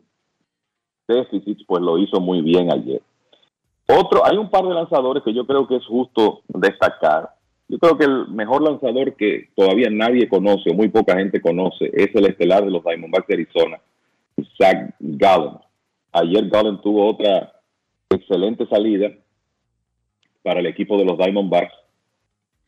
déficits, 1.07 1.63
pues 1.65 1.81
lo 1.81 1.97
hizo 1.97 2.19
muy 2.19 2.41
bien 2.41 2.71
ayer. 2.71 3.01
Otro, 3.87 4.25
hay 4.25 4.37
un 4.37 4.49
par 4.49 4.63
de 4.65 4.73
lanzadores 4.73 5.23
que 5.23 5.33
yo 5.33 5.45
creo 5.45 5.67
que 5.67 5.77
es 5.77 5.85
justo 5.85 6.41
destacar. 6.47 7.29
Yo 7.67 7.79
creo 7.79 7.97
que 7.97 8.05
el 8.05 8.27
mejor 8.29 8.61
lanzador 8.61 9.15
que 9.15 9.49
todavía 9.55 9.89
nadie 9.89 10.29
conoce, 10.29 10.69
o 10.69 10.73
muy 10.73 10.89
poca 10.89 11.17
gente 11.17 11.41
conoce, 11.41 11.89
es 11.93 12.13
el 12.13 12.25
estelar 12.25 12.63
de 12.63 12.71
los 12.71 12.83
Diamondbacks 12.83 13.27
de 13.27 13.33
Arizona, 13.33 13.79
Zach 14.57 14.93
Gallen. 14.99 15.57
Ayer 16.11 16.47
Gallen 16.49 16.81
tuvo 16.81 17.07
otra 17.07 17.53
excelente 18.09 18.67
salida 18.67 19.11
para 20.43 20.59
el 20.59 20.67
equipo 20.67 20.97
de 20.97 21.05
los 21.05 21.17
Diamondbacks, 21.17 21.73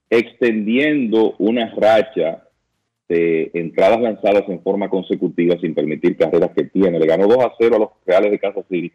extendiendo 0.09 1.35
una 1.39 1.73
racha 1.75 2.43
de 3.11 3.51
entradas 3.53 3.99
lanzadas 3.99 4.43
en 4.47 4.61
forma 4.61 4.87
consecutiva 4.87 5.57
sin 5.59 5.75
permitir 5.75 6.15
carreras 6.15 6.51
que 6.55 6.63
tiene. 6.63 6.97
Le 6.97 7.05
ganó 7.05 7.27
2 7.27 7.37
a 7.39 7.51
0 7.59 7.75
a 7.75 7.79
los 7.79 7.89
Reales 8.05 8.31
de 8.31 8.39
Kansas 8.39 8.63
City, 8.69 8.89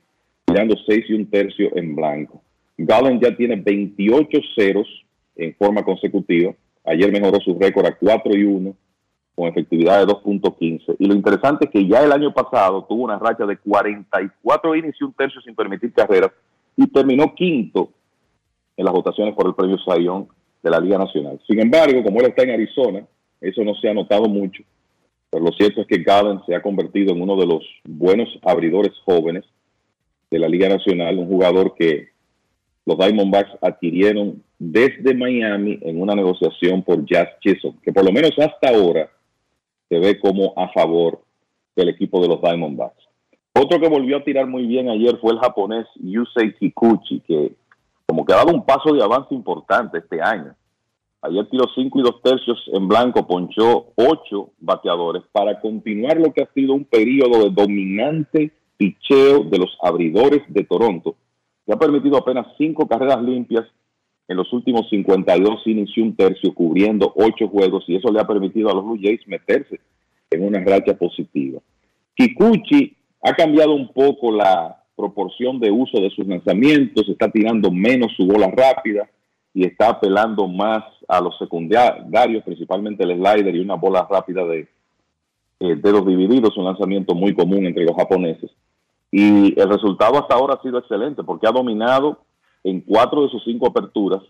tirando 0.46 0.74
6 0.86 1.04
y 1.10 1.12
un 1.12 1.26
tercio 1.28 1.76
en 1.76 1.94
blanco. 1.94 2.40
Gallen 2.78 3.20
ya 3.20 3.36
tiene 3.36 3.56
28 3.56 4.38
ceros 4.54 4.88
en 5.36 5.54
forma 5.56 5.82
consecutiva. 5.82 6.54
Ayer 6.84 7.12
mejoró 7.12 7.38
su 7.40 7.58
récord 7.58 7.84
a 7.84 7.94
4 7.94 8.36
y 8.36 8.44
1 8.44 8.74
con 9.34 9.48
efectividad 9.48 9.98
de 9.98 10.10
2.15. 10.10 10.96
Y 10.98 11.06
lo 11.06 11.14
interesante 11.14 11.66
es 11.66 11.70
que 11.70 11.86
ya 11.86 12.02
el 12.02 12.12
año 12.12 12.32
pasado 12.32 12.86
tuvo 12.88 13.04
una 13.04 13.18
racha 13.18 13.44
de 13.44 13.58
44 13.58 14.76
innings 14.76 14.96
y 14.98 15.04
un 15.04 15.12
tercio 15.12 15.42
sin 15.42 15.54
permitir 15.54 15.92
carreras 15.92 16.30
y 16.74 16.86
terminó 16.86 17.34
quinto 17.34 17.90
en 18.78 18.84
las 18.86 18.94
votaciones 18.94 19.34
por 19.34 19.46
el 19.46 19.54
premio 19.54 19.76
Sayón 19.78 20.26
de 20.62 20.70
la 20.70 20.80
Liga 20.80 20.96
Nacional. 20.96 21.38
Sin 21.46 21.60
embargo, 21.60 22.02
como 22.02 22.20
él 22.20 22.28
está 22.28 22.44
en 22.44 22.52
Arizona, 22.52 23.06
eso 23.40 23.64
no 23.64 23.74
se 23.74 23.88
ha 23.88 23.94
notado 23.94 24.28
mucho. 24.28 24.62
Pero 25.30 25.44
lo 25.44 25.52
cierto 25.52 25.80
es 25.80 25.86
que 25.86 26.02
Gallen 26.02 26.40
se 26.46 26.54
ha 26.54 26.62
convertido 26.62 27.12
en 27.12 27.22
uno 27.22 27.36
de 27.36 27.46
los 27.46 27.64
buenos 27.84 28.28
abridores 28.42 28.92
jóvenes 29.04 29.44
de 30.30 30.38
la 30.38 30.48
Liga 30.48 30.68
Nacional, 30.68 31.18
un 31.18 31.28
jugador 31.28 31.74
que 31.74 32.08
los 32.84 32.96
Diamondbacks 32.96 33.58
adquirieron 33.60 34.42
desde 34.58 35.14
Miami 35.14 35.78
en 35.82 36.00
una 36.00 36.14
negociación 36.14 36.82
por 36.82 37.04
Jazz 37.04 37.28
Chisholm, 37.40 37.76
que 37.82 37.92
por 37.92 38.04
lo 38.04 38.12
menos 38.12 38.30
hasta 38.38 38.70
ahora 38.70 39.10
se 39.88 39.98
ve 39.98 40.18
como 40.18 40.52
a 40.56 40.68
favor 40.68 41.20
del 41.74 41.88
equipo 41.90 42.20
de 42.20 42.28
los 42.28 42.40
Diamondbacks. 42.40 43.06
Otro 43.52 43.80
que 43.80 43.88
volvió 43.88 44.18
a 44.18 44.24
tirar 44.24 44.46
muy 44.46 44.66
bien 44.66 44.88
ayer 44.88 45.16
fue 45.18 45.32
el 45.32 45.38
japonés 45.38 45.86
Yusei 45.96 46.54
Kikuchi, 46.54 47.20
que 47.20 47.52
como 48.06 48.24
que 48.24 48.32
ha 48.32 48.36
dado 48.36 48.52
un 48.52 48.64
paso 48.64 48.94
de 48.94 49.02
avance 49.02 49.34
importante 49.34 49.98
este 49.98 50.20
año. 50.22 50.54
Ayer 51.26 51.46
tiró 51.50 51.64
5 51.74 51.98
y 51.98 52.02
2 52.02 52.22
tercios 52.22 52.70
en 52.72 52.86
blanco, 52.86 53.26
ponchó 53.26 53.92
8 53.96 54.50
bateadores 54.60 55.24
para 55.32 55.60
continuar 55.60 56.18
lo 56.18 56.32
que 56.32 56.42
ha 56.42 56.52
sido 56.52 56.74
un 56.74 56.84
periodo 56.84 57.42
de 57.42 57.50
dominante 57.50 58.52
picheo 58.76 59.42
de 59.44 59.58
los 59.58 59.76
abridores 59.82 60.42
de 60.48 60.62
Toronto, 60.62 61.16
que 61.66 61.72
ha 61.72 61.78
permitido 61.78 62.16
apenas 62.16 62.46
5 62.56 62.86
carreras 62.86 63.22
limpias 63.22 63.64
en 64.28 64.36
los 64.36 64.52
últimos 64.52 64.88
52 64.88 65.66
innings 65.66 65.96
y 65.96 66.00
un 66.00 66.14
tercio, 66.14 66.54
cubriendo 66.54 67.12
8 67.16 67.48
juegos, 67.48 67.84
y 67.88 67.96
eso 67.96 68.12
le 68.12 68.20
ha 68.20 68.26
permitido 68.26 68.70
a 68.70 68.74
los 68.74 68.84
Blue 68.84 68.98
Jays 69.00 69.26
meterse 69.26 69.80
en 70.30 70.44
una 70.44 70.62
racha 70.64 70.96
positiva. 70.96 71.60
Kikuchi 72.14 72.96
ha 73.22 73.32
cambiado 73.34 73.74
un 73.74 73.88
poco 73.88 74.30
la 74.30 74.84
proporción 74.96 75.58
de 75.58 75.70
uso 75.72 76.00
de 76.00 76.10
sus 76.10 76.26
lanzamientos, 76.26 77.08
está 77.08 77.30
tirando 77.30 77.70
menos 77.70 78.12
su 78.16 78.26
bola 78.26 78.48
rápida 78.48 79.08
y 79.56 79.64
está 79.64 79.88
apelando 79.88 80.46
más 80.46 80.84
a 81.08 81.18
los 81.18 81.38
secundarios, 81.38 82.44
principalmente 82.44 83.04
el 83.04 83.16
slider 83.16 83.56
y 83.56 83.60
una 83.60 83.76
bola 83.76 84.06
rápida 84.08 84.44
de 84.44 84.68
eh, 85.60 85.76
dedos 85.76 86.04
divididos, 86.04 86.58
un 86.58 86.66
lanzamiento 86.66 87.14
muy 87.14 87.34
común 87.34 87.64
entre 87.64 87.86
los 87.86 87.96
japoneses. 87.96 88.50
Y 89.10 89.58
el 89.58 89.66
resultado 89.70 90.18
hasta 90.18 90.34
ahora 90.34 90.56
ha 90.56 90.62
sido 90.62 90.78
excelente 90.78 91.24
porque 91.24 91.48
ha 91.48 91.52
dominado 91.52 92.18
en 92.64 92.82
cuatro 92.82 93.22
de 93.22 93.30
sus 93.30 93.42
cinco 93.44 93.68
aperturas 93.68 94.20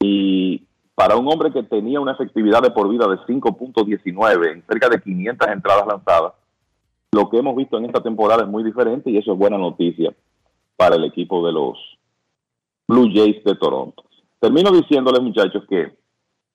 y 0.00 0.66
para 0.96 1.16
un 1.16 1.28
hombre 1.28 1.52
que 1.52 1.62
tenía 1.62 2.00
una 2.00 2.14
efectividad 2.14 2.60
de 2.60 2.72
por 2.72 2.88
vida 2.88 3.06
de 3.06 3.18
5.19 3.18 4.52
en 4.52 4.64
cerca 4.68 4.88
de 4.88 5.00
500 5.00 5.46
entradas 5.46 5.86
lanzadas, 5.86 6.32
lo 7.12 7.30
que 7.30 7.38
hemos 7.38 7.54
visto 7.54 7.78
en 7.78 7.84
esta 7.84 8.02
temporada 8.02 8.42
es 8.42 8.48
muy 8.48 8.64
diferente 8.64 9.12
y 9.12 9.16
eso 9.16 9.32
es 9.32 9.38
buena 9.38 9.58
noticia 9.58 10.12
para 10.76 10.96
el 10.96 11.04
equipo 11.04 11.46
de 11.46 11.52
los 11.52 11.78
Blue 12.88 13.08
Jays 13.14 13.44
de 13.44 13.54
Toronto. 13.54 14.09
Termino 14.40 14.70
diciéndoles, 14.72 15.20
muchachos, 15.20 15.64
que 15.68 15.92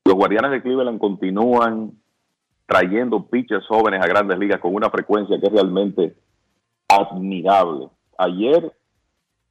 los 0.05 0.15
Guardianes 0.15 0.51
de 0.51 0.61
Cleveland 0.61 0.99
continúan 0.99 1.91
trayendo 2.65 3.27
pitchers 3.27 3.67
jóvenes 3.67 4.01
a 4.03 4.07
grandes 4.07 4.39
ligas 4.39 4.59
con 4.59 4.73
una 4.73 4.89
frecuencia 4.89 5.39
que 5.39 5.45
es 5.45 5.53
realmente 5.53 6.15
admirable. 6.87 7.89
Ayer 8.17 8.73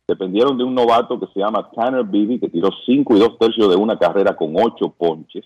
dependieron 0.08 0.58
de 0.58 0.64
un 0.64 0.74
novato 0.74 1.18
que 1.20 1.26
se 1.32 1.38
llama 1.40 1.70
Tanner 1.70 2.04
Beebe, 2.04 2.40
que 2.40 2.48
tiró 2.48 2.70
5 2.84 3.16
y 3.16 3.20
2 3.20 3.38
tercios 3.38 3.70
de 3.70 3.76
una 3.76 3.96
carrera 3.96 4.34
con 4.34 4.54
8 4.56 4.94
ponches. 4.98 5.44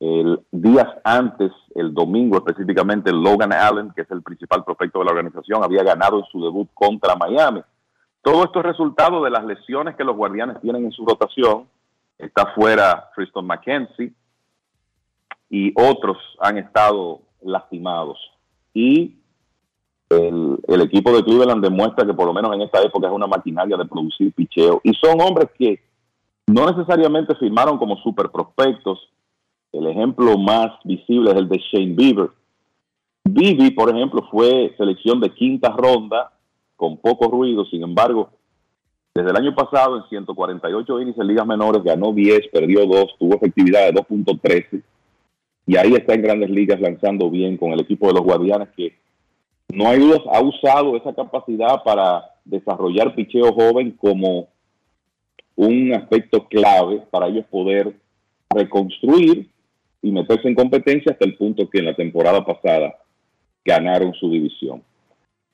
El, 0.00 0.40
días 0.52 0.88
antes, 1.02 1.50
el 1.74 1.94
domingo 1.94 2.36
específicamente, 2.36 3.10
Logan 3.10 3.54
Allen, 3.54 3.90
que 3.96 4.02
es 4.02 4.10
el 4.10 4.22
principal 4.22 4.64
prospecto 4.64 4.98
de 4.98 5.06
la 5.06 5.12
organización, 5.12 5.64
había 5.64 5.82
ganado 5.82 6.18
en 6.18 6.24
su 6.26 6.42
debut 6.44 6.68
contra 6.74 7.16
Miami. 7.16 7.62
Todo 8.24 8.42
esto 8.42 8.60
es 8.60 8.64
resultado 8.64 9.22
de 9.22 9.30
las 9.30 9.44
lesiones 9.44 9.96
que 9.96 10.02
los 10.02 10.16
guardianes 10.16 10.58
tienen 10.62 10.86
en 10.86 10.92
su 10.92 11.04
rotación. 11.04 11.68
Está 12.16 12.54
fuera 12.54 13.10
Tristan 13.14 13.44
McKenzie 13.44 14.14
y 15.50 15.74
otros 15.76 16.16
han 16.40 16.56
estado 16.56 17.20
lastimados. 17.42 18.18
Y 18.72 19.18
el, 20.08 20.80
equipo 20.80 21.12
de 21.12 21.22
Cleveland 21.22 21.62
demuestra 21.62 22.06
que 22.06 22.14
por 22.14 22.24
lo 22.24 22.32
menos 22.32 22.54
en 22.54 22.62
esta 22.62 22.80
época 22.80 23.08
es 23.08 23.12
una 23.12 23.26
maquinaria 23.26 23.76
de 23.76 23.84
producir 23.84 24.32
picheo. 24.32 24.80
Y 24.84 24.94
son 24.94 25.20
hombres 25.20 25.50
que 25.58 25.82
no 26.46 26.66
necesariamente 26.66 27.34
firmaron 27.34 27.76
como 27.76 27.98
super 27.98 28.30
prospectos, 28.30 29.10
el 29.70 29.86
ejemplo 29.86 30.38
más 30.38 30.72
visible 30.84 31.30
es 31.30 31.36
el 31.36 31.48
de 31.50 31.58
Shane 31.58 31.94
Bieber. 31.94 32.30
Bibi, 33.24 33.70
por 33.72 33.90
ejemplo, 33.90 34.26
fue 34.30 34.74
selección 34.78 35.20
de 35.20 35.28
quinta 35.34 35.68
ronda 35.76 36.33
con 36.76 36.96
poco 36.98 37.28
ruido, 37.28 37.64
sin 37.66 37.82
embargo, 37.82 38.30
desde 39.14 39.30
el 39.30 39.36
año 39.36 39.54
pasado 39.54 39.96
en 39.96 40.08
148 40.08 41.00
innings 41.00 41.18
en 41.18 41.26
ligas 41.28 41.46
menores 41.46 41.84
ganó 41.84 42.12
10, 42.12 42.48
perdió 42.52 42.84
2, 42.86 43.16
tuvo 43.18 43.36
efectividad 43.36 43.86
de 43.86 44.00
2.13 44.00 44.82
y 45.66 45.76
ahí 45.76 45.94
está 45.94 46.14
en 46.14 46.22
grandes 46.22 46.50
ligas 46.50 46.80
lanzando 46.80 47.30
bien 47.30 47.56
con 47.56 47.72
el 47.72 47.80
equipo 47.80 48.08
de 48.08 48.14
los 48.14 48.22
Guardianes 48.22 48.68
que 48.76 48.94
no 49.72 49.88
hay 49.88 50.00
dudas, 50.00 50.20
ha 50.32 50.40
usado 50.40 50.96
esa 50.96 51.14
capacidad 51.14 51.82
para 51.84 52.24
desarrollar 52.44 53.14
picheo 53.14 53.52
joven 53.52 53.92
como 53.92 54.48
un 55.56 55.94
aspecto 55.94 56.46
clave 56.48 57.02
para 57.10 57.28
ellos 57.28 57.46
poder 57.46 57.94
reconstruir 58.50 59.48
y 60.02 60.10
meterse 60.10 60.48
en 60.48 60.54
competencia 60.54 61.12
hasta 61.12 61.24
el 61.24 61.36
punto 61.36 61.68
que 61.70 61.78
en 61.78 61.86
la 61.86 61.94
temporada 61.94 62.44
pasada 62.44 62.96
ganaron 63.64 64.12
su 64.14 64.30
división. 64.30 64.82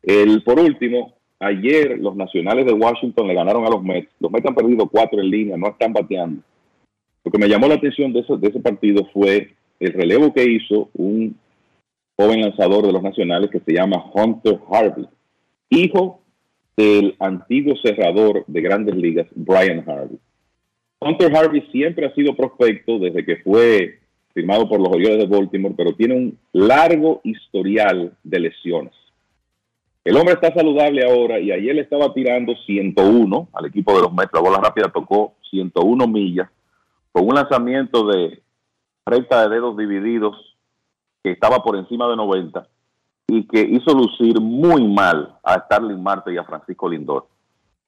El, 0.02 0.42
por 0.42 0.58
último, 0.58 1.14
ayer 1.38 1.98
los 1.98 2.16
nacionales 2.16 2.66
de 2.66 2.72
Washington 2.72 3.28
le 3.28 3.34
ganaron 3.34 3.66
a 3.66 3.70
los 3.70 3.82
Mets. 3.82 4.10
Los 4.20 4.30
Mets 4.30 4.46
han 4.46 4.54
perdido 4.54 4.88
cuatro 4.88 5.20
en 5.20 5.30
línea, 5.30 5.56
no 5.56 5.68
están 5.68 5.92
bateando. 5.92 6.42
Lo 7.24 7.30
que 7.30 7.38
me 7.38 7.48
llamó 7.48 7.68
la 7.68 7.74
atención 7.74 8.12
de 8.12 8.20
ese, 8.20 8.36
de 8.36 8.48
ese 8.48 8.60
partido 8.60 9.06
fue 9.12 9.50
el 9.78 9.92
relevo 9.92 10.32
que 10.32 10.44
hizo 10.44 10.90
un 10.94 11.36
joven 12.16 12.42
lanzador 12.42 12.86
de 12.86 12.92
los 12.92 13.02
nacionales 13.02 13.50
que 13.50 13.60
se 13.60 13.72
llama 13.72 14.04
Hunter 14.12 14.58
Harvey, 14.70 15.06
hijo 15.70 16.20
del 16.76 17.14
antiguo 17.18 17.74
cerrador 17.82 18.44
de 18.46 18.60
grandes 18.60 18.94
ligas, 18.96 19.26
Brian 19.34 19.84
Harvey. 19.88 20.18
Hunter 21.00 21.34
Harvey 21.34 21.62
siempre 21.72 22.06
ha 22.06 22.14
sido 22.14 22.36
prospecto 22.36 22.98
desde 22.98 23.24
que 23.24 23.36
fue 23.36 24.00
firmado 24.34 24.68
por 24.68 24.80
los 24.80 24.88
Orioles 24.88 25.18
de 25.18 25.26
Baltimore, 25.26 25.74
pero 25.76 25.94
tiene 25.94 26.14
un 26.14 26.38
largo 26.52 27.20
historial 27.24 28.16
de 28.22 28.40
lesiones. 28.40 28.92
El 30.02 30.16
hombre 30.16 30.34
está 30.34 30.52
saludable 30.54 31.04
ahora 31.04 31.38
y 31.38 31.52
ayer 31.52 31.74
le 31.74 31.82
estaba 31.82 32.12
tirando 32.14 32.54
101 32.56 33.48
al 33.52 33.66
equipo 33.66 33.94
de 33.94 34.02
los 34.02 34.12
Mets. 34.12 34.32
La 34.32 34.40
bola 34.40 34.58
rápida 34.58 34.88
tocó 34.88 35.34
101 35.50 36.06
millas 36.06 36.48
con 37.12 37.28
un 37.28 37.34
lanzamiento 37.34 38.06
de 38.06 38.42
recta 39.04 39.42
de 39.42 39.54
dedos 39.54 39.76
divididos 39.76 40.56
que 41.22 41.32
estaba 41.32 41.62
por 41.62 41.76
encima 41.76 42.08
de 42.08 42.16
90 42.16 42.66
y 43.28 43.46
que 43.46 43.60
hizo 43.60 43.92
lucir 43.92 44.40
muy 44.40 44.88
mal 44.88 45.38
a 45.42 45.60
Starling 45.66 46.02
Marte 46.02 46.32
y 46.32 46.38
a 46.38 46.44
Francisco 46.44 46.88
Lindor. 46.88 47.26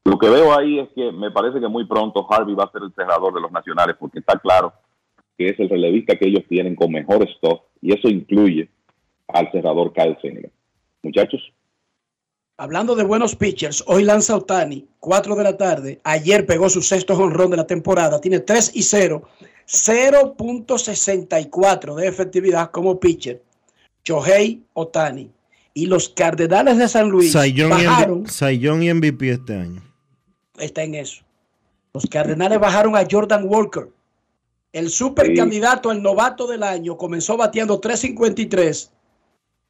Lo 0.04 0.18
que 0.18 0.28
veo 0.28 0.56
ahí 0.56 0.80
es 0.80 0.88
que 0.94 1.12
me 1.12 1.30
parece 1.30 1.60
que 1.60 1.68
muy 1.68 1.86
pronto 1.86 2.26
Harvey 2.30 2.54
va 2.54 2.64
a 2.64 2.72
ser 2.72 2.82
el 2.82 2.92
cerrador 2.92 3.32
de 3.32 3.40
los 3.40 3.52
nacionales 3.52 3.96
porque 3.98 4.18
está 4.18 4.38
claro 4.38 4.72
que 5.38 5.46
es 5.46 5.58
el 5.58 5.70
relevista 5.70 6.16
que 6.16 6.28
ellos 6.28 6.44
tienen 6.48 6.74
con 6.74 6.92
mejor 6.92 7.22
stock, 7.30 7.62
y 7.80 7.94
eso 7.94 8.08
incluye 8.08 8.68
al 9.28 9.50
cerrador 9.50 9.92
Kyle 9.92 10.18
Senegal. 10.20 10.52
Muchachos. 11.02 11.40
Hablando 12.62 12.94
de 12.94 13.02
buenos 13.02 13.34
pitchers, 13.34 13.82
hoy 13.88 14.04
lanza 14.04 14.36
Otani, 14.36 14.86
4 15.00 15.34
de 15.34 15.42
la 15.42 15.56
tarde. 15.56 16.00
Ayer 16.04 16.46
pegó 16.46 16.70
su 16.70 16.80
sexto 16.80 17.16
jonrón 17.16 17.50
de 17.50 17.56
la 17.56 17.66
temporada. 17.66 18.20
Tiene 18.20 18.38
3 18.38 18.70
y 18.74 18.84
0. 18.84 19.28
0.64 19.66 21.96
de 21.96 22.06
efectividad 22.06 22.70
como 22.70 23.00
pitcher. 23.00 23.42
Shohei 24.04 24.62
Otani. 24.74 25.32
Y 25.74 25.86
los 25.86 26.08
Cardenales 26.10 26.78
de 26.78 26.86
San 26.86 27.10
Luis 27.10 27.32
Sayón 27.32 27.70
bajaron. 27.70 28.26
Y, 28.48 28.54
y 28.54 28.94
MVP 28.94 29.30
este 29.30 29.56
año. 29.56 29.82
Está 30.56 30.84
en 30.84 30.94
eso. 30.94 31.24
Los 31.92 32.06
Cardenales 32.06 32.60
bajaron 32.60 32.94
a 32.94 33.04
Jordan 33.10 33.42
Walker 33.44 33.88
el 34.72 34.88
super 34.88 35.34
candidato 35.34 35.90
al 35.90 36.02
novato 36.02 36.46
del 36.46 36.62
año 36.62 36.96
comenzó 36.96 37.36
bateando 37.36 37.80
3.53 37.80 38.88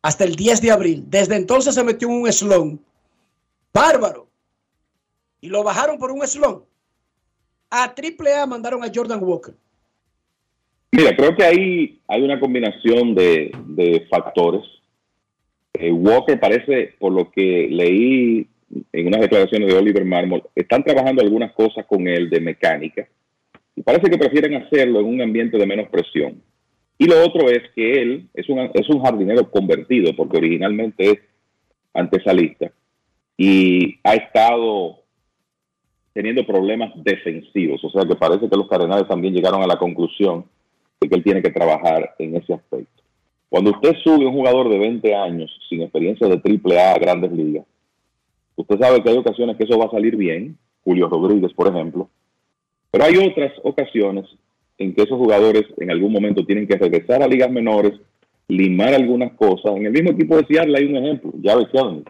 hasta 0.03 0.25
el 0.25 0.35
10 0.35 0.61
de 0.61 0.71
abril. 0.71 1.05
Desde 1.07 1.37
entonces 1.37 1.75
se 1.75 1.85
metió 1.85 2.09
un 2.09 2.31
slon. 2.31 2.81
Bárbaro. 3.73 4.27
Y 5.41 5.49
lo 5.49 5.63
bajaron 5.63 5.99
por 5.99 6.11
un 6.11 6.27
slon. 6.27 6.65
A 7.71 7.95
triple 7.95 8.35
A 8.35 8.45
mandaron 8.47 8.85
a 8.85 8.91
Jordan 8.95 9.23
Walker. 9.23 9.55
Mira, 10.91 11.17
creo 11.17 11.35
que 11.35 11.45
ahí 11.45 12.01
hay 12.07 12.23
una 12.23 12.39
combinación 12.39 13.15
de, 13.15 14.07
factores. 14.11 14.63
Eh, 15.73 15.91
Walker 15.91 16.39
parece, 16.39 16.95
por 16.99 17.13
lo 17.13 17.31
que 17.31 17.69
leí 17.71 18.47
en 18.93 19.07
unas 19.07 19.23
declaraciones 19.23 19.73
de 19.73 19.79
Oliver 19.79 20.05
Marmol, 20.05 20.43
están 20.55 20.85
trabajando 20.85 21.23
algunas 21.23 21.53
cosas 21.53 21.87
con 21.87 22.07
él 22.07 22.29
de 22.29 22.41
mecánica 22.41 23.09
y 23.75 23.83
parece 23.83 24.11
que 24.11 24.19
prefieren 24.19 24.55
hacerlo 24.55 25.01
en 25.01 25.07
un 25.07 25.23
ambiente 25.23 25.57
de 25.57 25.67
menos 25.67 25.89
presión. 25.89 26.43
Y 27.03 27.07
lo 27.07 27.21
otro 27.21 27.51
es 27.51 27.63
que 27.75 28.01
él 28.01 28.29
es 28.33 28.49
un, 28.49 28.61
es 28.73 28.89
un 28.89 29.03
jardinero 29.03 29.51
convertido, 29.51 30.15
porque 30.15 30.37
originalmente 30.37 31.11
es 31.11 31.19
antesalista, 31.93 32.71
y 33.37 33.97
ha 34.05 34.15
estado 34.15 35.01
teniendo 36.13 36.47
problemas 36.47 36.93
defensivos. 36.95 37.83
O 37.83 37.91
sea 37.91 38.05
que 38.05 38.15
parece 38.15 38.49
que 38.49 38.57
los 38.57 38.69
Cardenales 38.69 39.09
también 39.09 39.35
llegaron 39.35 39.61
a 39.65 39.67
la 39.67 39.81
conclusión 39.81 40.45
de 41.01 41.09
que 41.09 41.17
él 41.17 41.25
tiene 41.25 41.43
que 41.43 41.51
trabajar 41.51 42.15
en 42.21 42.37
ese 42.37 42.55
aspecto. 42.55 43.03
Cuando 43.49 43.73
usted 43.73 43.97
sube 44.05 44.25
un 44.25 44.35
jugador 44.35 44.69
de 44.69 44.79
20 44.79 45.13
años 45.13 45.51
sin 45.69 45.83
experiencia 45.83 46.29
de 46.29 46.39
triple 46.39 46.79
A 46.79 46.93
a 46.93 46.99
grandes 47.01 47.33
ligas, 47.33 47.67
usted 48.55 48.79
sabe 48.79 49.03
que 49.03 49.11
hay 49.11 49.17
ocasiones 49.17 49.57
que 49.57 49.65
eso 49.65 49.77
va 49.77 49.87
a 49.87 49.91
salir 49.91 50.15
bien, 50.15 50.57
Julio 50.85 51.09
Rodríguez, 51.09 51.53
por 51.53 51.67
ejemplo, 51.67 52.09
pero 52.93 53.07
hay 53.07 53.17
otras 53.17 53.55
ocasiones 53.65 54.27
en 54.79 54.95
que 54.95 55.03
esos 55.03 55.19
jugadores 55.19 55.65
en 55.79 55.91
algún 55.91 56.13
momento 56.13 56.45
tienen 56.45 56.67
que 56.67 56.77
regresar 56.77 57.23
a 57.23 57.29
ligas 57.29 57.51
menores, 57.51 58.01
limar 58.49 58.95
algunas 58.95 59.33
cosas. 59.35 59.77
En 59.77 59.87
el 59.87 59.93
mismo 59.93 60.11
equipo 60.11 60.37
de 60.37 60.47
Seattle 60.47 60.79
hay 60.79 60.85
un 60.87 60.97
ejemplo, 60.97 61.33
ya 61.41 61.57
Kelly, 61.57 62.05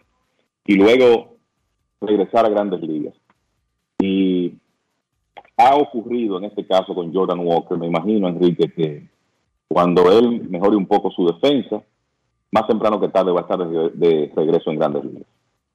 y 0.67 0.75
luego 0.75 1.37
regresar 2.01 2.47
a 2.47 2.51
grandes 2.51 2.81
ligas. 2.81 3.15
Y 3.99 4.55
ha 5.57 5.77
ocurrido 5.77 6.39
en 6.39 6.45
este 6.45 6.67
caso 6.67 6.95
con 6.95 7.13
Jordan 7.13 7.41
Walker, 7.41 7.79
me 7.79 7.87
imagino, 7.87 8.29
Enrique, 8.29 8.73
que 8.73 9.07
cuando 9.69 10.11
él 10.19 10.49
mejore 10.49 10.77
un 10.77 10.87
poco 10.87 11.11
su 11.11 11.27
defensa, 11.27 11.83
más 12.51 12.67
temprano 12.67 13.01
que 13.01 13.09
tarde 13.09 13.33
va 13.33 13.41
a 13.41 13.43
estar 13.43 13.59
de, 13.59 14.33
regreso 14.35 14.71
en 14.71 14.79
grandes 14.79 15.05
ligas. 15.05 15.27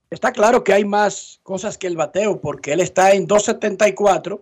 Está 0.09 0.31
claro 0.31 0.63
que 0.63 0.73
hay 0.73 0.85
más 0.85 1.39
cosas 1.43 1.77
que 1.77 1.87
el 1.87 1.97
bateo, 1.97 2.39
porque 2.39 2.73
él 2.73 2.79
está 2.79 3.13
en 3.13 3.27
274 3.27 4.41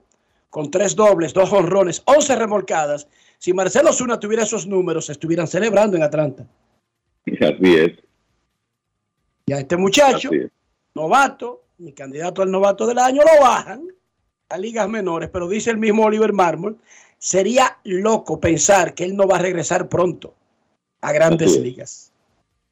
con 0.50 0.72
tres 0.72 0.96
dobles, 0.96 1.34
dos 1.34 1.52
honrones, 1.52 2.02
11 2.06 2.36
remolcadas. 2.36 3.08
Si 3.38 3.54
Marcelo 3.54 3.92
Zuna 3.92 4.20
tuviera 4.20 4.44
esos 4.44 4.66
números, 4.66 5.08
se 5.08 5.12
estuvieran 5.12 5.48
celebrando 5.48 5.98
en 5.98 6.04
Atlanta. 6.04 6.48
Así 7.26 7.76
es. 7.76 7.92
Y 9.48 9.54
a 9.54 9.60
este 9.60 9.78
muchacho, 9.78 10.30
novato, 10.94 11.64
mi 11.78 11.94
candidato 11.94 12.42
al 12.42 12.52
novato 12.52 12.88
del 12.88 12.98
año, 13.00 13.22
lo 13.22 13.46
bajan 13.46 13.88
a 14.50 14.58
ligas 14.58 14.88
menores, 14.90 15.30
pero 15.30 15.48
dice 15.48 15.72
el 15.72 15.78
mismo 15.78 16.06
Oliver 16.06 16.34
Marmol, 16.34 16.78
sería 17.18 17.78
loco 17.84 18.40
pensar 18.40 18.94
que 18.94 19.04
él 19.04 19.16
no 19.16 19.28
va 19.28 19.38
a 19.38 19.42
regresar 19.42 19.90
pronto 19.90 20.34
a 21.02 21.12
grandes 21.12 21.60
ligas. 21.60 22.12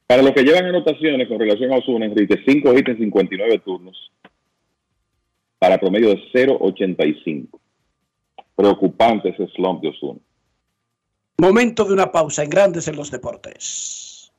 Para 0.06 0.22
los 0.22 0.32
que 0.32 0.42
llevan 0.42 0.66
anotaciones 0.66 1.28
con 1.28 1.38
relación 1.38 1.72
a 1.72 1.78
Osuna, 1.78 2.06
Enrique, 2.06 2.42
5 2.46 2.74
hits 2.74 2.88
en 2.88 2.98
59 2.98 3.58
turnos 3.60 4.10
para 5.58 5.78
promedio 5.78 6.10
de 6.10 6.20
0.85. 6.32 7.48
Preocupante 8.56 9.30
ese 9.30 9.48
slump 9.54 9.82
de 9.82 9.88
Osuna. 9.88 10.20
Momento 11.38 11.84
de 11.84 11.92
una 11.92 12.12
pausa 12.12 12.44
en 12.44 12.50
Grandes 12.50 12.86
en 12.86 12.96
los 12.96 13.10
Deportes. 13.10 14.32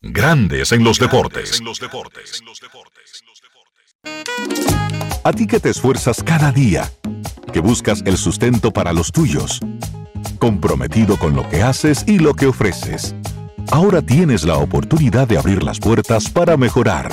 Grandes 0.00 0.72
en 0.72 0.82
los 0.82 0.98
deportes. 0.98 1.60
En 1.60 1.64
los 1.66 1.78
deportes. 1.78 2.42
A 5.22 5.32
ti 5.32 5.46
que 5.46 5.60
te 5.60 5.70
esfuerzas 5.70 6.22
cada 6.22 6.50
día, 6.50 6.90
que 7.52 7.60
buscas 7.60 8.02
el 8.04 8.16
sustento 8.16 8.72
para 8.72 8.92
los 8.92 9.12
tuyos, 9.12 9.60
comprometido 10.38 11.16
con 11.18 11.36
lo 11.36 11.48
que 11.48 11.62
haces 11.62 12.04
y 12.08 12.18
lo 12.18 12.34
que 12.34 12.46
ofreces. 12.46 13.14
Ahora 13.70 14.02
tienes 14.02 14.44
la 14.44 14.56
oportunidad 14.56 15.28
de 15.28 15.38
abrir 15.38 15.62
las 15.62 15.78
puertas 15.78 16.28
para 16.28 16.56
mejorar 16.56 17.12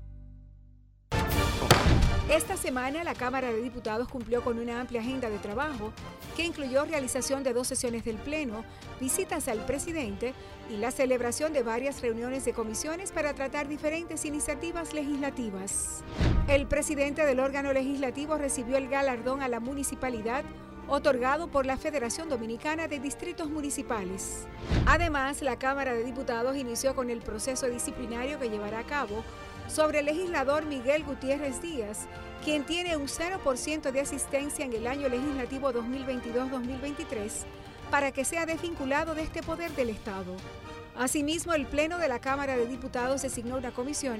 semana, 2.61 3.03
la 3.03 3.15
Cámara 3.15 3.51
de 3.51 3.61
Diputados 3.61 4.07
cumplió 4.07 4.43
con 4.43 4.59
una 4.59 4.79
amplia 4.79 5.01
agenda 5.01 5.29
de 5.29 5.39
trabajo 5.39 5.91
que 6.35 6.45
incluyó 6.45 6.85
realización 6.85 7.43
de 7.43 7.53
dos 7.53 7.67
sesiones 7.67 8.05
del 8.05 8.17
Pleno, 8.17 8.63
visitas 8.99 9.47
al 9.47 9.65
presidente 9.65 10.33
y 10.69 10.77
la 10.77 10.91
celebración 10.91 11.53
de 11.53 11.63
varias 11.63 12.01
reuniones 12.01 12.45
de 12.45 12.53
comisiones 12.53 13.11
para 13.11 13.33
tratar 13.33 13.67
diferentes 13.67 14.23
iniciativas 14.25 14.93
legislativas. 14.93 16.03
El 16.47 16.67
presidente 16.67 17.25
del 17.25 17.39
órgano 17.39 17.73
legislativo 17.73 18.37
recibió 18.37 18.77
el 18.77 18.87
galardón 18.87 19.41
a 19.41 19.47
la 19.47 19.59
municipalidad 19.59 20.45
otorgado 20.87 21.47
por 21.47 21.65
la 21.65 21.77
Federación 21.77 22.29
Dominicana 22.29 22.87
de 22.87 22.99
Distritos 22.99 23.49
Municipales. 23.49 24.45
Además, 24.85 25.41
la 25.41 25.57
Cámara 25.57 25.93
de 25.93 26.03
Diputados 26.03 26.55
inició 26.55 26.95
con 26.95 27.09
el 27.09 27.21
proceso 27.21 27.67
disciplinario 27.67 28.39
que 28.39 28.49
llevará 28.49 28.79
a 28.79 28.85
cabo 28.85 29.23
sobre 29.73 29.99
el 29.99 30.05
legislador 30.05 30.65
Miguel 30.65 31.03
Gutiérrez 31.03 31.61
Díaz, 31.61 31.99
quien 32.43 32.65
tiene 32.65 32.97
un 32.97 33.07
0% 33.07 33.91
de 33.91 34.01
asistencia 34.01 34.65
en 34.65 34.73
el 34.73 34.85
año 34.85 35.07
legislativo 35.07 35.71
2022-2023, 35.71 37.45
para 37.89 38.11
que 38.11 38.25
sea 38.25 38.45
desvinculado 38.45 39.15
de 39.15 39.23
este 39.23 39.41
poder 39.41 39.71
del 39.71 39.89
Estado. 39.89 40.35
Asimismo, 40.97 41.53
el 41.53 41.65
Pleno 41.65 41.97
de 41.97 42.09
la 42.09 42.19
Cámara 42.19 42.57
de 42.57 42.67
Diputados 42.67 43.21
designó 43.21 43.57
una 43.57 43.71
comisión 43.71 44.19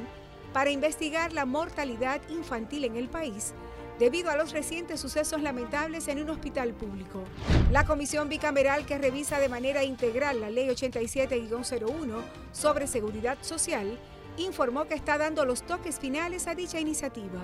para 0.53 0.69
investigar 0.69 1.33
la 1.33 1.45
mortalidad 1.45 2.21
infantil 2.29 2.85
en 2.85 2.95
el 2.95 3.09
país 3.09 3.53
debido 3.99 4.31
a 4.31 4.35
los 4.35 4.51
recientes 4.51 4.99
sucesos 4.99 5.41
lamentables 5.41 6.07
en 6.07 6.21
un 6.21 6.29
hospital 6.29 6.73
público. 6.73 7.23
La 7.71 7.85
comisión 7.85 8.29
bicameral 8.29 8.85
que 8.85 8.97
revisa 8.97 9.37
de 9.37 9.49
manera 9.49 9.83
integral 9.83 10.41
la 10.41 10.49
Ley 10.49 10.69
87-01 10.69 12.21
sobre 12.51 12.87
seguridad 12.87 13.37
social 13.41 13.99
informó 14.37 14.85
que 14.85 14.95
está 14.95 15.17
dando 15.17 15.45
los 15.45 15.63
toques 15.63 15.99
finales 15.99 16.47
a 16.47 16.55
dicha 16.55 16.79
iniciativa. 16.79 17.41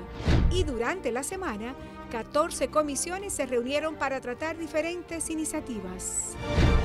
Y 0.51 0.63
durante 0.63 1.11
la 1.11 1.23
semana, 1.23 1.75
14 2.11 2.69
comisiones 2.69 3.33
se 3.33 3.45
reunieron 3.45 3.95
para 3.95 4.21
tratar 4.21 4.57
diferentes 4.57 5.29
iniciativas. 5.29 6.35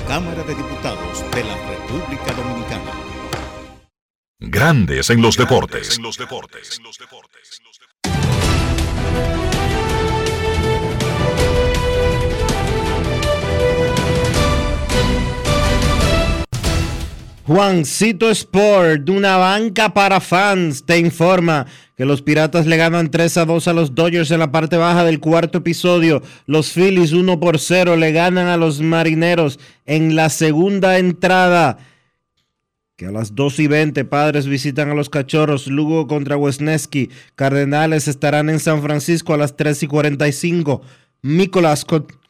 Cámara 0.06 0.42
de 0.42 0.54
Diputados 0.54 1.24
de 1.32 1.44
la 1.44 1.56
República 1.68 2.32
Dominicana. 2.32 2.92
Grandes 4.40 5.10
en 5.10 5.22
los 5.22 5.36
deportes. 5.36 5.96
En 5.96 6.02
los 6.02 6.16
deportes. 6.18 6.80
Juancito 17.52 18.30
Sport, 18.30 19.10
una 19.10 19.36
banca 19.36 19.92
para 19.92 20.20
fans, 20.20 20.86
te 20.86 20.98
informa 20.98 21.66
que 21.98 22.06
los 22.06 22.22
Piratas 22.22 22.66
le 22.66 22.78
ganan 22.78 23.10
3 23.10 23.36
a 23.36 23.44
2 23.44 23.68
a 23.68 23.74
los 23.74 23.94
Dodgers 23.94 24.30
en 24.30 24.38
la 24.38 24.50
parte 24.50 24.78
baja 24.78 25.04
del 25.04 25.20
cuarto 25.20 25.58
episodio. 25.58 26.22
Los 26.46 26.72
Phillies 26.72 27.12
1 27.12 27.40
por 27.40 27.58
0 27.58 27.96
le 27.96 28.10
ganan 28.12 28.46
a 28.46 28.56
los 28.56 28.80
Marineros 28.80 29.60
en 29.84 30.16
la 30.16 30.30
segunda 30.30 30.96
entrada. 30.96 31.76
Que 32.96 33.08
a 33.08 33.10
las 33.10 33.34
2 33.34 33.58
y 33.58 33.66
20 33.66 34.06
Padres 34.06 34.46
visitan 34.46 34.88
a 34.88 34.94
los 34.94 35.10
Cachorros, 35.10 35.66
Lugo 35.66 36.06
contra 36.06 36.38
Wesneski. 36.38 37.10
Cardenales 37.34 38.08
estarán 38.08 38.48
en 38.48 38.60
San 38.60 38.80
Francisco 38.80 39.34
a 39.34 39.36
las 39.36 39.56
3 39.56 39.82
y 39.82 39.86
45. 39.88 40.80
Nicolás 41.20 41.84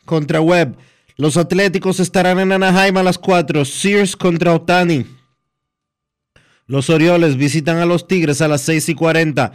contra 0.04 0.40
Webb. 0.40 0.76
Los 1.16 1.36
Atléticos 1.36 2.00
estarán 2.00 2.40
en 2.40 2.52
Anaheim 2.52 2.96
a 2.96 3.02
las 3.02 3.18
4. 3.18 3.64
Sears 3.64 4.16
contra 4.16 4.54
Otani. 4.54 5.04
Los 6.66 6.88
Orioles 6.88 7.36
visitan 7.36 7.78
a 7.78 7.86
los 7.86 8.08
Tigres 8.08 8.40
a 8.40 8.48
las 8.48 8.62
6 8.62 8.88
y 8.90 8.94
40. 8.94 9.52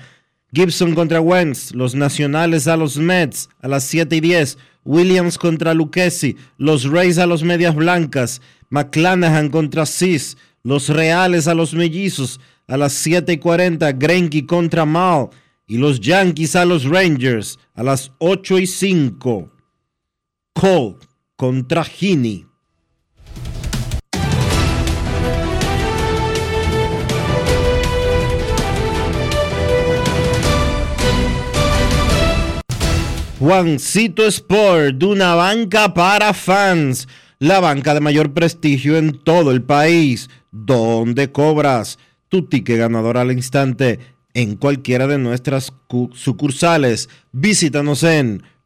Gibson 0.54 0.94
contra 0.94 1.20
Wentz. 1.20 1.74
Los 1.74 1.96
Nacionales 1.96 2.68
a 2.68 2.78
los 2.78 2.98
Mets 2.98 3.50
a 3.60 3.68
las 3.68 3.86
7 3.86 4.18
y 4.18 4.20
10. 4.20 4.58
Williams 4.86 5.40
contra 5.40 5.74
Lucchesi. 5.74 6.38
Los 6.58 6.84
Rays 6.84 7.18
a 7.18 7.26
los 7.26 7.42
Medias 7.42 7.74
Blancas. 7.74 8.40
McClanahan 8.70 9.50
contra 9.50 9.88
Cis. 9.88 10.38
Los 10.62 10.90
Reales 10.90 11.48
a 11.48 11.56
los 11.56 11.74
Mellizos 11.74 12.40
a 12.68 12.78
las 12.78 12.94
7 12.94 13.34
y 13.34 13.38
40. 13.40 13.94
Greinke 13.94 14.46
contra 14.46 14.86
Mal. 14.86 15.30
Y 15.66 15.78
los 15.78 16.00
Yankees 16.00 16.56
a 16.56 16.66
los 16.66 16.84
Rangers 16.86 17.58
a 17.74 17.82
las 17.82 18.12
8 18.20 18.60
y 18.60 18.68
5. 18.68 19.52
Cole 20.54 21.07
contra 21.38 21.84
Gini. 21.84 22.46
Juancito 33.40 34.26
Sport, 34.26 35.04
una 35.04 35.36
banca 35.36 35.94
para 35.94 36.34
fans, 36.34 37.08
la 37.38 37.60
banca 37.60 37.94
de 37.94 38.00
mayor 38.00 38.34
prestigio 38.34 38.98
en 38.98 39.20
todo 39.24 39.52
el 39.52 39.62
país, 39.62 40.32
donde 40.52 41.32
cobras 41.32 42.00
tu 42.30 42.48
ticket 42.48 42.80
ganador 42.80 43.16
al 43.16 43.32
instante 43.32 44.00
en 44.34 44.56
cualquiera 44.56 45.06
de 45.06 45.20
nuestras 45.20 45.72
sucursales. 46.14 47.10
Visítanos 47.32 48.02
en 48.02 48.42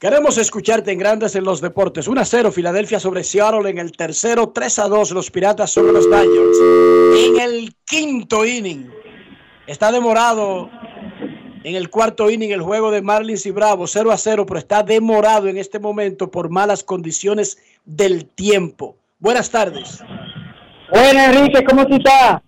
Queremos 0.00 0.38
escucharte 0.38 0.92
en 0.92 0.98
Grandes 0.98 1.36
en 1.36 1.44
los 1.44 1.60
Deportes. 1.60 2.08
1 2.08 2.18
a 2.22 2.24
0 2.24 2.50
Filadelfia 2.52 2.98
sobre 2.98 3.22
Seattle 3.22 3.68
en 3.68 3.76
el 3.76 3.92
tercero, 3.92 4.48
3 4.48 4.78
a 4.78 4.88
2 4.88 5.10
los 5.10 5.30
Piratas 5.30 5.72
sobre 5.72 5.92
los 5.92 6.08
Dodgers. 6.08 6.58
En 7.26 7.38
el 7.38 7.74
quinto 7.84 8.46
inning. 8.46 8.88
Está 9.66 9.92
demorado 9.92 10.70
en 11.64 11.76
el 11.76 11.90
cuarto 11.90 12.30
inning 12.30 12.50
el 12.50 12.62
juego 12.62 12.90
de 12.90 13.02
Marlins 13.02 13.44
y 13.44 13.50
Bravo, 13.50 13.86
0 13.86 14.10
a 14.10 14.16
0, 14.16 14.46
pero 14.46 14.58
está 14.58 14.82
demorado 14.82 15.48
en 15.48 15.58
este 15.58 15.78
momento 15.78 16.30
por 16.30 16.48
malas 16.48 16.82
condiciones 16.82 17.58
del 17.84 18.24
tiempo. 18.24 18.96
Buenas 19.18 19.50
tardes. 19.50 20.02
Buenas, 20.90 21.36
Enrique, 21.36 21.62
¿cómo 21.62 21.86
tú 21.86 21.96
estás? 21.96 22.40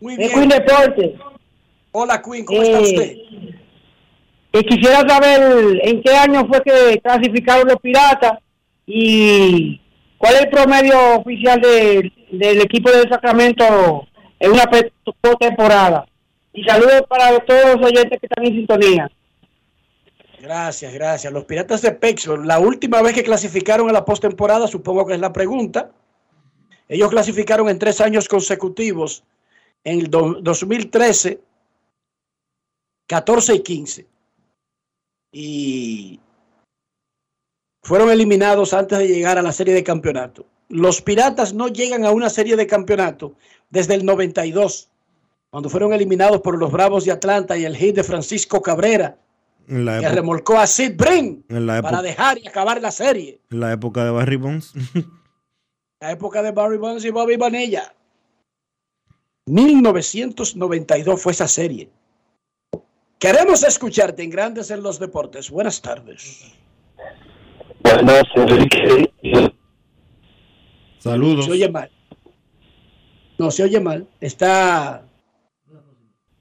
Muy 0.00 0.16
bien. 0.16 0.30
Queen 0.30 0.48
Deportes. 0.48 1.10
Hola, 1.90 2.22
Queen, 2.22 2.44
¿cómo 2.44 2.62
está 2.62 2.78
Eh, 2.78 2.82
usted? 2.82 3.16
Y 4.52 4.62
quisiera 4.64 5.08
saber 5.08 5.80
en 5.82 6.02
qué 6.02 6.10
año 6.14 6.46
fue 6.46 6.60
que 6.62 7.00
clasificaron 7.02 7.66
los 7.68 7.80
Piratas 7.80 8.38
y 8.86 9.80
cuál 10.18 10.34
es 10.34 10.40
el 10.42 10.50
promedio 10.50 11.16
oficial 11.16 11.60
de- 11.60 12.12
del 12.30 12.60
equipo 12.60 12.90
de 12.90 13.08
Sacramento 13.08 14.06
en 14.38 14.50
una 14.52 14.64
temporada. 15.40 16.06
Y 16.52 16.64
saludos 16.64 17.02
para 17.08 17.38
todos 17.40 17.76
los 17.76 17.86
oyentes 17.86 18.20
que 18.20 18.26
están 18.26 18.44
en 18.44 18.52
sintonía. 18.52 19.10
Gracias, 20.40 20.92
gracias. 20.92 21.32
Los 21.32 21.44
Piratas 21.44 21.80
de 21.82 21.92
Pittsburgh, 21.92 22.44
la 22.44 22.58
última 22.58 23.00
vez 23.00 23.14
que 23.14 23.22
clasificaron 23.22 23.88
a 23.88 23.92
la 23.92 24.04
postemporada, 24.04 24.66
supongo 24.66 25.06
que 25.06 25.14
es 25.14 25.20
la 25.20 25.32
pregunta. 25.32 25.92
Ellos 26.88 27.10
clasificaron 27.10 27.68
en 27.70 27.78
tres 27.78 28.00
años 28.02 28.28
consecutivos, 28.28 29.24
en 29.84 30.00
el 30.00 30.10
do- 30.10 30.40
2013, 30.42 31.40
14 33.06 33.54
y 33.54 33.62
15. 33.62 34.06
Y 35.32 36.20
fueron 37.82 38.10
eliminados 38.10 38.74
antes 38.74 38.98
de 38.98 39.08
llegar 39.08 39.38
a 39.38 39.42
la 39.42 39.52
serie 39.52 39.74
de 39.74 39.82
campeonato. 39.82 40.46
Los 40.68 41.02
Piratas 41.02 41.52
no 41.52 41.68
llegan 41.68 42.04
a 42.04 42.10
una 42.10 42.30
serie 42.30 42.56
de 42.56 42.66
campeonato 42.66 43.34
desde 43.70 43.94
el 43.94 44.04
92, 44.04 44.88
cuando 45.50 45.68
fueron 45.68 45.92
eliminados 45.92 46.40
por 46.40 46.58
los 46.58 46.70
Bravos 46.70 47.04
de 47.04 47.12
Atlanta 47.12 47.56
y 47.56 47.64
el 47.64 47.76
hit 47.76 47.96
de 47.96 48.04
Francisco 48.04 48.62
Cabrera 48.62 49.18
En 49.68 49.84
la, 49.84 49.98
que 49.98 50.06
época, 50.06 50.14
remolcó 50.14 50.58
a 50.58 50.66
Sid 50.66 50.96
Brin 50.96 51.44
en 51.48 51.66
la 51.66 51.82
para 51.82 52.02
dejar 52.02 52.38
y 52.38 52.46
acabar 52.46 52.80
la 52.80 52.90
serie. 52.90 53.40
en 53.50 53.60
la 53.60 53.72
época 53.72 54.04
de 54.04 54.10
Barry 54.10 54.36
Bonds. 54.36 54.72
La 56.00 56.10
época 56.10 56.42
de 56.42 56.50
Barry 56.50 56.78
Bonds 56.78 57.04
y 57.04 57.10
Bobby 57.10 57.36
Bonilla. 57.36 57.94
1992 59.46 61.22
fue 61.22 61.30
esa 61.30 61.46
serie. 61.46 61.88
Queremos 63.22 63.62
escucharte 63.62 64.24
en 64.24 64.30
Grandes 64.30 64.72
en 64.72 64.82
los 64.82 64.98
Deportes. 64.98 65.48
Buenas 65.48 65.80
tardes. 65.80 66.42
Buenas, 67.84 68.24
Enrique. 68.34 69.12
Saludos. 70.98 71.44
Se 71.44 71.52
oye 71.52 71.68
mal. 71.70 71.88
No, 73.38 73.52
se 73.52 73.62
oye 73.62 73.78
mal. 73.78 74.08
Está. 74.20 75.04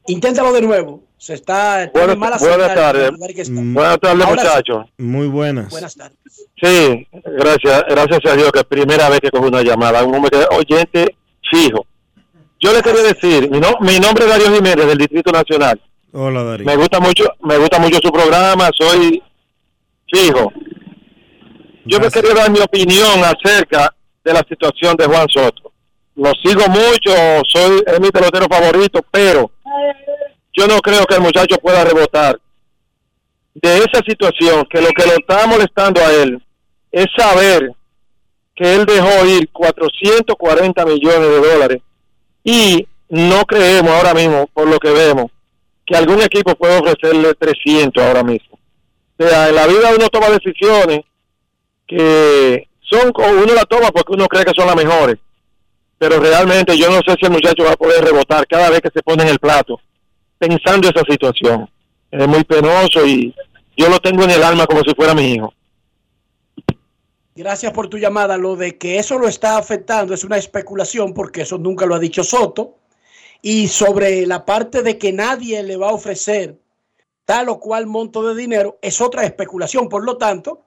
Inténtalo 0.07 0.51
de 0.53 0.61
nuevo. 0.63 1.03
Se 1.19 1.35
está. 1.35 1.87
Buenas, 1.93 2.41
señal 2.41 2.73
tardes. 2.73 3.11
Buenas 3.15 3.99
tardes, 3.99 4.25
sí. 4.25 4.29
muchachos. 4.31 4.85
Muy 4.97 5.27
buenas. 5.27 5.69
Buenas 5.69 5.95
tardes. 5.95 6.17
Sí, 6.59 7.07
gracias, 7.13 7.83
gracias 7.89 8.19
a 8.25 8.35
Dios 8.35 8.51
que 8.51 8.59
es 8.61 8.65
primera 8.65 9.07
vez 9.07 9.19
que 9.19 9.29
cojo 9.29 9.45
una 9.49 9.61
llamada, 9.61 10.03
un 10.03 10.15
hombre 10.15 10.31
que 10.31 10.45
oyente 10.55 11.15
fijo. 11.47 11.85
Yo 12.59 12.73
le 12.73 12.81
quería 12.81 13.03
decir, 13.03 13.51
mi, 13.51 13.59
no- 13.59 13.77
mi 13.81 13.99
nombre 13.99 14.25
es 14.25 14.29
Darío 14.31 14.51
Jiménez 14.51 14.87
del 14.87 14.97
Distrito 14.97 15.31
Nacional. 15.31 15.79
Hola, 16.13 16.43
Darío. 16.43 16.65
Me 16.65 16.75
gusta 16.75 16.99
mucho, 16.99 17.23
me 17.41 17.57
gusta 17.57 17.79
mucho 17.79 17.99
su 18.01 18.11
programa, 18.11 18.69
soy 18.77 19.23
fijo. 20.11 20.51
Yo 21.85 21.99
me 21.99 22.09
quería 22.09 22.33
dar 22.33 22.51
mi 22.51 22.59
opinión 22.59 23.23
acerca 23.23 23.93
de 24.23 24.33
la 24.33 24.43
situación 24.47 24.95
de 24.97 25.05
Juan 25.05 25.27
Soto. 25.29 25.71
Lo 26.15 26.31
sigo 26.43 26.67
mucho, 26.67 27.13
soy 27.47 27.81
es 27.85 27.99
mi 27.99 28.11
pelotero 28.11 28.45
favorito, 28.49 28.99
pero 29.09 29.51
yo 30.53 30.67
no 30.67 30.79
creo 30.79 31.05
que 31.05 31.15
el 31.15 31.21
muchacho 31.21 31.55
pueda 31.57 31.83
rebotar 31.85 32.37
de 33.53 33.77
esa 33.77 34.01
situación, 34.05 34.65
que 34.69 34.81
lo 34.81 34.89
que 34.89 35.05
lo 35.05 35.13
está 35.13 35.47
molestando 35.47 36.01
a 36.01 36.11
él 36.13 36.41
es 36.91 37.05
saber 37.17 37.71
que 38.53 38.75
él 38.75 38.85
dejó 38.85 39.25
ir 39.25 39.49
440 39.51 40.85
millones 40.85 41.29
de 41.29 41.39
dólares 41.39 41.81
y 42.43 42.87
no 43.09 43.45
creemos 43.45 43.91
ahora 43.91 44.13
mismo, 44.13 44.47
por 44.53 44.67
lo 44.67 44.77
que 44.77 44.91
vemos, 44.91 45.31
que 45.91 45.97
algún 45.97 46.21
equipo 46.21 46.55
puede 46.55 46.77
ofrecerle 46.77 47.33
300 47.33 48.01
ahora 48.01 48.23
mismo. 48.23 48.57
O 49.19 49.27
sea, 49.27 49.49
en 49.49 49.55
la 49.55 49.67
vida 49.67 49.93
uno 49.93 50.07
toma 50.07 50.29
decisiones 50.29 51.01
que 51.85 52.69
son, 52.79 53.11
uno 53.13 53.53
la 53.53 53.65
toma 53.65 53.91
porque 53.91 54.13
uno 54.13 54.27
cree 54.27 54.45
que 54.45 54.53
son 54.55 54.67
las 54.67 54.75
mejores, 54.77 55.17
pero 55.97 56.17
realmente 56.19 56.77
yo 56.77 56.89
no 56.89 57.01
sé 57.05 57.15
si 57.19 57.25
el 57.25 57.31
muchacho 57.31 57.65
va 57.65 57.73
a 57.73 57.75
poder 57.75 58.05
rebotar 58.05 58.47
cada 58.47 58.69
vez 58.69 58.79
que 58.79 58.89
se 58.93 59.03
pone 59.03 59.23
en 59.23 59.29
el 59.29 59.39
plato, 59.39 59.81
pensando 60.37 60.87
esa 60.87 61.03
situación. 61.09 61.69
Es 62.09 62.27
muy 62.27 62.45
penoso 62.45 63.05
y 63.05 63.35
yo 63.75 63.89
lo 63.89 63.99
tengo 63.99 64.23
en 64.23 64.31
el 64.31 64.43
alma 64.43 64.65
como 64.67 64.81
si 64.81 64.93
fuera 64.95 65.13
mi 65.13 65.33
hijo. 65.33 65.53
Gracias 67.35 67.73
por 67.73 67.89
tu 67.89 67.97
llamada. 67.97 68.37
Lo 68.37 68.55
de 68.55 68.77
que 68.77 68.97
eso 68.97 69.17
lo 69.17 69.27
está 69.27 69.57
afectando 69.57 70.13
es 70.13 70.23
una 70.23 70.37
especulación 70.37 71.13
porque 71.13 71.41
eso 71.41 71.57
nunca 71.57 71.85
lo 71.85 71.95
ha 71.95 71.99
dicho 71.99 72.23
Soto. 72.23 72.80
Y 73.41 73.67
sobre 73.67 74.25
la 74.27 74.45
parte 74.45 74.83
de 74.83 74.97
que 74.97 75.11
nadie 75.11 75.63
le 75.63 75.77
va 75.77 75.89
a 75.89 75.93
ofrecer 75.93 76.59
tal 77.25 77.49
o 77.49 77.59
cual 77.59 77.87
monto 77.87 78.23
de 78.27 78.39
dinero 78.39 78.77
es 78.81 79.01
otra 79.01 79.25
especulación. 79.25 79.89
Por 79.89 80.03
lo 80.03 80.17
tanto, 80.17 80.61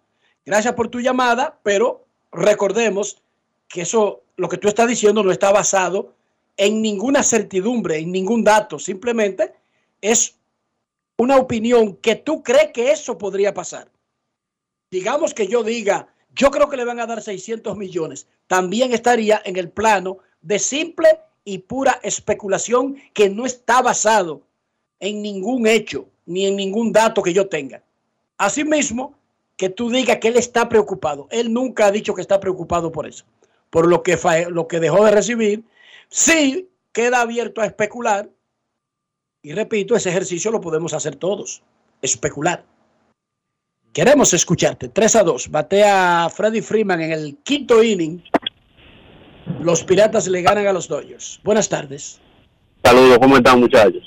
gracias 0.45 0.75
por 0.75 0.89
tu 0.89 1.01
llamada, 1.01 1.59
pero 1.63 2.07
recordemos 2.33 3.23
que 3.69 3.83
eso, 3.83 4.23
lo 4.37 4.49
que 4.49 4.59
tú 4.59 4.69
estás 4.69 4.89
diciendo 4.89 5.23
no 5.23 5.31
está 5.31 5.53
basado 5.53 6.15
en 6.57 6.83
ninguna 6.83 7.23
certidumbre, 7.23 7.99
en 7.99 8.13
ningún 8.13 8.45
dato. 8.45 8.79
Simplemente 8.79 9.55
es 10.01 10.37
una 11.17 11.37
opinión 11.39 11.97
que 11.97 12.17
tú 12.17 12.43
crees 12.43 12.73
que 12.73 12.91
eso 12.91 13.19
podría 13.19 13.55
pasar. 13.55 13.91
Digamos 14.91 15.35
que 15.35 15.47
yo 15.47 15.63
diga, 15.63 16.09
yo 16.35 16.51
creo 16.51 16.69
que 16.69 16.77
le 16.77 16.85
van 16.85 17.01
a 17.01 17.07
dar 17.07 17.23
600 17.23 17.77
millones. 17.77 18.27
También 18.47 18.93
estaría 18.93 19.41
en 19.45 19.57
el 19.57 19.71
plano 19.71 20.19
de 20.41 20.59
simple 20.59 21.21
y 21.45 21.59
pura 21.59 22.01
especulación 22.03 22.97
que 23.12 23.29
no 23.29 23.47
está 23.47 23.83
basado 23.83 24.43
en 25.01 25.23
ningún 25.23 25.66
hecho. 25.66 26.07
ni 26.27 26.47
en 26.47 26.57
ningún 26.57 26.91
dato 26.91 27.23
que 27.23 27.35
yo 27.35 27.49
tenga. 27.49 27.83
Asimismo, 28.39 29.15
que 29.57 29.69
tú 29.69 29.91
digas 29.91 30.19
que 30.19 30.29
él 30.29 30.37
está 30.37 30.69
preocupado. 30.69 31.29
Él 31.31 31.53
nunca 31.53 31.87
ha 31.87 31.91
dicho 31.91 32.15
que 32.15 32.23
está 32.23 32.41
preocupado 32.41 32.91
por 32.91 33.07
eso, 33.07 33.25
por 33.71 33.87
lo 33.87 34.03
que, 34.03 34.19
lo 34.51 34.66
que 34.66 34.81
dejó 34.81 35.05
de 35.05 35.11
recibir. 35.11 35.65
Sí, 36.09 36.69
queda 36.93 37.21
abierto 37.21 37.61
a 37.61 37.66
especular. 37.66 38.29
Y 39.43 39.53
repito, 39.53 39.95
ese 39.95 40.11
ejercicio 40.11 40.51
lo 40.51 40.61
podemos 40.61 40.95
hacer 40.95 41.16
todos, 41.16 41.62
especular. 42.01 42.65
Queremos 43.93 44.33
escucharte. 44.35 44.89
3 44.89 45.16
a 45.16 45.23
2. 45.23 45.51
Batea 45.51 46.29
Freddy 46.35 46.62
Freeman 46.62 47.01
en 47.01 47.12
el 47.12 47.37
quinto 47.45 47.83
inning. 47.83 48.25
Los 49.61 49.85
Piratas 49.85 50.29
le 50.29 50.43
ganan 50.43 50.66
a 50.66 50.73
los 50.73 50.89
Dodgers. 50.89 51.41
Buenas 51.43 51.69
tardes. 51.69 52.21
Saludos, 52.83 53.19
¿cómo 53.19 53.37
están 53.37 53.61
muchachos? 53.61 54.03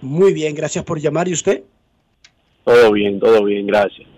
Muy 0.00 0.32
bien, 0.32 0.54
gracias 0.54 0.84
por 0.84 1.00
llamar. 1.00 1.28
¿Y 1.28 1.32
usted? 1.32 1.62
Todo 2.64 2.92
bien, 2.92 3.20
todo 3.20 3.44
bien, 3.44 3.66
gracias. 3.66 4.08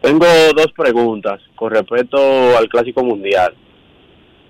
Tengo 0.00 0.26
dos 0.54 0.72
preguntas 0.76 1.40
con 1.54 1.70
respecto 1.70 2.18
al 2.56 2.68
Clásico 2.68 3.04
Mundial. 3.04 3.54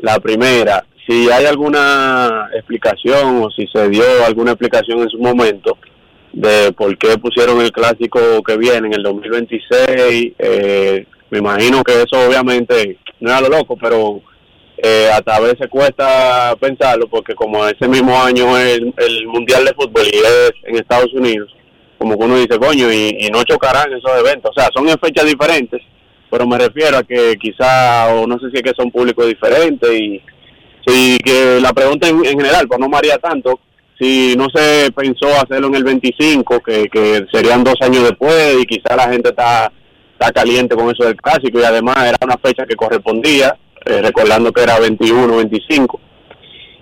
La 0.01 0.19
primera, 0.19 0.85
si 1.07 1.31
hay 1.31 1.45
alguna 1.45 2.49
explicación 2.55 3.43
o 3.43 3.51
si 3.51 3.67
se 3.67 3.89
dio 3.89 4.05
alguna 4.27 4.53
explicación 4.53 5.01
en 5.01 5.11
su 5.11 5.19
momento 5.19 5.77
de 6.33 6.73
por 6.73 6.97
qué 6.97 7.19
pusieron 7.19 7.61
el 7.61 7.71
Clásico 7.71 8.43
que 8.43 8.57
viene 8.57 8.89
en 8.89 8.95
el 8.95 9.03
2026. 9.03 10.33
Eh, 10.39 11.07
me 11.31 11.39
imagino 11.39 11.83
que 11.85 12.03
eso 12.03 12.27
obviamente 12.27 12.99
no 13.21 13.31
es 13.31 13.37
a 13.37 13.41
lo 13.41 13.49
loco, 13.49 13.77
pero 13.77 14.23
eh, 14.85 15.09
hasta 15.13 15.37
a 15.37 15.41
veces 15.41 15.69
cuesta 15.71 16.57
pensarlo 16.61 17.07
porque 17.07 17.37
como 17.37 17.65
ese 17.69 17.87
mismo 17.87 18.21
año 18.21 18.59
es 18.59 18.79
el, 18.79 18.93
el 18.99 19.29
Mundial 19.29 19.65
de 19.65 19.75
Fútbol 19.75 20.03
y 20.13 20.17
es 20.17 20.53
en 20.65 20.75
Estados 20.75 21.15
Unidos, 21.15 21.55
como 21.99 22.19
que 22.19 22.25
uno 22.25 22.37
dice, 22.37 22.59
coño, 22.59 22.93
y, 22.93 23.31
no 23.33 23.45
chocarán 23.45 23.93
esos 23.93 24.11
eventos. 24.19 24.51
O 24.51 24.61
sea, 24.61 24.69
son 24.75 24.89
en 24.89 24.99
fechas 24.99 25.25
diferentes, 25.25 25.81
pero 26.29 26.49
me 26.49 26.59
refiero 26.59 26.99
a 26.99 27.05
que 27.05 27.37
quizá, 27.41 28.13
o 28.13 28.27
no 28.27 28.41
sé 28.41 28.51
si 28.51 28.57
es 28.57 28.63
que 28.63 28.73
son 28.77 28.91
públicos 28.91 29.25
diferentes, 29.25 29.89
y 29.93 30.21
sí, 30.85 31.17
que 31.25 31.61
la 31.61 31.73
pregunta 31.73 32.09
en, 32.09 32.17
en 32.17 32.37
general, 32.37 32.67
pues 32.67 32.81
no 32.81 32.89
me 32.89 32.97
haría 32.97 33.19
tanto, 33.19 33.61
si 34.01 34.35
no 34.37 34.49
se 34.53 34.91
pensó 34.91 35.29
hacerlo 35.29 35.69
en 35.69 35.77
el 35.77 35.85
25, 35.85 36.59
que, 36.59 36.89
que 36.89 37.25
serían 37.33 37.63
dos 37.63 37.77
años 37.83 38.03
después, 38.03 38.57
y 38.61 38.67
quizá 38.67 38.97
la 38.97 39.09
gente 39.09 39.29
está, 39.29 39.71
está 40.15 40.33
caliente 40.33 40.75
con 40.75 40.91
eso 40.91 41.05
del 41.05 41.15
clásico, 41.15 41.61
y 41.61 41.63
además 41.63 41.97
era 41.99 42.19
una 42.23 42.37
fecha 42.37 42.67
que 42.67 42.75
correspondía, 42.75 43.57
eh, 43.85 44.03
recordando 44.03 44.53
que 44.53 44.63
era 44.63 44.79
21, 44.79 45.37
25. 45.37 46.01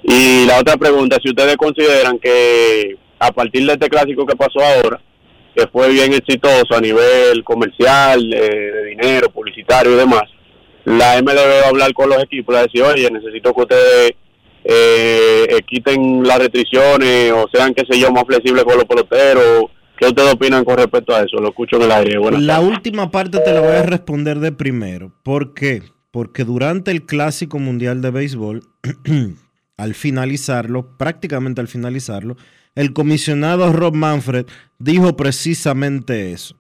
Y 0.03 0.47
la 0.47 0.59
otra 0.59 0.77
pregunta, 0.77 1.19
si 1.23 1.31
ustedes 1.31 1.57
consideran 1.57 2.19
que 2.19 2.97
a 3.19 3.31
partir 3.33 3.67
de 3.67 3.73
este 3.75 3.89
clásico 3.89 4.25
que 4.27 4.37
pasó 4.37 4.61
ahora, 4.61 5.01
que 5.55 5.67
fue 5.69 5.91
bien 5.91 6.13
exitoso 6.15 6.75
a 6.75 6.81
nivel 6.81 7.45
comercial, 7.45 8.33
eh, 8.33 8.51
de 8.73 8.85
dinero, 8.87 9.31
publicitario 9.31 9.93
y 9.93 9.97
demás, 9.97 10.23
la 10.85 11.21
MLB 11.21 11.37
va 11.37 11.67
a 11.67 11.69
hablar 11.69 11.93
con 11.93 12.09
los 12.09 12.23
equipos, 12.23 12.55
va 12.55 12.61
a 12.61 12.63
decir, 12.63 12.83
oye, 12.83 13.11
necesito 13.11 13.53
que 13.53 13.61
ustedes 13.61 14.13
eh, 14.65 15.47
eh, 15.51 15.61
quiten 15.67 16.23
las 16.23 16.39
restricciones 16.39 17.33
o 17.33 17.47
sean, 17.53 17.75
qué 17.75 17.85
sé 17.89 17.99
yo, 17.99 18.11
más 18.11 18.25
flexibles 18.27 18.65
con 18.65 18.77
los 18.77 18.85
peloteros. 18.85 19.67
¿Qué 19.99 20.07
ustedes 20.07 20.33
opinan 20.33 20.65
con 20.65 20.79
respecto 20.79 21.15
a 21.15 21.21
eso? 21.21 21.37
Lo 21.39 21.49
escucho 21.51 21.77
en 21.77 21.83
el 21.83 21.93
aire. 21.93 22.19
Buenas 22.19 22.41
La 22.41 22.55
tardes. 22.55 22.71
última 22.71 23.11
parte 23.11 23.39
te 23.41 23.53
la 23.53 23.61
voy 23.61 23.77
a 23.77 23.83
responder 23.83 24.39
de 24.39 24.53
primero. 24.53 25.13
¿Por 25.23 25.53
qué? 25.53 25.83
Porque 26.11 26.45
durante 26.45 26.91
el 26.91 27.07
Clásico 27.07 27.59
Mundial 27.59 28.03
de 28.03 28.11
Béisbol, 28.11 28.69
al 29.77 29.95
finalizarlo, 29.95 30.97
prácticamente 30.99 31.61
al 31.61 31.69
finalizarlo, 31.69 32.37
el 32.75 32.93
comisionado 32.93 33.73
Rob 33.73 33.95
Manfred 33.95 34.47
dijo 34.79 35.17
precisamente 35.17 36.33
eso, 36.33 36.57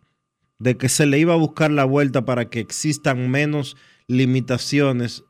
de 0.58 0.76
que 0.76 0.88
se 0.88 1.06
le 1.06 1.18
iba 1.18 1.34
a 1.34 1.38
buscar 1.38 1.70
la 1.70 1.84
vuelta 1.84 2.24
para 2.24 2.50
que 2.50 2.60
existan 2.60 3.30
menos 3.30 3.76
limitaciones, 4.06 5.24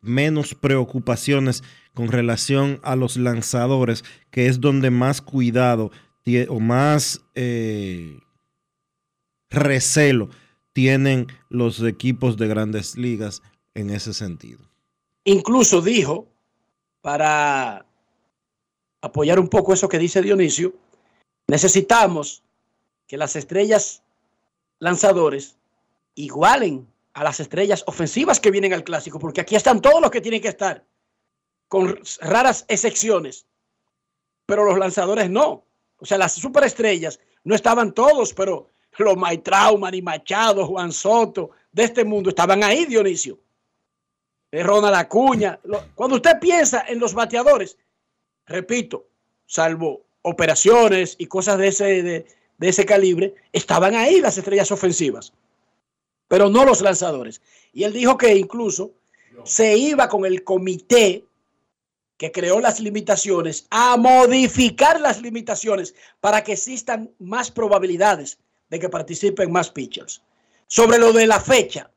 menos 0.00 0.54
preocupaciones 0.54 1.62
con 1.94 2.08
relación 2.08 2.80
a 2.82 2.96
los 2.96 3.16
lanzadores, 3.16 4.04
que 4.30 4.46
es 4.46 4.60
donde 4.60 4.90
más 4.90 5.20
cuidado 5.20 5.90
o 6.48 6.60
más 6.60 7.24
eh, 7.34 8.18
recelo 9.50 10.30
tienen 10.72 11.26
los 11.50 11.82
equipos 11.82 12.36
de 12.36 12.48
grandes 12.48 12.96
ligas 12.96 13.42
en 13.74 13.90
ese 13.90 14.12
sentido. 14.14 14.60
Incluso 15.24 15.80
dijo, 15.80 16.26
para 17.00 17.86
apoyar 19.00 19.38
un 19.38 19.48
poco 19.48 19.72
eso 19.72 19.88
que 19.88 19.98
dice 19.98 20.22
Dionisio, 20.22 20.74
necesitamos 21.46 22.42
que 23.06 23.16
las 23.16 23.36
estrellas 23.36 24.02
lanzadores 24.78 25.56
igualen 26.14 26.86
a 27.14 27.24
las 27.24 27.40
estrellas 27.40 27.84
ofensivas 27.86 28.40
que 28.40 28.50
vienen 28.50 28.72
al 28.72 28.84
clásico, 28.84 29.18
porque 29.18 29.40
aquí 29.40 29.54
están 29.54 29.80
todos 29.80 30.00
los 30.00 30.10
que 30.10 30.20
tienen 30.20 30.40
que 30.40 30.48
estar, 30.48 30.84
con 31.68 31.98
raras 32.20 32.64
excepciones, 32.68 33.46
pero 34.46 34.64
los 34.64 34.78
lanzadores 34.78 35.30
no. 35.30 35.64
O 35.98 36.04
sea, 36.04 36.18
las 36.18 36.32
superestrellas 36.32 37.20
no 37.44 37.54
estaban 37.54 37.92
todos, 37.92 38.34
pero 38.34 38.68
los 38.98 39.16
Maitrao, 39.16 39.78
Manny 39.78 40.02
Machado, 40.02 40.66
Juan 40.66 40.92
Soto, 40.92 41.50
de 41.70 41.84
este 41.84 42.04
mundo 42.04 42.30
estaban 42.30 42.62
ahí, 42.62 42.84
Dionisio. 42.86 43.38
Eh, 44.52 44.62
Ronald 44.62 44.94
Acuña. 44.94 45.58
Cuando 45.94 46.16
usted 46.16 46.38
piensa 46.38 46.84
en 46.86 46.98
los 47.00 47.14
bateadores, 47.14 47.78
repito, 48.46 49.08
salvo 49.46 50.04
operaciones 50.20 51.16
y 51.18 51.26
cosas 51.26 51.58
de 51.58 51.68
ese, 51.68 52.02
de, 52.02 52.26
de 52.58 52.68
ese 52.68 52.84
calibre, 52.84 53.34
estaban 53.50 53.94
ahí 53.94 54.20
las 54.20 54.36
estrellas 54.36 54.70
ofensivas, 54.70 55.32
pero 56.28 56.50
no 56.50 56.64
los 56.66 56.82
lanzadores. 56.82 57.40
Y 57.72 57.84
él 57.84 57.94
dijo 57.94 58.18
que 58.18 58.36
incluso 58.36 58.92
se 59.44 59.76
iba 59.76 60.08
con 60.08 60.26
el 60.26 60.44
comité 60.44 61.24
que 62.18 62.30
creó 62.30 62.60
las 62.60 62.78
limitaciones 62.78 63.66
a 63.70 63.96
modificar 63.96 65.00
las 65.00 65.22
limitaciones 65.22 65.94
para 66.20 66.44
que 66.44 66.52
existan 66.52 67.10
más 67.18 67.50
probabilidades 67.50 68.38
de 68.68 68.78
que 68.78 68.90
participen 68.90 69.50
más 69.50 69.70
pitchers. 69.70 70.22
Sobre 70.66 70.98
lo 70.98 71.12
de 71.12 71.26
la 71.26 71.40
fecha, 71.40 71.90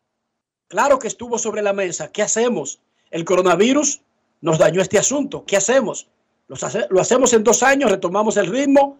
claro 0.67 0.99
que 0.99 1.07
estuvo 1.07 1.37
sobre 1.37 1.61
la 1.61 1.73
mesa. 1.73 2.11
¿Qué 2.11 2.21
hacemos? 2.21 2.79
El 3.11 3.25
coronavirus 3.25 4.01
nos 4.41 4.57
dañó 4.59 4.81
este 4.81 4.97
asunto. 4.97 5.45
¿Qué 5.45 5.57
hacemos? 5.57 6.07
¿Los 6.47 6.63
hace- 6.63 6.87
¿Lo 6.89 7.01
hacemos 7.01 7.33
en 7.33 7.43
dos 7.43 7.63
años, 7.63 7.89
retomamos 7.91 8.37
el 8.37 8.47
ritmo? 8.47 8.99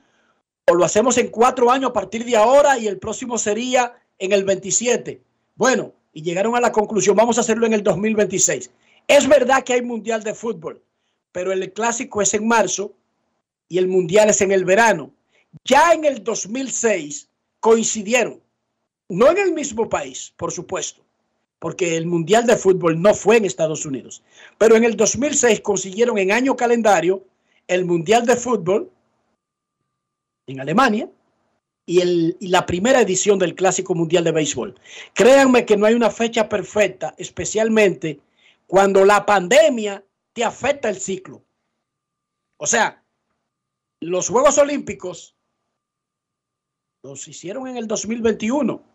¿O 0.68 0.74
lo 0.74 0.84
hacemos 0.84 1.18
en 1.18 1.28
cuatro 1.30 1.70
años 1.70 1.92
a 1.92 1.94
partir 1.94 2.26
de 2.26 2.36
ahora 2.36 2.78
y 2.80 2.88
el 2.88 2.98
próximo 2.98 3.38
sería 3.38 3.94
en 4.18 4.32
el 4.32 4.44
27? 4.44 5.22
Bueno, 5.56 5.94
y 6.12 6.24
llegaron 6.24 6.56
a 6.56 6.62
la 6.62 6.72
conclusión, 6.72 7.16
vamos 7.16 7.38
a 7.38 7.42
hacerlo 7.42 7.66
en 7.68 7.74
el 7.74 7.84
2026. 7.84 8.72
Es 9.08 9.28
verdad 9.28 9.64
que 9.64 9.74
hay 9.74 9.82
Mundial 9.84 10.24
de 10.24 10.34
Fútbol, 10.34 10.82
pero 11.32 11.52
el 11.52 11.72
clásico 11.74 12.22
es 12.22 12.34
en 12.34 12.48
marzo 12.48 12.94
y 13.70 13.78
el 13.78 13.88
Mundial 13.88 14.30
es 14.30 14.42
en 14.42 14.52
el 14.52 14.66
verano. 14.66 15.12
Ya 15.64 15.94
en 15.94 16.06
el 16.06 16.24
2006 16.24 17.30
coincidieron, 17.60 18.42
no 19.10 19.30
en 19.30 19.38
el 19.38 19.54
mismo 19.54 19.88
país, 19.88 20.34
por 20.36 20.52
supuesto, 20.52 21.05
porque 21.66 21.98
el 21.98 22.06
Mundial 22.06 22.46
de 22.46 22.58
Fútbol 22.58 23.02
no 23.02 23.16
fue 23.16 23.38
en 23.38 23.46
Estados 23.46 23.88
Unidos, 23.88 24.22
pero 24.60 24.76
en 24.76 24.84
el 24.84 24.96
2006 24.96 25.62
consiguieron 25.62 26.20
en 26.20 26.32
año 26.32 26.56
calendario 26.56 27.24
el 27.68 27.86
Mundial 27.86 28.24
de 28.28 28.36
Fútbol 28.36 28.92
en 30.46 30.60
Alemania 30.60 31.10
y, 31.88 32.02
el, 32.02 32.38
y 32.40 32.50
la 32.50 32.68
primera 32.68 33.02
edición 33.02 33.40
del 33.40 33.56
Clásico 33.56 33.96
Mundial 33.96 34.24
de 34.24 34.32
Béisbol. 34.32 34.80
Créanme 35.16 35.66
que 35.66 35.76
no 35.76 35.88
hay 35.88 35.96
una 35.96 36.12
fecha 36.12 36.48
perfecta, 36.48 37.16
especialmente 37.18 38.20
cuando 38.68 39.04
la 39.04 39.26
pandemia 39.26 40.06
te 40.34 40.44
afecta 40.44 40.88
el 40.88 40.98
ciclo. 40.98 41.42
O 42.58 42.68
sea, 42.68 43.04
los 44.02 44.30
Juegos 44.30 44.60
Olímpicos 44.60 45.36
los 47.02 47.28
hicieron 47.28 47.68
en 47.68 47.78
el 47.78 47.88
2021 47.88 48.95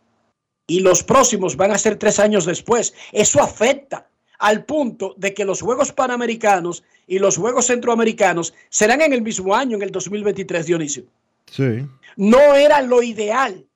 y 0.70 0.78
los 0.78 1.02
próximos 1.02 1.56
van 1.56 1.72
a 1.72 1.78
ser 1.78 1.96
tres 1.96 2.20
años 2.20 2.44
después. 2.44 2.94
Eso 3.10 3.42
afecta 3.42 4.06
al 4.38 4.64
punto 4.64 5.14
de 5.16 5.34
que 5.34 5.44
los 5.44 5.60
Juegos 5.60 5.90
Panamericanos 5.90 6.84
y 7.08 7.18
los 7.18 7.36
Juegos 7.36 7.66
Centroamericanos 7.66 8.54
serán 8.68 9.02
en 9.02 9.12
el 9.12 9.20
mismo 9.20 9.52
año, 9.52 9.76
en 9.76 9.82
el 9.82 9.90
2023, 9.90 10.66
Dionisio. 10.66 11.02
Sí. 11.46 11.84
No 12.14 12.54
era 12.54 12.82
lo 12.82 13.02
ideal, 13.02 13.66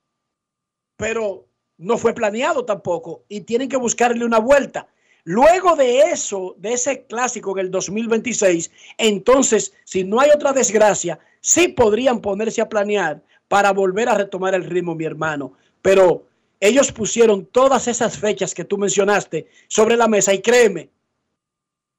pero 0.97 1.47
no 1.79 1.99
fue 1.99 2.15
planeado 2.15 2.65
tampoco 2.65 3.25
y 3.29 3.41
tienen 3.41 3.69
que 3.69 3.77
buscarle 3.77 4.25
una 4.25 4.39
vuelta. 4.39 4.87
Luego 5.25 5.75
de 5.75 5.99
eso, 6.13 6.55
de 6.59 6.75
ese 6.75 7.07
clásico 7.07 7.59
en 7.59 7.67
el 7.67 7.71
2026, 7.73 8.71
entonces, 8.99 9.73
si 9.83 10.05
no 10.05 10.21
hay 10.21 10.31
otra 10.33 10.53
desgracia, 10.53 11.19
sí 11.41 11.67
podrían 11.67 12.21
ponerse 12.21 12.61
a 12.61 12.69
planear 12.69 13.21
para 13.49 13.73
volver 13.73 14.09
a 14.09 14.15
retomar 14.15 14.55
el 14.55 14.65
ritmo, 14.65 14.95
mi 14.95 15.07
hermano. 15.07 15.55
Pero 15.83 16.25
ellos 16.65 16.93
pusieron 16.93 17.45
todas 17.45 17.89
esas 17.89 18.19
fechas 18.19 18.55
que 18.55 18.65
tú 18.65 18.79
mencionaste 18.79 19.49
sobre 19.69 19.99
la 19.99 20.09
mesa 20.09 20.33
y 20.33 20.41
créeme 20.41 20.89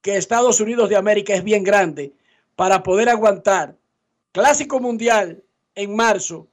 que 0.01 0.17
Estados 0.17 0.59
Unidos 0.59 0.89
de 0.89 0.95
América 0.95 1.35
es 1.35 1.43
bien 1.43 1.63
grande 1.63 2.13
para 2.55 2.81
poder 2.81 3.09
aguantar 3.09 3.75
clásico 4.31 4.79
mundial 4.79 5.43
en 5.75 5.95
marzo 5.95 6.47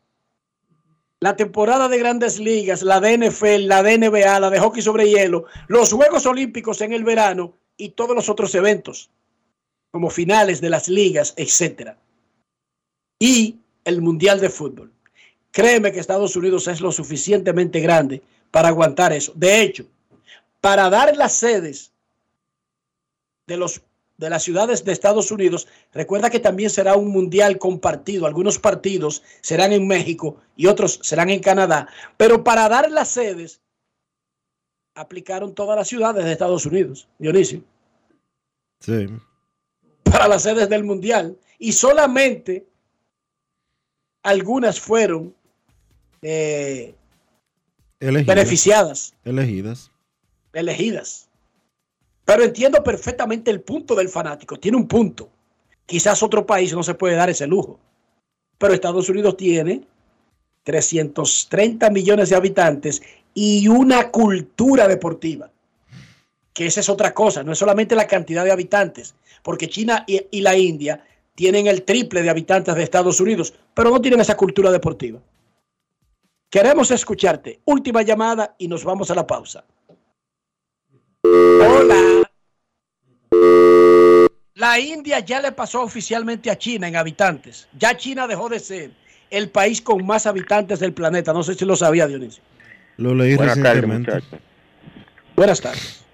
la 1.20 1.36
temporada 1.36 1.88
de 1.88 1.98
grandes 1.98 2.38
ligas, 2.38 2.82
la 2.82 3.00
de 3.00 3.16
NFL, 3.16 3.66
la 3.66 3.82
de 3.82 3.96
NBA, 3.96 4.40
la 4.40 4.50
de 4.50 4.60
hockey 4.60 4.82
sobre 4.82 5.08
hielo, 5.08 5.46
los 5.68 5.90
Juegos 5.90 6.26
Olímpicos 6.26 6.82
en 6.82 6.92
el 6.92 7.04
verano 7.04 7.54
y 7.78 7.90
todos 7.90 8.14
los 8.14 8.28
otros 8.28 8.54
eventos, 8.54 9.08
como 9.90 10.10
finales 10.10 10.60
de 10.60 10.68
las 10.68 10.90
ligas, 10.90 11.32
etcétera. 11.38 11.96
Y 13.18 13.56
el 13.84 14.02
Mundial 14.02 14.38
de 14.38 14.50
Fútbol. 14.50 14.92
Créeme 15.52 15.92
que 15.92 16.00
Estados 16.00 16.34
Unidos 16.34 16.66
es 16.66 16.80
lo 16.80 16.90
suficientemente 16.90 17.80
grande 17.80 18.22
para 18.50 18.68
aguantar 18.68 19.12
eso. 19.12 19.32
De 19.36 19.60
hecho, 19.60 19.84
para 20.60 20.88
dar 20.90 21.14
las 21.16 21.34
sedes 21.34 21.92
de 23.46 23.56
los 23.58 23.82
de 24.16 24.30
las 24.30 24.44
ciudades 24.44 24.84
de 24.84 24.92
Estados 24.92 25.32
Unidos, 25.32 25.66
recuerda 25.92 26.30
que 26.30 26.38
también 26.38 26.70
será 26.70 26.94
un 26.94 27.08
mundial 27.08 27.58
compartido. 27.58 28.26
Algunos 28.26 28.58
partidos 28.58 29.22
serán 29.40 29.72
en 29.72 29.86
México 29.86 30.36
y 30.54 30.66
otros 30.66 31.00
serán 31.02 31.28
en 31.28 31.40
Canadá. 31.40 31.88
Pero 32.16 32.44
para 32.44 32.68
dar 32.68 32.88
las 32.90 33.08
sedes, 33.08 33.60
aplicaron 34.94 35.54
todas 35.54 35.76
las 35.76 35.88
ciudades 35.88 36.24
de 36.24 36.32
Estados 36.32 36.64
Unidos, 36.66 37.08
Dionisio. 37.18 37.64
Sí. 38.78 39.08
Para 40.04 40.28
las 40.28 40.42
sedes 40.42 40.68
del 40.68 40.84
mundial. 40.84 41.36
Y 41.58 41.72
solamente 41.72 42.66
algunas 44.22 44.78
fueron 44.78 45.34
eh, 46.22 46.94
Elegidas. 48.00 48.26
beneficiadas, 48.36 49.14
Elegidas. 49.24 49.90
elegidas. 50.52 51.28
Pero 52.24 52.44
entiendo 52.44 52.82
perfectamente 52.82 53.50
el 53.50 53.60
punto 53.60 53.94
del 53.94 54.08
fanático. 54.08 54.56
Tiene 54.58 54.76
un 54.76 54.86
punto. 54.88 55.28
Quizás 55.86 56.22
otro 56.22 56.46
país 56.46 56.72
no 56.72 56.82
se 56.82 56.94
puede 56.94 57.16
dar 57.16 57.28
ese 57.30 57.46
lujo. 57.46 57.78
Pero 58.58 58.72
Estados 58.72 59.08
Unidos 59.08 59.36
tiene 59.36 59.82
330 60.62 61.90
millones 61.90 62.30
de 62.30 62.36
habitantes 62.36 63.02
y 63.34 63.66
una 63.68 64.10
cultura 64.10 64.86
deportiva. 64.86 65.50
Que 66.52 66.66
esa 66.66 66.80
es 66.80 66.88
otra 66.88 67.12
cosa. 67.12 67.42
No 67.42 67.52
es 67.52 67.58
solamente 67.58 67.96
la 67.96 68.06
cantidad 68.06 68.44
de 68.44 68.52
habitantes. 68.52 69.14
Porque 69.42 69.68
China 69.68 70.04
y, 70.06 70.24
y 70.30 70.40
la 70.42 70.56
India 70.56 71.04
tienen 71.34 71.66
el 71.66 71.82
triple 71.82 72.22
de 72.22 72.30
habitantes 72.30 72.74
de 72.74 72.82
Estados 72.84 73.20
Unidos. 73.20 73.52
Pero 73.74 73.90
no 73.90 74.00
tienen 74.00 74.20
esa 74.20 74.36
cultura 74.36 74.70
deportiva. 74.70 75.18
Queremos 76.52 76.90
escucharte. 76.90 77.60
Última 77.64 78.02
llamada 78.02 78.54
y 78.58 78.68
nos 78.68 78.84
vamos 78.84 79.10
a 79.10 79.14
la 79.14 79.26
pausa. 79.26 79.64
Hola. 81.22 82.28
La 84.56 84.78
India 84.78 85.20
ya 85.20 85.40
le 85.40 85.52
pasó 85.52 85.80
oficialmente 85.80 86.50
a 86.50 86.58
China 86.58 86.86
en 86.88 86.96
habitantes. 86.96 87.66
Ya 87.78 87.96
China 87.96 88.26
dejó 88.26 88.50
de 88.50 88.58
ser 88.58 88.90
el 89.30 89.48
país 89.48 89.80
con 89.80 90.04
más 90.04 90.26
habitantes 90.26 90.80
del 90.80 90.92
planeta. 90.92 91.32
No 91.32 91.42
sé 91.42 91.54
si 91.54 91.64
lo 91.64 91.74
sabía, 91.74 92.06
Dionisio. 92.06 92.42
Lo 92.98 93.14
leí 93.14 93.34
Buenas 93.34 93.56
tardes, 93.56 93.82
recientemente. 93.82 94.38
Buenas 95.34 95.58
tardes. 95.58 96.04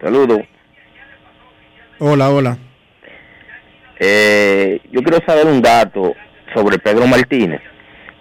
Saludos. 0.00 0.40
hola, 1.98 2.30
hola. 2.30 2.58
Eh, 4.00 4.80
yo 4.90 5.02
quiero 5.02 5.18
saber 5.26 5.46
un 5.46 5.60
dato 5.60 6.14
sobre 6.54 6.78
Pedro 6.78 7.06
Martínez. 7.06 7.60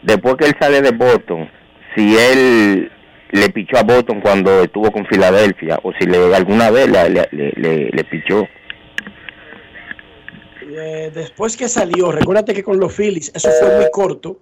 Después 0.03 0.35
que 0.35 0.45
él 0.45 0.55
sale 0.59 0.81
de 0.81 0.91
Boston, 0.91 1.49
si 1.95 2.15
él 2.17 2.91
le 3.31 3.49
pichó 3.49 3.77
a 3.77 3.83
Boston 3.83 4.21
cuando 4.21 4.61
estuvo 4.61 4.91
con 4.91 5.05
Filadelfia 5.07 5.79
o 5.83 5.91
si 5.99 6.05
le 6.05 6.35
alguna 6.35 6.69
vez 6.69 6.87
le, 6.87 7.09
le, 7.31 8.03
pichó. 8.03 8.47
Eh, 10.61 11.11
después 11.13 11.57
que 11.57 11.67
salió, 11.67 12.11
recuérdate 12.11 12.53
que 12.53 12.63
con 12.63 12.79
los 12.79 12.93
Phillies 12.93 13.31
eso 13.33 13.49
fue 13.59 13.75
muy 13.75 13.85
corto 13.91 14.39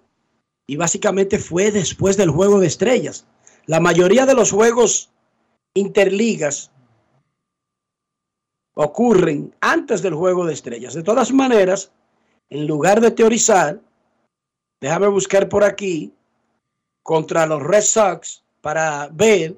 y 0.67 0.75
básicamente 0.75 1.37
fue 1.37 1.71
después 1.71 2.17
del 2.17 2.31
juego 2.31 2.59
de 2.59 2.67
estrellas. 2.67 3.25
La 3.65 3.79
mayoría 3.79 4.25
de 4.25 4.33
los 4.33 4.51
juegos 4.51 5.09
interligas 5.73 6.71
ocurren 8.73 9.53
antes 9.61 10.01
del 10.01 10.15
juego 10.15 10.45
de 10.45 10.53
estrellas. 10.53 10.93
De 10.93 11.03
todas 11.03 11.31
maneras, 11.31 11.91
en 12.49 12.67
lugar 12.67 12.99
de 12.99 13.11
teorizar, 13.11 13.79
déjame 14.81 15.07
buscar 15.07 15.47
por 15.47 15.63
aquí 15.63 16.13
contra 17.03 17.45
los 17.45 17.61
Red 17.61 17.81
Sox 17.81 18.43
para 18.61 19.07
ver 19.11 19.57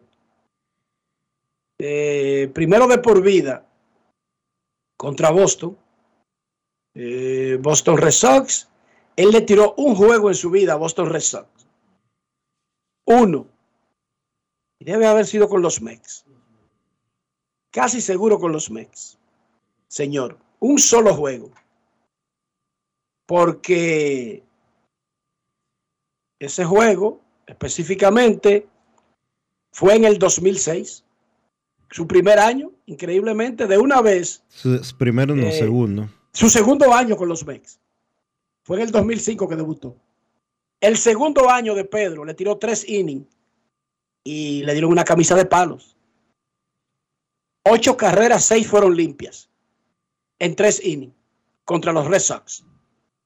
eh, 1.80 2.52
primero 2.54 2.88
de 2.88 2.98
por 3.00 3.22
vida 3.22 3.66
contra 4.98 5.32
Boston. 5.32 5.78
Eh, 6.94 7.58
Boston 7.62 7.98
Red 7.98 8.12
Sox. 8.12 8.70
Él 9.16 9.32
le 9.32 9.42
tiró 9.42 9.74
un 9.78 9.96
juego 9.96 10.30
en 10.30 10.36
su 10.36 10.50
vida 10.50 10.74
a 10.74 10.78
Boston 10.78 11.10
Red 11.10 11.22
Sox. 11.22 11.48
Uno. 13.06 13.48
Y 14.80 14.86
debe 14.86 15.06
haber 15.06 15.26
sido 15.26 15.50
con 15.50 15.62
los 15.62 15.82
Mex. 15.82 16.26
Casi 17.72 18.02
seguro 18.02 18.40
con 18.40 18.52
los 18.52 18.70
Mex. 18.70 19.18
Señor, 19.88 20.38
un 20.60 20.80
solo 20.80 21.14
juego. 21.14 21.52
Porque 23.26 24.44
ese 26.44 26.66
juego 26.66 27.20
específicamente 27.48 28.68
fue 29.72 29.96
en 29.96 30.06
el 30.06 30.18
2006. 30.20 31.04
Su 31.92 32.08
primer 32.08 32.40
año, 32.40 32.72
increíblemente, 32.88 33.68
de 33.68 33.78
una 33.78 34.02
vez 34.02 34.44
Su- 34.50 34.82
Primero 34.98 35.36
no, 35.36 35.46
Eh, 35.48 35.52
segundo. 35.52 36.10
su 36.32 36.50
segundo 36.50 36.94
año 36.94 37.16
con 37.16 37.30
los 37.30 37.46
Mex. 37.46 37.80
Fue 38.64 38.78
en 38.78 38.84
el 38.84 38.92
2005 38.92 39.48
que 39.48 39.56
debutó. 39.56 39.96
El 40.80 40.98
segundo 40.98 41.50
año 41.50 41.76
de 41.76 41.86
Pedro 41.86 42.26
le 42.26 42.34
tiró 42.34 42.58
tres 42.58 42.88
innings 42.90 43.28
y 44.24 44.64
le 44.64 44.72
dieron 44.74 44.92
una 44.92 45.04
camisa 45.04 45.36
de 45.36 45.46
palos. 45.46 45.96
Ocho 47.66 47.96
carreras, 47.96 48.46
seis 48.46 48.68
fueron 48.68 48.96
limpias 48.96 49.50
en 50.40 50.56
tres 50.56 50.84
innings 50.84 51.14
contra 51.66 51.94
los 51.94 52.08
Red 52.08 52.20
Sox. 52.20 52.64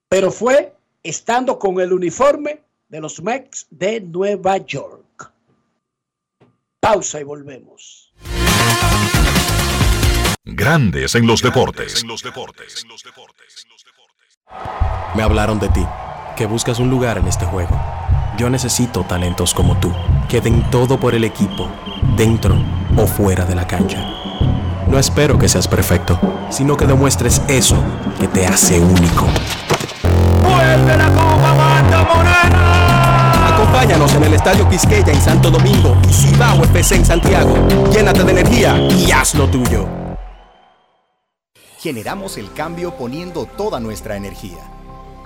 Pero 0.10 0.32
fue 0.32 0.76
estando 1.04 1.58
con 1.58 1.80
el 1.80 1.94
uniforme 1.94 2.62
de 2.90 3.02
los 3.02 3.22
Mex 3.22 3.68
de 3.70 4.02
Nueva 4.02 4.58
York. 4.58 5.32
Pausa 6.80 7.20
y 7.20 7.24
volvemos. 7.24 8.14
Grandes 10.46 11.16
en 11.16 11.28
los 11.28 11.42
deportes. 11.42 12.06
Me 15.16 15.24
hablaron 15.24 15.60
de 15.60 15.70
ti, 15.70 15.86
que 16.38 16.46
buscas 16.46 16.80
un 16.80 16.90
lugar 16.90 17.18
en 17.18 17.28
este 17.28 17.46
juego. 17.46 17.78
Yo 18.38 18.50
necesito 18.50 19.04
talentos 19.04 19.54
como 19.54 19.78
tú, 19.80 19.92
que 20.30 20.40
den 20.40 20.70
todo 20.70 21.00
por 21.00 21.16
el 21.16 21.24
equipo, 21.24 21.70
dentro 22.16 22.56
o 22.96 23.08
fuera 23.08 23.46
de 23.46 23.56
la 23.56 23.68
cancha. 23.68 24.00
No 24.88 24.98
espero 24.98 25.38
que 25.38 25.50
seas 25.50 25.68
perfecto, 25.68 26.18
sino 26.50 26.78
que 26.78 26.86
demuestres 26.86 27.42
eso 27.50 27.84
que 28.20 28.28
te 28.28 28.46
hace 28.46 28.80
único. 28.80 29.28
¡Vuelve 30.44 30.96
la 30.96 31.10
Copa! 31.10 31.47
Acompáñanos 33.78 34.16
en 34.16 34.24
el 34.24 34.34
Estadio 34.34 34.68
Quisqueya 34.68 35.14
en 35.14 35.22
Santo 35.22 35.52
Domingo 35.52 35.96
y 36.10 36.12
Cibao 36.12 36.64
FC 36.64 36.96
en 36.96 37.06
Santiago. 37.06 37.54
Llénate 37.92 38.24
de 38.24 38.32
energía 38.32 38.76
y 38.76 39.12
haz 39.12 39.36
lo 39.36 39.48
tuyo. 39.48 39.88
Generamos 41.78 42.40
el 42.40 42.52
cambio 42.54 42.96
poniendo 42.98 43.46
toda 43.46 43.80
nuestra 43.80 44.18
energía. 44.18 44.58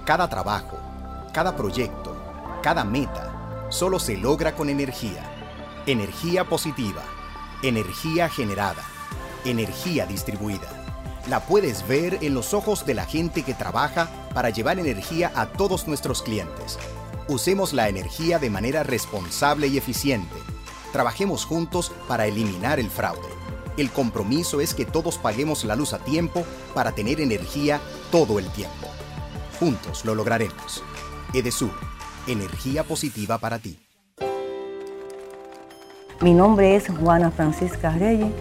Cada 0.05 0.27
trabajo, 0.27 0.77
cada 1.31 1.55
proyecto, 1.55 2.13
cada 2.61 2.83
meta, 2.83 3.67
solo 3.69 3.99
se 3.99 4.17
logra 4.17 4.53
con 4.53 4.67
energía. 4.67 5.23
Energía 5.85 6.43
positiva, 6.43 7.03
energía 7.63 8.27
generada, 8.27 8.83
energía 9.45 10.05
distribuida. 10.05 10.67
La 11.29 11.39
puedes 11.39 11.87
ver 11.87 12.17
en 12.19 12.33
los 12.33 12.53
ojos 12.53 12.85
de 12.85 12.95
la 12.95 13.05
gente 13.05 13.43
que 13.43 13.53
trabaja 13.53 14.09
para 14.33 14.49
llevar 14.49 14.77
energía 14.77 15.31
a 15.35 15.45
todos 15.45 15.87
nuestros 15.87 16.21
clientes. 16.21 16.77
Usemos 17.27 17.73
la 17.73 17.87
energía 17.87 18.39
de 18.39 18.49
manera 18.49 18.83
responsable 18.83 19.67
y 19.67 19.77
eficiente. 19.77 20.35
Trabajemos 20.91 21.45
juntos 21.45 21.91
para 22.07 22.25
eliminar 22.25 22.79
el 22.79 22.89
fraude. 22.89 23.29
El 23.77 23.89
compromiso 23.91 24.59
es 24.59 24.73
que 24.73 24.85
todos 24.85 25.17
paguemos 25.17 25.63
la 25.63 25.75
luz 25.75 25.93
a 25.93 25.99
tiempo 25.99 26.43
para 26.73 26.91
tener 26.91 27.21
energía 27.21 27.79
todo 28.11 28.39
el 28.39 28.49
tiempo. 28.49 28.87
Juntos 29.59 30.03
lo 30.03 30.15
lograremos. 30.15 30.83
Edesur, 31.33 31.71
energía 32.27 32.83
positiva 32.83 33.37
para 33.37 33.59
ti. 33.59 33.79
Mi 36.21 36.33
nombre 36.33 36.75
es 36.75 36.89
Juana 36.89 37.31
Francisca 37.31 37.91
Reyes. 37.91 38.31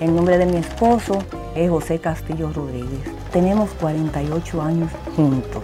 El 0.00 0.16
nombre 0.16 0.36
de 0.38 0.46
mi 0.46 0.56
esposo 0.56 1.18
es 1.54 1.70
José 1.70 2.00
Castillo 2.00 2.52
Rodríguez. 2.52 3.00
Tenemos 3.32 3.70
48 3.80 4.60
años 4.60 4.90
juntos. 5.14 5.62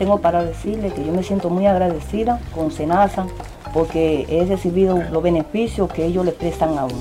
Tengo 0.00 0.16
para 0.16 0.42
decirle 0.42 0.94
que 0.94 1.04
yo 1.04 1.12
me 1.12 1.22
siento 1.22 1.50
muy 1.50 1.66
agradecida 1.66 2.40
con 2.54 2.70
Senasa 2.70 3.26
porque 3.74 4.24
he 4.30 4.46
recibido 4.46 4.98
los 5.12 5.22
beneficios 5.22 5.92
que 5.92 6.06
ellos 6.06 6.24
le 6.24 6.32
prestan 6.32 6.78
a 6.78 6.86
uno. 6.86 6.96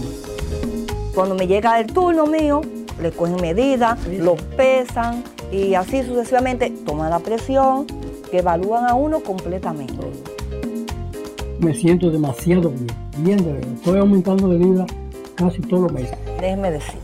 Cuando 1.15 1.33
me 1.33 1.47
llega 1.47 1.79
el 1.79 1.87
turno 1.87 2.25
mío, 2.27 2.59
le 3.01 3.11
cogen 3.11 3.37
medidas, 3.37 4.05
lo 4.05 4.35
pesan 4.35 5.23
y 5.49 5.75
así 5.75 6.03
sucesivamente 6.03 6.71
toman 6.85 7.09
la 7.09 7.19
presión, 7.19 7.87
que 8.29 8.39
evalúan 8.39 8.85
a 8.85 8.95
uno 8.95 9.21
completamente. 9.21 9.93
Me 11.59 11.73
siento 11.73 12.11
demasiado 12.11 12.69
bien, 12.69 12.87
bien 13.19 13.37
de 13.37 13.53
verdad. 13.53 13.73
Estoy 13.75 13.99
aumentando 13.99 14.49
de 14.49 14.57
vida 14.57 14.85
casi 15.35 15.61
todos 15.61 15.83
los 15.83 15.93
meses. 15.93 16.17
Déjeme 16.41 16.69
decir, 16.69 16.99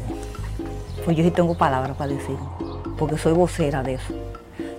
pues 1.06 1.16
yo 1.16 1.24
sí 1.24 1.32
tengo 1.32 1.56
palabras 1.56 1.96
para 1.96 2.12
decir, 2.12 2.36
porque 2.98 3.18
soy 3.18 3.32
vocera 3.32 3.82
de 3.82 3.94
eso. 3.94 4.25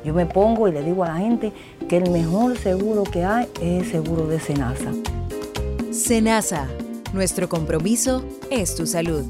Yo 0.06 0.14
me 0.14 0.24
pongo 0.24 0.68
y 0.68 0.72
le 0.72 0.84
digo 0.84 1.02
a 1.02 1.08
la 1.08 1.16
gente 1.16 1.52
que 1.88 1.96
el 1.96 2.12
mejor 2.12 2.56
seguro 2.56 3.02
que 3.02 3.24
hay 3.24 3.48
es 3.60 3.82
el 3.82 3.90
seguro 3.90 4.28
de 4.28 4.38
Senasa. 4.38 4.92
Senasa, 5.90 6.68
nuestro 7.12 7.48
compromiso 7.48 8.24
es 8.48 8.76
tu 8.76 8.86
salud. 8.86 9.24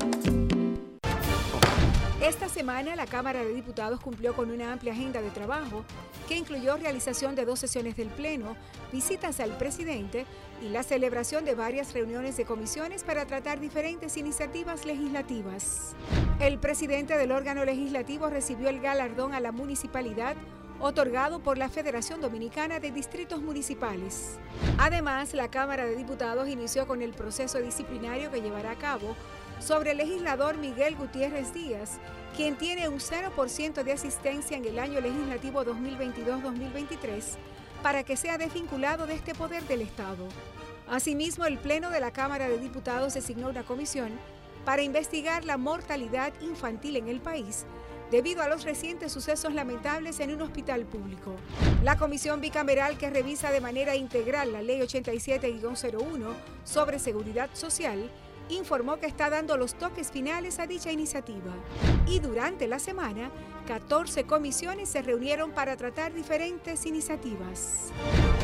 Esta 2.23 2.51
semana 2.51 2.95
la 2.95 3.07
Cámara 3.07 3.43
de 3.43 3.55
Diputados 3.55 4.01
cumplió 4.01 4.35
con 4.37 4.51
una 4.51 4.71
amplia 4.71 4.93
agenda 4.93 5.23
de 5.23 5.31
trabajo 5.31 5.83
que 6.29 6.37
incluyó 6.37 6.77
realización 6.77 7.37
de 7.37 7.47
dos 7.47 7.59
sesiones 7.59 7.97
del 7.97 8.09
Pleno, 8.09 8.55
visitas 8.93 9.41
al 9.41 9.57
presidente 9.57 10.27
y 10.61 10.69
la 10.69 10.83
celebración 10.83 11.47
de 11.47 11.55
varias 11.55 11.95
reuniones 11.95 12.37
de 12.37 12.45
comisiones 12.45 13.03
para 13.03 13.25
tratar 13.25 13.61
diferentes 13.61 14.19
iniciativas 14.19 14.85
legislativas. 14.85 15.97
El 16.39 16.59
presidente 16.59 17.17
del 17.17 17.33
órgano 17.33 17.65
legislativo 17.65 18.29
recibió 18.29 18.69
el 18.69 18.81
galardón 18.81 19.33
a 19.33 19.41
la 19.41 19.53
municipalidad 19.53 20.37
otorgado 20.81 21.41
por 21.41 21.59
la 21.59 21.69
Federación 21.69 22.21
Dominicana 22.21 22.81
de 22.81 22.91
Distritos 22.91 23.41
Municipales. 23.41 24.39
Además, 24.79 25.35
la 25.35 25.51
Cámara 25.51 25.85
de 25.85 25.97
Diputados 25.97 26.49
inició 26.49 26.87
con 26.87 27.03
el 27.03 27.13
proceso 27.13 27.59
disciplinario 27.59 28.31
que 28.31 28.43
llevará 28.43 28.73
a 28.73 28.79
cabo 28.79 29.17
sobre 29.61 29.93
el 29.93 29.99
legislador 29.99 30.59
Miguel 30.59 30.97
Gutiérrez 30.97 31.55
Díaz, 31.55 31.99
quien 32.37 32.57
tiene 32.57 32.89
un 32.89 32.99
0% 32.99 33.83
de 33.83 33.93
asistencia 33.93 34.57
en 34.57 34.65
el 34.67 34.79
año 34.79 35.01
legislativo 35.01 35.65
2022-2023 35.65 37.23
para 37.83 38.05
que 38.05 38.17
sea 38.17 38.37
desvinculado 38.37 39.07
de 39.07 39.15
este 39.15 39.35
poder 39.35 39.63
del 39.65 39.81
Estado. 39.81 40.27
Asimismo, 40.89 41.47
el 41.47 41.59
Pleno 41.59 41.91
de 41.91 42.01
la 42.01 42.11
Cámara 42.11 42.49
de 42.49 42.59
Diputados 42.59 43.15
designó 43.15 43.49
una 43.49 43.65
comisión 43.65 44.11
para 44.65 44.83
investigar 44.83 45.45
la 45.45 45.57
mortalidad 45.57 46.33
infantil 46.41 46.97
en 46.97 47.09
el 47.09 47.21
país 47.21 47.65
debido 48.11 48.43
a 48.43 48.49
los 48.49 48.65
recientes 48.65 49.13
sucesos 49.13 49.55
lamentables 49.55 50.21
en 50.21 50.35
un 50.35 50.43
hospital 50.43 50.85
público. 50.85 51.35
La 51.83 51.97
comisión 51.97 52.41
bicameral 52.41 52.99
que 52.99 53.11
revisa 53.11 53.51
de 53.51 53.61
manera 53.61 53.97
integral 53.97 54.53
la 54.53 54.63
Ley 54.63 54.81
87-01 54.81 56.33
sobre 56.65 56.99
seguridad 56.99 57.51
social 57.53 58.11
informó 58.49 58.99
que 58.99 59.07
está 59.07 59.31
dando 59.31 59.57
los 59.57 59.75
toques 59.75 60.11
finales 60.11 60.59
a 60.59 60.67
dicha 60.67 60.93
iniciativa. 60.93 61.53
Y 62.07 62.21
durante 62.21 62.69
la 62.69 62.79
semana, 62.79 63.31
14 63.67 64.25
comisiones 64.25 64.89
se 64.89 65.03
reunieron 65.03 65.51
para 65.51 65.77
tratar 65.77 66.15
diferentes 66.15 66.87
iniciativas. 66.87 67.91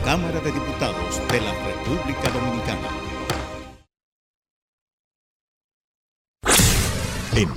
Cámara 0.04 0.40
de 0.40 0.50
Diputados 0.50 1.20
de 1.30 1.40
la 1.40 1.52
República 1.64 2.28
Dominicana. 2.30 2.88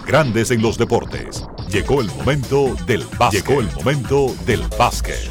Grandes 0.06 0.52
en 0.52 0.62
los 0.62 0.78
Deportes. 0.78 1.46
Llegó 1.70 2.02
el 2.02 2.08
momento 2.08 2.76
del 2.86 3.06
básquet. 3.18 3.46
Llegó 3.46 3.62
el 3.62 3.72
momento 3.74 4.36
del 4.46 4.62
básquet. 4.78 5.30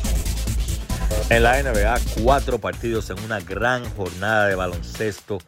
En 1.31 1.43
la 1.43 1.63
NBA, 1.63 2.01
cuatro 2.23 2.59
partidos 2.59 3.11
en 3.11 3.19
una 3.21 3.41
gran 3.41 3.85
jornada 3.97 4.49
de 4.49 4.55
baloncesto. 4.55 5.39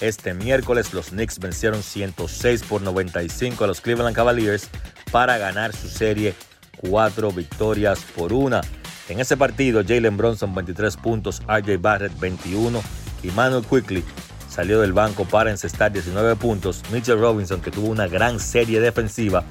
Este 0.00 0.34
miércoles 0.34 0.92
los 0.92 1.08
Knicks 1.08 1.38
vencieron 1.38 1.82
106 1.82 2.62
por 2.62 2.82
95 2.82 3.64
a 3.64 3.66
los 3.66 3.80
Cleveland 3.80 4.14
Cavaliers 4.14 4.68
para 5.10 5.38
ganar 5.38 5.74
su 5.74 5.88
serie 5.88 6.34
cuatro 6.76 7.32
victorias 7.32 8.00
por 8.16 8.32
una. 8.32 8.60
En 9.08 9.20
ese 9.20 9.36
partido, 9.36 9.82
Jalen 9.86 10.16
Bronson 10.16 10.54
23 10.54 10.96
puntos, 10.96 11.42
RJ 11.46 11.78
Barrett 11.78 12.18
21 12.18 12.82
y 13.22 13.28
Manuel 13.28 13.64
Quickly 13.64 14.04
salió 14.56 14.80
del 14.80 14.94
banco 14.94 15.26
para 15.26 15.50
encestar 15.50 15.92
19 15.92 16.34
puntos. 16.36 16.82
Mitchell 16.90 17.20
Robinson, 17.20 17.60
que 17.60 17.70
tuvo 17.70 17.88
una 17.88 18.08
gran 18.08 18.40
serie 18.40 18.80
defensiva, 18.80 19.44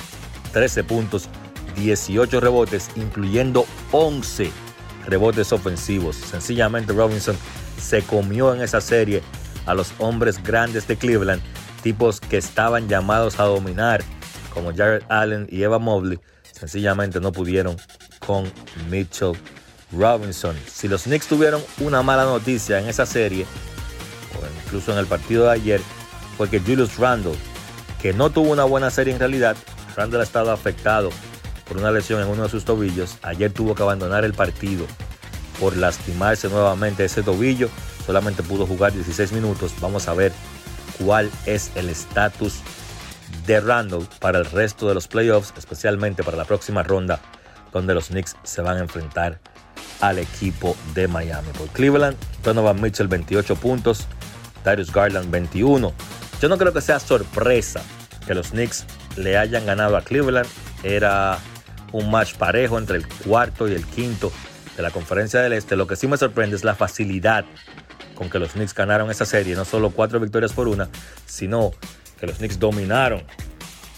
13 0.52 0.84
puntos, 0.84 1.30
18 1.76 2.40
rebotes, 2.40 2.90
incluyendo 2.96 3.68
11 3.92 4.50
rebotes 5.06 5.52
ofensivos. 5.54 6.16
Sencillamente 6.16 6.92
Robinson 6.92 7.38
se 7.80 8.02
comió 8.02 8.56
en 8.56 8.64
esa 8.64 8.82
serie 8.82 9.22
a 9.68 9.76
los 9.76 9.94
hombres 10.00 10.42
grandes 10.42 10.88
de 10.88 10.98
Cleveland, 10.98 11.44
tipos 11.84 12.20
que 12.20 12.38
estaban 12.38 12.88
llamados 12.88 13.40
a 13.40 13.44
dominar, 13.44 14.04
como 14.52 14.74
Jared 14.76 15.04
Allen 15.10 15.46
y 15.52 15.62
Eva 15.62 15.78
Mobley, 15.78 16.20
sencillamente 16.52 17.20
no 17.20 17.32
pudieron 17.32 17.78
con 18.26 18.52
Mitchell 18.90 19.34
Robinson. 19.92 20.56
Si 20.66 20.88
los 20.88 21.04
Knicks 21.04 21.28
tuvieron 21.28 21.62
una 21.80 22.02
mala 22.02 22.24
noticia 22.24 22.80
en 22.80 22.88
esa 22.88 23.06
serie, 23.06 23.46
incluso 24.76 24.92
en 24.92 24.98
el 24.98 25.06
partido 25.06 25.46
de 25.46 25.52
ayer, 25.52 25.82
fue 26.36 26.50
que 26.50 26.60
Julius 26.60 26.98
Randle, 26.98 27.36
que 28.02 28.12
no 28.12 28.30
tuvo 28.30 28.52
una 28.52 28.66
buena 28.66 28.90
serie 28.90 29.14
en 29.14 29.20
realidad, 29.20 29.56
Randle 29.96 30.20
ha 30.20 30.24
estado 30.24 30.52
afectado 30.52 31.12
por 31.66 31.78
una 31.78 31.92
lesión 31.92 32.22
en 32.22 32.28
uno 32.28 32.44
de 32.44 32.50
sus 32.50 32.66
tobillos. 32.66 33.18
Ayer 33.22 33.54
tuvo 33.54 33.74
que 33.74 33.84
abandonar 33.84 34.26
el 34.26 34.34
partido 34.34 34.86
por 35.62 35.78
lastimarse 35.78 36.50
nuevamente 36.50 37.06
ese 37.06 37.24
tobillo. 37.24 37.70
Solamente 38.06 38.44
pudo 38.44 38.68
jugar 38.68 38.92
16 38.92 39.32
minutos. 39.32 39.72
Vamos 39.80 40.10
a 40.10 40.14
ver 40.14 40.34
cuál 41.00 41.32
es 41.46 41.72
el 41.76 41.90
estatus 41.90 42.60
de 43.48 43.62
Randall 43.62 44.06
para 44.20 44.40
el 44.40 44.46
resto 44.46 44.90
de 44.90 44.94
los 44.94 45.08
playoffs, 45.08 45.54
especialmente 45.58 46.22
para 46.22 46.36
la 46.36 46.44
próxima 46.44 46.84
ronda, 46.84 47.22
donde 47.72 47.94
los 47.94 48.08
Knicks 48.08 48.36
se 48.44 48.62
van 48.62 48.76
a 48.76 48.82
enfrentar 48.82 49.40
al 50.02 50.20
equipo 50.20 50.76
de 50.94 51.08
Miami. 51.08 51.48
Por 51.58 51.70
Cleveland, 51.70 52.18
Donovan 52.44 52.82
Mitchell 52.82 53.08
28 53.08 53.56
puntos, 53.56 54.08
Darius 54.66 54.92
Garland 54.92 55.32
21. 55.32 55.94
Yo 56.42 56.50
no 56.50 56.58
creo 56.58 56.74
que 56.74 56.82
sea 56.82 57.00
sorpresa 57.00 57.82
que 58.28 58.34
los 58.34 58.50
Knicks 58.50 58.86
le 59.16 59.38
hayan 59.38 59.66
ganado 59.66 59.96
a 59.96 60.02
Cleveland. 60.02 60.48
Era 60.84 61.38
un 61.94 62.12
match 62.12 62.36
parejo 62.36 62.78
entre 62.78 62.98
el 62.98 63.08
cuarto 63.08 63.70
y 63.70 63.74
el 63.74 63.86
quinto 63.86 64.32
de 64.76 64.84
la 64.84 64.92
conferencia 64.92 65.42
del 65.42 65.54
Este. 65.54 65.76
Lo 65.76 65.88
que 65.88 65.96
sí 65.96 66.08
me 66.08 66.18
sorprende 66.18 66.56
es 66.56 66.64
la 66.64 66.76
facilidad 66.76 67.46
con 68.16 68.30
que 68.30 68.40
los 68.40 68.54
Knicks 68.54 68.74
ganaron 68.74 69.10
esa 69.12 69.26
serie. 69.26 69.56
No 69.56 69.64
solo 69.64 69.92
cuatro 69.92 70.20
victorias 70.20 70.52
por 70.52 70.68
una, 70.68 70.90
sino 71.26 71.72
que 72.20 72.28
los 72.28 72.38
Knicks 72.38 72.60
dominaron 72.60 73.24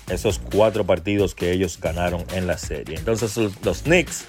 esos 0.09 0.39
cuatro 0.39 0.85
partidos 0.85 1.33
que 1.33 1.51
ellos 1.51 1.79
ganaron 1.81 2.23
en 2.33 2.45
la 2.47 2.57
serie. 2.57 2.97
Entonces 2.97 3.37
los 3.63 3.81
Knicks 3.83 4.25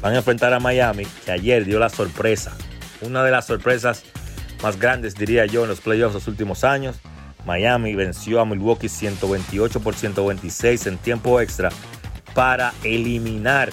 van 0.00 0.14
a 0.14 0.18
enfrentar 0.18 0.52
a 0.52 0.60
Miami, 0.60 1.06
que 1.24 1.32
ayer 1.32 1.64
dio 1.64 1.78
la 1.78 1.88
sorpresa. 1.88 2.52
Una 3.00 3.24
de 3.24 3.30
las 3.30 3.46
sorpresas 3.46 4.04
más 4.62 4.78
grandes, 4.78 5.14
diría 5.14 5.46
yo, 5.46 5.62
en 5.62 5.68
los 5.68 5.80
playoffs 5.80 6.14
los 6.14 6.28
últimos 6.28 6.64
años. 6.64 6.96
Miami 7.46 7.94
venció 7.94 8.40
a 8.40 8.44
Milwaukee 8.44 8.88
128 8.88 9.80
por 9.80 9.94
126 9.94 10.86
en 10.86 10.98
tiempo 10.98 11.40
extra 11.40 11.70
para 12.34 12.74
eliminar 12.82 13.72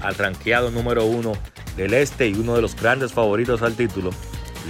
al 0.00 0.14
ranqueado 0.14 0.70
número 0.70 1.04
uno 1.04 1.32
del 1.76 1.94
este 1.94 2.28
y 2.28 2.34
uno 2.34 2.56
de 2.56 2.62
los 2.62 2.74
grandes 2.74 3.12
favoritos 3.12 3.62
al 3.62 3.74
título, 3.74 4.10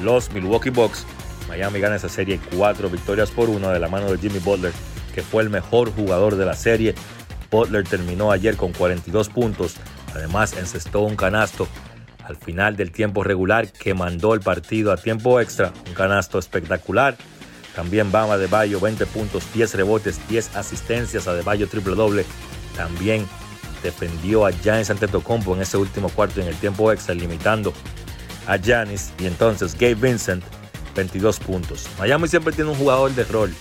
los 0.03 0.31
Milwaukee 0.32 0.70
Bucks. 0.70 1.07
Miami 1.49 1.81
gana 1.81 1.97
esa 1.97 2.09
serie 2.09 2.41
cuatro 2.57 2.91
victorias 2.91 3.31
por 3.31 3.49
una 3.49 3.73
de 3.73 3.81
la 3.81 3.89
mano 3.89 4.11
de 4.11 4.19
Jimmy 4.19 4.39
Butler, 4.41 4.73
que 5.15 5.23
fue 5.23 5.43
el 5.43 5.51
mejor 5.51 5.93
jugador 5.93 6.37
de 6.37 6.45
la 6.45 6.55
serie. 6.55 6.95
Butler 7.51 7.85
terminó 7.85 8.31
ayer 8.31 8.57
con 8.57 8.73
42 8.73 9.28
puntos, 9.28 9.77
además 10.15 10.57
encestó 10.57 11.01
un 11.01 11.16
canasto 11.16 11.66
al 12.31 12.36
final 12.36 12.77
del 12.77 12.93
tiempo 12.93 13.24
regular 13.24 13.70
que 13.70 13.93
mandó 13.93 14.35
el 14.35 14.40
partido 14.40 14.93
a 14.93 14.97
tiempo 14.97 15.40
extra, 15.40 15.73
un 15.86 15.94
canasto 15.94 16.39
espectacular. 16.39 17.16
También 17.74 18.11
Bama 18.11 18.36
de 18.36 18.47
Bayo, 18.47 18.81
20 18.81 19.07
puntos, 19.07 19.44
10 19.52 19.74
rebotes, 19.74 20.20
10 20.28 20.57
asistencias. 20.57 21.28
A 21.28 21.35
De 21.35 21.43
Bayo 21.43 21.69
triple 21.69 21.94
doble. 21.94 22.24
También 22.77 23.27
defendió 23.82 24.47
a 24.47 24.51
Giannis 24.51 24.90
Antetokounmpo 24.90 25.55
en 25.55 25.62
ese 25.62 25.77
último 25.77 26.09
cuarto 26.09 26.40
en 26.40 26.48
el 26.48 26.57
tiempo 26.57 26.93
extra, 26.93 27.15
limitando 27.15 27.73
a 28.47 28.57
Giannis. 28.57 29.12
Y 29.19 29.27
entonces 29.27 29.74
Gabe 29.74 29.94
Vincent, 29.94 30.44
22 30.97 31.39
puntos. 31.40 31.86
Miami 31.98 32.28
siempre 32.28 32.52
tiene 32.52 32.70
un 32.70 32.77
jugador 32.77 33.12
de 33.12 33.24
rol 33.24 33.55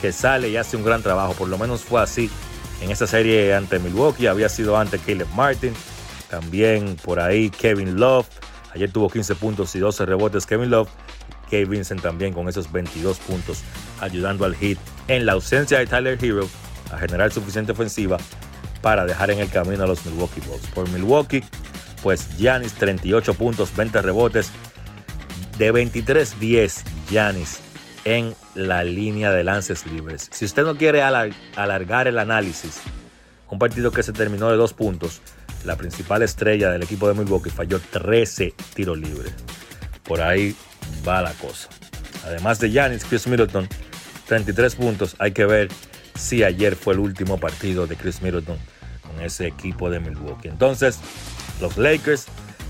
que 0.00 0.12
sale 0.12 0.48
y 0.48 0.56
hace 0.56 0.76
un 0.76 0.84
gran 0.84 1.02
trabajo. 1.02 1.34
Por 1.34 1.48
lo 1.48 1.58
menos 1.58 1.82
fue 1.82 2.02
así 2.02 2.30
en 2.80 2.90
esa 2.90 3.06
serie 3.06 3.54
ante 3.54 3.78
Milwaukee. 3.78 4.26
Había 4.26 4.48
sido 4.48 4.76
ante 4.76 4.98
Caleb 4.98 5.28
Martin. 5.34 5.74
También 6.30 6.96
por 6.96 7.20
ahí 7.20 7.50
Kevin 7.50 7.98
Love. 7.98 8.26
Ayer 8.74 8.90
tuvo 8.90 9.10
15 9.10 9.34
puntos 9.34 9.74
y 9.74 9.80
12 9.80 10.06
rebotes 10.06 10.46
Kevin 10.46 10.70
Love. 10.70 10.88
Gabe 11.50 11.64
Vincent 11.64 12.00
también 12.00 12.32
con 12.32 12.48
esos 12.48 12.70
22 12.70 13.18
puntos, 13.18 13.62
ayudando 14.00 14.44
al 14.44 14.54
hit 14.54 14.78
en 15.08 15.26
la 15.26 15.32
ausencia 15.32 15.78
de 15.80 15.86
Tyler 15.86 16.16
Hero 16.22 16.48
a 16.92 16.98
generar 16.98 17.32
suficiente 17.32 17.72
ofensiva 17.72 18.18
para 18.80 19.04
dejar 19.04 19.32
en 19.32 19.40
el 19.40 19.50
camino 19.50 19.82
a 19.82 19.86
los 19.88 20.06
Milwaukee 20.06 20.40
Bucks. 20.46 20.68
Por 20.68 20.88
Milwaukee, 20.90 21.42
pues 22.02 22.28
Giannis 22.38 22.74
38 22.74 23.34
puntos, 23.34 23.74
20 23.76 24.00
rebotes, 24.00 24.52
de 25.58 25.74
23-10 25.74 26.82
Giannis 27.10 27.60
en 28.04 28.34
la 28.54 28.84
línea 28.84 29.30
de 29.30 29.44
lances 29.44 29.86
libres. 29.86 30.28
Si 30.32 30.44
usted 30.44 30.62
no 30.62 30.76
quiere 30.76 31.02
alargar 31.02 32.06
el 32.08 32.18
análisis, 32.18 32.80
un 33.50 33.58
partido 33.58 33.90
que 33.90 34.02
se 34.02 34.12
terminó 34.12 34.48
de 34.50 34.56
dos 34.56 34.72
puntos, 34.72 35.20
la 35.64 35.76
principal 35.76 36.22
estrella 36.22 36.70
del 36.70 36.82
equipo 36.82 37.08
de 37.08 37.14
Milwaukee, 37.14 37.50
falló 37.50 37.80
13 37.80 38.54
tiros 38.74 38.98
libres. 38.98 39.32
Por 40.04 40.20
ahí 40.20 40.56
va 41.06 41.22
la 41.22 41.32
cosa. 41.34 41.68
Además 42.24 42.58
de 42.60 42.70
Giannis, 42.70 43.04
Chris 43.04 43.26
Middleton, 43.26 43.68
33 44.26 44.74
puntos. 44.74 45.16
Hay 45.18 45.32
que 45.32 45.44
ver 45.44 45.68
si 46.14 46.44
ayer 46.44 46.76
fue 46.76 46.94
el 46.94 47.00
último 47.00 47.38
partido 47.38 47.86
de 47.86 47.96
Chris 47.96 48.22
Middleton 48.22 48.58
con 49.02 49.20
ese 49.20 49.46
equipo 49.46 49.90
de 49.90 50.00
Milwaukee. 50.00 50.48
Entonces, 50.48 50.98
los 51.60 51.76
Lakers 51.76 52.26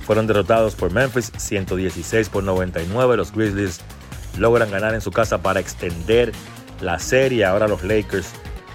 fueron 0.07 0.27
derrotados 0.27 0.75
por 0.75 0.93
Memphis 0.93 1.33
116 1.37 2.29
por 2.29 2.43
99. 2.45 3.17
Los 3.17 3.33
Grizzlies 3.33 3.81
logran 4.39 4.71
ganar 4.71 4.95
en 4.95 5.01
su 5.01 5.11
casa 5.11 5.43
para 5.43 5.61
extender 5.61 6.33
la 6.81 6.99
serie. 6.99 7.45
Ahora 7.45 7.69
los 7.69 7.83
Lakers 7.85 8.31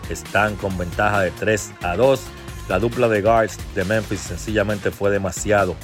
están 0.10 0.56
con 0.56 0.78
ventaja 0.78 1.22
de 1.22 1.32
3 1.32 1.74
a 1.82 1.96
2. 1.96 2.22
La 2.68 2.80
dupla 2.80 3.08
de 3.08 3.22
guards 3.22 3.60
de 3.76 3.84
Memphis 3.84 4.22
sencillamente 4.22 4.90
fue 4.90 5.12
demasiado 5.12 5.76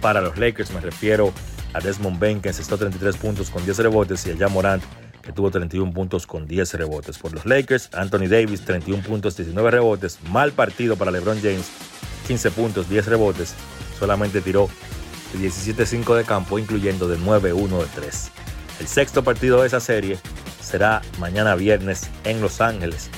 para 0.00 0.20
los 0.20 0.36
Lakers. 0.36 0.70
Me 0.72 0.80
refiero 0.80 1.32
a 1.72 1.80
Desmond 1.80 2.18
Bain, 2.18 2.40
que 2.40 2.48
encestó 2.48 2.76
33 2.76 3.16
puntos 3.16 3.50
con 3.50 3.64
10 3.64 3.78
rebotes, 3.78 4.26
y 4.26 4.32
a 4.32 4.36
Jan 4.36 4.52
Morant, 4.52 4.82
que 5.22 5.32
tuvo 5.32 5.50
31 5.50 5.92
puntos 5.92 6.26
con 6.26 6.46
10 6.46 6.74
rebotes. 6.74 7.18
Por 7.18 7.32
los 7.32 7.46
Lakers, 7.46 7.88
Anthony 7.94 8.28
Davis, 8.28 8.62
31 8.64 9.02
puntos, 9.02 9.36
19 9.36 9.70
rebotes. 9.70 10.18
Mal 10.30 10.52
partido 10.52 10.96
para 10.96 11.10
LeBron 11.10 11.40
James, 11.40 11.68
15 12.26 12.50
puntos, 12.50 12.88
10 12.88 13.06
rebotes. 13.06 13.54
Solamente 13.98 14.42
tiró 14.42 14.68
17-5 15.38 16.16
de 16.16 16.24
campo, 16.24 16.58
incluyendo 16.58 17.08
de 17.08 17.18
9-1 17.18 17.78
de 17.78 17.86
3. 17.94 18.30
El 18.80 18.88
sexto 18.88 19.22
partido 19.24 19.60
de 19.60 19.68
esa 19.68 19.80
serie 19.80 20.18
será 20.60 21.02
mañana 21.18 21.54
viernes 21.54 22.08
en 22.24 22.40
Los 22.40 22.60
Ángeles. 22.60 23.10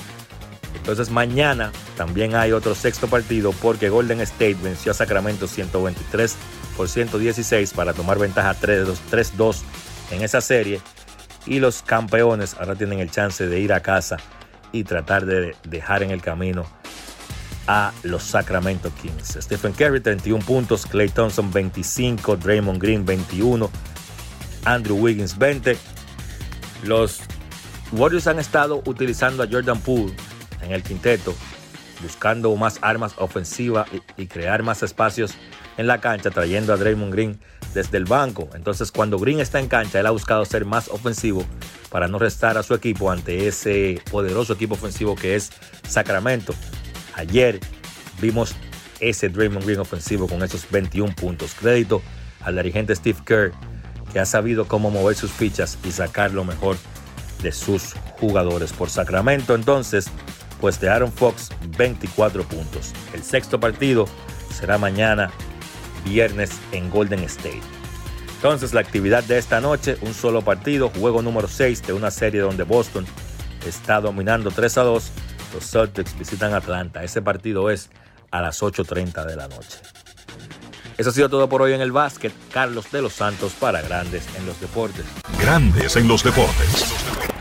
Entonces 0.75 1.09
mañana 1.09 1.71
también 1.95 2.35
hay 2.35 2.51
otro 2.51 2.75
sexto 2.75 3.07
partido 3.07 3.51
porque 3.61 3.89
Golden 3.89 4.21
State 4.21 4.57
venció 4.61 4.91
a 4.91 4.95
Sacramento 4.95 5.47
123 5.47 6.35
por 6.75 6.89
116 6.89 7.73
para 7.73 7.93
tomar 7.93 8.19
ventaja 8.19 8.55
3-2 8.59 9.61
en 10.11 10.21
esa 10.21 10.41
serie. 10.41 10.81
Y 11.45 11.59
los 11.59 11.81
campeones 11.81 12.55
ahora 12.59 12.75
tienen 12.75 12.99
el 12.99 13.11
chance 13.11 13.47
de 13.47 13.59
ir 13.59 13.73
a 13.73 13.81
casa 13.81 14.17
y 14.71 14.83
tratar 14.83 15.25
de 15.25 15.55
dejar 15.63 16.03
en 16.03 16.11
el 16.11 16.21
camino 16.21 16.65
a 17.67 17.93
los 18.03 18.23
Sacramento 18.23 18.91
Kings. 19.01 19.37
Stephen 19.41 19.73
Curry 19.73 20.01
31 20.01 20.43
puntos, 20.43 20.85
Clay 20.85 21.09
Thompson 21.09 21.51
25, 21.51 22.37
Draymond 22.37 22.81
Green 22.81 23.05
21, 23.05 23.69
Andrew 24.65 24.97
Wiggins 24.97 25.37
20. 25.37 25.77
Los 26.83 27.21
Warriors 27.91 28.27
han 28.27 28.39
estado 28.39 28.81
utilizando 28.85 29.43
a 29.43 29.47
Jordan 29.49 29.79
Poole 29.79 30.13
en 30.63 30.71
el 30.71 30.83
quinteto, 30.83 31.35
buscando 32.01 32.55
más 32.55 32.79
armas 32.81 33.13
ofensivas 33.17 33.87
y, 34.17 34.27
crear 34.27 34.63
más 34.63 34.83
espacios 34.83 35.33
en 35.77 35.87
la 35.87 35.99
cancha, 36.01 36.29
trayendo 36.31 36.73
a 36.73 36.77
Draymond 36.77 37.13
Green 37.13 37.39
desde 37.73 37.97
el 37.97 38.05
banco. 38.05 38.49
Entonces, 38.53 38.91
cuando 38.91 39.17
Green 39.17 39.39
está 39.39 39.59
en 39.59 39.67
cancha, 39.67 39.99
él 39.99 40.05
ha 40.05 40.11
buscado 40.11 40.45
ser 40.45 40.65
más 40.65 40.87
ofensivo 40.89 41.45
para 41.89 42.07
no 42.07 42.19
restar 42.19 42.57
a 42.57 42.63
su 42.63 42.73
equipo 42.73 43.11
ante 43.11 43.47
ese 43.47 44.01
poderoso 44.11 44.53
equipo 44.53 44.75
ofensivo 44.75 45.15
que 45.15 45.35
es 45.35 45.51
Sacramento. 45.87 46.53
Ayer 47.15 47.59
vimos 48.21 48.55
ese 48.99 49.29
Draymond 49.29 49.65
Green 49.65 49.79
ofensivo 49.79 50.27
con 50.27 50.43
esos 50.43 50.69
21 50.69 51.15
puntos. 51.15 51.55
Crédito 51.59 52.01
al 52.41 52.55
dirigente 52.55 52.95
Steve 52.95 53.19
Kerr, 53.25 53.51
que 54.11 54.19
ha 54.19 54.25
sabido 54.25 54.67
cómo 54.67 54.91
mover 54.91 55.15
sus 55.15 55.31
fichas 55.31 55.77
y 55.83 55.91
sacar 55.91 56.31
lo 56.31 56.43
mejor 56.43 56.77
de 57.41 57.51
sus 57.51 57.93
jugadores. 58.19 58.73
Por 58.73 58.89
Sacramento, 58.89 59.55
entonces, 59.55 60.07
pues 60.63 60.79
de 60.79 60.87
Aaron 60.87 61.11
Fox 61.11 61.49
24 61.77 62.45
puntos. 62.45 62.93
El 63.13 63.21
sexto 63.21 63.59
partido 63.59 64.05
será 64.49 64.77
mañana, 64.77 65.29
viernes, 66.05 66.51
en 66.71 66.89
Golden 66.89 67.19
State. 67.25 67.59
Entonces 68.35 68.73
la 68.73 68.79
actividad 68.79 69.25
de 69.25 69.39
esta 69.39 69.59
noche, 69.59 69.97
un 69.99 70.13
solo 70.13 70.41
partido, 70.41 70.87
juego 70.87 71.21
número 71.21 71.49
6 71.49 71.85
de 71.85 71.91
una 71.91 72.11
serie 72.11 72.39
donde 72.39 72.63
Boston 72.63 73.05
está 73.67 73.99
dominando 73.99 74.51
3 74.51 74.77
a 74.77 74.83
2. 74.83 75.11
Los 75.53 75.69
Celtics 75.69 76.17
visitan 76.17 76.53
Atlanta. 76.53 77.03
Ese 77.03 77.21
partido 77.21 77.69
es 77.69 77.89
a 78.31 78.39
las 78.39 78.63
8.30 78.63 79.25
de 79.25 79.35
la 79.35 79.49
noche. 79.49 79.79
Eso 80.97 81.09
ha 81.09 81.13
sido 81.13 81.27
todo 81.27 81.49
por 81.49 81.61
hoy 81.61 81.73
en 81.73 81.81
el 81.81 81.91
básquet. 81.91 82.31
Carlos 82.53 82.89
de 82.89 83.01
los 83.01 83.11
Santos 83.11 83.51
para 83.51 83.81
Grandes 83.81 84.23
en 84.37 84.45
los 84.45 84.61
Deportes. 84.61 85.03
Grandes 85.41 85.97
en 85.97 86.07
los 86.07 86.23
Deportes. 86.23 87.32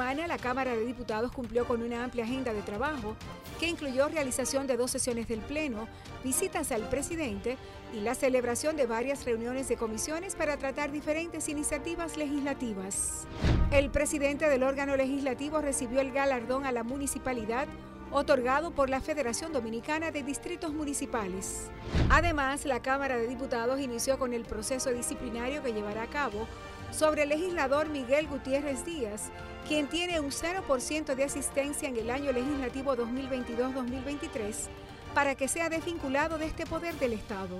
La 0.00 0.38
Cámara 0.38 0.74
de 0.74 0.86
Diputados 0.86 1.30
cumplió 1.30 1.66
con 1.66 1.82
una 1.82 2.02
amplia 2.02 2.24
agenda 2.24 2.54
de 2.54 2.62
trabajo 2.62 3.16
que 3.58 3.68
incluyó 3.68 4.08
realización 4.08 4.66
de 4.66 4.78
dos 4.78 4.90
sesiones 4.90 5.28
del 5.28 5.40
Pleno, 5.40 5.88
visitas 6.24 6.72
al 6.72 6.88
presidente 6.88 7.58
y 7.92 8.00
la 8.00 8.14
celebración 8.14 8.76
de 8.76 8.86
varias 8.86 9.26
reuniones 9.26 9.68
de 9.68 9.76
comisiones 9.76 10.36
para 10.36 10.56
tratar 10.56 10.90
diferentes 10.90 11.50
iniciativas 11.50 12.16
legislativas. 12.16 13.26
El 13.72 13.90
presidente 13.90 14.48
del 14.48 14.62
órgano 14.62 14.96
legislativo 14.96 15.60
recibió 15.60 16.00
el 16.00 16.12
galardón 16.12 16.64
a 16.64 16.72
la 16.72 16.82
municipalidad 16.82 17.68
otorgado 18.10 18.70
por 18.70 18.88
la 18.88 19.02
Federación 19.02 19.52
Dominicana 19.52 20.10
de 20.10 20.22
Distritos 20.22 20.72
Municipales. 20.72 21.70
Además, 22.08 22.64
la 22.64 22.80
Cámara 22.80 23.18
de 23.18 23.28
Diputados 23.28 23.78
inició 23.78 24.18
con 24.18 24.32
el 24.32 24.44
proceso 24.44 24.90
disciplinario 24.90 25.62
que 25.62 25.74
llevará 25.74 26.04
a 26.04 26.10
cabo 26.10 26.48
sobre 26.90 27.22
el 27.22 27.28
legislador 27.30 27.88
Miguel 27.88 28.26
Gutiérrez 28.26 28.84
Díaz, 28.84 29.30
quien 29.66 29.88
tiene 29.88 30.20
un 30.20 30.30
0% 30.30 31.14
de 31.14 31.24
asistencia 31.24 31.88
en 31.88 31.96
el 31.96 32.10
año 32.10 32.32
legislativo 32.32 32.96
2022-2023, 32.96 34.68
para 35.14 35.34
que 35.34 35.48
sea 35.48 35.68
desvinculado 35.68 36.38
de 36.38 36.46
este 36.46 36.66
poder 36.66 36.94
del 36.96 37.12
Estado. 37.12 37.58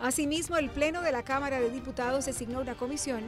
Asimismo, 0.00 0.56
el 0.56 0.70
Pleno 0.70 1.02
de 1.02 1.12
la 1.12 1.22
Cámara 1.22 1.60
de 1.60 1.70
Diputados 1.70 2.26
designó 2.26 2.60
una 2.60 2.74
comisión 2.74 3.22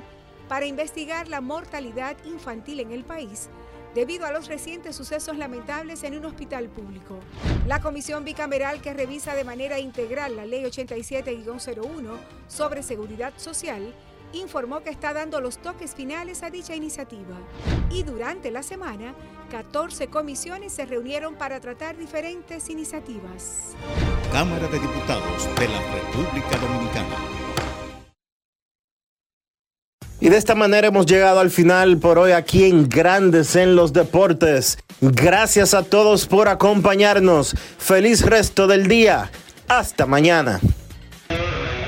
para 0.48 0.66
investigar 0.66 1.28
la 1.28 1.40
mortalidad 1.40 2.16
infantil 2.24 2.80
en 2.80 2.92
el 2.92 3.04
país 3.04 3.48
debido 3.94 4.24
a 4.26 4.32
los 4.32 4.48
recientes 4.48 4.96
sucesos 4.96 5.36
lamentables 5.36 6.02
en 6.02 6.16
un 6.16 6.24
hospital 6.24 6.68
público. 6.68 7.18
La 7.66 7.80
comisión 7.80 8.24
bicameral 8.24 8.80
que 8.80 8.94
revisa 8.94 9.34
de 9.34 9.44
manera 9.44 9.78
integral 9.78 10.36
la 10.36 10.46
Ley 10.46 10.64
87-01 10.64 12.16
sobre 12.48 12.82
seguridad 12.82 13.34
social 13.36 13.94
informó 14.32 14.82
que 14.82 14.90
está 14.90 15.12
dando 15.12 15.40
los 15.40 15.58
toques 15.58 15.94
finales 15.94 16.42
a 16.42 16.50
dicha 16.50 16.74
iniciativa. 16.74 17.36
Y 17.90 18.02
durante 18.02 18.50
la 18.50 18.62
semana, 18.62 19.14
14 19.50 20.08
comisiones 20.08 20.72
se 20.72 20.86
reunieron 20.86 21.34
para 21.34 21.60
tratar 21.60 21.96
diferentes 21.96 22.70
iniciativas. 22.70 23.74
Cámara 24.32 24.66
de 24.68 24.78
Diputados 24.78 25.48
de 25.58 25.68
la 25.68 25.80
República 25.92 26.56
Dominicana. 26.58 27.16
Y 30.22 30.28
de 30.28 30.36
esta 30.36 30.54
manera 30.54 30.86
hemos 30.86 31.06
llegado 31.06 31.40
al 31.40 31.50
final 31.50 31.98
por 31.98 32.16
hoy 32.16 32.30
aquí 32.30 32.64
en 32.64 32.88
Grandes 32.88 33.56
en 33.56 33.74
los 33.74 33.92
Deportes. 33.92 34.78
Gracias 35.00 35.74
a 35.74 35.82
todos 35.82 36.28
por 36.28 36.48
acompañarnos. 36.48 37.56
Feliz 37.76 38.24
resto 38.24 38.68
del 38.68 38.86
día. 38.86 39.32
Hasta 39.66 40.06
mañana. 40.06 40.60